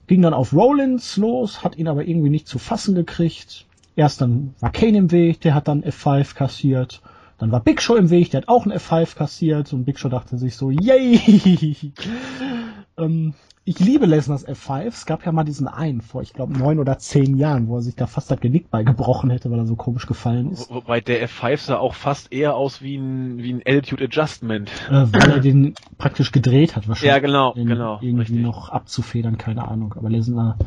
Ging 0.06 0.22
dann 0.22 0.34
auf 0.34 0.52
Rollins 0.52 1.16
los, 1.16 1.64
hat 1.64 1.76
ihn 1.76 1.88
aber 1.88 2.06
irgendwie 2.06 2.30
nicht 2.30 2.46
zu 2.46 2.58
fassen 2.58 2.94
gekriegt. 2.94 3.66
Erst 3.96 4.20
dann 4.20 4.54
war 4.60 4.72
Kane 4.72 4.98
im 4.98 5.10
Weg, 5.10 5.40
der 5.40 5.54
hat 5.54 5.68
dann 5.68 5.82
F5 5.82 6.34
kassiert. 6.34 7.00
Dann 7.38 7.52
war 7.52 7.60
Big 7.60 7.80
Show 7.80 7.96
im 7.96 8.10
Weg, 8.10 8.30
der 8.30 8.42
hat 8.42 8.48
auch 8.48 8.66
ein 8.66 8.72
F5 8.72 9.16
kassiert 9.16 9.72
und 9.72 9.84
Big 9.84 9.98
Show 9.98 10.08
dachte 10.08 10.36
sich 10.38 10.56
so, 10.56 10.70
yay! 10.70 11.20
ähm, 12.98 13.34
ich 13.66 13.78
liebe 13.80 14.04
Lesners 14.04 14.46
F5. 14.46 14.82
Es 14.88 15.06
gab 15.06 15.24
ja 15.24 15.32
mal 15.32 15.44
diesen 15.44 15.68
einen 15.68 16.02
vor, 16.02 16.20
ich 16.20 16.34
glaube, 16.34 16.52
neun 16.52 16.78
oder 16.78 16.98
zehn 16.98 17.38
Jahren, 17.38 17.66
wo 17.68 17.76
er 17.76 17.82
sich 17.82 17.96
da 17.96 18.06
fast 18.06 18.30
das 18.30 18.38
Genick 18.40 18.70
beigebrochen 18.70 19.30
hätte, 19.30 19.50
weil 19.50 19.58
er 19.58 19.66
so 19.66 19.74
komisch 19.74 20.06
gefallen 20.06 20.50
ist. 20.50 20.68
Wo- 20.70 20.74
Wobei 20.76 21.00
der 21.00 21.26
F5 21.26 21.56
sah 21.58 21.78
auch 21.78 21.94
fast 21.94 22.30
eher 22.32 22.56
aus 22.56 22.82
wie 22.82 22.96
ein, 22.96 23.38
wie 23.38 23.52
ein 23.54 23.62
Attitude 23.64 24.04
Adjustment. 24.04 24.70
Äh, 24.90 25.06
weil 25.12 25.30
er 25.30 25.40
den 25.40 25.74
praktisch 25.96 26.30
gedreht 26.30 26.76
hat, 26.76 26.88
wahrscheinlich. 26.88 27.14
Ja, 27.14 27.18
genau, 27.20 27.54
den 27.54 27.66
genau, 27.66 27.94
Irgendwie 28.02 28.20
richtig. 28.20 28.40
noch 28.42 28.68
abzufedern, 28.68 29.38
keine 29.38 29.66
Ahnung. 29.66 29.94
Aber 29.96 30.10
Lesnar 30.10 30.58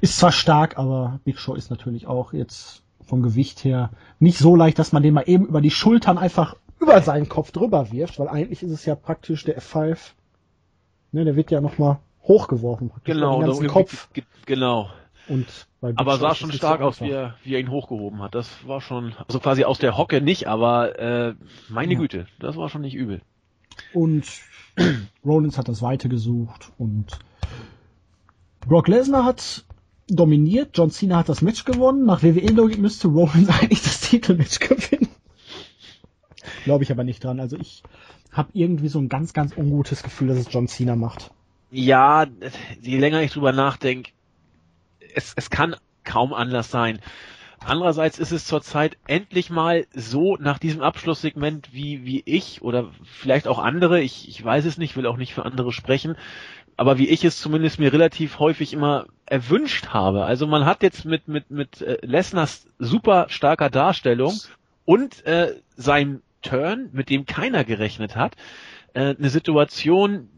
ist 0.00 0.18
zwar 0.18 0.32
stark, 0.32 0.78
aber 0.78 1.20
Big 1.24 1.38
Show 1.38 1.54
ist 1.54 1.70
natürlich 1.70 2.08
auch 2.08 2.32
jetzt 2.32 2.82
vom 3.04 3.22
Gewicht 3.22 3.62
her 3.64 3.90
nicht 4.18 4.38
so 4.38 4.56
leicht, 4.56 4.78
dass 4.80 4.92
man 4.92 5.02
den 5.04 5.14
mal 5.14 5.24
eben 5.28 5.46
über 5.46 5.60
die 5.60 5.70
Schultern 5.70 6.18
einfach 6.18 6.56
über 6.80 7.00
seinen 7.02 7.28
Kopf 7.28 7.52
drüber 7.52 7.92
wirft, 7.92 8.18
weil 8.18 8.26
eigentlich 8.28 8.64
ist 8.64 8.72
es 8.72 8.84
ja 8.84 8.96
praktisch 8.96 9.44
der 9.44 9.60
F5. 9.60 9.96
Ne, 11.12 11.24
der 11.24 11.36
wird 11.36 11.50
ja 11.52 11.60
nochmal 11.60 11.98
hochgeworfen. 12.24 12.90
Praktisch 12.90 13.14
Genau, 13.14 13.38
den 13.38 13.46
ganzen 13.46 13.66
Kopf. 13.68 14.12
ge- 14.12 14.24
genau. 14.46 14.90
Und 15.28 15.46
Aber 15.80 16.16
sah 16.18 16.34
schon 16.34 16.52
stark 16.52 16.80
so 16.80 16.86
aus, 16.86 17.00
wie 17.00 17.10
er, 17.10 17.36
wie 17.44 17.54
er 17.54 17.60
ihn 17.60 17.70
hochgehoben 17.70 18.20
hat. 18.22 18.34
Das 18.34 18.48
war 18.66 18.80
schon, 18.80 19.14
also 19.28 19.38
quasi 19.38 19.64
aus 19.64 19.78
der 19.78 19.96
Hocke 19.96 20.20
nicht, 20.20 20.46
aber 20.48 20.98
äh, 20.98 21.34
meine 21.68 21.94
Ja. 21.94 21.98
Güte, 22.00 22.26
das 22.40 22.56
war 22.56 22.68
schon 22.68 22.80
nicht 22.82 22.94
übel. 22.94 23.20
Und 23.94 24.24
Rollins 25.24 25.58
hat 25.58 25.68
das 25.68 25.80
Weite 25.82 26.08
gesucht 26.08 26.72
und 26.78 27.18
Brock 28.60 28.88
Lesnar 28.88 29.24
hat 29.24 29.64
dominiert. 30.08 30.70
John 30.76 30.90
Cena 30.90 31.16
hat 31.18 31.28
das 31.28 31.40
Match 31.42 31.64
gewonnen. 31.64 32.04
Nach 32.04 32.22
WWE-Logik 32.22 32.78
müsste 32.78 33.08
Rollins 33.08 33.48
eigentlich 33.60 33.82
das 33.82 34.00
Titelmatch 34.00 34.58
gewinnen. 34.60 35.08
Glaube 36.64 36.84
ich 36.84 36.90
aber 36.90 37.04
nicht 37.04 37.22
dran. 37.24 37.40
Also 37.40 37.56
ich 37.56 37.82
habe 38.32 38.50
irgendwie 38.54 38.88
so 38.88 38.98
ein 38.98 39.08
ganz, 39.08 39.32
ganz 39.32 39.56
ungutes 39.56 40.02
Gefühl, 40.02 40.28
dass 40.28 40.38
es 40.38 40.48
John 40.52 40.68
Cena 40.68 40.96
macht. 40.96 41.30
Ja, 41.74 42.26
je 42.82 42.98
länger 42.98 43.22
ich 43.22 43.32
drüber 43.32 43.52
nachdenke, 43.52 44.12
es, 45.14 45.32
es 45.34 45.48
kann 45.48 45.74
kaum 46.04 46.34
anders 46.34 46.70
sein. 46.70 47.00
Andererseits 47.60 48.18
ist 48.18 48.30
es 48.30 48.44
zurzeit 48.44 48.98
endlich 49.06 49.48
mal 49.48 49.86
so 49.94 50.36
nach 50.36 50.58
diesem 50.58 50.82
Abschlusssegment 50.82 51.72
wie, 51.72 52.04
wie 52.04 52.22
ich 52.26 52.60
oder 52.60 52.90
vielleicht 53.04 53.48
auch 53.48 53.58
andere, 53.58 54.02
ich, 54.02 54.28
ich 54.28 54.44
weiß 54.44 54.66
es 54.66 54.76
nicht, 54.76 54.96
will 54.96 55.06
auch 55.06 55.16
nicht 55.16 55.32
für 55.32 55.46
andere 55.46 55.72
sprechen, 55.72 56.16
aber 56.76 56.98
wie 56.98 57.08
ich 57.08 57.24
es 57.24 57.40
zumindest 57.40 57.78
mir 57.78 57.90
relativ 57.90 58.38
häufig 58.38 58.74
immer 58.74 59.06
erwünscht 59.24 59.88
habe. 59.88 60.26
Also 60.26 60.46
man 60.46 60.66
hat 60.66 60.82
jetzt 60.82 61.06
mit, 61.06 61.26
mit, 61.26 61.50
mit 61.50 61.80
äh, 61.80 62.04
Lesners 62.04 62.66
super 62.78 63.28
starker 63.30 63.70
Darstellung 63.70 64.34
und 64.84 65.24
äh, 65.24 65.54
seinem 65.74 66.20
Turn, 66.42 66.90
mit 66.92 67.08
dem 67.08 67.24
keiner 67.24 67.64
gerechnet 67.64 68.14
hat, 68.14 68.36
äh, 68.92 69.14
eine 69.16 69.30
Situation, 69.30 70.28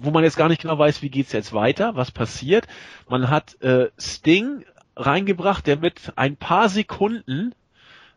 wo 0.00 0.10
man 0.10 0.24
jetzt 0.24 0.36
gar 0.36 0.48
nicht 0.48 0.62
genau 0.62 0.78
weiß, 0.78 1.02
wie 1.02 1.10
geht's 1.10 1.32
jetzt 1.32 1.52
weiter, 1.52 1.96
was 1.96 2.10
passiert. 2.10 2.66
Man 3.08 3.30
hat 3.30 3.60
äh, 3.62 3.90
Sting 3.98 4.64
reingebracht, 4.96 5.66
der 5.66 5.78
mit 5.78 6.12
ein 6.16 6.36
paar 6.36 6.68
Sekunden 6.68 7.54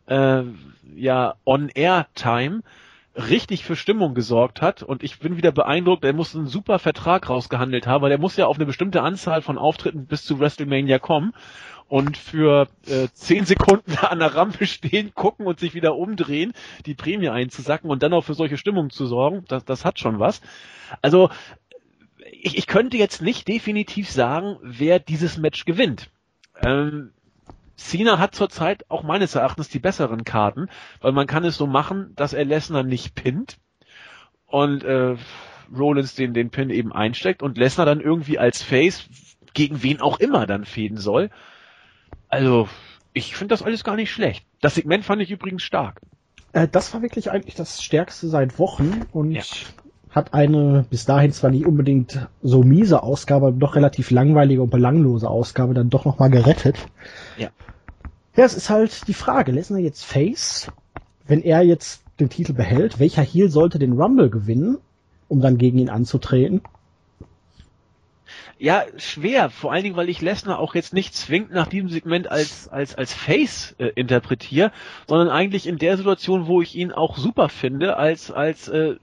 äh, 0.06 0.42
ja 0.94 1.34
On-Air-Time 1.44 2.62
richtig 3.16 3.64
für 3.64 3.76
Stimmung 3.76 4.14
gesorgt 4.14 4.60
hat 4.60 4.82
und 4.82 5.02
ich 5.02 5.18
bin 5.18 5.36
wieder 5.36 5.52
beeindruckt, 5.52 6.04
er 6.04 6.12
muss 6.12 6.36
einen 6.36 6.48
super 6.48 6.78
Vertrag 6.78 7.30
rausgehandelt 7.30 7.86
haben, 7.86 8.02
weil 8.02 8.12
er 8.12 8.18
muss 8.18 8.36
ja 8.36 8.46
auf 8.46 8.56
eine 8.56 8.66
bestimmte 8.66 9.02
Anzahl 9.02 9.40
von 9.40 9.56
Auftritten 9.56 10.06
bis 10.06 10.24
zu 10.24 10.38
WrestleMania 10.38 10.98
kommen 10.98 11.32
und 11.88 12.16
für 12.16 12.68
äh, 12.86 13.08
zehn 13.12 13.44
Sekunden 13.46 13.96
an 13.96 14.18
der 14.18 14.34
Rampe 14.34 14.66
stehen, 14.66 15.14
gucken 15.14 15.46
und 15.46 15.60
sich 15.60 15.74
wieder 15.74 15.96
umdrehen, 15.96 16.52
die 16.84 16.94
Prämie 16.94 17.28
einzusacken 17.28 17.90
und 17.90 18.02
dann 18.02 18.12
auch 18.12 18.24
für 18.24 18.34
solche 18.34 18.58
Stimmung 18.58 18.90
zu 18.90 19.06
sorgen, 19.06 19.44
das, 19.48 19.64
das 19.64 19.84
hat 19.84 19.98
schon 19.98 20.18
was. 20.18 20.40
Also 21.00 21.30
ich, 22.32 22.56
ich 22.56 22.66
könnte 22.66 22.96
jetzt 22.96 23.22
nicht 23.22 23.48
definitiv 23.48 24.10
sagen, 24.10 24.56
wer 24.62 24.98
dieses 24.98 25.36
Match 25.36 25.64
gewinnt. 25.64 26.10
Ähm, 26.62 27.12
Cena 27.76 28.18
hat 28.18 28.34
zurzeit 28.34 28.84
auch 28.88 29.02
meines 29.02 29.34
Erachtens 29.34 29.68
die 29.68 29.78
besseren 29.78 30.24
Karten, 30.24 30.68
weil 31.00 31.12
man 31.12 31.26
kann 31.26 31.44
es 31.44 31.56
so 31.56 31.66
machen, 31.66 32.12
dass 32.16 32.32
er 32.32 32.44
Lesnar 32.44 32.82
nicht 32.82 33.14
pinnt 33.14 33.58
und 34.46 34.82
äh, 34.84 35.16
Rollins 35.76 36.14
den, 36.14 36.32
den 36.32 36.50
Pin 36.50 36.70
eben 36.70 36.92
einsteckt 36.92 37.42
und 37.42 37.58
Lesnar 37.58 37.86
dann 37.86 38.00
irgendwie 38.00 38.38
als 38.38 38.62
Face 38.62 39.08
gegen 39.52 39.82
wen 39.82 40.00
auch 40.00 40.20
immer 40.20 40.46
dann 40.46 40.64
fäden 40.64 40.96
soll. 40.96 41.30
Also, 42.28 42.68
ich 43.12 43.36
finde 43.36 43.52
das 43.52 43.62
alles 43.62 43.84
gar 43.84 43.96
nicht 43.96 44.10
schlecht. 44.10 44.46
Das 44.60 44.74
Segment 44.74 45.04
fand 45.04 45.22
ich 45.22 45.30
übrigens 45.30 45.62
stark. 45.62 46.00
Äh, 46.52 46.68
das 46.68 46.94
war 46.94 47.02
wirklich 47.02 47.30
eigentlich 47.30 47.54
das 47.54 47.82
Stärkste 47.82 48.28
seit 48.28 48.58
Wochen 48.58 49.02
und 49.12 49.32
ja. 49.32 49.42
Hat 50.16 50.32
eine 50.32 50.86
bis 50.88 51.04
dahin 51.04 51.30
zwar 51.30 51.50
nicht 51.50 51.66
unbedingt 51.66 52.26
so 52.42 52.62
miese 52.62 53.02
Ausgabe, 53.02 53.48
aber 53.48 53.56
doch 53.56 53.76
relativ 53.76 54.10
langweilige 54.10 54.62
und 54.62 54.70
belanglose 54.70 55.28
Ausgabe 55.28 55.74
dann 55.74 55.90
doch 55.90 56.06
nochmal 56.06 56.30
gerettet. 56.30 56.78
Ja. 57.36 57.50
Ja, 58.34 58.44
es 58.44 58.54
ist 58.54 58.70
halt 58.70 59.08
die 59.08 59.14
Frage, 59.14 59.52
Lesnar 59.52 59.78
jetzt 59.78 60.04
Face, 60.04 60.72
wenn 61.26 61.42
er 61.42 61.60
jetzt 61.60 62.02
den 62.18 62.30
Titel 62.30 62.54
behält, 62.54 62.98
welcher 62.98 63.20
Heel 63.20 63.50
sollte 63.50 63.78
den 63.78 63.92
Rumble 63.92 64.30
gewinnen, 64.30 64.78
um 65.28 65.42
dann 65.42 65.58
gegen 65.58 65.78
ihn 65.78 65.90
anzutreten? 65.90 66.62
Ja, 68.58 68.84
schwer. 68.96 69.50
Vor 69.50 69.72
allen 69.72 69.84
Dingen, 69.84 69.96
weil 69.96 70.08
ich 70.08 70.22
Lesnar 70.22 70.58
auch 70.58 70.74
jetzt 70.74 70.94
nicht 70.94 71.14
zwingend 71.14 71.52
nach 71.52 71.66
diesem 71.66 71.90
Segment 71.90 72.30
als, 72.30 72.68
als, 72.68 72.94
als 72.94 73.12
Face 73.12 73.74
äh, 73.78 73.88
interpretiere, 73.94 74.72
sondern 75.06 75.28
eigentlich 75.28 75.66
in 75.66 75.76
der 75.76 75.98
Situation, 75.98 76.46
wo 76.46 76.62
ich 76.62 76.74
ihn 76.74 76.90
auch 76.90 77.18
super 77.18 77.50
finde, 77.50 77.98
als, 77.98 78.30
als 78.30 78.68
äh, 78.68 78.96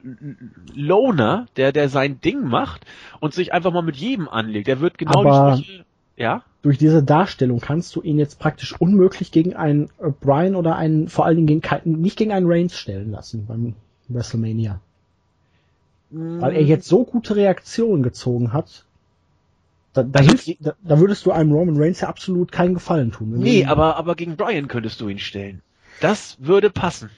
Loner, 0.74 1.46
der, 1.56 1.72
der 1.72 1.90
sein 1.90 2.20
Ding 2.20 2.44
macht 2.44 2.86
und 3.20 3.36
sich 3.36 3.54
einfach 3.54 3.72
mal 3.72 3.84
mit 3.84 3.96
jedem 3.96 4.28
anlegt. 4.28 4.68
Er 4.68 4.80
wird 4.80 4.98
genau 4.98 5.20
Aber 5.20 5.56
die 5.56 5.64
Sprüche, 5.64 5.86
ja? 6.18 6.44
Durch 6.64 6.80
diese 6.80 7.04
Darstellung 7.04 7.60
kannst 7.60 7.96
du 7.96 8.02
ihn 8.02 8.18
jetzt 8.18 8.40
praktisch 8.40 8.74
unmöglich 8.80 9.32
gegen 9.32 9.56
einen 9.56 9.90
äh, 10.00 10.10
Brian 10.20 10.56
oder 10.56 10.78
einen, 10.78 11.10
vor 11.10 11.26
allen 11.26 11.46
Dingen 11.46 11.62
gegen, 11.62 12.02
nicht 12.02 12.18
gegen 12.18 12.32
einen 12.32 12.50
Reigns 12.50 12.76
stellen 12.76 13.12
lassen 13.12 13.46
beim 13.46 13.76
WrestleMania. 14.08 14.80
Mm. 16.10 16.42
Weil 16.42 16.56
er 16.56 16.64
jetzt 16.64 16.88
so 16.88 17.04
gute 17.04 17.36
Reaktionen 17.36 18.02
gezogen 18.02 18.52
hat, 18.52 18.86
da, 19.94 20.04
da, 20.04 20.20
also, 20.20 20.32
hilft, 20.32 20.66
da, 20.66 20.74
da, 20.82 21.00
würdest 21.00 21.26
du 21.26 21.32
einem 21.32 21.52
Roman 21.52 21.78
Reigns 21.78 22.02
ja 22.02 22.10
absolut 22.10 22.52
keinen 22.52 22.74
Gefallen 22.74 23.12
tun. 23.12 23.32
Nee, 23.38 23.66
aber, 23.66 23.96
aber 23.96 24.16
gegen 24.16 24.36
Brian 24.36 24.68
könntest 24.68 25.00
du 25.02 25.08
ihn 25.08 25.20
stellen. 25.20 25.62
Das 26.02 26.38
würde 26.40 26.70
passen. 26.70 27.10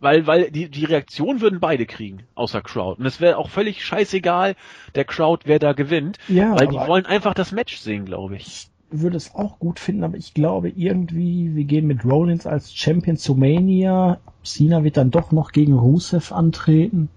Weil, 0.00 0.26
weil 0.26 0.50
die, 0.50 0.68
die 0.68 0.84
Reaktion 0.84 1.40
würden 1.40 1.60
beide 1.60 1.86
kriegen, 1.86 2.24
außer 2.34 2.60
Crowd. 2.60 3.00
Und 3.00 3.06
es 3.06 3.20
wäre 3.20 3.38
auch 3.38 3.48
völlig 3.48 3.84
scheißegal, 3.84 4.54
der 4.94 5.04
Crowd, 5.04 5.44
wer 5.46 5.58
da 5.58 5.72
gewinnt. 5.72 6.18
Ja, 6.28 6.58
weil 6.58 6.68
die 6.68 6.76
wollen 6.76 7.06
einfach 7.06 7.34
das 7.34 7.52
Match 7.52 7.78
sehen, 7.78 8.04
glaube 8.04 8.36
ich. 8.36 8.46
Ich 8.46 8.68
würde 8.90 9.16
es 9.16 9.34
auch 9.34 9.58
gut 9.58 9.80
finden, 9.80 10.04
aber 10.04 10.16
ich 10.16 10.34
glaube 10.34 10.68
irgendwie, 10.68 11.54
wir 11.54 11.64
gehen 11.64 11.86
mit 11.86 12.04
Rollins 12.04 12.46
als 12.46 12.74
Champion 12.74 13.16
zu 13.16 13.34
Mania. 13.34 14.20
Cena 14.44 14.84
wird 14.84 14.98
dann 14.98 15.10
doch 15.10 15.32
noch 15.32 15.52
gegen 15.52 15.72
Rusev 15.72 16.32
antreten. 16.32 17.08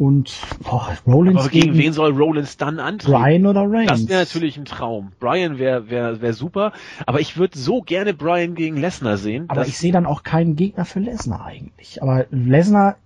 Und 0.00 0.40
boah, 0.64 0.96
Rollins 1.06 1.40
Aber 1.40 1.50
gegen, 1.50 1.72
gegen 1.72 1.78
wen 1.78 1.92
soll 1.92 2.16
Rollins 2.16 2.56
dann 2.56 2.78
antreten? 2.78 3.12
Brian 3.12 3.46
oder 3.46 3.70
Reigns? 3.70 3.90
Das 3.90 4.08
wäre 4.08 4.20
natürlich 4.20 4.56
ein 4.56 4.64
Traum. 4.64 5.12
Brian 5.20 5.58
wäre 5.58 5.90
wär, 5.90 6.22
wär 6.22 6.32
super, 6.32 6.72
aber 7.04 7.20
ich 7.20 7.36
würde 7.36 7.58
so 7.58 7.82
gerne 7.82 8.14
Brian 8.14 8.54
gegen 8.54 8.78
Lesnar 8.78 9.18
sehen. 9.18 9.44
Aber 9.48 9.66
ich 9.66 9.76
sehe 9.76 9.92
dann 9.92 10.06
auch 10.06 10.22
keinen 10.22 10.56
Gegner 10.56 10.86
für 10.86 11.00
Lesnar 11.00 11.44
eigentlich. 11.44 12.02
Aber 12.02 12.24
Lesnar 12.30 12.96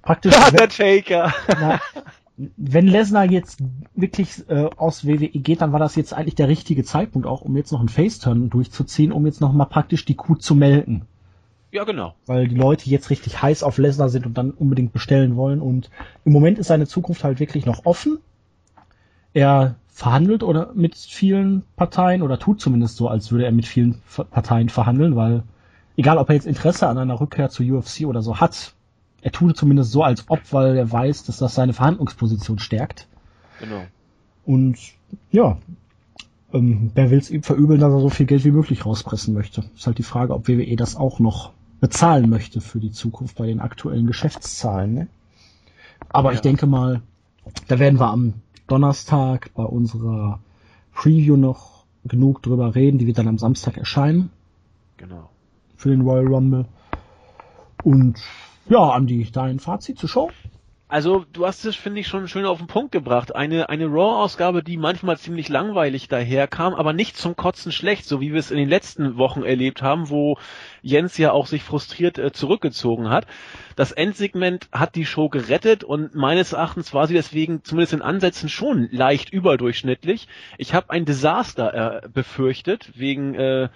praktisch. 0.00 0.34
der 0.58 0.70
Taker. 0.70 1.34
Na, 1.60 1.78
wenn 2.56 2.86
Lesnar 2.86 3.30
jetzt 3.30 3.62
wirklich 3.94 4.48
äh, 4.48 4.70
aus 4.78 5.06
WWE 5.06 5.28
geht, 5.28 5.60
dann 5.60 5.72
war 5.72 5.78
das 5.78 5.94
jetzt 5.94 6.14
eigentlich 6.14 6.36
der 6.36 6.48
richtige 6.48 6.84
Zeitpunkt 6.84 7.28
auch, 7.28 7.42
um 7.42 7.54
jetzt 7.54 7.70
noch 7.70 7.80
einen 7.80 7.90
Face-Turn 7.90 8.48
durchzuziehen, 8.48 9.12
um 9.12 9.26
jetzt 9.26 9.42
noch 9.42 9.52
mal 9.52 9.66
praktisch 9.66 10.06
die 10.06 10.14
Kuh 10.14 10.36
zu 10.36 10.54
melken. 10.54 11.02
Ja, 11.70 11.84
genau. 11.84 12.14
Weil 12.26 12.48
die 12.48 12.54
Leute 12.54 12.88
jetzt 12.88 13.10
richtig 13.10 13.42
heiß 13.42 13.62
auf 13.62 13.78
Lesnar 13.78 14.08
sind 14.08 14.26
und 14.26 14.38
dann 14.38 14.52
unbedingt 14.52 14.92
bestellen 14.92 15.36
wollen. 15.36 15.60
Und 15.60 15.90
im 16.24 16.32
Moment 16.32 16.58
ist 16.58 16.68
seine 16.68 16.86
Zukunft 16.86 17.24
halt 17.24 17.40
wirklich 17.40 17.66
noch 17.66 17.84
offen. 17.84 18.18
Er 19.34 19.76
verhandelt 19.88 20.42
oder 20.42 20.72
mit 20.74 20.96
vielen 20.96 21.64
Parteien 21.76 22.22
oder 22.22 22.38
tut 22.38 22.60
zumindest 22.60 22.96
so, 22.96 23.08
als 23.08 23.32
würde 23.32 23.44
er 23.44 23.52
mit 23.52 23.66
vielen 23.66 24.00
Parteien 24.30 24.68
verhandeln, 24.68 25.16
weil 25.16 25.42
egal 25.96 26.18
ob 26.18 26.28
er 26.28 26.36
jetzt 26.36 26.46
Interesse 26.46 26.86
an 26.86 26.96
einer 26.96 27.20
Rückkehr 27.20 27.50
zur 27.50 27.66
UFC 27.66 28.06
oder 28.06 28.22
so 28.22 28.38
hat, 28.40 28.74
er 29.20 29.32
tut 29.32 29.56
zumindest 29.56 29.90
so, 29.90 30.04
als 30.04 30.24
ob, 30.28 30.40
weil 30.52 30.76
er 30.76 30.90
weiß, 30.90 31.24
dass 31.24 31.38
das 31.38 31.54
seine 31.54 31.72
Verhandlungsposition 31.72 32.60
stärkt. 32.60 33.08
Genau. 33.58 33.82
Und 34.46 34.78
ja, 35.32 35.58
ähm, 36.52 36.92
wer 36.94 37.10
will 37.10 37.18
es 37.18 37.30
ihm 37.30 37.42
verübeln, 37.42 37.80
dass 37.80 37.92
er 37.92 38.00
so 38.00 38.08
viel 38.08 38.26
Geld 38.26 38.44
wie 38.44 38.52
möglich 38.52 38.86
rauspressen 38.86 39.34
möchte? 39.34 39.64
Ist 39.76 39.86
halt 39.86 39.98
die 39.98 40.04
Frage, 40.04 40.32
ob 40.32 40.48
WWE 40.48 40.76
das 40.76 40.96
auch 40.96 41.18
noch 41.18 41.52
bezahlen 41.80 42.28
möchte 42.28 42.60
für 42.60 42.80
die 42.80 42.90
Zukunft 42.90 43.36
bei 43.36 43.46
den 43.46 43.60
aktuellen 43.60 44.06
Geschäftszahlen. 44.06 44.94
Ne? 44.94 45.08
Aber 46.08 46.30
ja. 46.30 46.36
ich 46.36 46.40
denke 46.40 46.66
mal, 46.66 47.02
da 47.68 47.78
werden 47.78 48.00
wir 48.00 48.08
am 48.08 48.34
Donnerstag 48.66 49.50
bei 49.54 49.62
unserer 49.62 50.40
Preview 50.92 51.36
noch 51.36 51.84
genug 52.04 52.42
drüber 52.42 52.74
reden. 52.74 52.98
Die 52.98 53.06
wird 53.06 53.18
dann 53.18 53.28
am 53.28 53.38
Samstag 53.38 53.76
erscheinen. 53.76 54.30
Genau. 54.96 55.30
Für 55.76 55.90
den 55.90 56.00
Royal 56.02 56.26
Rumble. 56.26 56.66
Und 57.84 58.18
ja, 58.68 58.90
Andi, 58.90 59.28
dein 59.32 59.60
Fazit 59.60 59.98
zur 59.98 60.08
Show? 60.08 60.30
Also 60.90 61.26
du 61.34 61.46
hast 61.46 61.66
es, 61.66 61.76
finde 61.76 62.00
ich, 62.00 62.06
schon 62.06 62.28
schön 62.28 62.46
auf 62.46 62.56
den 62.56 62.66
Punkt 62.66 62.92
gebracht. 62.92 63.36
Eine, 63.36 63.68
eine 63.68 63.88
Raw-Ausgabe, 63.88 64.62
die 64.62 64.78
manchmal 64.78 65.18
ziemlich 65.18 65.50
langweilig 65.50 66.08
daherkam, 66.08 66.74
aber 66.74 66.94
nicht 66.94 67.18
zum 67.18 67.36
Kotzen 67.36 67.72
schlecht, 67.72 68.06
so 68.06 68.22
wie 68.22 68.32
wir 68.32 68.38
es 68.38 68.50
in 68.50 68.56
den 68.56 68.70
letzten 68.70 69.18
Wochen 69.18 69.42
erlebt 69.42 69.82
haben, 69.82 70.08
wo 70.08 70.38
Jens 70.80 71.18
ja 71.18 71.32
auch 71.32 71.46
sich 71.46 71.62
frustriert 71.62 72.16
äh, 72.16 72.32
zurückgezogen 72.32 73.10
hat. 73.10 73.26
Das 73.76 73.92
Endsegment 73.92 74.70
hat 74.72 74.94
die 74.94 75.04
Show 75.04 75.28
gerettet 75.28 75.84
und 75.84 76.14
meines 76.14 76.54
Erachtens 76.54 76.94
war 76.94 77.06
sie 77.06 77.14
deswegen 77.14 77.62
zumindest 77.64 77.92
in 77.92 78.00
Ansätzen 78.02 78.48
schon 78.48 78.88
leicht 78.90 79.30
überdurchschnittlich. 79.30 80.26
Ich 80.56 80.72
habe 80.72 80.88
ein 80.88 81.04
Desaster 81.04 82.02
äh, 82.02 82.08
befürchtet 82.08 82.92
wegen 82.94 83.34
äh, 83.34 83.68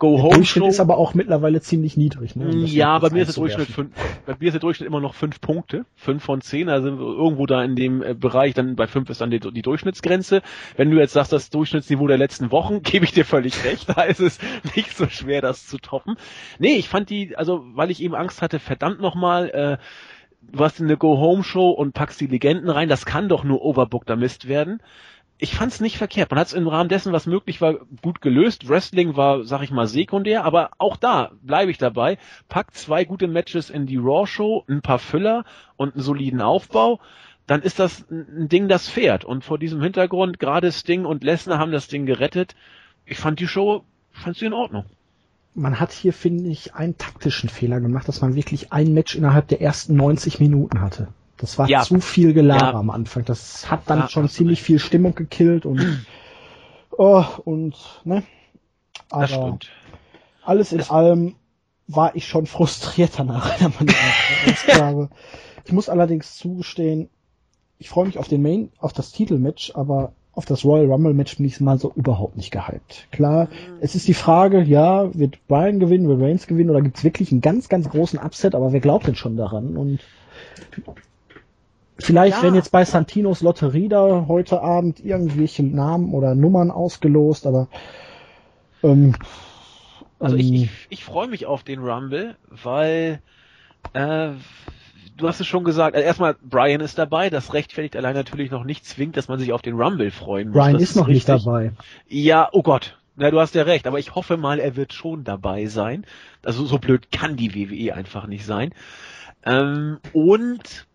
Go-Home-Show. 0.00 0.66
ist 0.66 0.80
aber 0.80 0.96
auch 0.96 1.12
mittlerweile 1.12 1.60
ziemlich 1.60 1.98
niedrig. 1.98 2.34
Ne? 2.34 2.46
Um 2.48 2.64
ja, 2.64 2.98
bei 2.98 3.10
mir 3.10 3.22
ist 3.22 3.36
der 3.36 3.42
Durchschnitt 3.42 3.68
fünf, 3.68 3.90
bei 4.24 4.34
mir 4.40 4.46
ist 4.48 4.54
der 4.54 4.60
Durchschnitt 4.60 4.88
immer 4.88 5.00
noch 5.00 5.14
fünf 5.14 5.42
Punkte, 5.42 5.84
fünf 5.94 6.24
von 6.24 6.40
zehn, 6.40 6.70
also 6.70 6.88
irgendwo 6.88 7.44
da 7.44 7.62
in 7.62 7.76
dem 7.76 8.02
äh, 8.02 8.14
Bereich, 8.14 8.54
dann 8.54 8.76
bei 8.76 8.86
fünf 8.86 9.10
ist 9.10 9.20
dann 9.20 9.30
die, 9.30 9.38
die 9.38 9.60
Durchschnittsgrenze. 9.60 10.40
Wenn 10.76 10.90
du 10.90 10.98
jetzt 10.98 11.12
sagst, 11.12 11.34
das 11.34 11.50
Durchschnittsniveau 11.50 12.06
der 12.06 12.16
letzten 12.16 12.50
Wochen, 12.50 12.82
gebe 12.82 13.04
ich 13.04 13.12
dir 13.12 13.26
völlig 13.26 13.62
recht, 13.64 13.90
da 13.94 14.02
ist 14.02 14.20
es 14.20 14.38
nicht 14.74 14.96
so 14.96 15.06
schwer, 15.06 15.42
das 15.42 15.66
zu 15.66 15.76
toppen. 15.76 16.16
Nee, 16.58 16.76
ich 16.76 16.88
fand 16.88 17.10
die, 17.10 17.36
also 17.36 17.62
weil 17.74 17.90
ich 17.90 18.02
eben 18.02 18.14
Angst 18.14 18.40
hatte, 18.40 18.58
verdammt 18.58 19.00
nochmal, 19.00 19.50
äh, 19.50 19.76
du 20.50 20.64
hast 20.64 20.80
eine 20.80 20.96
Go-Home-Show 20.96 21.68
und 21.68 21.92
packst 21.92 22.22
die 22.22 22.26
Legenden 22.26 22.70
rein, 22.70 22.88
das 22.88 23.04
kann 23.04 23.28
doch 23.28 23.44
nur 23.44 23.62
overbookter 23.62 24.16
Mist 24.16 24.48
werden 24.48 24.80
ich 25.40 25.54
fand 25.54 25.72
es 25.72 25.80
nicht 25.80 25.96
verkehrt. 25.96 26.30
Man 26.30 26.38
hat 26.38 26.48
es 26.48 26.52
im 26.52 26.68
Rahmen 26.68 26.90
dessen, 26.90 27.12
was 27.12 27.26
möglich 27.26 27.62
war, 27.62 27.76
gut 28.02 28.20
gelöst. 28.20 28.68
Wrestling 28.68 29.16
war, 29.16 29.44
sag 29.44 29.62
ich 29.62 29.70
mal, 29.70 29.86
sekundär, 29.86 30.44
aber 30.44 30.70
auch 30.76 30.98
da 30.98 31.32
bleibe 31.42 31.70
ich 31.70 31.78
dabei. 31.78 32.18
Packt 32.48 32.76
zwei 32.76 33.04
gute 33.04 33.26
Matches 33.26 33.70
in 33.70 33.86
die 33.86 33.96
Raw-Show, 33.96 34.64
ein 34.68 34.82
paar 34.82 34.98
Füller 34.98 35.44
und 35.76 35.94
einen 35.94 36.02
soliden 36.02 36.42
Aufbau. 36.42 37.00
Dann 37.46 37.62
ist 37.62 37.78
das 37.78 38.04
ein 38.10 38.48
Ding, 38.48 38.68
das 38.68 38.88
fährt. 38.88 39.24
Und 39.24 39.42
vor 39.42 39.58
diesem 39.58 39.82
Hintergrund, 39.82 40.38
gerade 40.38 40.70
Sting 40.72 41.06
und 41.06 41.24
Lesnar 41.24 41.58
haben 41.58 41.72
das 41.72 41.88
Ding 41.88 42.04
gerettet. 42.04 42.54
Ich 43.06 43.18
fand 43.18 43.40
die 43.40 43.48
Show, 43.48 43.84
fand 44.12 44.36
sie 44.36 44.46
in 44.46 44.52
Ordnung. 44.52 44.84
Man 45.54 45.80
hat 45.80 45.90
hier, 45.90 46.12
finde 46.12 46.50
ich, 46.50 46.74
einen 46.74 46.98
taktischen 46.98 47.48
Fehler 47.48 47.80
gemacht, 47.80 48.06
dass 48.06 48.20
man 48.20 48.34
wirklich 48.34 48.72
ein 48.72 48.92
Match 48.92 49.16
innerhalb 49.16 49.48
der 49.48 49.62
ersten 49.62 49.96
90 49.96 50.38
Minuten 50.38 50.82
hatte. 50.82 51.08
Das 51.40 51.58
war 51.58 51.68
ja. 51.68 51.80
zu 51.80 52.00
viel 52.00 52.34
Gelaber 52.34 52.72
ja. 52.72 52.74
am 52.74 52.90
Anfang. 52.90 53.24
Das 53.24 53.70
hat 53.70 53.88
dann 53.88 54.00
ja, 54.00 54.08
schon 54.08 54.28
ziemlich 54.28 54.62
viel 54.62 54.78
Stimmung 54.78 55.14
gekillt 55.14 55.64
und 55.64 56.04
oh, 56.90 57.24
und 57.44 57.76
ne. 58.04 58.22
Aber 59.08 59.58
alles 60.44 60.72
in 60.72 60.78
das 60.78 60.90
allem 60.90 61.36
war 61.86 62.14
ich 62.14 62.28
schon 62.28 62.46
frustriert 62.46 63.12
danach. 63.16 63.54
ich 65.64 65.72
muss 65.72 65.88
allerdings 65.88 66.36
zugestehen, 66.36 67.08
ich 67.78 67.88
freue 67.88 68.06
mich 68.06 68.18
auf 68.18 68.28
den 68.28 68.42
Main, 68.42 68.70
auf 68.78 68.92
das 68.92 69.10
Titelmatch, 69.10 69.72
aber 69.74 70.12
auf 70.32 70.44
das 70.44 70.64
Royal 70.64 70.86
Rumble 70.86 71.14
Match 71.14 71.38
bin 71.38 71.46
ich 71.46 71.58
mal 71.60 71.78
so 71.78 71.90
überhaupt 71.94 72.36
nicht 72.36 72.50
gehypt. 72.50 73.08
Klar, 73.10 73.46
mhm. 73.46 73.78
es 73.80 73.94
ist 73.94 74.06
die 74.06 74.14
Frage, 74.14 74.62
ja, 74.62 75.12
wird 75.14 75.38
Brian 75.48 75.80
gewinnen, 75.80 76.06
wird 76.06 76.20
Reigns 76.20 76.46
gewinnen 76.46 76.70
oder 76.70 76.82
gibt 76.82 76.98
es 76.98 77.04
wirklich 77.04 77.32
einen 77.32 77.40
ganz, 77.40 77.70
ganz 77.70 77.88
großen 77.88 78.18
Upset, 78.18 78.54
aber 78.54 78.72
wer 78.72 78.80
glaubt 78.80 79.06
denn 79.06 79.16
schon 79.16 79.36
daran? 79.36 79.78
Und 79.78 80.00
Vielleicht, 82.00 82.38
ja. 82.38 82.42
wenn 82.42 82.54
jetzt 82.54 82.72
bei 82.72 82.84
Santinos 82.84 83.42
Lotterie 83.42 83.88
da 83.88 84.26
heute 84.28 84.62
Abend 84.62 85.04
irgendwelche 85.04 85.62
Namen 85.62 86.14
oder 86.14 86.34
Nummern 86.34 86.70
ausgelost, 86.70 87.46
aber 87.46 87.68
Ähm, 88.82 89.14
also 90.18 90.36
ich, 90.36 90.52
ich, 90.52 90.70
ich 90.90 91.04
freue 91.04 91.28
mich 91.28 91.46
auf 91.46 91.62
den 91.62 91.80
Rumble, 91.80 92.36
weil 92.50 93.20
äh, 93.94 94.30
du 95.16 95.28
hast 95.28 95.40
es 95.40 95.46
schon 95.46 95.64
gesagt, 95.64 95.94
also 95.94 96.04
erstmal 96.04 96.34
Brian 96.42 96.80
ist 96.80 96.98
dabei, 96.98 97.30
das 97.30 97.54
rechtfertigt 97.54 97.96
allein 97.96 98.14
natürlich 98.14 98.50
noch 98.50 98.64
nicht 98.64 98.84
zwingt, 98.84 99.16
dass 99.16 99.28
man 99.28 99.38
sich 99.38 99.52
auf 99.52 99.62
den 99.62 99.80
Rumble 99.80 100.10
freuen 100.10 100.48
muss. 100.48 100.58
Brian 100.58 100.72
das 100.74 100.82
ist 100.82 100.96
noch 100.96 101.08
richtig. 101.08 101.34
nicht 101.34 101.46
dabei. 101.46 101.72
Ja, 102.08 102.48
oh 102.52 102.62
Gott. 102.62 102.96
Na, 103.16 103.30
du 103.30 103.38
hast 103.38 103.54
ja 103.54 103.64
recht, 103.64 103.86
aber 103.86 103.98
ich 103.98 104.14
hoffe 104.14 104.36
mal, 104.36 104.58
er 104.58 104.76
wird 104.76 104.92
schon 104.94 105.24
dabei 105.24 105.66
sein. 105.66 106.06
Also 106.42 106.64
so 106.64 106.78
blöd 106.78 107.10
kann 107.12 107.36
die 107.36 107.54
WWE 107.54 107.94
einfach 107.94 108.26
nicht 108.26 108.46
sein. 108.46 108.72
Ähm, 109.44 109.98
und 110.12 110.86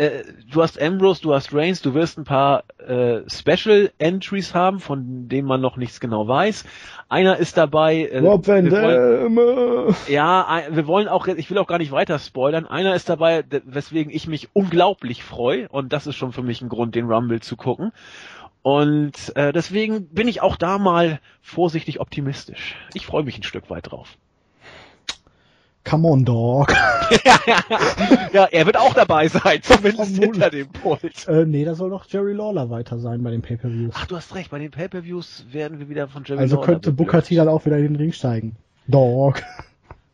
äh, 0.00 0.24
du 0.50 0.62
hast 0.62 0.80
Ambrose, 0.80 1.20
du 1.20 1.34
hast 1.34 1.52
Reigns, 1.52 1.82
du 1.82 1.92
wirst 1.92 2.16
ein 2.16 2.24
paar 2.24 2.64
äh, 2.78 3.20
Special 3.28 3.92
Entries 3.98 4.54
haben, 4.54 4.80
von 4.80 5.28
denen 5.28 5.46
man 5.46 5.60
noch 5.60 5.76
nichts 5.76 6.00
genau 6.00 6.26
weiß. 6.26 6.64
Einer 7.10 7.36
ist 7.36 7.58
dabei. 7.58 8.06
Äh, 8.06 8.20
Rob 8.20 8.46
Van 8.46 8.70
Damme. 8.70 9.94
Ja, 10.08 10.62
wir 10.70 10.86
wollen 10.86 11.06
auch, 11.06 11.26
ich 11.26 11.50
will 11.50 11.58
auch 11.58 11.66
gar 11.66 11.78
nicht 11.78 11.92
weiter 11.92 12.18
spoilern. 12.18 12.66
Einer 12.66 12.94
ist 12.94 13.10
dabei, 13.10 13.44
weswegen 13.66 14.10
ich 14.10 14.26
mich 14.26 14.48
unglaublich 14.54 15.22
freue 15.22 15.68
und 15.68 15.92
das 15.92 16.06
ist 16.06 16.16
schon 16.16 16.32
für 16.32 16.42
mich 16.42 16.62
ein 16.62 16.70
Grund, 16.70 16.94
den 16.94 17.10
Rumble 17.10 17.40
zu 17.40 17.56
gucken. 17.56 17.92
Und 18.62 19.36
äh, 19.36 19.52
deswegen 19.52 20.06
bin 20.08 20.28
ich 20.28 20.40
auch 20.40 20.56
da 20.56 20.78
mal 20.78 21.20
vorsichtig 21.42 22.00
optimistisch. 22.00 22.76
Ich 22.94 23.04
freue 23.04 23.22
mich 23.22 23.38
ein 23.38 23.42
Stück 23.42 23.68
weit 23.68 23.90
drauf. 23.90 24.16
Come 25.84 26.08
on, 26.08 26.24
Dog. 26.24 26.72
ja, 28.32 28.44
er 28.50 28.66
wird 28.66 28.76
auch 28.76 28.94
dabei 28.94 29.28
sein, 29.28 29.60
zumindest 29.62 30.16
hinter 30.16 30.50
dem 30.50 30.68
Pult. 30.68 31.26
Äh, 31.26 31.46
nee, 31.46 31.64
da 31.64 31.74
soll 31.74 31.90
doch 31.90 32.04
Jerry 32.08 32.32
Lawler 32.32 32.70
weiter 32.70 32.98
sein 32.98 33.22
bei 33.22 33.30
den 33.30 33.42
Pay-Per-Views. 33.42 33.94
Ach, 33.96 34.06
du 34.06 34.16
hast 34.16 34.34
recht, 34.34 34.50
bei 34.50 34.58
den 34.58 34.70
Pay-Per-Views 34.70 35.46
werden 35.50 35.78
wir 35.78 35.88
wieder 35.88 36.08
von 36.08 36.24
Jerry 36.24 36.40
also 36.40 36.56
Lawler. 36.56 36.68
Also 36.68 36.72
könnte 36.72 36.92
Booker 36.92 37.22
T 37.22 37.34
dann 37.34 37.48
auch 37.48 37.64
wieder 37.66 37.78
in 37.78 37.84
den 37.84 37.96
Ring 37.96 38.12
steigen. 38.12 38.56
Dog. 38.86 39.42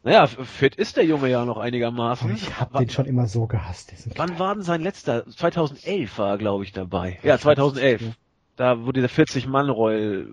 Naja, 0.04 0.26
fit 0.26 0.76
ist 0.76 0.96
der 0.96 1.04
Junge 1.04 1.28
ja 1.28 1.44
noch 1.44 1.58
einigermaßen. 1.58 2.32
ich 2.32 2.60
hab 2.60 2.72
den 2.78 2.88
schon 2.88 3.06
immer 3.06 3.26
so 3.26 3.46
gehasst. 3.46 3.92
Wann 4.14 4.38
war 4.38 4.54
denn 4.54 4.62
sein 4.62 4.80
letzter? 4.80 5.26
2011 5.26 6.16
war 6.18 6.30
er, 6.30 6.38
glaube 6.38 6.64
ich, 6.64 6.72
dabei. 6.72 7.18
Ja, 7.22 7.38
2011 7.38 8.14
da 8.56 8.86
wo 8.86 8.92
dieser 8.92 9.08
40 9.08 9.46
Mann 9.46 9.68
Royal 9.68 10.26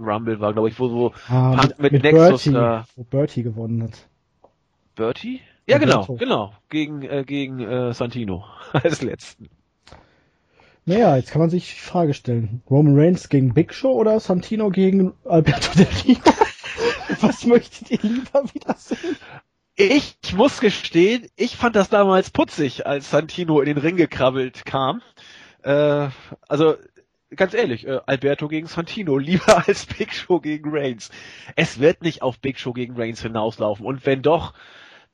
Rumble 0.00 0.40
war, 0.40 0.52
glaube 0.52 0.68
ich, 0.68 0.78
wo 0.78 0.88
so 0.88 1.12
ah, 1.28 1.56
mit, 1.60 1.78
mit, 1.78 1.92
mit 1.92 2.02
Nexus 2.02 2.28
Bertie, 2.28 2.52
da 2.52 2.86
wo 2.96 3.04
Bertie 3.04 3.42
gewonnen 3.42 3.82
hat. 3.82 4.08
Bertie? 4.98 5.40
Ja, 5.66 5.78
genau, 5.78 5.98
Berto. 5.98 6.16
genau, 6.16 6.52
gegen 6.68 7.02
äh, 7.02 7.24
gegen 7.24 7.60
äh, 7.60 7.94
Santino 7.94 8.44
als 8.72 9.00
letzten. 9.00 9.48
Naja, 10.84 11.16
jetzt 11.16 11.30
kann 11.30 11.40
man 11.40 11.50
sich 11.50 11.74
die 11.74 11.80
Frage 11.80 12.14
stellen. 12.14 12.62
Roman 12.68 12.98
Reigns 12.98 13.28
gegen 13.28 13.54
Big 13.54 13.72
Show 13.72 13.92
oder 13.92 14.18
Santino 14.18 14.70
gegen 14.70 15.14
Alberto 15.24 15.78
Del 15.78 15.86
Rio? 16.04 16.18
Was 17.20 17.44
möchtet 17.46 17.90
ihr 17.90 17.98
lieber 18.02 18.42
wiedersehen? 18.52 19.16
Ich 19.76 20.16
muss 20.34 20.60
gestehen, 20.60 21.28
ich 21.36 21.56
fand 21.56 21.76
das 21.76 21.90
damals 21.90 22.30
putzig, 22.30 22.86
als 22.86 23.10
Santino 23.10 23.60
in 23.60 23.66
den 23.66 23.78
Ring 23.78 23.96
gekrabbelt 23.96 24.64
kam. 24.64 25.02
Äh, 25.62 26.08
also 26.48 26.76
ganz 27.36 27.54
ehrlich, 27.54 27.86
äh, 27.86 28.00
Alberto 28.06 28.48
gegen 28.48 28.66
Santino 28.66 29.18
lieber 29.18 29.68
als 29.68 29.86
Big 29.86 30.14
Show 30.14 30.40
gegen 30.40 30.70
Reigns. 30.70 31.10
Es 31.56 31.78
wird 31.78 32.02
nicht 32.02 32.22
auf 32.22 32.40
Big 32.40 32.58
Show 32.58 32.72
gegen 32.72 32.96
Reigns 32.96 33.22
hinauslaufen. 33.22 33.86
Und 33.86 34.06
wenn 34.06 34.22
doch, 34.22 34.54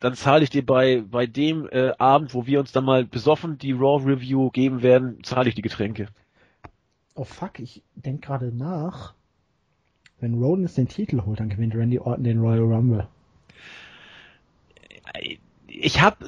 dann 0.04 0.14
zahle 0.16 0.44
ich 0.44 0.50
dir 0.50 0.66
bei, 0.66 1.02
bei 1.10 1.24
dem 1.24 1.66
äh, 1.72 1.92
Abend, 1.96 2.34
wo 2.34 2.46
wir 2.46 2.60
uns 2.60 2.72
dann 2.72 2.84
mal 2.84 3.06
besoffen 3.06 3.56
die 3.56 3.72
Raw 3.72 4.04
Review 4.04 4.50
geben 4.50 4.82
werden, 4.82 5.24
zahle 5.24 5.48
ich 5.48 5.54
die 5.54 5.62
Getränke. 5.62 6.08
Oh 7.14 7.24
fuck, 7.24 7.58
ich 7.58 7.82
denk 7.94 8.20
gerade 8.20 8.54
nach. 8.54 9.14
Wenn 10.20 10.34
Rollins 10.34 10.74
den 10.74 10.88
Titel 10.88 11.22
holt, 11.24 11.40
dann 11.40 11.48
gewinnt 11.48 11.74
Randy 11.74 11.98
Orton 11.98 12.22
den 12.22 12.38
Royal 12.38 12.64
Rumble. 12.64 13.08
Ich 15.68 16.02
hab, 16.02 16.22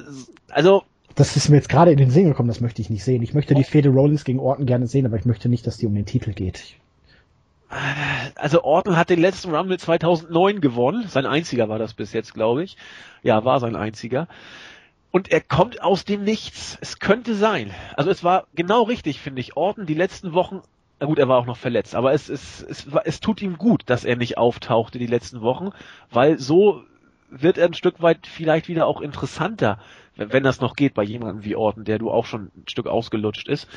also 0.49 0.81
das 1.13 1.37
ist 1.37 1.49
mir 1.49 1.57
jetzt 1.57 1.69
gerade 1.69 1.91
in 1.91 1.97
den 1.99 2.09
Sinn 2.09 2.25
gekommen, 2.25 2.47
das 2.47 2.61
möchte 2.61 2.81
ich 2.81 2.89
nicht 2.89 3.03
sehen. 3.03 3.21
Ich 3.21 3.35
möchte 3.35 3.53
die 3.53 3.63
Fede 3.63 3.89
Rollins 3.89 4.23
gegen 4.23 4.39
Orton 4.39 4.65
gerne 4.65 4.87
sehen, 4.87 5.05
aber 5.05 5.17
ich 5.17 5.25
möchte 5.25 5.49
nicht, 5.49 5.67
dass 5.67 5.77
die 5.77 5.85
um 5.85 5.93
den 5.93 6.07
Titel 6.07 6.33
geht. 6.33 6.77
Also 8.37 8.63
Orton 8.63 8.97
hat 8.97 9.09
den 9.09 9.19
letzten 9.19 9.53
Rumble 9.53 9.77
2009 9.77 10.61
gewonnen. 10.61 11.07
Sein 11.07 11.25
einziger 11.25 11.69
war 11.69 11.79
das 11.79 11.93
bis 11.93 12.13
jetzt, 12.13 12.33
glaube 12.33 12.63
ich. 12.63 12.77
Ja, 13.23 13.43
war 13.45 13.59
sein 13.59 13.75
einziger. 13.75 14.27
Und 15.11 15.31
er 15.31 15.41
kommt 15.41 15.81
aus 15.81 16.05
dem 16.05 16.23
Nichts. 16.23 16.77
Es 16.81 16.99
könnte 16.99 17.35
sein. 17.35 17.73
Also 17.95 18.09
es 18.09 18.23
war 18.23 18.47
genau 18.55 18.83
richtig, 18.83 19.19
finde 19.19 19.41
ich. 19.41 19.57
Orton 19.57 19.85
die 19.85 19.93
letzten 19.93 20.33
Wochen, 20.33 20.61
na 20.99 21.07
gut, 21.07 21.19
er 21.19 21.27
war 21.27 21.37
auch 21.37 21.45
noch 21.45 21.57
verletzt, 21.57 21.95
aber 21.95 22.13
es, 22.13 22.29
es, 22.29 22.61
es, 22.61 22.87
es 23.05 23.19
tut 23.19 23.41
ihm 23.41 23.57
gut, 23.57 23.83
dass 23.85 24.03
er 24.03 24.15
nicht 24.15 24.37
auftauchte 24.37 24.99
die 24.99 25.07
letzten 25.07 25.41
Wochen, 25.41 25.69
weil 26.11 26.39
so 26.39 26.83
wird 27.29 27.57
er 27.57 27.67
ein 27.67 27.73
Stück 27.73 28.01
weit 28.01 28.25
vielleicht 28.25 28.67
wieder 28.67 28.87
auch 28.87 29.01
interessanter 29.01 29.79
wenn 30.17 30.43
das 30.43 30.61
noch 30.61 30.75
geht 30.75 30.93
bei 30.93 31.03
jemandem 31.03 31.43
wie 31.43 31.55
Orton, 31.55 31.85
der 31.85 31.99
du 31.99 32.11
auch 32.11 32.25
schon 32.25 32.51
ein 32.55 32.67
Stück 32.67 32.87
ausgelutscht 32.87 33.47
ist. 33.47 33.67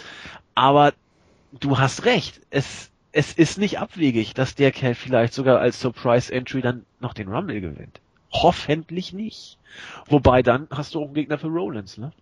Aber 0.55 0.93
du 1.53 1.79
hast 1.79 2.05
recht, 2.05 2.41
es, 2.51 2.90
es 3.13 3.33
ist 3.33 3.59
nicht 3.59 3.79
abwegig, 3.79 4.35
dass 4.35 4.55
der 4.55 4.73
Kerl 4.73 4.95
vielleicht 4.95 5.33
sogar 5.33 5.59
als 5.59 5.81
Surprise 5.81 6.33
Entry 6.33 6.63
dann 6.63 6.85
noch 7.01 7.15
den 7.15 7.29
Rumble 7.29 7.61
gewinnt. 7.61 8.01
Hoffentlich 8.33 9.13
nicht. 9.13 9.59
Wobei 10.07 10.43
dann 10.43 10.69
hast 10.71 10.95
du 10.95 11.01
auch 11.01 11.07
einen 11.07 11.15
Gegner 11.15 11.39
für 11.39 11.49
Rollins, 11.49 11.99
ne? 11.99 12.13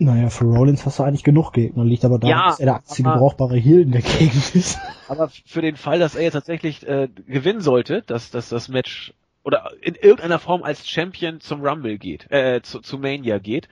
Naja, 0.00 0.30
für 0.30 0.44
Rollins 0.44 0.86
hast 0.86 1.00
du 1.00 1.02
eigentlich 1.02 1.24
genug 1.24 1.52
Gegner. 1.52 1.84
Liegt 1.84 2.04
aber 2.04 2.20
daran, 2.20 2.30
ja, 2.30 2.46
dass 2.46 2.60
er 2.60 2.66
der 2.66 2.76
einzige 2.76 3.10
brauchbare 3.10 3.56
Heal 3.56 3.80
in 3.80 3.90
der 3.90 4.02
Gegend 4.02 4.54
ist. 4.54 4.78
Aber 5.08 5.28
für 5.28 5.60
den 5.60 5.76
Fall, 5.76 5.98
dass 5.98 6.14
er 6.14 6.22
jetzt 6.22 6.34
tatsächlich 6.34 6.86
äh, 6.86 7.08
gewinnen 7.26 7.60
sollte, 7.60 8.02
dass, 8.02 8.30
dass 8.30 8.48
das 8.48 8.68
Match 8.68 9.12
oder 9.42 9.72
in 9.80 9.96
irgendeiner 9.96 10.38
Form 10.38 10.62
als 10.62 10.88
Champion 10.88 11.40
zum 11.40 11.62
Rumble 11.62 11.98
geht, 11.98 12.30
äh, 12.30 12.60
zu, 12.62 12.80
zu 12.80 12.98
Mania 12.98 13.38
geht. 13.38 13.68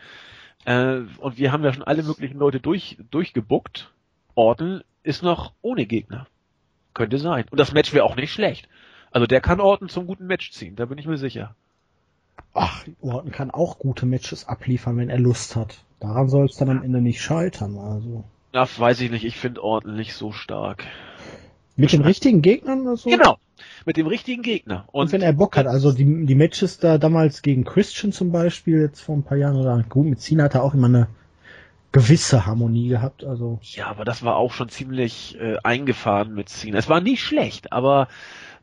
Äh, 0.65 1.03
und 1.19 1.39
wir 1.39 1.53
haben 1.53 1.63
ja 1.63 1.73
schon 1.73 1.85
alle 1.85 2.03
möglichen 2.03 2.39
Leute 2.39 2.59
durch, 2.59 2.99
durchgebuckt. 3.11 3.93
Orton 4.37 4.85
ist 5.03 5.23
noch 5.23 5.53
ohne 5.63 5.87
Gegner. 5.87 6.29
Könnte 6.95 7.19
sein. 7.19 7.47
Und 7.51 7.59
das 7.59 7.73
Match 7.73 7.93
wäre 7.93 8.05
auch 8.05 8.17
nicht 8.17 8.33
schlecht. 8.33 8.69
Also 9.11 9.27
der 9.27 9.41
kann 9.41 9.61
Orton 9.61 9.89
zum 9.89 10.07
guten 10.07 10.27
Match 10.27 10.53
ziehen, 10.53 10.77
da 10.77 10.85
bin 10.85 10.99
ich 10.99 11.07
mir 11.07 11.19
sicher. 11.19 11.55
Ach, 12.53 12.85
Orton 13.01 13.33
kann 13.33 13.51
auch 13.51 13.79
gute 13.79 14.07
Matches 14.07 14.47
abliefern, 14.47 14.97
wenn 14.99 15.11
er 15.11 15.19
Lust 15.19 15.57
hat. 15.57 15.79
Daran 16.01 16.29
soll 16.29 16.47
es 16.47 16.57
dann 16.57 16.71
am 16.71 16.83
Ende 16.83 17.01
nicht 17.01 17.21
scheitern, 17.21 17.79
also. 17.79 18.25
Ja, 18.53 18.67
weiß 18.77 19.01
ich 19.01 19.11
nicht, 19.11 19.25
ich 19.25 19.37
finde 19.37 19.63
Orton 19.63 19.97
nicht 19.97 20.15
so 20.15 20.33
stark. 20.33 20.85
Mit 21.77 21.93
den 21.93 22.03
richtigen 22.03 22.43
Gegnern 22.43 22.83
oder 22.83 22.97
so? 22.97 23.11
Genau, 23.11 23.39
mit 23.85 23.97
dem 23.97 24.07
richtigen 24.07 24.43
Gegner. 24.43 24.85
Und, 24.93 25.03
und 25.03 25.13
wenn 25.13 25.23
er 25.23 25.33
Bock 25.33 25.57
hat, 25.57 25.67
also 25.67 25.93
die, 25.93 26.27
die 26.27 26.35
Matches 26.35 26.79
da 26.79 26.99
damals 26.99 27.43
gegen 27.43 27.65
Christian 27.65 28.13
zum 28.13 28.33
Beispiel, 28.33 28.81
jetzt 28.81 29.01
vor 29.01 29.17
ein 29.17 29.23
paar 29.23 29.39
Jahren, 29.39 29.57
oder 29.57 29.83
gut, 29.89 30.07
mit 30.07 30.21
Cena 30.21 30.45
hat 30.45 30.55
er 30.55 30.63
auch 30.63 30.75
immer 30.75 30.89
eine 30.89 31.09
gewisse 31.97 32.47
Harmonie 32.47 32.89
gehabt, 32.89 33.25
also. 33.25 33.59
Ja, 33.63 33.87
aber 33.87 34.05
das 34.05 34.23
war 34.23 34.37
auch 34.37 34.53
schon 34.53 34.69
ziemlich 34.69 35.39
äh, 35.41 35.57
eingefahren 35.63 36.35
mit 36.35 36.49
Cena. 36.49 36.79
Es 36.79 36.89
war 36.89 37.01
nicht 37.01 37.23
schlecht, 37.23 37.73
aber 37.73 38.09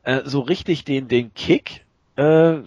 äh, 0.04 0.22
so 0.26 0.42
richtig 0.42 0.86
den, 0.86 1.08
den 1.08 1.34
Kick, 1.34 1.86
äh, 2.16 2.58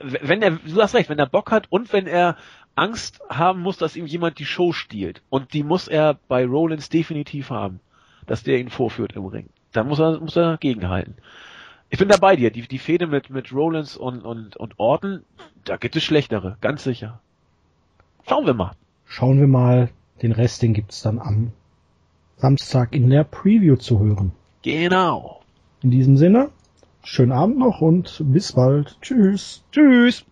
wenn 0.00 0.42
er, 0.42 0.50
du 0.52 0.82
hast 0.82 0.94
recht, 0.94 1.08
wenn 1.08 1.18
er 1.18 1.26
Bock 1.26 1.50
hat 1.50 1.66
und 1.70 1.92
wenn 1.92 2.06
er 2.06 2.36
Angst 2.74 3.20
haben 3.28 3.60
muss, 3.60 3.78
dass 3.78 3.96
ihm 3.96 4.06
jemand 4.06 4.38
die 4.38 4.46
Show 4.46 4.72
stiehlt. 4.72 5.22
Und 5.30 5.52
die 5.52 5.62
muss 5.62 5.88
er 5.88 6.18
bei 6.28 6.44
Rollins 6.44 6.88
definitiv 6.88 7.50
haben 7.50 7.80
dass 8.26 8.42
der 8.42 8.58
ihn 8.58 8.70
vorführt 8.70 9.14
im 9.14 9.26
Ring. 9.26 9.48
Da 9.72 9.84
muss 9.84 9.98
er, 9.98 10.20
muss 10.20 10.36
er 10.36 10.58
gegenhalten. 10.58 11.14
Ich 11.88 11.98
bin 11.98 12.08
da 12.08 12.16
bei 12.16 12.36
dir. 12.36 12.50
Die, 12.50 12.62
die 12.62 12.78
Fehde 12.78 13.06
mit, 13.06 13.30
mit 13.30 13.52
Rollins 13.52 13.96
und, 13.96 14.22
und, 14.22 14.56
und 14.56 14.78
Orton, 14.78 15.24
da 15.64 15.76
gibt 15.76 15.96
es 15.96 16.04
schlechtere, 16.04 16.56
ganz 16.60 16.82
sicher. 16.82 17.20
Schauen 18.28 18.46
wir 18.46 18.54
mal. 18.54 18.72
Schauen 19.06 19.40
wir 19.40 19.46
mal. 19.46 19.90
Den 20.22 20.32
Rest, 20.32 20.62
den 20.62 20.72
gibt's 20.72 21.02
dann 21.02 21.18
am 21.18 21.52
Samstag 22.36 22.94
in 22.94 23.10
der 23.10 23.24
Preview 23.24 23.76
zu 23.76 24.00
hören. 24.00 24.32
Genau. 24.62 25.40
In 25.82 25.90
diesem 25.90 26.16
Sinne, 26.16 26.50
schönen 27.02 27.32
Abend 27.32 27.58
noch 27.58 27.80
und 27.80 28.22
bis 28.26 28.52
bald. 28.52 28.98
Tschüss. 29.00 29.62
Tschüss. 29.72 30.24